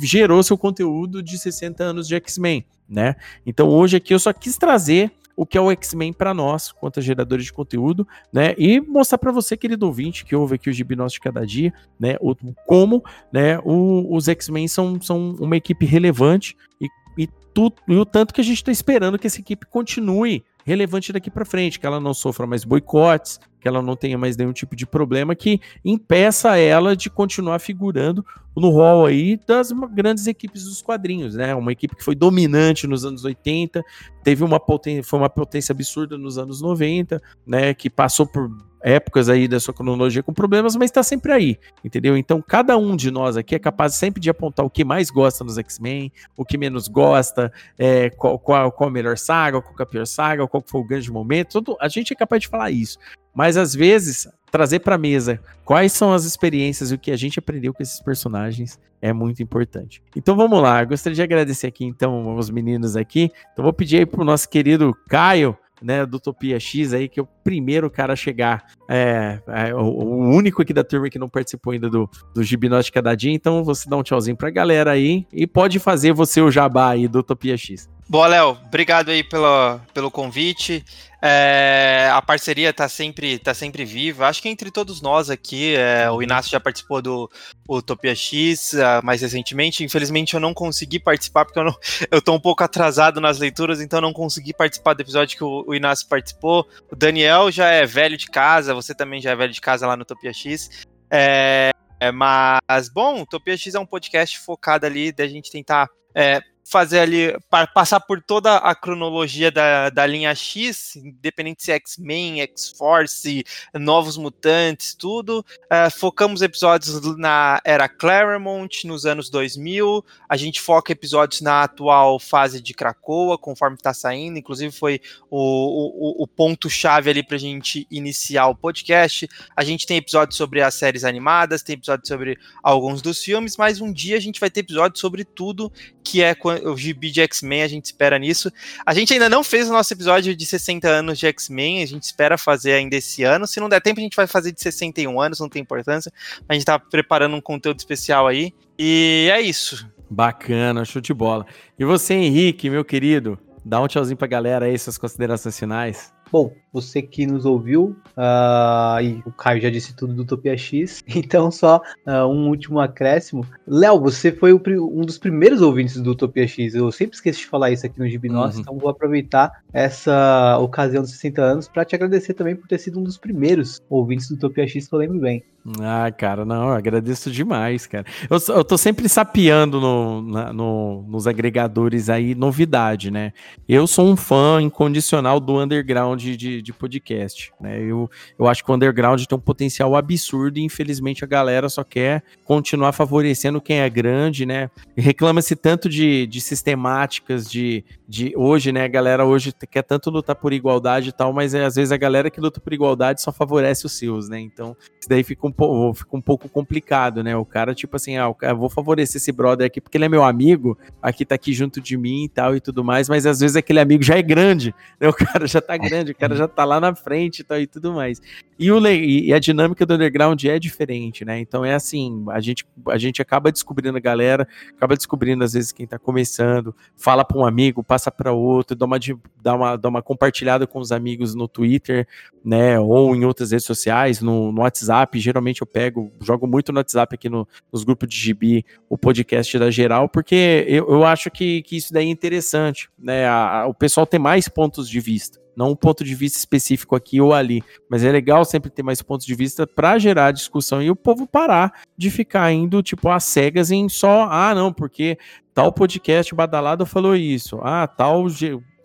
gerou 0.02 0.42
seu 0.42 0.58
conteúdo 0.58 1.22
de 1.22 1.38
60 1.38 1.82
anos 1.82 2.06
de 2.06 2.14
X-Men, 2.16 2.64
né? 2.88 3.16
Então 3.46 3.68
hoje 3.68 3.96
aqui 3.96 4.12
eu 4.12 4.18
só 4.18 4.32
quis 4.32 4.56
trazer 4.56 5.12
o 5.36 5.46
que 5.46 5.56
é 5.56 5.60
o 5.60 5.70
X-Men 5.70 6.12
para 6.12 6.34
nós, 6.34 6.70
quanto 6.72 7.00
a 7.00 7.02
geradores 7.02 7.46
de 7.46 7.52
conteúdo, 7.52 8.06
né? 8.32 8.54
E 8.58 8.80
mostrar 8.80 9.18
para 9.18 9.32
você, 9.32 9.56
querido 9.56 9.86
ouvinte, 9.86 10.24
que 10.24 10.36
ouve 10.36 10.56
aqui 10.56 10.68
o 10.68 10.72
Gibi 10.72 10.94
Nosso 10.94 11.14
de 11.14 11.20
Cada 11.20 11.44
Dia, 11.46 11.72
né? 11.98 12.16
O, 12.20 12.34
como, 12.66 13.02
né? 13.32 13.58
O, 13.64 14.14
os 14.14 14.28
X-Men 14.28 14.68
são, 14.68 15.00
são 15.00 15.30
uma 15.40 15.56
equipe 15.56 15.86
relevante 15.86 16.56
e, 16.80 16.88
e 17.16 17.26
tu, 17.54 17.72
e 17.88 17.94
o 17.94 18.04
tanto 18.04 18.34
que 18.34 18.40
a 18.40 18.44
gente 18.44 18.58
está 18.58 18.70
esperando 18.72 19.18
que 19.18 19.26
essa 19.26 19.40
equipe 19.40 19.66
continue 19.66 20.44
relevante 20.64 21.12
daqui 21.12 21.30
para 21.30 21.44
frente, 21.44 21.80
que 21.80 21.86
ela 21.86 21.98
não 21.98 22.14
sofra 22.14 22.46
mais 22.46 22.64
boicotes, 22.64 23.40
que 23.62 23.68
ela 23.68 23.80
não 23.80 23.94
tenha 23.94 24.18
mais 24.18 24.36
nenhum 24.36 24.52
tipo 24.52 24.74
de 24.74 24.84
problema 24.84 25.36
que 25.36 25.60
impeça 25.84 26.56
ela 26.56 26.96
de 26.96 27.08
continuar 27.08 27.60
figurando 27.60 28.26
no 28.54 28.68
rol 28.70 29.06
aí 29.06 29.38
das 29.46 29.70
grandes 29.94 30.26
equipes 30.26 30.64
dos 30.64 30.82
quadrinhos, 30.82 31.36
né? 31.36 31.54
Uma 31.54 31.70
equipe 31.72 31.94
que 31.94 32.04
foi 32.04 32.16
dominante 32.16 32.86
nos 32.86 33.04
anos 33.04 33.24
80, 33.24 33.82
teve 34.24 34.42
uma 34.42 34.58
potência, 34.58 35.04
foi 35.04 35.20
uma 35.20 35.30
potência 35.30 35.72
absurda 35.72 36.18
nos 36.18 36.36
anos 36.36 36.60
90, 36.60 37.22
né? 37.46 37.72
Que 37.72 37.88
passou 37.88 38.26
por 38.26 38.50
épocas 38.82 39.28
aí 39.28 39.46
da 39.46 39.60
sua 39.60 39.72
cronologia 39.72 40.22
com 40.22 40.32
problemas, 40.32 40.76
mas 40.76 40.90
está 40.90 41.02
sempre 41.02 41.32
aí, 41.32 41.58
entendeu? 41.84 42.16
Então 42.16 42.42
cada 42.42 42.76
um 42.76 42.96
de 42.96 43.10
nós 43.10 43.36
aqui 43.36 43.54
é 43.54 43.58
capaz 43.58 43.94
sempre 43.94 44.20
de 44.20 44.30
apontar 44.30 44.64
o 44.64 44.70
que 44.70 44.84
mais 44.84 45.10
gosta 45.10 45.44
nos 45.44 45.58
X-Men, 45.58 46.12
o 46.36 46.44
que 46.44 46.58
menos 46.58 46.88
gosta, 46.88 47.52
é, 47.78 48.10
qual, 48.10 48.38
qual, 48.38 48.72
qual 48.72 48.88
a 48.88 48.92
melhor 48.92 49.16
saga, 49.16 49.60
qual 49.60 49.74
a 49.78 49.86
pior 49.86 50.06
saga, 50.06 50.46
qual 50.46 50.62
foi 50.66 50.80
o 50.80 50.84
grande 50.84 51.10
momento, 51.10 51.60
tudo, 51.60 51.76
a 51.80 51.88
gente 51.88 52.12
é 52.12 52.16
capaz 52.16 52.42
de 52.42 52.48
falar 52.48 52.70
isso. 52.70 52.98
Mas 53.34 53.56
às 53.56 53.74
vezes, 53.74 54.28
trazer 54.50 54.80
para 54.80 54.98
mesa 54.98 55.40
quais 55.64 55.92
são 55.92 56.12
as 56.12 56.24
experiências 56.24 56.90
e 56.90 56.94
o 56.94 56.98
que 56.98 57.10
a 57.10 57.16
gente 57.16 57.38
aprendeu 57.38 57.72
com 57.72 57.82
esses 57.82 58.00
personagens 58.00 58.78
é 59.00 59.12
muito 59.12 59.42
importante. 59.42 60.02
Então 60.14 60.36
vamos 60.36 60.60
lá, 60.62 60.84
gostaria 60.84 61.16
de 61.16 61.22
agradecer 61.22 61.66
aqui 61.66 61.84
então 61.84 62.36
os 62.36 62.50
meninos 62.50 62.94
aqui. 62.94 63.30
Então 63.52 63.64
vou 63.64 63.72
pedir 63.72 63.98
aí 63.98 64.06
pro 64.06 64.24
nosso 64.24 64.48
querido 64.48 64.94
Caio, 65.08 65.56
né, 65.82 66.06
do 66.06 66.16
Utopia 66.16 66.58
X 66.58 66.92
aí, 66.92 67.08
que 67.08 67.20
é 67.20 67.22
o 67.22 67.28
primeiro 67.44 67.90
cara 67.90 68.12
a 68.12 68.16
chegar, 68.16 68.64
é, 68.88 69.40
é 69.48 69.74
o, 69.74 69.80
o, 69.80 70.34
único 70.34 70.62
aqui 70.62 70.72
da 70.72 70.84
turma 70.84 71.10
que 71.10 71.18
não 71.18 71.28
participou 71.28 71.72
ainda 71.72 71.88
do, 71.88 72.08
do 72.34 72.42
Gibinote 72.42 72.92
Cada 72.92 73.14
Dia, 73.14 73.32
então 73.32 73.64
você 73.64 73.88
dá 73.88 73.96
um 73.96 74.02
tchauzinho 74.02 74.36
pra 74.36 74.50
galera 74.50 74.92
aí 74.92 75.26
e 75.32 75.46
pode 75.46 75.78
fazer 75.78 76.12
você 76.12 76.40
o 76.40 76.50
jabá 76.50 76.90
aí 76.90 77.08
do 77.08 77.20
Utopia 77.20 77.56
X. 77.56 77.88
Boa, 78.08 78.26
Léo, 78.26 78.58
obrigado 78.66 79.08
aí 79.08 79.24
pelo, 79.24 79.78
pelo 79.94 80.10
convite. 80.10 80.84
É, 81.24 82.10
a 82.12 82.20
parceria 82.20 82.70
está 82.70 82.88
sempre, 82.88 83.38
tá 83.38 83.54
sempre 83.54 83.84
viva. 83.84 84.26
Acho 84.26 84.42
que 84.42 84.48
entre 84.48 84.72
todos 84.72 85.00
nós 85.00 85.30
aqui, 85.30 85.76
é, 85.76 86.10
o 86.10 86.20
Inácio 86.20 86.50
já 86.50 86.58
participou 86.58 87.00
do 87.00 87.30
Utopia 87.68 88.12
X 88.12 88.72
uh, 88.72 89.04
mais 89.04 89.22
recentemente. 89.22 89.84
Infelizmente 89.84 90.34
eu 90.34 90.40
não 90.40 90.52
consegui 90.52 90.98
participar 90.98 91.44
porque 91.44 91.60
eu, 91.60 91.64
não, 91.64 91.76
eu 92.10 92.20
tô 92.20 92.34
um 92.34 92.40
pouco 92.40 92.64
atrasado 92.64 93.20
nas 93.20 93.38
leituras, 93.38 93.80
então 93.80 94.00
não 94.00 94.12
consegui 94.12 94.52
participar 94.52 94.94
do 94.94 95.00
episódio 95.02 95.36
que 95.36 95.44
o, 95.44 95.64
o 95.68 95.74
Inácio 95.74 96.08
participou. 96.08 96.66
O 96.90 96.96
Daniel 96.96 97.52
já 97.52 97.68
é 97.68 97.86
velho 97.86 98.16
de 98.16 98.26
casa, 98.26 98.74
você 98.74 98.92
também 98.92 99.20
já 99.20 99.30
é 99.30 99.36
velho 99.36 99.52
de 99.52 99.60
casa 99.60 99.86
lá 99.86 99.96
no 99.96 100.02
Utopia 100.02 100.32
X. 100.32 100.84
É, 101.08 101.70
mas, 102.12 102.88
bom, 102.88 103.22
Utopia 103.22 103.56
X 103.56 103.76
é 103.76 103.78
um 103.78 103.86
podcast 103.86 104.40
focado 104.40 104.86
ali 104.86 105.12
da 105.12 105.28
gente 105.28 105.52
tentar 105.52 105.88
é, 106.12 106.40
fazer 106.64 107.00
ali, 107.00 107.36
passar 107.74 108.00
por 108.00 108.22
toda 108.22 108.56
a 108.56 108.74
cronologia 108.74 109.50
da, 109.50 109.90
da 109.90 110.06
linha 110.06 110.34
X, 110.34 110.96
independente 110.96 111.62
se 111.62 111.72
é 111.72 111.74
X-Men, 111.76 112.40
X-Force, 112.40 113.44
Novos 113.74 114.16
Mutantes, 114.16 114.94
tudo. 114.94 115.44
Uh, 115.64 115.90
focamos 115.98 116.40
episódios 116.42 117.16
na 117.16 117.60
era 117.64 117.88
Claremont, 117.88 118.86
nos 118.86 119.04
anos 119.04 119.28
2000. 119.28 120.04
A 120.28 120.36
gente 120.36 120.60
foca 120.60 120.92
episódios 120.92 121.40
na 121.40 121.64
atual 121.64 122.18
fase 122.18 122.60
de 122.60 122.72
Krakoa, 122.72 123.36
conforme 123.36 123.76
está 123.76 123.92
saindo. 123.92 124.38
Inclusive, 124.38 124.72
foi 124.72 125.00
o, 125.30 126.20
o, 126.20 126.24
o 126.24 126.26
ponto-chave 126.26 127.10
ali 127.10 127.22
para 127.22 127.36
a 127.36 127.40
gente 127.40 127.86
iniciar 127.90 128.46
o 128.46 128.54
podcast. 128.54 129.28
A 129.56 129.64
gente 129.64 129.86
tem 129.86 129.96
episódios 129.96 130.36
sobre 130.36 130.62
as 130.62 130.74
séries 130.74 131.04
animadas, 131.04 131.62
tem 131.62 131.74
episódios 131.74 132.08
sobre 132.08 132.38
alguns 132.62 133.02
dos 133.02 133.22
filmes, 133.22 133.56
mas 133.56 133.80
um 133.80 133.92
dia 133.92 134.16
a 134.16 134.20
gente 134.20 134.40
vai 134.40 134.50
ter 134.50 134.60
episódios 134.60 135.00
sobre 135.00 135.24
tudo 135.24 135.72
que 136.04 136.22
é 136.22 136.34
o 136.64 136.76
gibi 136.76 137.10
de 137.10 137.20
X-Men, 137.20 137.62
a 137.62 137.68
gente 137.68 137.86
espera 137.86 138.18
nisso. 138.18 138.52
A 138.84 138.94
gente 138.94 139.12
ainda 139.12 139.28
não 139.28 139.42
fez 139.42 139.68
o 139.68 139.72
nosso 139.72 139.92
episódio 139.92 140.34
de 140.34 140.46
60 140.46 140.88
anos 140.88 141.18
de 141.18 141.26
X-Men, 141.26 141.82
a 141.82 141.86
gente 141.86 142.04
espera 142.04 142.38
fazer 142.38 142.72
ainda 142.72 142.96
esse 142.96 143.22
ano. 143.22 143.46
Se 143.46 143.60
não 143.60 143.68
der 143.68 143.80
tempo, 143.80 144.00
a 144.00 144.02
gente 144.02 144.16
vai 144.16 144.26
fazer 144.26 144.52
de 144.52 144.60
61 144.60 145.20
anos, 145.20 145.40
não 145.40 145.48
tem 145.48 145.62
importância. 145.62 146.12
A 146.48 146.54
gente 146.54 146.64
tá 146.64 146.78
preparando 146.78 147.36
um 147.36 147.40
conteúdo 147.40 147.78
especial 147.78 148.26
aí. 148.26 148.52
E 148.78 149.28
é 149.32 149.40
isso. 149.40 149.88
Bacana, 150.10 150.84
show 150.84 151.00
de 151.00 151.14
bola. 151.14 151.46
E 151.78 151.84
você, 151.84 152.14
Henrique, 152.14 152.68
meu 152.68 152.84
querido, 152.84 153.38
dá 153.64 153.80
um 153.80 153.86
tchauzinho 153.86 154.16
pra 154.16 154.26
galera 154.26 154.66
aí, 154.66 154.78
suas 154.78 154.98
considerações 154.98 155.58
finais. 155.58 156.12
Bom, 156.32 156.50
você 156.72 157.02
que 157.02 157.26
nos 157.26 157.44
ouviu, 157.44 157.94
uh, 158.16 159.02
e 159.02 159.22
o 159.26 159.30
Caio 159.30 159.60
já 159.60 159.68
disse 159.68 159.94
tudo 159.94 160.14
do 160.14 160.22
Utopia 160.22 160.56
X, 160.56 161.04
então 161.14 161.50
só 161.50 161.82
uh, 162.06 162.26
um 162.26 162.48
último 162.48 162.80
acréscimo. 162.80 163.44
Léo, 163.66 164.00
você 164.00 164.32
foi 164.32 164.50
o, 164.54 164.62
um 164.94 165.02
dos 165.02 165.18
primeiros 165.18 165.60
ouvintes 165.60 166.00
do 166.00 166.12
Utopia 166.12 166.48
X, 166.48 166.74
eu 166.74 166.90
sempre 166.90 167.16
esqueço 167.16 167.40
de 167.40 167.46
falar 167.46 167.70
isso 167.70 167.84
aqui 167.84 167.98
no 167.98 168.08
Gibi 168.08 168.30
uhum. 168.30 168.50
então 168.58 168.78
vou 168.78 168.88
aproveitar 168.88 169.52
essa 169.74 170.56
ocasião 170.58 171.02
dos 171.02 171.10
60 171.10 171.42
anos 171.42 171.68
para 171.68 171.84
te 171.84 171.94
agradecer 171.94 172.32
também 172.32 172.56
por 172.56 172.66
ter 172.66 172.78
sido 172.78 172.98
um 172.98 173.02
dos 173.02 173.18
primeiros 173.18 173.78
ouvintes 173.90 174.28
do 174.28 174.36
Utopia 174.36 174.66
X 174.66 174.88
que 174.88 174.94
eu 174.94 174.98
lembro 174.98 175.20
bem. 175.20 175.44
Ah, 175.80 176.10
cara, 176.10 176.44
não, 176.44 176.68
eu 176.68 176.74
agradeço 176.74 177.30
demais, 177.30 177.86
cara. 177.86 178.04
Eu, 178.28 178.56
eu 178.56 178.64
tô 178.64 178.76
sempre 178.76 179.08
sapeando 179.08 179.80
no, 179.80 180.22
na, 180.22 180.52
no, 180.52 181.04
nos 181.06 181.28
agregadores 181.28 182.08
aí 182.08 182.34
novidade, 182.34 183.12
né? 183.12 183.32
Eu 183.68 183.86
sou 183.86 184.08
um 184.08 184.16
fã 184.16 184.60
incondicional 184.60 185.38
do 185.38 185.60
underground 185.60 186.21
de, 186.22 186.62
de 186.62 186.72
podcast, 186.72 187.52
né? 187.60 187.80
Eu, 187.80 188.10
eu 188.38 188.46
acho 188.46 188.64
que 188.64 188.70
o 188.70 188.74
underground 188.74 189.22
tem 189.24 189.36
um 189.36 189.40
potencial 189.40 189.94
absurdo 189.96 190.58
e 190.58 190.62
infelizmente 190.62 191.24
a 191.24 191.26
galera 191.26 191.68
só 191.68 191.84
quer 191.84 192.22
continuar 192.44 192.92
favorecendo 192.92 193.60
quem 193.60 193.80
é 193.80 193.90
grande, 193.90 194.46
né? 194.46 194.70
Reclama-se 194.96 195.56
tanto 195.56 195.88
de, 195.88 196.26
de 196.26 196.40
sistemáticas 196.40 197.50
de, 197.50 197.84
de 198.12 198.34
hoje, 198.36 198.72
né? 198.72 198.84
A 198.84 198.88
galera 198.88 199.24
hoje 199.24 199.54
quer 199.70 199.80
tanto 199.80 200.10
lutar 200.10 200.36
por 200.36 200.52
igualdade 200.52 201.08
e 201.08 201.12
tal, 201.12 201.32
mas 201.32 201.54
é, 201.54 201.64
às 201.64 201.76
vezes 201.76 201.90
a 201.92 201.96
galera 201.96 202.30
que 202.30 202.42
luta 202.42 202.60
por 202.60 202.70
igualdade 202.74 203.22
só 203.22 203.32
favorece 203.32 203.86
os 203.86 203.92
seus, 203.92 204.28
né? 204.28 204.38
Então, 204.38 204.76
isso 205.00 205.08
daí 205.08 205.24
fica 205.24 205.46
um 205.46 205.52
um, 205.60 205.94
fica 205.94 206.14
um 206.14 206.20
pouco 206.20 206.46
complicado, 206.46 207.24
né? 207.24 207.34
O 207.34 207.44
cara, 207.46 207.74
tipo 207.74 207.96
assim, 207.96 208.18
ah, 208.18 208.30
eu 208.42 208.56
vou 208.58 208.68
favorecer 208.68 209.16
esse 209.16 209.32
brother 209.32 209.66
aqui 209.66 209.80
porque 209.80 209.96
ele 209.96 210.04
é 210.04 210.10
meu 210.10 210.22
amigo, 210.22 210.76
aqui 211.00 211.24
tá 211.24 211.36
aqui 211.36 211.54
junto 211.54 211.80
de 211.80 211.96
mim 211.96 212.24
e 212.24 212.28
tal 212.28 212.54
e 212.54 212.60
tudo 212.60 212.84
mais, 212.84 213.08
mas 213.08 213.24
às 213.24 213.40
vezes 213.40 213.56
aquele 213.56 213.80
amigo 213.80 214.02
já 214.02 214.18
é 214.18 214.22
grande, 214.22 214.74
né? 215.00 215.08
O 215.08 215.14
cara 215.14 215.46
já 215.46 215.62
tá 215.62 215.74
grande, 215.78 216.12
o 216.12 216.14
cara 216.14 216.36
já 216.36 216.46
tá 216.46 216.66
lá 216.66 216.78
na 216.78 216.94
frente 216.94 217.38
e 217.38 217.44
tal 217.44 217.58
e 217.58 217.66
tudo 217.66 217.94
mais. 217.94 218.20
E, 218.58 218.70
o, 218.70 218.86
e 218.86 219.32
a 219.32 219.38
dinâmica 219.38 219.86
do 219.86 219.94
underground 219.94 220.44
é 220.44 220.58
diferente, 220.58 221.24
né? 221.24 221.40
Então 221.40 221.64
é 221.64 221.72
assim, 221.72 222.26
a 222.28 222.40
gente, 222.40 222.66
a 222.88 222.98
gente 222.98 223.22
acaba 223.22 223.50
descobrindo 223.50 223.96
a 223.96 224.00
galera, 224.00 224.46
acaba 224.76 224.94
descobrindo 224.94 225.42
às 225.42 225.54
vezes 225.54 225.72
quem 225.72 225.86
tá 225.86 225.98
começando, 225.98 226.74
fala 226.94 227.24
para 227.24 227.38
um 227.38 227.46
amigo, 227.46 227.82
passa 227.82 228.01
para 228.10 228.32
outro, 228.32 228.76
dá 228.76 228.86
uma, 228.86 228.98
dá, 229.42 229.54
uma, 229.54 229.76
dá 229.76 229.88
uma 229.88 230.02
compartilhada 230.02 230.66
com 230.66 230.78
os 230.78 230.92
amigos 230.92 231.34
no 231.34 231.46
Twitter, 231.46 232.06
né? 232.44 232.78
Ou 232.78 233.14
em 233.14 233.24
outras 233.24 233.50
redes 233.50 233.66
sociais, 233.66 234.20
no, 234.20 234.52
no 234.52 234.62
WhatsApp, 234.62 235.18
geralmente 235.18 235.62
eu 235.62 235.66
pego, 235.66 236.12
jogo 236.20 236.46
muito 236.46 236.72
no 236.72 236.78
WhatsApp 236.78 237.14
aqui 237.14 237.28
no, 237.28 237.46
nos 237.72 237.84
grupos 237.84 238.08
de 238.08 238.16
GB, 238.16 238.64
o 238.88 238.96
podcast 238.96 239.58
da 239.58 239.70
geral, 239.70 240.08
porque 240.08 240.64
eu, 240.68 240.88
eu 240.88 241.04
acho 241.04 241.30
que, 241.30 241.62
que 241.62 241.76
isso 241.76 241.92
daí 241.92 242.06
é 242.06 242.10
interessante, 242.10 242.88
né? 242.98 243.26
A, 243.26 243.60
a, 243.60 243.66
o 243.66 243.74
pessoal 243.74 244.06
tem 244.06 244.20
mais 244.20 244.48
pontos 244.48 244.88
de 244.88 245.00
vista 245.00 245.41
não 245.56 245.70
um 245.70 245.76
ponto 245.76 246.04
de 246.04 246.14
vista 246.14 246.38
específico 246.38 246.96
aqui 246.96 247.20
ou 247.20 247.32
ali, 247.32 247.62
mas 247.88 248.04
é 248.04 248.10
legal 248.10 248.44
sempre 248.44 248.70
ter 248.70 248.82
mais 248.82 249.02
pontos 249.02 249.26
de 249.26 249.34
vista 249.34 249.66
para 249.66 249.98
gerar 249.98 250.32
discussão 250.32 250.82
e 250.82 250.90
o 250.90 250.96
povo 250.96 251.26
parar 251.26 251.82
de 251.96 252.10
ficar 252.10 252.50
indo 252.52 252.82
tipo 252.82 253.08
às 253.08 253.24
cegas 253.24 253.70
em 253.70 253.88
só, 253.88 254.28
ah, 254.30 254.54
não, 254.54 254.72
porque 254.72 255.18
tal 255.54 255.72
podcast 255.72 256.34
badalado 256.34 256.86
falou 256.86 257.14
isso, 257.14 257.60
ah, 257.62 257.86
tal 257.86 258.28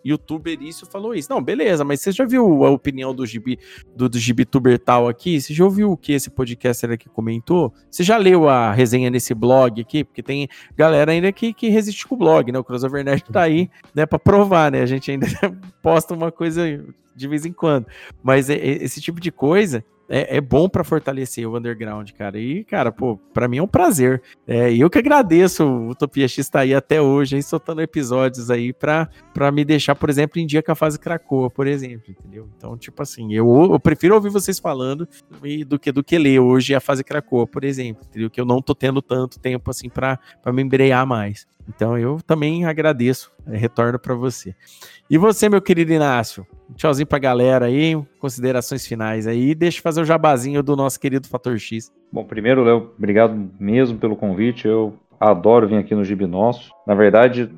youtuber 0.04 0.62
isso 0.62 0.86
falou 0.86 1.14
isso. 1.14 1.30
Não, 1.30 1.42
beleza, 1.42 1.84
mas 1.84 2.00
você 2.00 2.12
já 2.12 2.24
viu 2.24 2.64
a 2.64 2.70
opinião 2.70 3.14
do 3.14 3.26
Gibi, 3.26 3.58
do, 3.94 4.08
do 4.08 4.18
Gibituber 4.18 4.78
tal 4.78 5.08
aqui? 5.08 5.40
Você 5.40 5.52
já 5.52 5.64
ouviu 5.64 5.92
o 5.92 5.96
que 5.96 6.12
esse 6.12 6.30
podcaster 6.30 6.90
aqui 6.90 7.08
comentou? 7.08 7.72
Você 7.90 8.02
já 8.02 8.16
leu 8.16 8.48
a 8.48 8.72
resenha 8.72 9.10
nesse 9.10 9.34
blog 9.34 9.80
aqui? 9.80 10.04
Porque 10.04 10.22
tem 10.22 10.48
galera 10.76 11.12
ainda 11.12 11.32
que, 11.32 11.52
que 11.52 11.68
resiste 11.68 12.06
com 12.06 12.14
o 12.14 12.18
blog, 12.18 12.50
né? 12.50 12.58
O 12.58 12.64
Crossover 12.64 13.04
Nerd 13.04 13.24
tá 13.24 13.42
aí, 13.42 13.70
né, 13.94 14.06
pra 14.06 14.18
provar, 14.18 14.70
né? 14.70 14.82
A 14.82 14.86
gente 14.86 15.10
ainda 15.10 15.26
posta 15.82 16.14
uma 16.14 16.32
coisa 16.32 16.62
de 17.14 17.28
vez 17.28 17.44
em 17.44 17.52
quando. 17.52 17.86
Mas 18.22 18.48
é, 18.48 18.54
é, 18.54 18.84
esse 18.84 19.00
tipo 19.00 19.20
de 19.20 19.30
coisa 19.30 19.84
é, 20.08 20.38
é 20.38 20.40
bom 20.40 20.68
para 20.68 20.82
fortalecer 20.82 21.46
o 21.46 21.56
underground, 21.56 22.10
cara. 22.12 22.38
E, 22.38 22.64
cara, 22.64 22.90
pô, 22.90 23.18
para 23.34 23.46
mim 23.46 23.58
é 23.58 23.62
um 23.62 23.68
prazer. 23.68 24.22
É, 24.46 24.72
eu 24.72 24.88
que 24.88 24.98
agradeço 24.98 25.64
o 25.64 25.90
Utopia 25.90 26.26
X 26.26 26.38
estar 26.38 26.60
tá 26.60 26.62
aí 26.62 26.74
até 26.74 27.00
hoje, 27.00 27.36
aí, 27.36 27.42
soltando 27.42 27.82
episódios 27.82 28.50
aí 28.50 28.72
pra 28.72 29.08
me 29.52 29.64
deixar, 29.64 29.94
por 29.94 30.08
exemplo, 30.08 30.40
em 30.40 30.46
dia 30.46 30.62
com 30.62 30.72
a 30.72 30.74
fase 30.74 30.98
Krakoa, 30.98 31.50
por 31.50 31.66
exemplo, 31.66 32.10
entendeu? 32.10 32.48
Então, 32.56 32.76
tipo 32.76 33.02
assim, 33.02 33.34
eu, 33.34 33.68
eu 33.70 33.78
prefiro 33.78 34.14
ouvir 34.14 34.30
vocês 34.30 34.58
falando 34.58 35.06
do 35.66 35.78
que 35.78 35.92
do 35.92 36.02
que 36.02 36.18
ler 36.18 36.40
hoje 36.40 36.74
a 36.74 36.80
fase 36.80 37.04
Krakoa, 37.04 37.46
por 37.46 37.64
exemplo, 37.64 38.04
entendeu? 38.08 38.30
Que 38.30 38.40
eu 38.40 38.46
não 38.46 38.62
tô 38.62 38.74
tendo 38.74 39.02
tanto 39.02 39.38
tempo 39.38 39.70
assim 39.70 39.88
para 39.88 40.18
me 40.46 40.62
embrear 40.62 41.06
mais. 41.06 41.46
Então 41.68 41.98
eu 41.98 42.18
também 42.26 42.64
agradeço, 42.64 43.30
é, 43.46 43.56
retorno 43.56 43.98
para 43.98 44.14
você. 44.14 44.54
E 45.10 45.18
você, 45.18 45.48
meu 45.48 45.60
querido 45.60 45.92
Inácio, 45.92 46.46
um 46.70 46.74
tchauzinho 46.74 47.06
pra 47.06 47.18
galera 47.18 47.66
aí, 47.66 48.00
considerações 48.18 48.86
finais 48.86 49.26
aí, 49.26 49.54
deixa 49.54 49.78
eu 49.78 49.82
fazer 49.82 50.00
o 50.00 50.04
jabazinho 50.04 50.62
do 50.62 50.74
nosso 50.74 50.98
querido 50.98 51.28
Fator 51.28 51.58
X. 51.58 51.92
Bom, 52.10 52.24
primeiro, 52.24 52.64
Léo, 52.64 52.92
obrigado 52.96 53.50
mesmo 53.60 53.98
pelo 53.98 54.16
convite. 54.16 54.66
Eu 54.66 54.94
adoro 55.20 55.68
vir 55.68 55.76
aqui 55.76 55.94
no 55.94 56.04
Gibi 56.04 56.26
Nosso. 56.26 56.72
Na 56.86 56.94
verdade, 56.94 57.50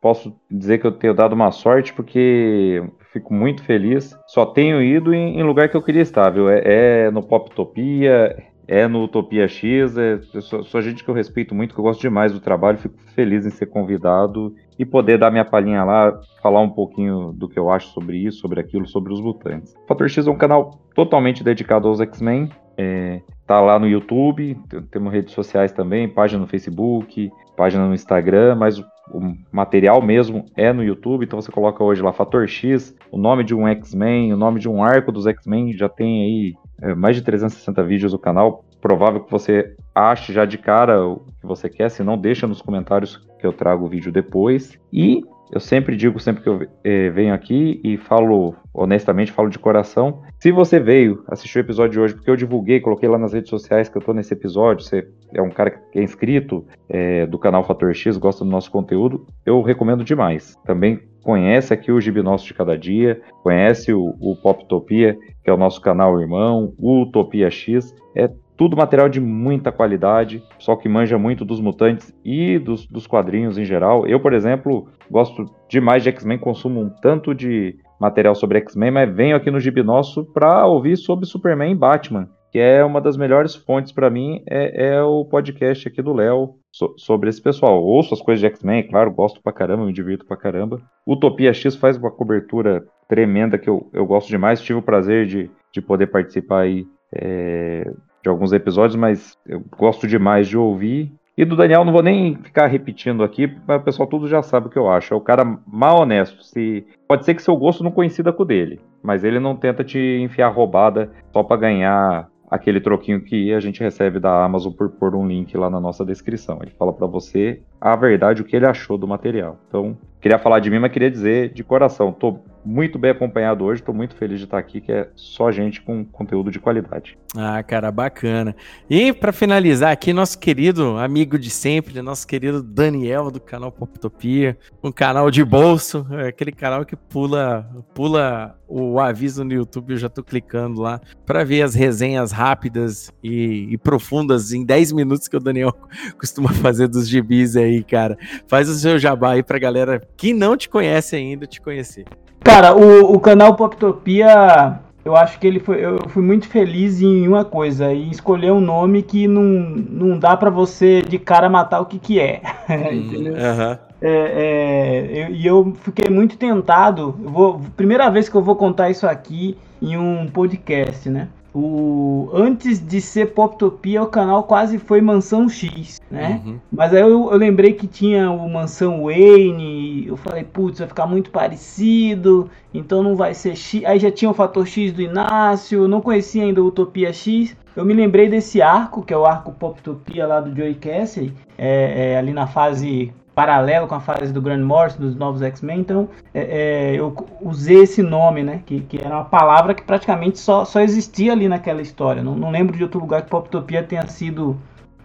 posso 0.00 0.34
dizer 0.50 0.78
que 0.78 0.86
eu 0.86 0.92
tenho 0.92 1.14
dado 1.14 1.34
uma 1.34 1.50
sorte 1.50 1.92
porque 1.92 2.82
fico 3.12 3.32
muito 3.32 3.62
feliz. 3.64 4.16
Só 4.26 4.44
tenho 4.44 4.82
ido 4.82 5.14
em, 5.14 5.42
lugar 5.42 5.68
que 5.68 5.76
eu 5.76 5.82
queria 5.82 6.02
estar, 6.02 6.30
viu? 6.30 6.48
É, 6.50 7.06
é 7.06 7.10
no 7.10 7.22
Poptopia, 7.22 8.36
é 8.68 8.86
no 8.88 9.04
Utopia 9.04 9.46
X. 9.48 9.96
É, 9.96 10.20
sou, 10.40 10.64
sou, 10.64 10.82
gente 10.82 11.04
que 11.04 11.10
eu 11.10 11.14
respeito 11.14 11.54
muito, 11.54 11.74
que 11.74 11.80
eu 11.80 11.84
gosto 11.84 12.00
demais 12.00 12.32
do 12.32 12.40
trabalho, 12.40 12.78
fico 12.78 12.96
feliz 13.14 13.46
em 13.46 13.50
ser 13.50 13.66
convidado 13.66 14.54
e 14.78 14.84
poder 14.84 15.18
dar 15.18 15.30
minha 15.30 15.44
palhinha 15.44 15.84
lá, 15.84 16.20
falar 16.42 16.60
um 16.60 16.70
pouquinho 16.70 17.32
do 17.32 17.48
que 17.48 17.58
eu 17.58 17.70
acho 17.70 17.88
sobre 17.88 18.18
isso, 18.18 18.38
sobre 18.38 18.60
aquilo, 18.60 18.86
sobre 18.86 19.12
os 19.12 19.20
mutantes. 19.20 19.74
Fator 19.86 20.08
X 20.08 20.26
é 20.26 20.30
um 20.30 20.38
canal 20.38 20.80
totalmente 20.94 21.42
dedicado 21.42 21.88
aos 21.88 22.00
X-Men. 22.00 22.50
É, 22.78 23.22
tá 23.46 23.58
lá 23.60 23.78
no 23.78 23.88
YouTube, 23.88 24.58
temos 24.90 25.10
redes 25.10 25.32
sociais 25.32 25.72
também, 25.72 26.06
página 26.06 26.40
no 26.40 26.46
Facebook, 26.46 27.30
página 27.56 27.86
no 27.86 27.94
Instagram, 27.94 28.54
mas 28.54 28.78
o 28.78 29.34
material 29.50 30.02
mesmo 30.02 30.44
é 30.56 30.72
no 30.72 30.84
YouTube, 30.84 31.24
então 31.24 31.40
você 31.40 31.50
coloca 31.50 31.82
hoje 31.82 32.02
lá 32.02 32.12
Fator 32.12 32.46
X, 32.46 32.94
o 33.10 33.16
nome 33.16 33.44
de 33.44 33.54
um 33.54 33.66
X-Men, 33.68 34.34
o 34.34 34.36
nome 34.36 34.60
de 34.60 34.68
um 34.68 34.82
arco 34.82 35.10
dos 35.10 35.26
X-Men, 35.26 35.72
já 35.72 35.88
tem 35.88 36.22
aí 36.24 36.54
mais 36.96 37.16
de 37.16 37.22
360 37.22 37.82
vídeos 37.82 38.12
no 38.12 38.18
canal. 38.18 38.64
Provável 38.80 39.24
que 39.24 39.30
você 39.30 39.74
ache 39.94 40.32
já 40.32 40.44
de 40.44 40.58
cara 40.58 41.04
o 41.04 41.24
que 41.40 41.46
você 41.46 41.68
quer, 41.68 41.90
se 41.90 42.02
não, 42.02 42.18
deixa 42.18 42.46
nos 42.46 42.60
comentários 42.60 43.16
que 43.38 43.46
eu 43.46 43.52
trago 43.52 43.86
o 43.86 43.88
vídeo 43.88 44.12
depois. 44.12 44.78
E 44.92 45.22
eu 45.50 45.60
sempre 45.60 45.96
digo, 45.96 46.18
sempre 46.18 46.42
que 46.42 46.48
eu 46.48 46.66
eh, 46.82 47.10
venho 47.10 47.32
aqui 47.32 47.80
e 47.84 47.96
falo 47.96 48.54
honestamente, 48.74 49.32
falo 49.32 49.48
de 49.48 49.58
coração. 49.58 50.22
Se 50.38 50.52
você 50.52 50.78
veio 50.78 51.24
assistir 51.28 51.58
o 51.58 51.60
episódio 51.60 51.92
de 51.92 52.00
hoje, 52.00 52.14
porque 52.14 52.30
eu 52.30 52.36
divulguei, 52.36 52.80
coloquei 52.80 53.08
lá 53.08 53.18
nas 53.18 53.32
redes 53.32 53.48
sociais 53.48 53.88
que 53.88 53.96
eu 53.96 54.02
tô 54.02 54.12
nesse 54.12 54.34
episódio, 54.34 54.84
você 54.84 55.08
é 55.32 55.40
um 55.40 55.48
cara 55.48 55.70
que 55.70 55.98
é 55.98 56.02
inscrito 56.02 56.66
é, 56.88 57.26
do 57.26 57.38
canal 57.38 57.64
Fator 57.64 57.94
X, 57.94 58.16
gosta 58.16 58.44
do 58.44 58.50
nosso 58.50 58.70
conteúdo, 58.70 59.26
eu 59.44 59.62
recomendo 59.62 60.04
demais. 60.04 60.54
Também 60.64 61.00
conhece 61.22 61.72
aqui 61.72 61.90
o 61.90 62.00
Gibi 62.00 62.22
Nosso 62.22 62.46
de 62.46 62.54
Cada 62.54 62.76
Dia, 62.76 63.20
conhece 63.42 63.92
o, 63.92 64.14
o 64.20 64.36
Poptopia, 64.36 65.18
que 65.42 65.50
é 65.50 65.52
o 65.52 65.56
nosso 65.56 65.80
canal 65.80 66.20
irmão, 66.20 66.74
o 66.78 67.02
Utopia 67.02 67.50
X, 67.50 67.94
é 68.14 68.28
tudo 68.56 68.76
material 68.76 69.08
de 69.08 69.20
muita 69.20 69.70
qualidade, 69.70 70.42
só 70.58 70.74
que 70.76 70.88
manja 70.88 71.18
muito 71.18 71.44
dos 71.44 71.60
mutantes 71.60 72.14
e 72.24 72.58
dos, 72.58 72.86
dos 72.86 73.06
quadrinhos 73.06 73.58
em 73.58 73.64
geral. 73.64 74.06
Eu, 74.06 74.18
por 74.20 74.32
exemplo, 74.32 74.88
gosto 75.10 75.44
demais 75.68 76.02
de 76.02 76.08
X-Men, 76.08 76.38
consumo 76.38 76.80
um 76.80 76.88
tanto 76.88 77.34
de 77.34 77.76
material 78.00 78.34
sobre 78.34 78.58
X-Men, 78.58 78.90
mas 78.90 79.14
venho 79.14 79.36
aqui 79.36 79.50
no 79.50 79.60
Gibi 79.60 79.82
Nosso 79.82 80.24
para 80.32 80.66
ouvir 80.66 80.96
sobre 80.96 81.26
Superman 81.26 81.72
e 81.72 81.74
Batman, 81.74 82.28
que 82.50 82.58
é 82.58 82.84
uma 82.84 83.00
das 83.00 83.16
melhores 83.16 83.54
fontes 83.54 83.92
para 83.92 84.08
mim, 84.08 84.42
é, 84.48 84.94
é, 84.94 85.02
o 85.02 85.24
podcast 85.24 85.88
aqui 85.88 86.00
do 86.00 86.14
Léo 86.14 86.54
so, 86.72 86.94
sobre 86.96 87.28
esse 87.28 87.42
pessoal. 87.42 87.82
Ouço 87.82 88.14
as 88.14 88.22
coisas 88.22 88.40
de 88.40 88.46
X-Men, 88.46 88.88
claro, 88.88 89.10
gosto 89.12 89.42
pra 89.42 89.52
caramba, 89.52 89.84
me 89.84 89.92
divirto 89.92 90.26
pra 90.26 90.36
caramba. 90.36 90.80
Utopia 91.06 91.52
X 91.52 91.76
faz 91.76 91.96
uma 91.96 92.10
cobertura 92.10 92.84
tremenda 93.08 93.58
que 93.58 93.68
eu, 93.68 93.88
eu 93.92 94.06
gosto 94.06 94.28
demais, 94.28 94.60
tive 94.60 94.78
o 94.78 94.82
prazer 94.82 95.26
de, 95.26 95.50
de 95.72 95.80
poder 95.82 96.06
participar 96.06 96.60
aí 96.60 96.86
é, 97.14 97.92
de 98.26 98.30
alguns 98.30 98.52
episódios, 98.52 98.96
mas 98.96 99.38
eu 99.46 99.62
gosto 99.78 100.06
demais 100.06 100.48
de 100.48 100.58
ouvir. 100.58 101.12
E 101.38 101.44
do 101.44 101.54
Daniel 101.54 101.84
não 101.84 101.92
vou 101.92 102.02
nem 102.02 102.34
ficar 102.36 102.66
repetindo 102.66 103.22
aqui, 103.22 103.54
mas 103.68 103.80
o 103.80 103.84
pessoal 103.84 104.08
tudo 104.08 104.26
já 104.26 104.42
sabe 104.42 104.66
o 104.66 104.70
que 104.70 104.78
eu 104.78 104.90
acho. 104.90 105.14
É 105.14 105.16
o 105.16 105.20
cara 105.20 105.44
mal 105.64 106.00
honesto. 106.00 106.42
Se 106.42 106.84
pode 107.06 107.24
ser 107.24 107.34
que 107.34 107.42
seu 107.42 107.56
gosto 107.56 107.84
não 107.84 107.90
coincida 107.92 108.32
com 108.32 108.42
o 108.42 108.46
dele, 108.46 108.80
mas 109.00 109.22
ele 109.22 109.38
não 109.38 109.54
tenta 109.54 109.84
te 109.84 109.98
enfiar 110.20 110.48
roubada 110.48 111.10
só 111.32 111.42
para 111.44 111.56
ganhar 111.56 112.28
aquele 112.50 112.80
troquinho 112.80 113.20
que 113.20 113.52
a 113.52 113.60
gente 113.60 113.80
recebe 113.80 114.18
da 114.18 114.44
Amazon 114.44 114.72
por 114.72 114.88
pôr 114.88 115.14
um 115.14 115.26
link 115.26 115.56
lá 115.56 115.70
na 115.70 115.78
nossa 115.78 116.04
descrição. 116.04 116.58
Ele 116.62 116.72
fala 116.76 116.92
para 116.92 117.06
você 117.06 117.60
a 117.80 117.94
verdade, 117.94 118.42
o 118.42 118.44
que 118.44 118.56
ele 118.56 118.66
achou 118.66 118.98
do 118.98 119.06
material. 119.06 119.56
Então, 119.68 119.96
queria 120.20 120.38
falar 120.38 120.58
de 120.58 120.70
mim, 120.70 120.80
mas 120.80 120.90
queria 120.90 121.10
dizer 121.10 121.52
de 121.52 121.62
coração, 121.62 122.12
tô 122.12 122.38
muito 122.66 122.98
bem 122.98 123.12
acompanhado 123.12 123.64
hoje, 123.64 123.82
tô 123.82 123.92
muito 123.92 124.16
feliz 124.16 124.38
de 124.38 124.44
estar 124.44 124.58
aqui, 124.58 124.80
que 124.80 124.90
é 124.90 125.08
só 125.14 125.52
gente 125.52 125.80
com 125.80 126.04
conteúdo 126.04 126.50
de 126.50 126.58
qualidade. 126.58 127.16
Ah, 127.36 127.62
cara, 127.62 127.92
bacana. 127.92 128.56
E 128.90 129.12
para 129.12 129.32
finalizar 129.32 129.92
aqui, 129.92 130.12
nosso 130.12 130.38
querido 130.38 130.98
amigo 130.98 131.38
de 131.38 131.48
sempre, 131.48 132.02
nosso 132.02 132.26
querido 132.26 132.62
Daniel 132.62 133.30
do 133.30 133.40
canal 133.40 133.70
Poptopia, 133.70 134.58
um 134.82 134.90
canal 134.90 135.30
de 135.30 135.44
bolso, 135.44 136.04
é 136.10 136.28
aquele 136.28 136.50
canal 136.50 136.84
que 136.84 136.96
pula 136.96 137.70
pula 137.94 138.58
o 138.68 138.98
aviso 138.98 139.44
no 139.44 139.52
YouTube, 139.52 139.92
eu 139.92 139.96
já 139.96 140.08
tô 140.08 140.24
clicando 140.24 140.80
lá 140.80 141.00
para 141.24 141.44
ver 141.44 141.62
as 141.62 141.74
resenhas 141.74 142.32
rápidas 142.32 143.12
e, 143.22 143.68
e, 143.70 143.78
profundas 143.78 144.52
em 144.52 144.64
10 144.64 144.92
minutos 144.92 145.28
que 145.28 145.36
o 145.36 145.40
Daniel 145.40 145.72
costuma 146.18 146.52
fazer 146.52 146.88
dos 146.88 147.08
gibis 147.08 147.56
aí, 147.56 147.84
cara. 147.84 148.18
Faz 148.48 148.68
o 148.68 148.74
seu 148.74 148.98
jabá 148.98 149.32
aí 149.32 149.42
pra 149.42 149.58
galera 149.58 150.02
que 150.16 150.32
não 150.32 150.56
te 150.56 150.68
conhece 150.68 151.14
ainda 151.14 151.46
te 151.46 151.60
conhecer. 151.60 152.04
Cara, 152.46 152.76
o, 152.76 153.12
o 153.12 153.18
canal 153.18 153.56
Poptopia, 153.56 154.78
eu 155.04 155.16
acho 155.16 155.38
que 155.40 155.48
ele 155.48 155.58
foi. 155.58 155.84
Eu 155.84 155.98
fui 156.08 156.22
muito 156.22 156.46
feliz 156.46 157.02
em 157.02 157.26
uma 157.26 157.44
coisa, 157.44 157.92
em 157.92 158.08
escolher 158.08 158.52
um 158.52 158.60
nome 158.60 159.02
que 159.02 159.26
não, 159.26 159.42
não 159.42 160.16
dá 160.16 160.36
para 160.36 160.48
você 160.48 161.02
de 161.02 161.18
cara 161.18 161.48
matar 161.48 161.80
o 161.80 161.86
que, 161.86 161.98
que 161.98 162.20
é. 162.20 162.40
Entendeu? 162.70 163.34
Uhum. 163.34 163.78
É, 164.00 164.10
é, 164.10 165.30
e 165.32 165.44
eu, 165.44 165.56
eu, 165.56 165.74
fiquei 165.74 166.08
muito 166.08 166.38
tentado. 166.38 167.16
Eu 167.22 167.30
vou, 167.30 167.60
primeira 167.76 168.08
vez 168.10 168.28
que 168.28 168.36
eu 168.36 168.42
vou 168.42 168.54
contar 168.54 168.90
isso 168.90 169.08
aqui 169.08 169.58
em 169.82 169.96
um 169.96 170.28
podcast, 170.28 171.10
né? 171.10 171.28
O, 171.58 172.28
antes 172.34 172.78
de 172.78 173.00
ser 173.00 173.32
Poptopia, 173.32 174.02
o 174.02 174.08
canal 174.08 174.42
quase 174.42 174.78
foi 174.78 175.00
Mansão 175.00 175.48
X, 175.48 175.98
né? 176.10 176.42
Uhum. 176.44 176.58
Mas 176.70 176.92
aí 176.92 177.00
eu, 177.00 177.32
eu, 177.32 177.38
lembrei 177.38 177.72
que 177.72 177.86
tinha 177.86 178.30
o 178.30 178.46
Mansão 178.46 179.04
Wayne, 179.04 180.06
eu 180.06 180.18
falei, 180.18 180.44
putz, 180.44 180.80
vai 180.80 180.88
ficar 180.88 181.06
muito 181.06 181.30
parecido, 181.30 182.50
então 182.74 183.02
não 183.02 183.16
vai 183.16 183.32
ser 183.32 183.56
X. 183.56 183.82
Aí 183.86 183.98
já 183.98 184.10
tinha 184.10 184.30
o 184.30 184.34
Fator 184.34 184.66
X 184.66 184.92
do 184.92 185.00
Inácio, 185.00 185.88
não 185.88 186.02
conhecia 186.02 186.42
ainda 186.42 186.62
o 186.62 186.66
Utopia 186.66 187.10
X. 187.10 187.56
Eu 187.74 187.86
me 187.86 187.94
lembrei 187.94 188.28
desse 188.28 188.60
arco, 188.60 189.02
que 189.02 189.14
é 189.14 189.16
o 189.16 189.24
arco 189.24 189.50
Poptopia 189.52 190.26
lá 190.26 190.40
do 190.42 190.54
Joey 190.54 190.74
Cassie, 190.74 191.32
é, 191.56 192.12
é, 192.12 192.18
ali 192.18 192.34
na 192.34 192.46
fase 192.46 193.14
paralelo 193.36 193.86
com 193.86 193.94
a 193.94 194.00
fase 194.00 194.32
do 194.32 194.40
Grand 194.40 194.64
Morrison, 194.64 194.98
dos 194.98 195.14
novos 195.14 195.42
X-Men, 195.42 195.80
então 195.80 196.08
é, 196.32 196.40
é, 196.40 196.94
eu 196.98 197.14
usei 197.42 197.82
esse 197.82 198.02
nome, 198.02 198.42
né, 198.42 198.62
que, 198.64 198.80
que 198.80 198.96
era 198.96 199.14
uma 199.14 199.26
palavra 199.26 199.74
que 199.74 199.82
praticamente 199.82 200.38
só, 200.38 200.64
só 200.64 200.80
existia 200.80 201.32
ali 201.32 201.46
naquela 201.46 201.82
história, 201.82 202.22
não, 202.22 202.34
não 202.34 202.50
lembro 202.50 202.74
de 202.74 202.82
outro 202.82 202.98
lugar 202.98 203.20
que 203.20 203.28
Poptopia 203.28 203.82
tenha 203.82 204.06
sido 204.06 204.56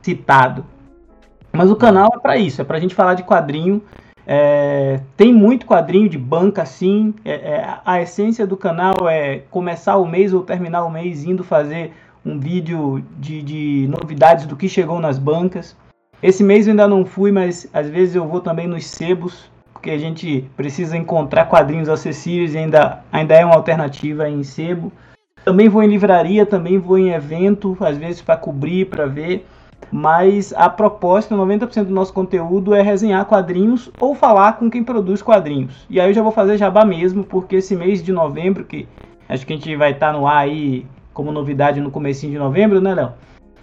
citado. 0.01 0.63
Mas 1.51 1.69
o 1.69 1.75
canal 1.75 2.09
é 2.15 2.19
para 2.19 2.37
isso, 2.37 2.61
é 2.61 2.63
para 2.63 2.77
a 2.77 2.79
gente 2.79 2.95
falar 2.95 3.15
de 3.15 3.23
quadrinho, 3.23 3.83
é, 4.25 5.01
tem 5.17 5.33
muito 5.33 5.65
quadrinho 5.65 6.07
de 6.07 6.17
banca 6.17 6.61
assim, 6.61 7.13
é, 7.25 7.33
é, 7.33 7.79
a 7.83 8.01
essência 8.01 8.47
do 8.47 8.55
canal 8.55 9.09
é 9.09 9.39
começar 9.51 9.97
o 9.97 10.07
mês 10.07 10.33
ou 10.33 10.41
terminar 10.41 10.85
o 10.85 10.89
mês 10.89 11.25
indo 11.25 11.43
fazer 11.43 11.91
um 12.25 12.39
vídeo 12.39 13.03
de, 13.17 13.41
de 13.41 13.87
novidades 13.89 14.45
do 14.45 14.55
que 14.55 14.69
chegou 14.69 15.01
nas 15.01 15.19
bancas, 15.19 15.75
esse 16.21 16.43
mês 16.43 16.67
eu 16.67 16.71
ainda 16.71 16.87
não 16.87 17.03
fui, 17.03 17.31
mas 17.31 17.67
às 17.73 17.89
vezes 17.89 18.15
eu 18.15 18.27
vou 18.27 18.39
também 18.39 18.67
nos 18.67 18.85
sebos, 18.85 19.49
porque 19.73 19.89
a 19.89 19.97
gente 19.97 20.47
precisa 20.55 20.95
encontrar 20.95 21.45
quadrinhos 21.45 21.89
acessíveis 21.89 22.53
e 22.53 22.59
ainda, 22.59 23.03
ainda 23.11 23.33
é 23.33 23.43
uma 23.43 23.55
alternativa 23.55 24.29
em 24.29 24.43
sebo. 24.43 24.91
Também 25.43 25.67
vou 25.67 25.81
em 25.81 25.87
livraria, 25.87 26.45
também 26.45 26.77
vou 26.77 26.99
em 26.99 27.09
evento, 27.09 27.75
às 27.79 27.97
vezes 27.97 28.21
para 28.21 28.37
cobrir, 28.37 28.85
para 28.85 29.07
ver. 29.07 29.47
Mas 29.91 30.53
a 30.53 30.69
proposta, 30.69 31.35
90% 31.35 31.85
do 31.85 31.93
nosso 31.93 32.13
conteúdo 32.13 32.75
é 32.75 32.83
resenhar 32.83 33.25
quadrinhos 33.25 33.89
ou 33.99 34.13
falar 34.13 34.53
com 34.53 34.69
quem 34.69 34.83
produz 34.83 35.23
quadrinhos. 35.23 35.87
E 35.89 35.99
aí 35.99 36.09
eu 36.09 36.13
já 36.13 36.21
vou 36.21 36.31
fazer 36.31 36.57
jabá 36.57 36.85
mesmo, 36.85 37.23
porque 37.23 37.55
esse 37.55 37.75
mês 37.75 38.03
de 38.03 38.11
novembro, 38.11 38.63
que 38.63 38.87
acho 39.27 39.45
que 39.45 39.53
a 39.53 39.55
gente 39.55 39.75
vai 39.75 39.91
estar 39.91 40.13
tá 40.13 40.17
no 40.17 40.27
ar 40.27 40.37
aí 40.37 40.85
como 41.11 41.31
novidade 41.31 41.81
no 41.81 41.89
comecinho 41.89 42.31
de 42.31 42.37
novembro, 42.37 42.79
né, 42.79 42.93
Léo? 42.93 43.13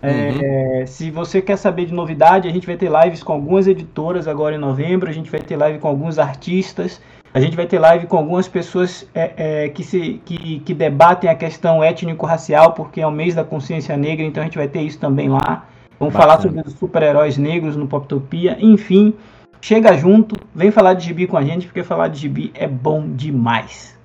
É, 0.01 0.80
uhum. 0.80 0.86
se 0.86 1.11
você 1.11 1.42
quer 1.42 1.57
saber 1.57 1.86
de 1.86 1.92
novidade, 1.92 2.49
a 2.49 2.53
gente 2.53 2.66
vai 2.66 2.76
ter 2.76 2.90
lives 2.90 3.22
com 3.22 3.32
algumas 3.32 3.66
editoras 3.66 4.28
agora 4.28 4.55
em 4.55 4.59
novembro, 4.59 5.09
a 5.09 5.12
gente 5.12 5.30
vai 5.30 5.40
ter 5.40 5.57
live 5.57 5.78
com 5.78 5.88
alguns 5.88 6.18
artistas, 6.18 7.00
a 7.34 7.41
gente 7.41 7.57
vai 7.57 7.66
ter 7.66 7.79
live 7.79 8.07
com 8.07 8.16
algumas 8.16 8.46
pessoas 8.46 9.07
é, 9.14 9.64
é, 9.64 9.68
que, 9.68 9.83
se, 9.83 10.20
que, 10.25 10.61
que 10.61 10.72
debatem 10.72 11.29
a 11.29 11.34
questão 11.34 11.83
étnico-racial, 11.83 12.72
porque 12.72 13.00
é 13.00 13.07
o 13.07 13.11
mês 13.11 13.34
da 13.34 13.45
consciência 13.45 13.96
negra, 13.96 14.25
então 14.25 14.42
a 14.42 14.46
gente 14.46 14.57
vai 14.57 14.68
ter 14.68 14.83
isso 14.83 14.99
também 14.99 15.29
lá. 15.29 15.66
Vamos 15.99 16.14
Bacana. 16.14 16.33
falar 16.33 16.41
sobre 16.41 16.61
os 16.61 16.75
super-heróis 16.75 17.37
negros 17.37 17.76
no 17.76 17.88
Poptopia, 17.88 18.57
enfim. 18.61 19.14
Chega 19.61 19.96
junto, 19.96 20.37
vem 20.54 20.70
falar 20.70 20.95
de 20.95 21.04
gibi 21.04 21.26
com 21.26 21.37
a 21.37 21.42
gente, 21.42 21.66
porque 21.66 21.83
falar 21.83 22.07
de 22.07 22.20
gibi 22.20 22.53
é 22.54 22.68
bom 22.68 23.04
demais. 23.08 23.97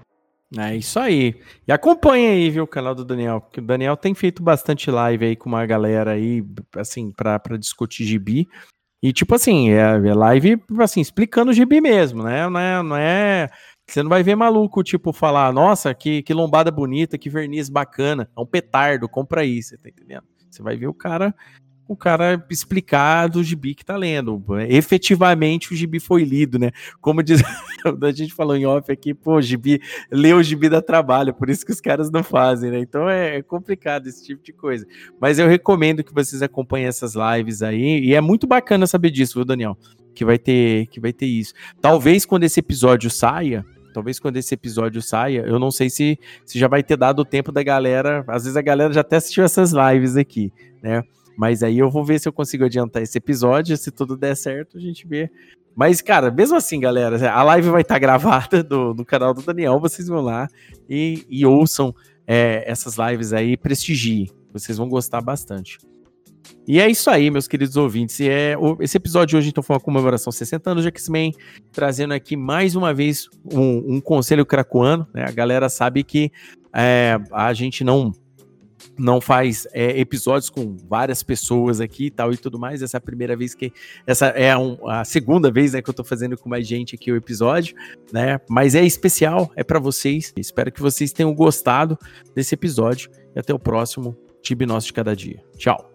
É 0.58 0.76
isso 0.76 1.00
aí. 1.00 1.36
E 1.68 1.72
acompanha 1.72 2.30
aí, 2.32 2.50
viu, 2.50 2.64
o 2.64 2.68
canal 2.68 2.94
do 2.94 3.04
Daniel, 3.04 3.42
porque 3.42 3.60
o 3.60 3.64
Daniel 3.64 3.98
tem 3.98 4.14
feito 4.14 4.44
bastante 4.44 4.92
live 4.92 5.26
aí 5.26 5.36
com 5.36 5.50
uma 5.50 5.66
galera 5.66 6.12
aí, 6.12 6.44
assim, 6.76 7.12
pra, 7.12 7.40
pra 7.40 7.58
discutir 7.58 8.06
gibi. 8.06 8.48
E, 9.02 9.12
tipo 9.12 9.34
assim, 9.36 9.72
é, 9.72 9.80
é 9.80 10.14
live, 10.14 10.62
assim, 10.80 11.02
explicando 11.02 11.52
o 11.52 11.54
gibi 11.54 11.82
mesmo, 11.82 12.24
né? 12.24 12.48
Não 12.48 12.60
é, 12.60 12.84
não 12.84 12.96
é. 12.96 13.50
Você 13.90 14.02
não 14.02 14.10
vai 14.10 14.24
ver 14.24 14.36
maluco, 14.36 14.84
tipo, 14.84 15.12
falar, 15.12 15.52
nossa, 15.52 15.94
que, 15.94 16.22
que 16.22 16.34
lombada 16.34 16.72
bonita, 16.72 17.18
que 17.18 17.30
verniz 17.30 17.68
bacana. 17.68 18.30
É 18.36 18.40
um 18.40 18.46
petardo, 18.46 19.10
compra 19.10 19.44
isso, 19.44 19.70
você 19.70 19.78
tá 19.78 19.90
entendendo? 19.90 20.24
Você 20.50 20.62
vai 20.62 20.78
ver 20.78 20.88
o 20.88 20.94
cara 20.94 21.36
o 21.88 21.96
cara 21.96 22.44
explicar 22.50 23.28
do 23.28 23.44
gibi 23.44 23.76
que 23.76 23.84
tá 23.84 23.98
lendo. 23.98 24.42
Efetivamente 24.70 25.74
o 25.74 25.76
gibi 25.76 26.00
foi 26.00 26.24
lido, 26.24 26.58
né? 26.58 26.72
Como 27.02 27.22
diz, 27.22 27.42
a 28.02 28.12
gente 28.12 28.34
falou 28.34 28.56
em 28.56 28.66
off 28.66 28.92
aqui, 28.92 29.14
pô, 29.14 29.42
gibi, 29.42 29.82
ler 30.12 30.36
o 30.36 30.44
gibi 30.44 30.70
dá 30.70 30.82
trabalho, 30.82 31.34
por 31.34 31.50
isso 31.50 31.66
que 31.66 31.72
os 31.72 31.82
caras 31.82 32.10
não 32.10 32.24
fazem, 32.24 32.72
né? 32.72 32.80
Então 32.80 33.10
é, 33.10 33.38
é 33.38 33.42
complicado 33.42 34.08
esse 34.08 34.26
tipo 34.26 34.44
de 34.44 34.54
coisa. 34.54 34.86
Mas 35.20 35.40
eu 35.40 35.48
recomendo 35.48 36.04
que 36.04 36.14
vocês 36.14 36.42
acompanhem 36.42 36.88
essas 36.88 37.14
lives 37.16 37.62
aí, 37.62 38.00
e 38.00 38.16
é 38.16 38.22
muito 38.22 38.48
bacana 38.48 38.88
saber 38.88 39.12
disso, 39.12 39.36
viu, 39.36 39.46
Daniel? 39.46 39.78
Que 40.16 40.24
vai 40.24 40.38
ter, 40.38 40.88
que 40.88 41.00
vai 41.00 41.12
ter 41.12 41.26
isso. 41.26 41.54
Talvez 41.82 42.26
quando 42.26 42.44
esse 42.44 42.60
episódio 42.60 43.10
saia, 43.10 43.66
talvez 43.94 44.20
quando 44.20 44.38
esse 44.38 44.54
episódio 44.54 45.02
saia, 45.02 45.44
eu 45.46 45.60
não 45.60 45.72
sei 45.72 45.90
se, 45.90 46.20
se 46.46 46.58
já 46.58 46.68
vai 46.68 46.82
ter 46.82 46.98
dado 46.98 47.20
o 47.20 47.26
tempo 47.26 47.52
da 47.52 47.62
galera. 47.62 48.24
Às 48.28 48.44
vezes 48.44 48.58
a 48.58 48.62
galera 48.62 48.94
já 48.94 49.02
até 49.02 49.18
assistiu 49.18 49.44
essas 49.44 49.74
lives 49.74 50.16
aqui, 50.16 50.52
né? 50.82 51.04
Mas 51.38 51.64
aí 51.64 51.80
eu 51.80 51.90
vou 51.90 52.04
ver 52.04 52.20
se 52.20 52.28
eu 52.28 52.34
consigo 52.34 52.66
adiantar 52.66 53.02
esse 53.02 53.18
episódio. 53.18 53.76
Se 53.78 53.92
tudo 53.92 54.18
der 54.18 54.36
certo, 54.36 54.78
a 54.78 54.82
gente 54.82 55.08
vê. 55.08 55.30
Mas, 55.76 56.02
cara, 56.02 56.30
mesmo 56.30 56.56
assim, 56.56 56.80
galera, 56.80 57.32
a 57.32 57.44
live 57.44 57.70
vai 57.70 57.82
estar 57.82 57.96
tá 57.96 58.00
gravada 58.00 58.64
do, 58.64 59.04
canal 59.06 59.34
do 59.34 59.42
Daniel. 59.42 59.80
Vocês 59.80 60.08
vão 60.08 60.22
lá 60.22 60.48
e, 60.90 61.26
e 61.30 61.46
ouçam 61.46 61.94
é, 62.28 62.64
essas 62.68 62.96
lives 62.98 63.34
aí, 63.34 63.58
prestigiem. 63.58 64.30
Vocês 64.52 64.78
vão 64.78 64.88
gostar 64.88 65.22
bastante. 65.22 65.80
E 66.68 66.80
é 66.80 66.90
isso 66.90 67.10
aí, 67.10 67.30
meus 67.30 67.48
queridos 67.48 67.76
ouvintes. 67.76 68.20
E 68.20 68.30
é, 68.30 68.56
esse 68.80 68.98
episódio 68.98 69.38
hoje, 69.38 69.50
então, 69.50 69.64
foi 69.64 69.76
uma 69.76 69.82
comemoração 69.82 70.32
60 70.32 70.70
anos 70.70 70.84
de 70.84 70.90
X-Men, 70.90 71.34
trazendo 71.72 72.14
aqui 72.14 72.38
mais 72.38 72.76
uma 72.76 72.94
vez 72.94 73.28
um, 73.52 73.96
um 73.96 74.02
conselho 74.02 74.46
cracoano. 74.46 75.08
Né? 75.14 75.26
A 75.28 75.32
galera 75.32 75.68
sabe 75.68 76.04
que 76.04 76.32
é, 76.74 77.20
a 77.32 77.54
gente 77.54 77.84
não 77.84 78.14
não 78.98 79.20
faz 79.20 79.68
é, 79.74 79.99
episódios 79.99 80.49
com 80.49 80.76
várias 80.88 81.24
pessoas 81.24 81.80
aqui 81.80 82.06
e 82.06 82.11
tal 82.11 82.32
e 82.32 82.38
tudo 82.38 82.60
mais. 82.60 82.82
Essa 82.82 82.98
é 82.98 82.99
a 82.99 83.02
primeira 83.02 83.36
vez 83.36 83.56
que. 83.56 83.72
Essa 84.06 84.28
é 84.28 84.56
um, 84.57 84.78
a 84.90 85.03
segunda 85.03 85.52
vez 85.52 85.74
né, 85.74 85.82
que 85.82 85.90
eu 85.90 85.94
tô 85.94 86.03
fazendo 86.03 86.38
com 86.38 86.49
mais 86.49 86.68
gente 86.68 86.95
aqui 86.95 87.11
o 87.11 87.15
episódio, 87.15 87.76
né? 88.11 88.40
Mas 88.49 88.76
é 88.76 88.84
especial, 88.84 89.52
é 89.56 89.64
para 89.64 89.80
vocês. 89.80 90.34
Espero 90.38 90.72
que 90.72 90.82
vocês 90.82 91.11
tenham 91.11 91.34
gostado 91.34 91.98
desse 92.36 92.56
episódio. 92.56 93.10
E 93.36 93.40
até 93.40 93.53
o 93.53 93.60
próximo 93.60 94.15
Tibe 94.41 94.65
Nosso 94.65 94.88
de 94.88 94.94
Cada 94.94 95.15
Dia. 95.15 95.44
Tchau. 95.57 95.93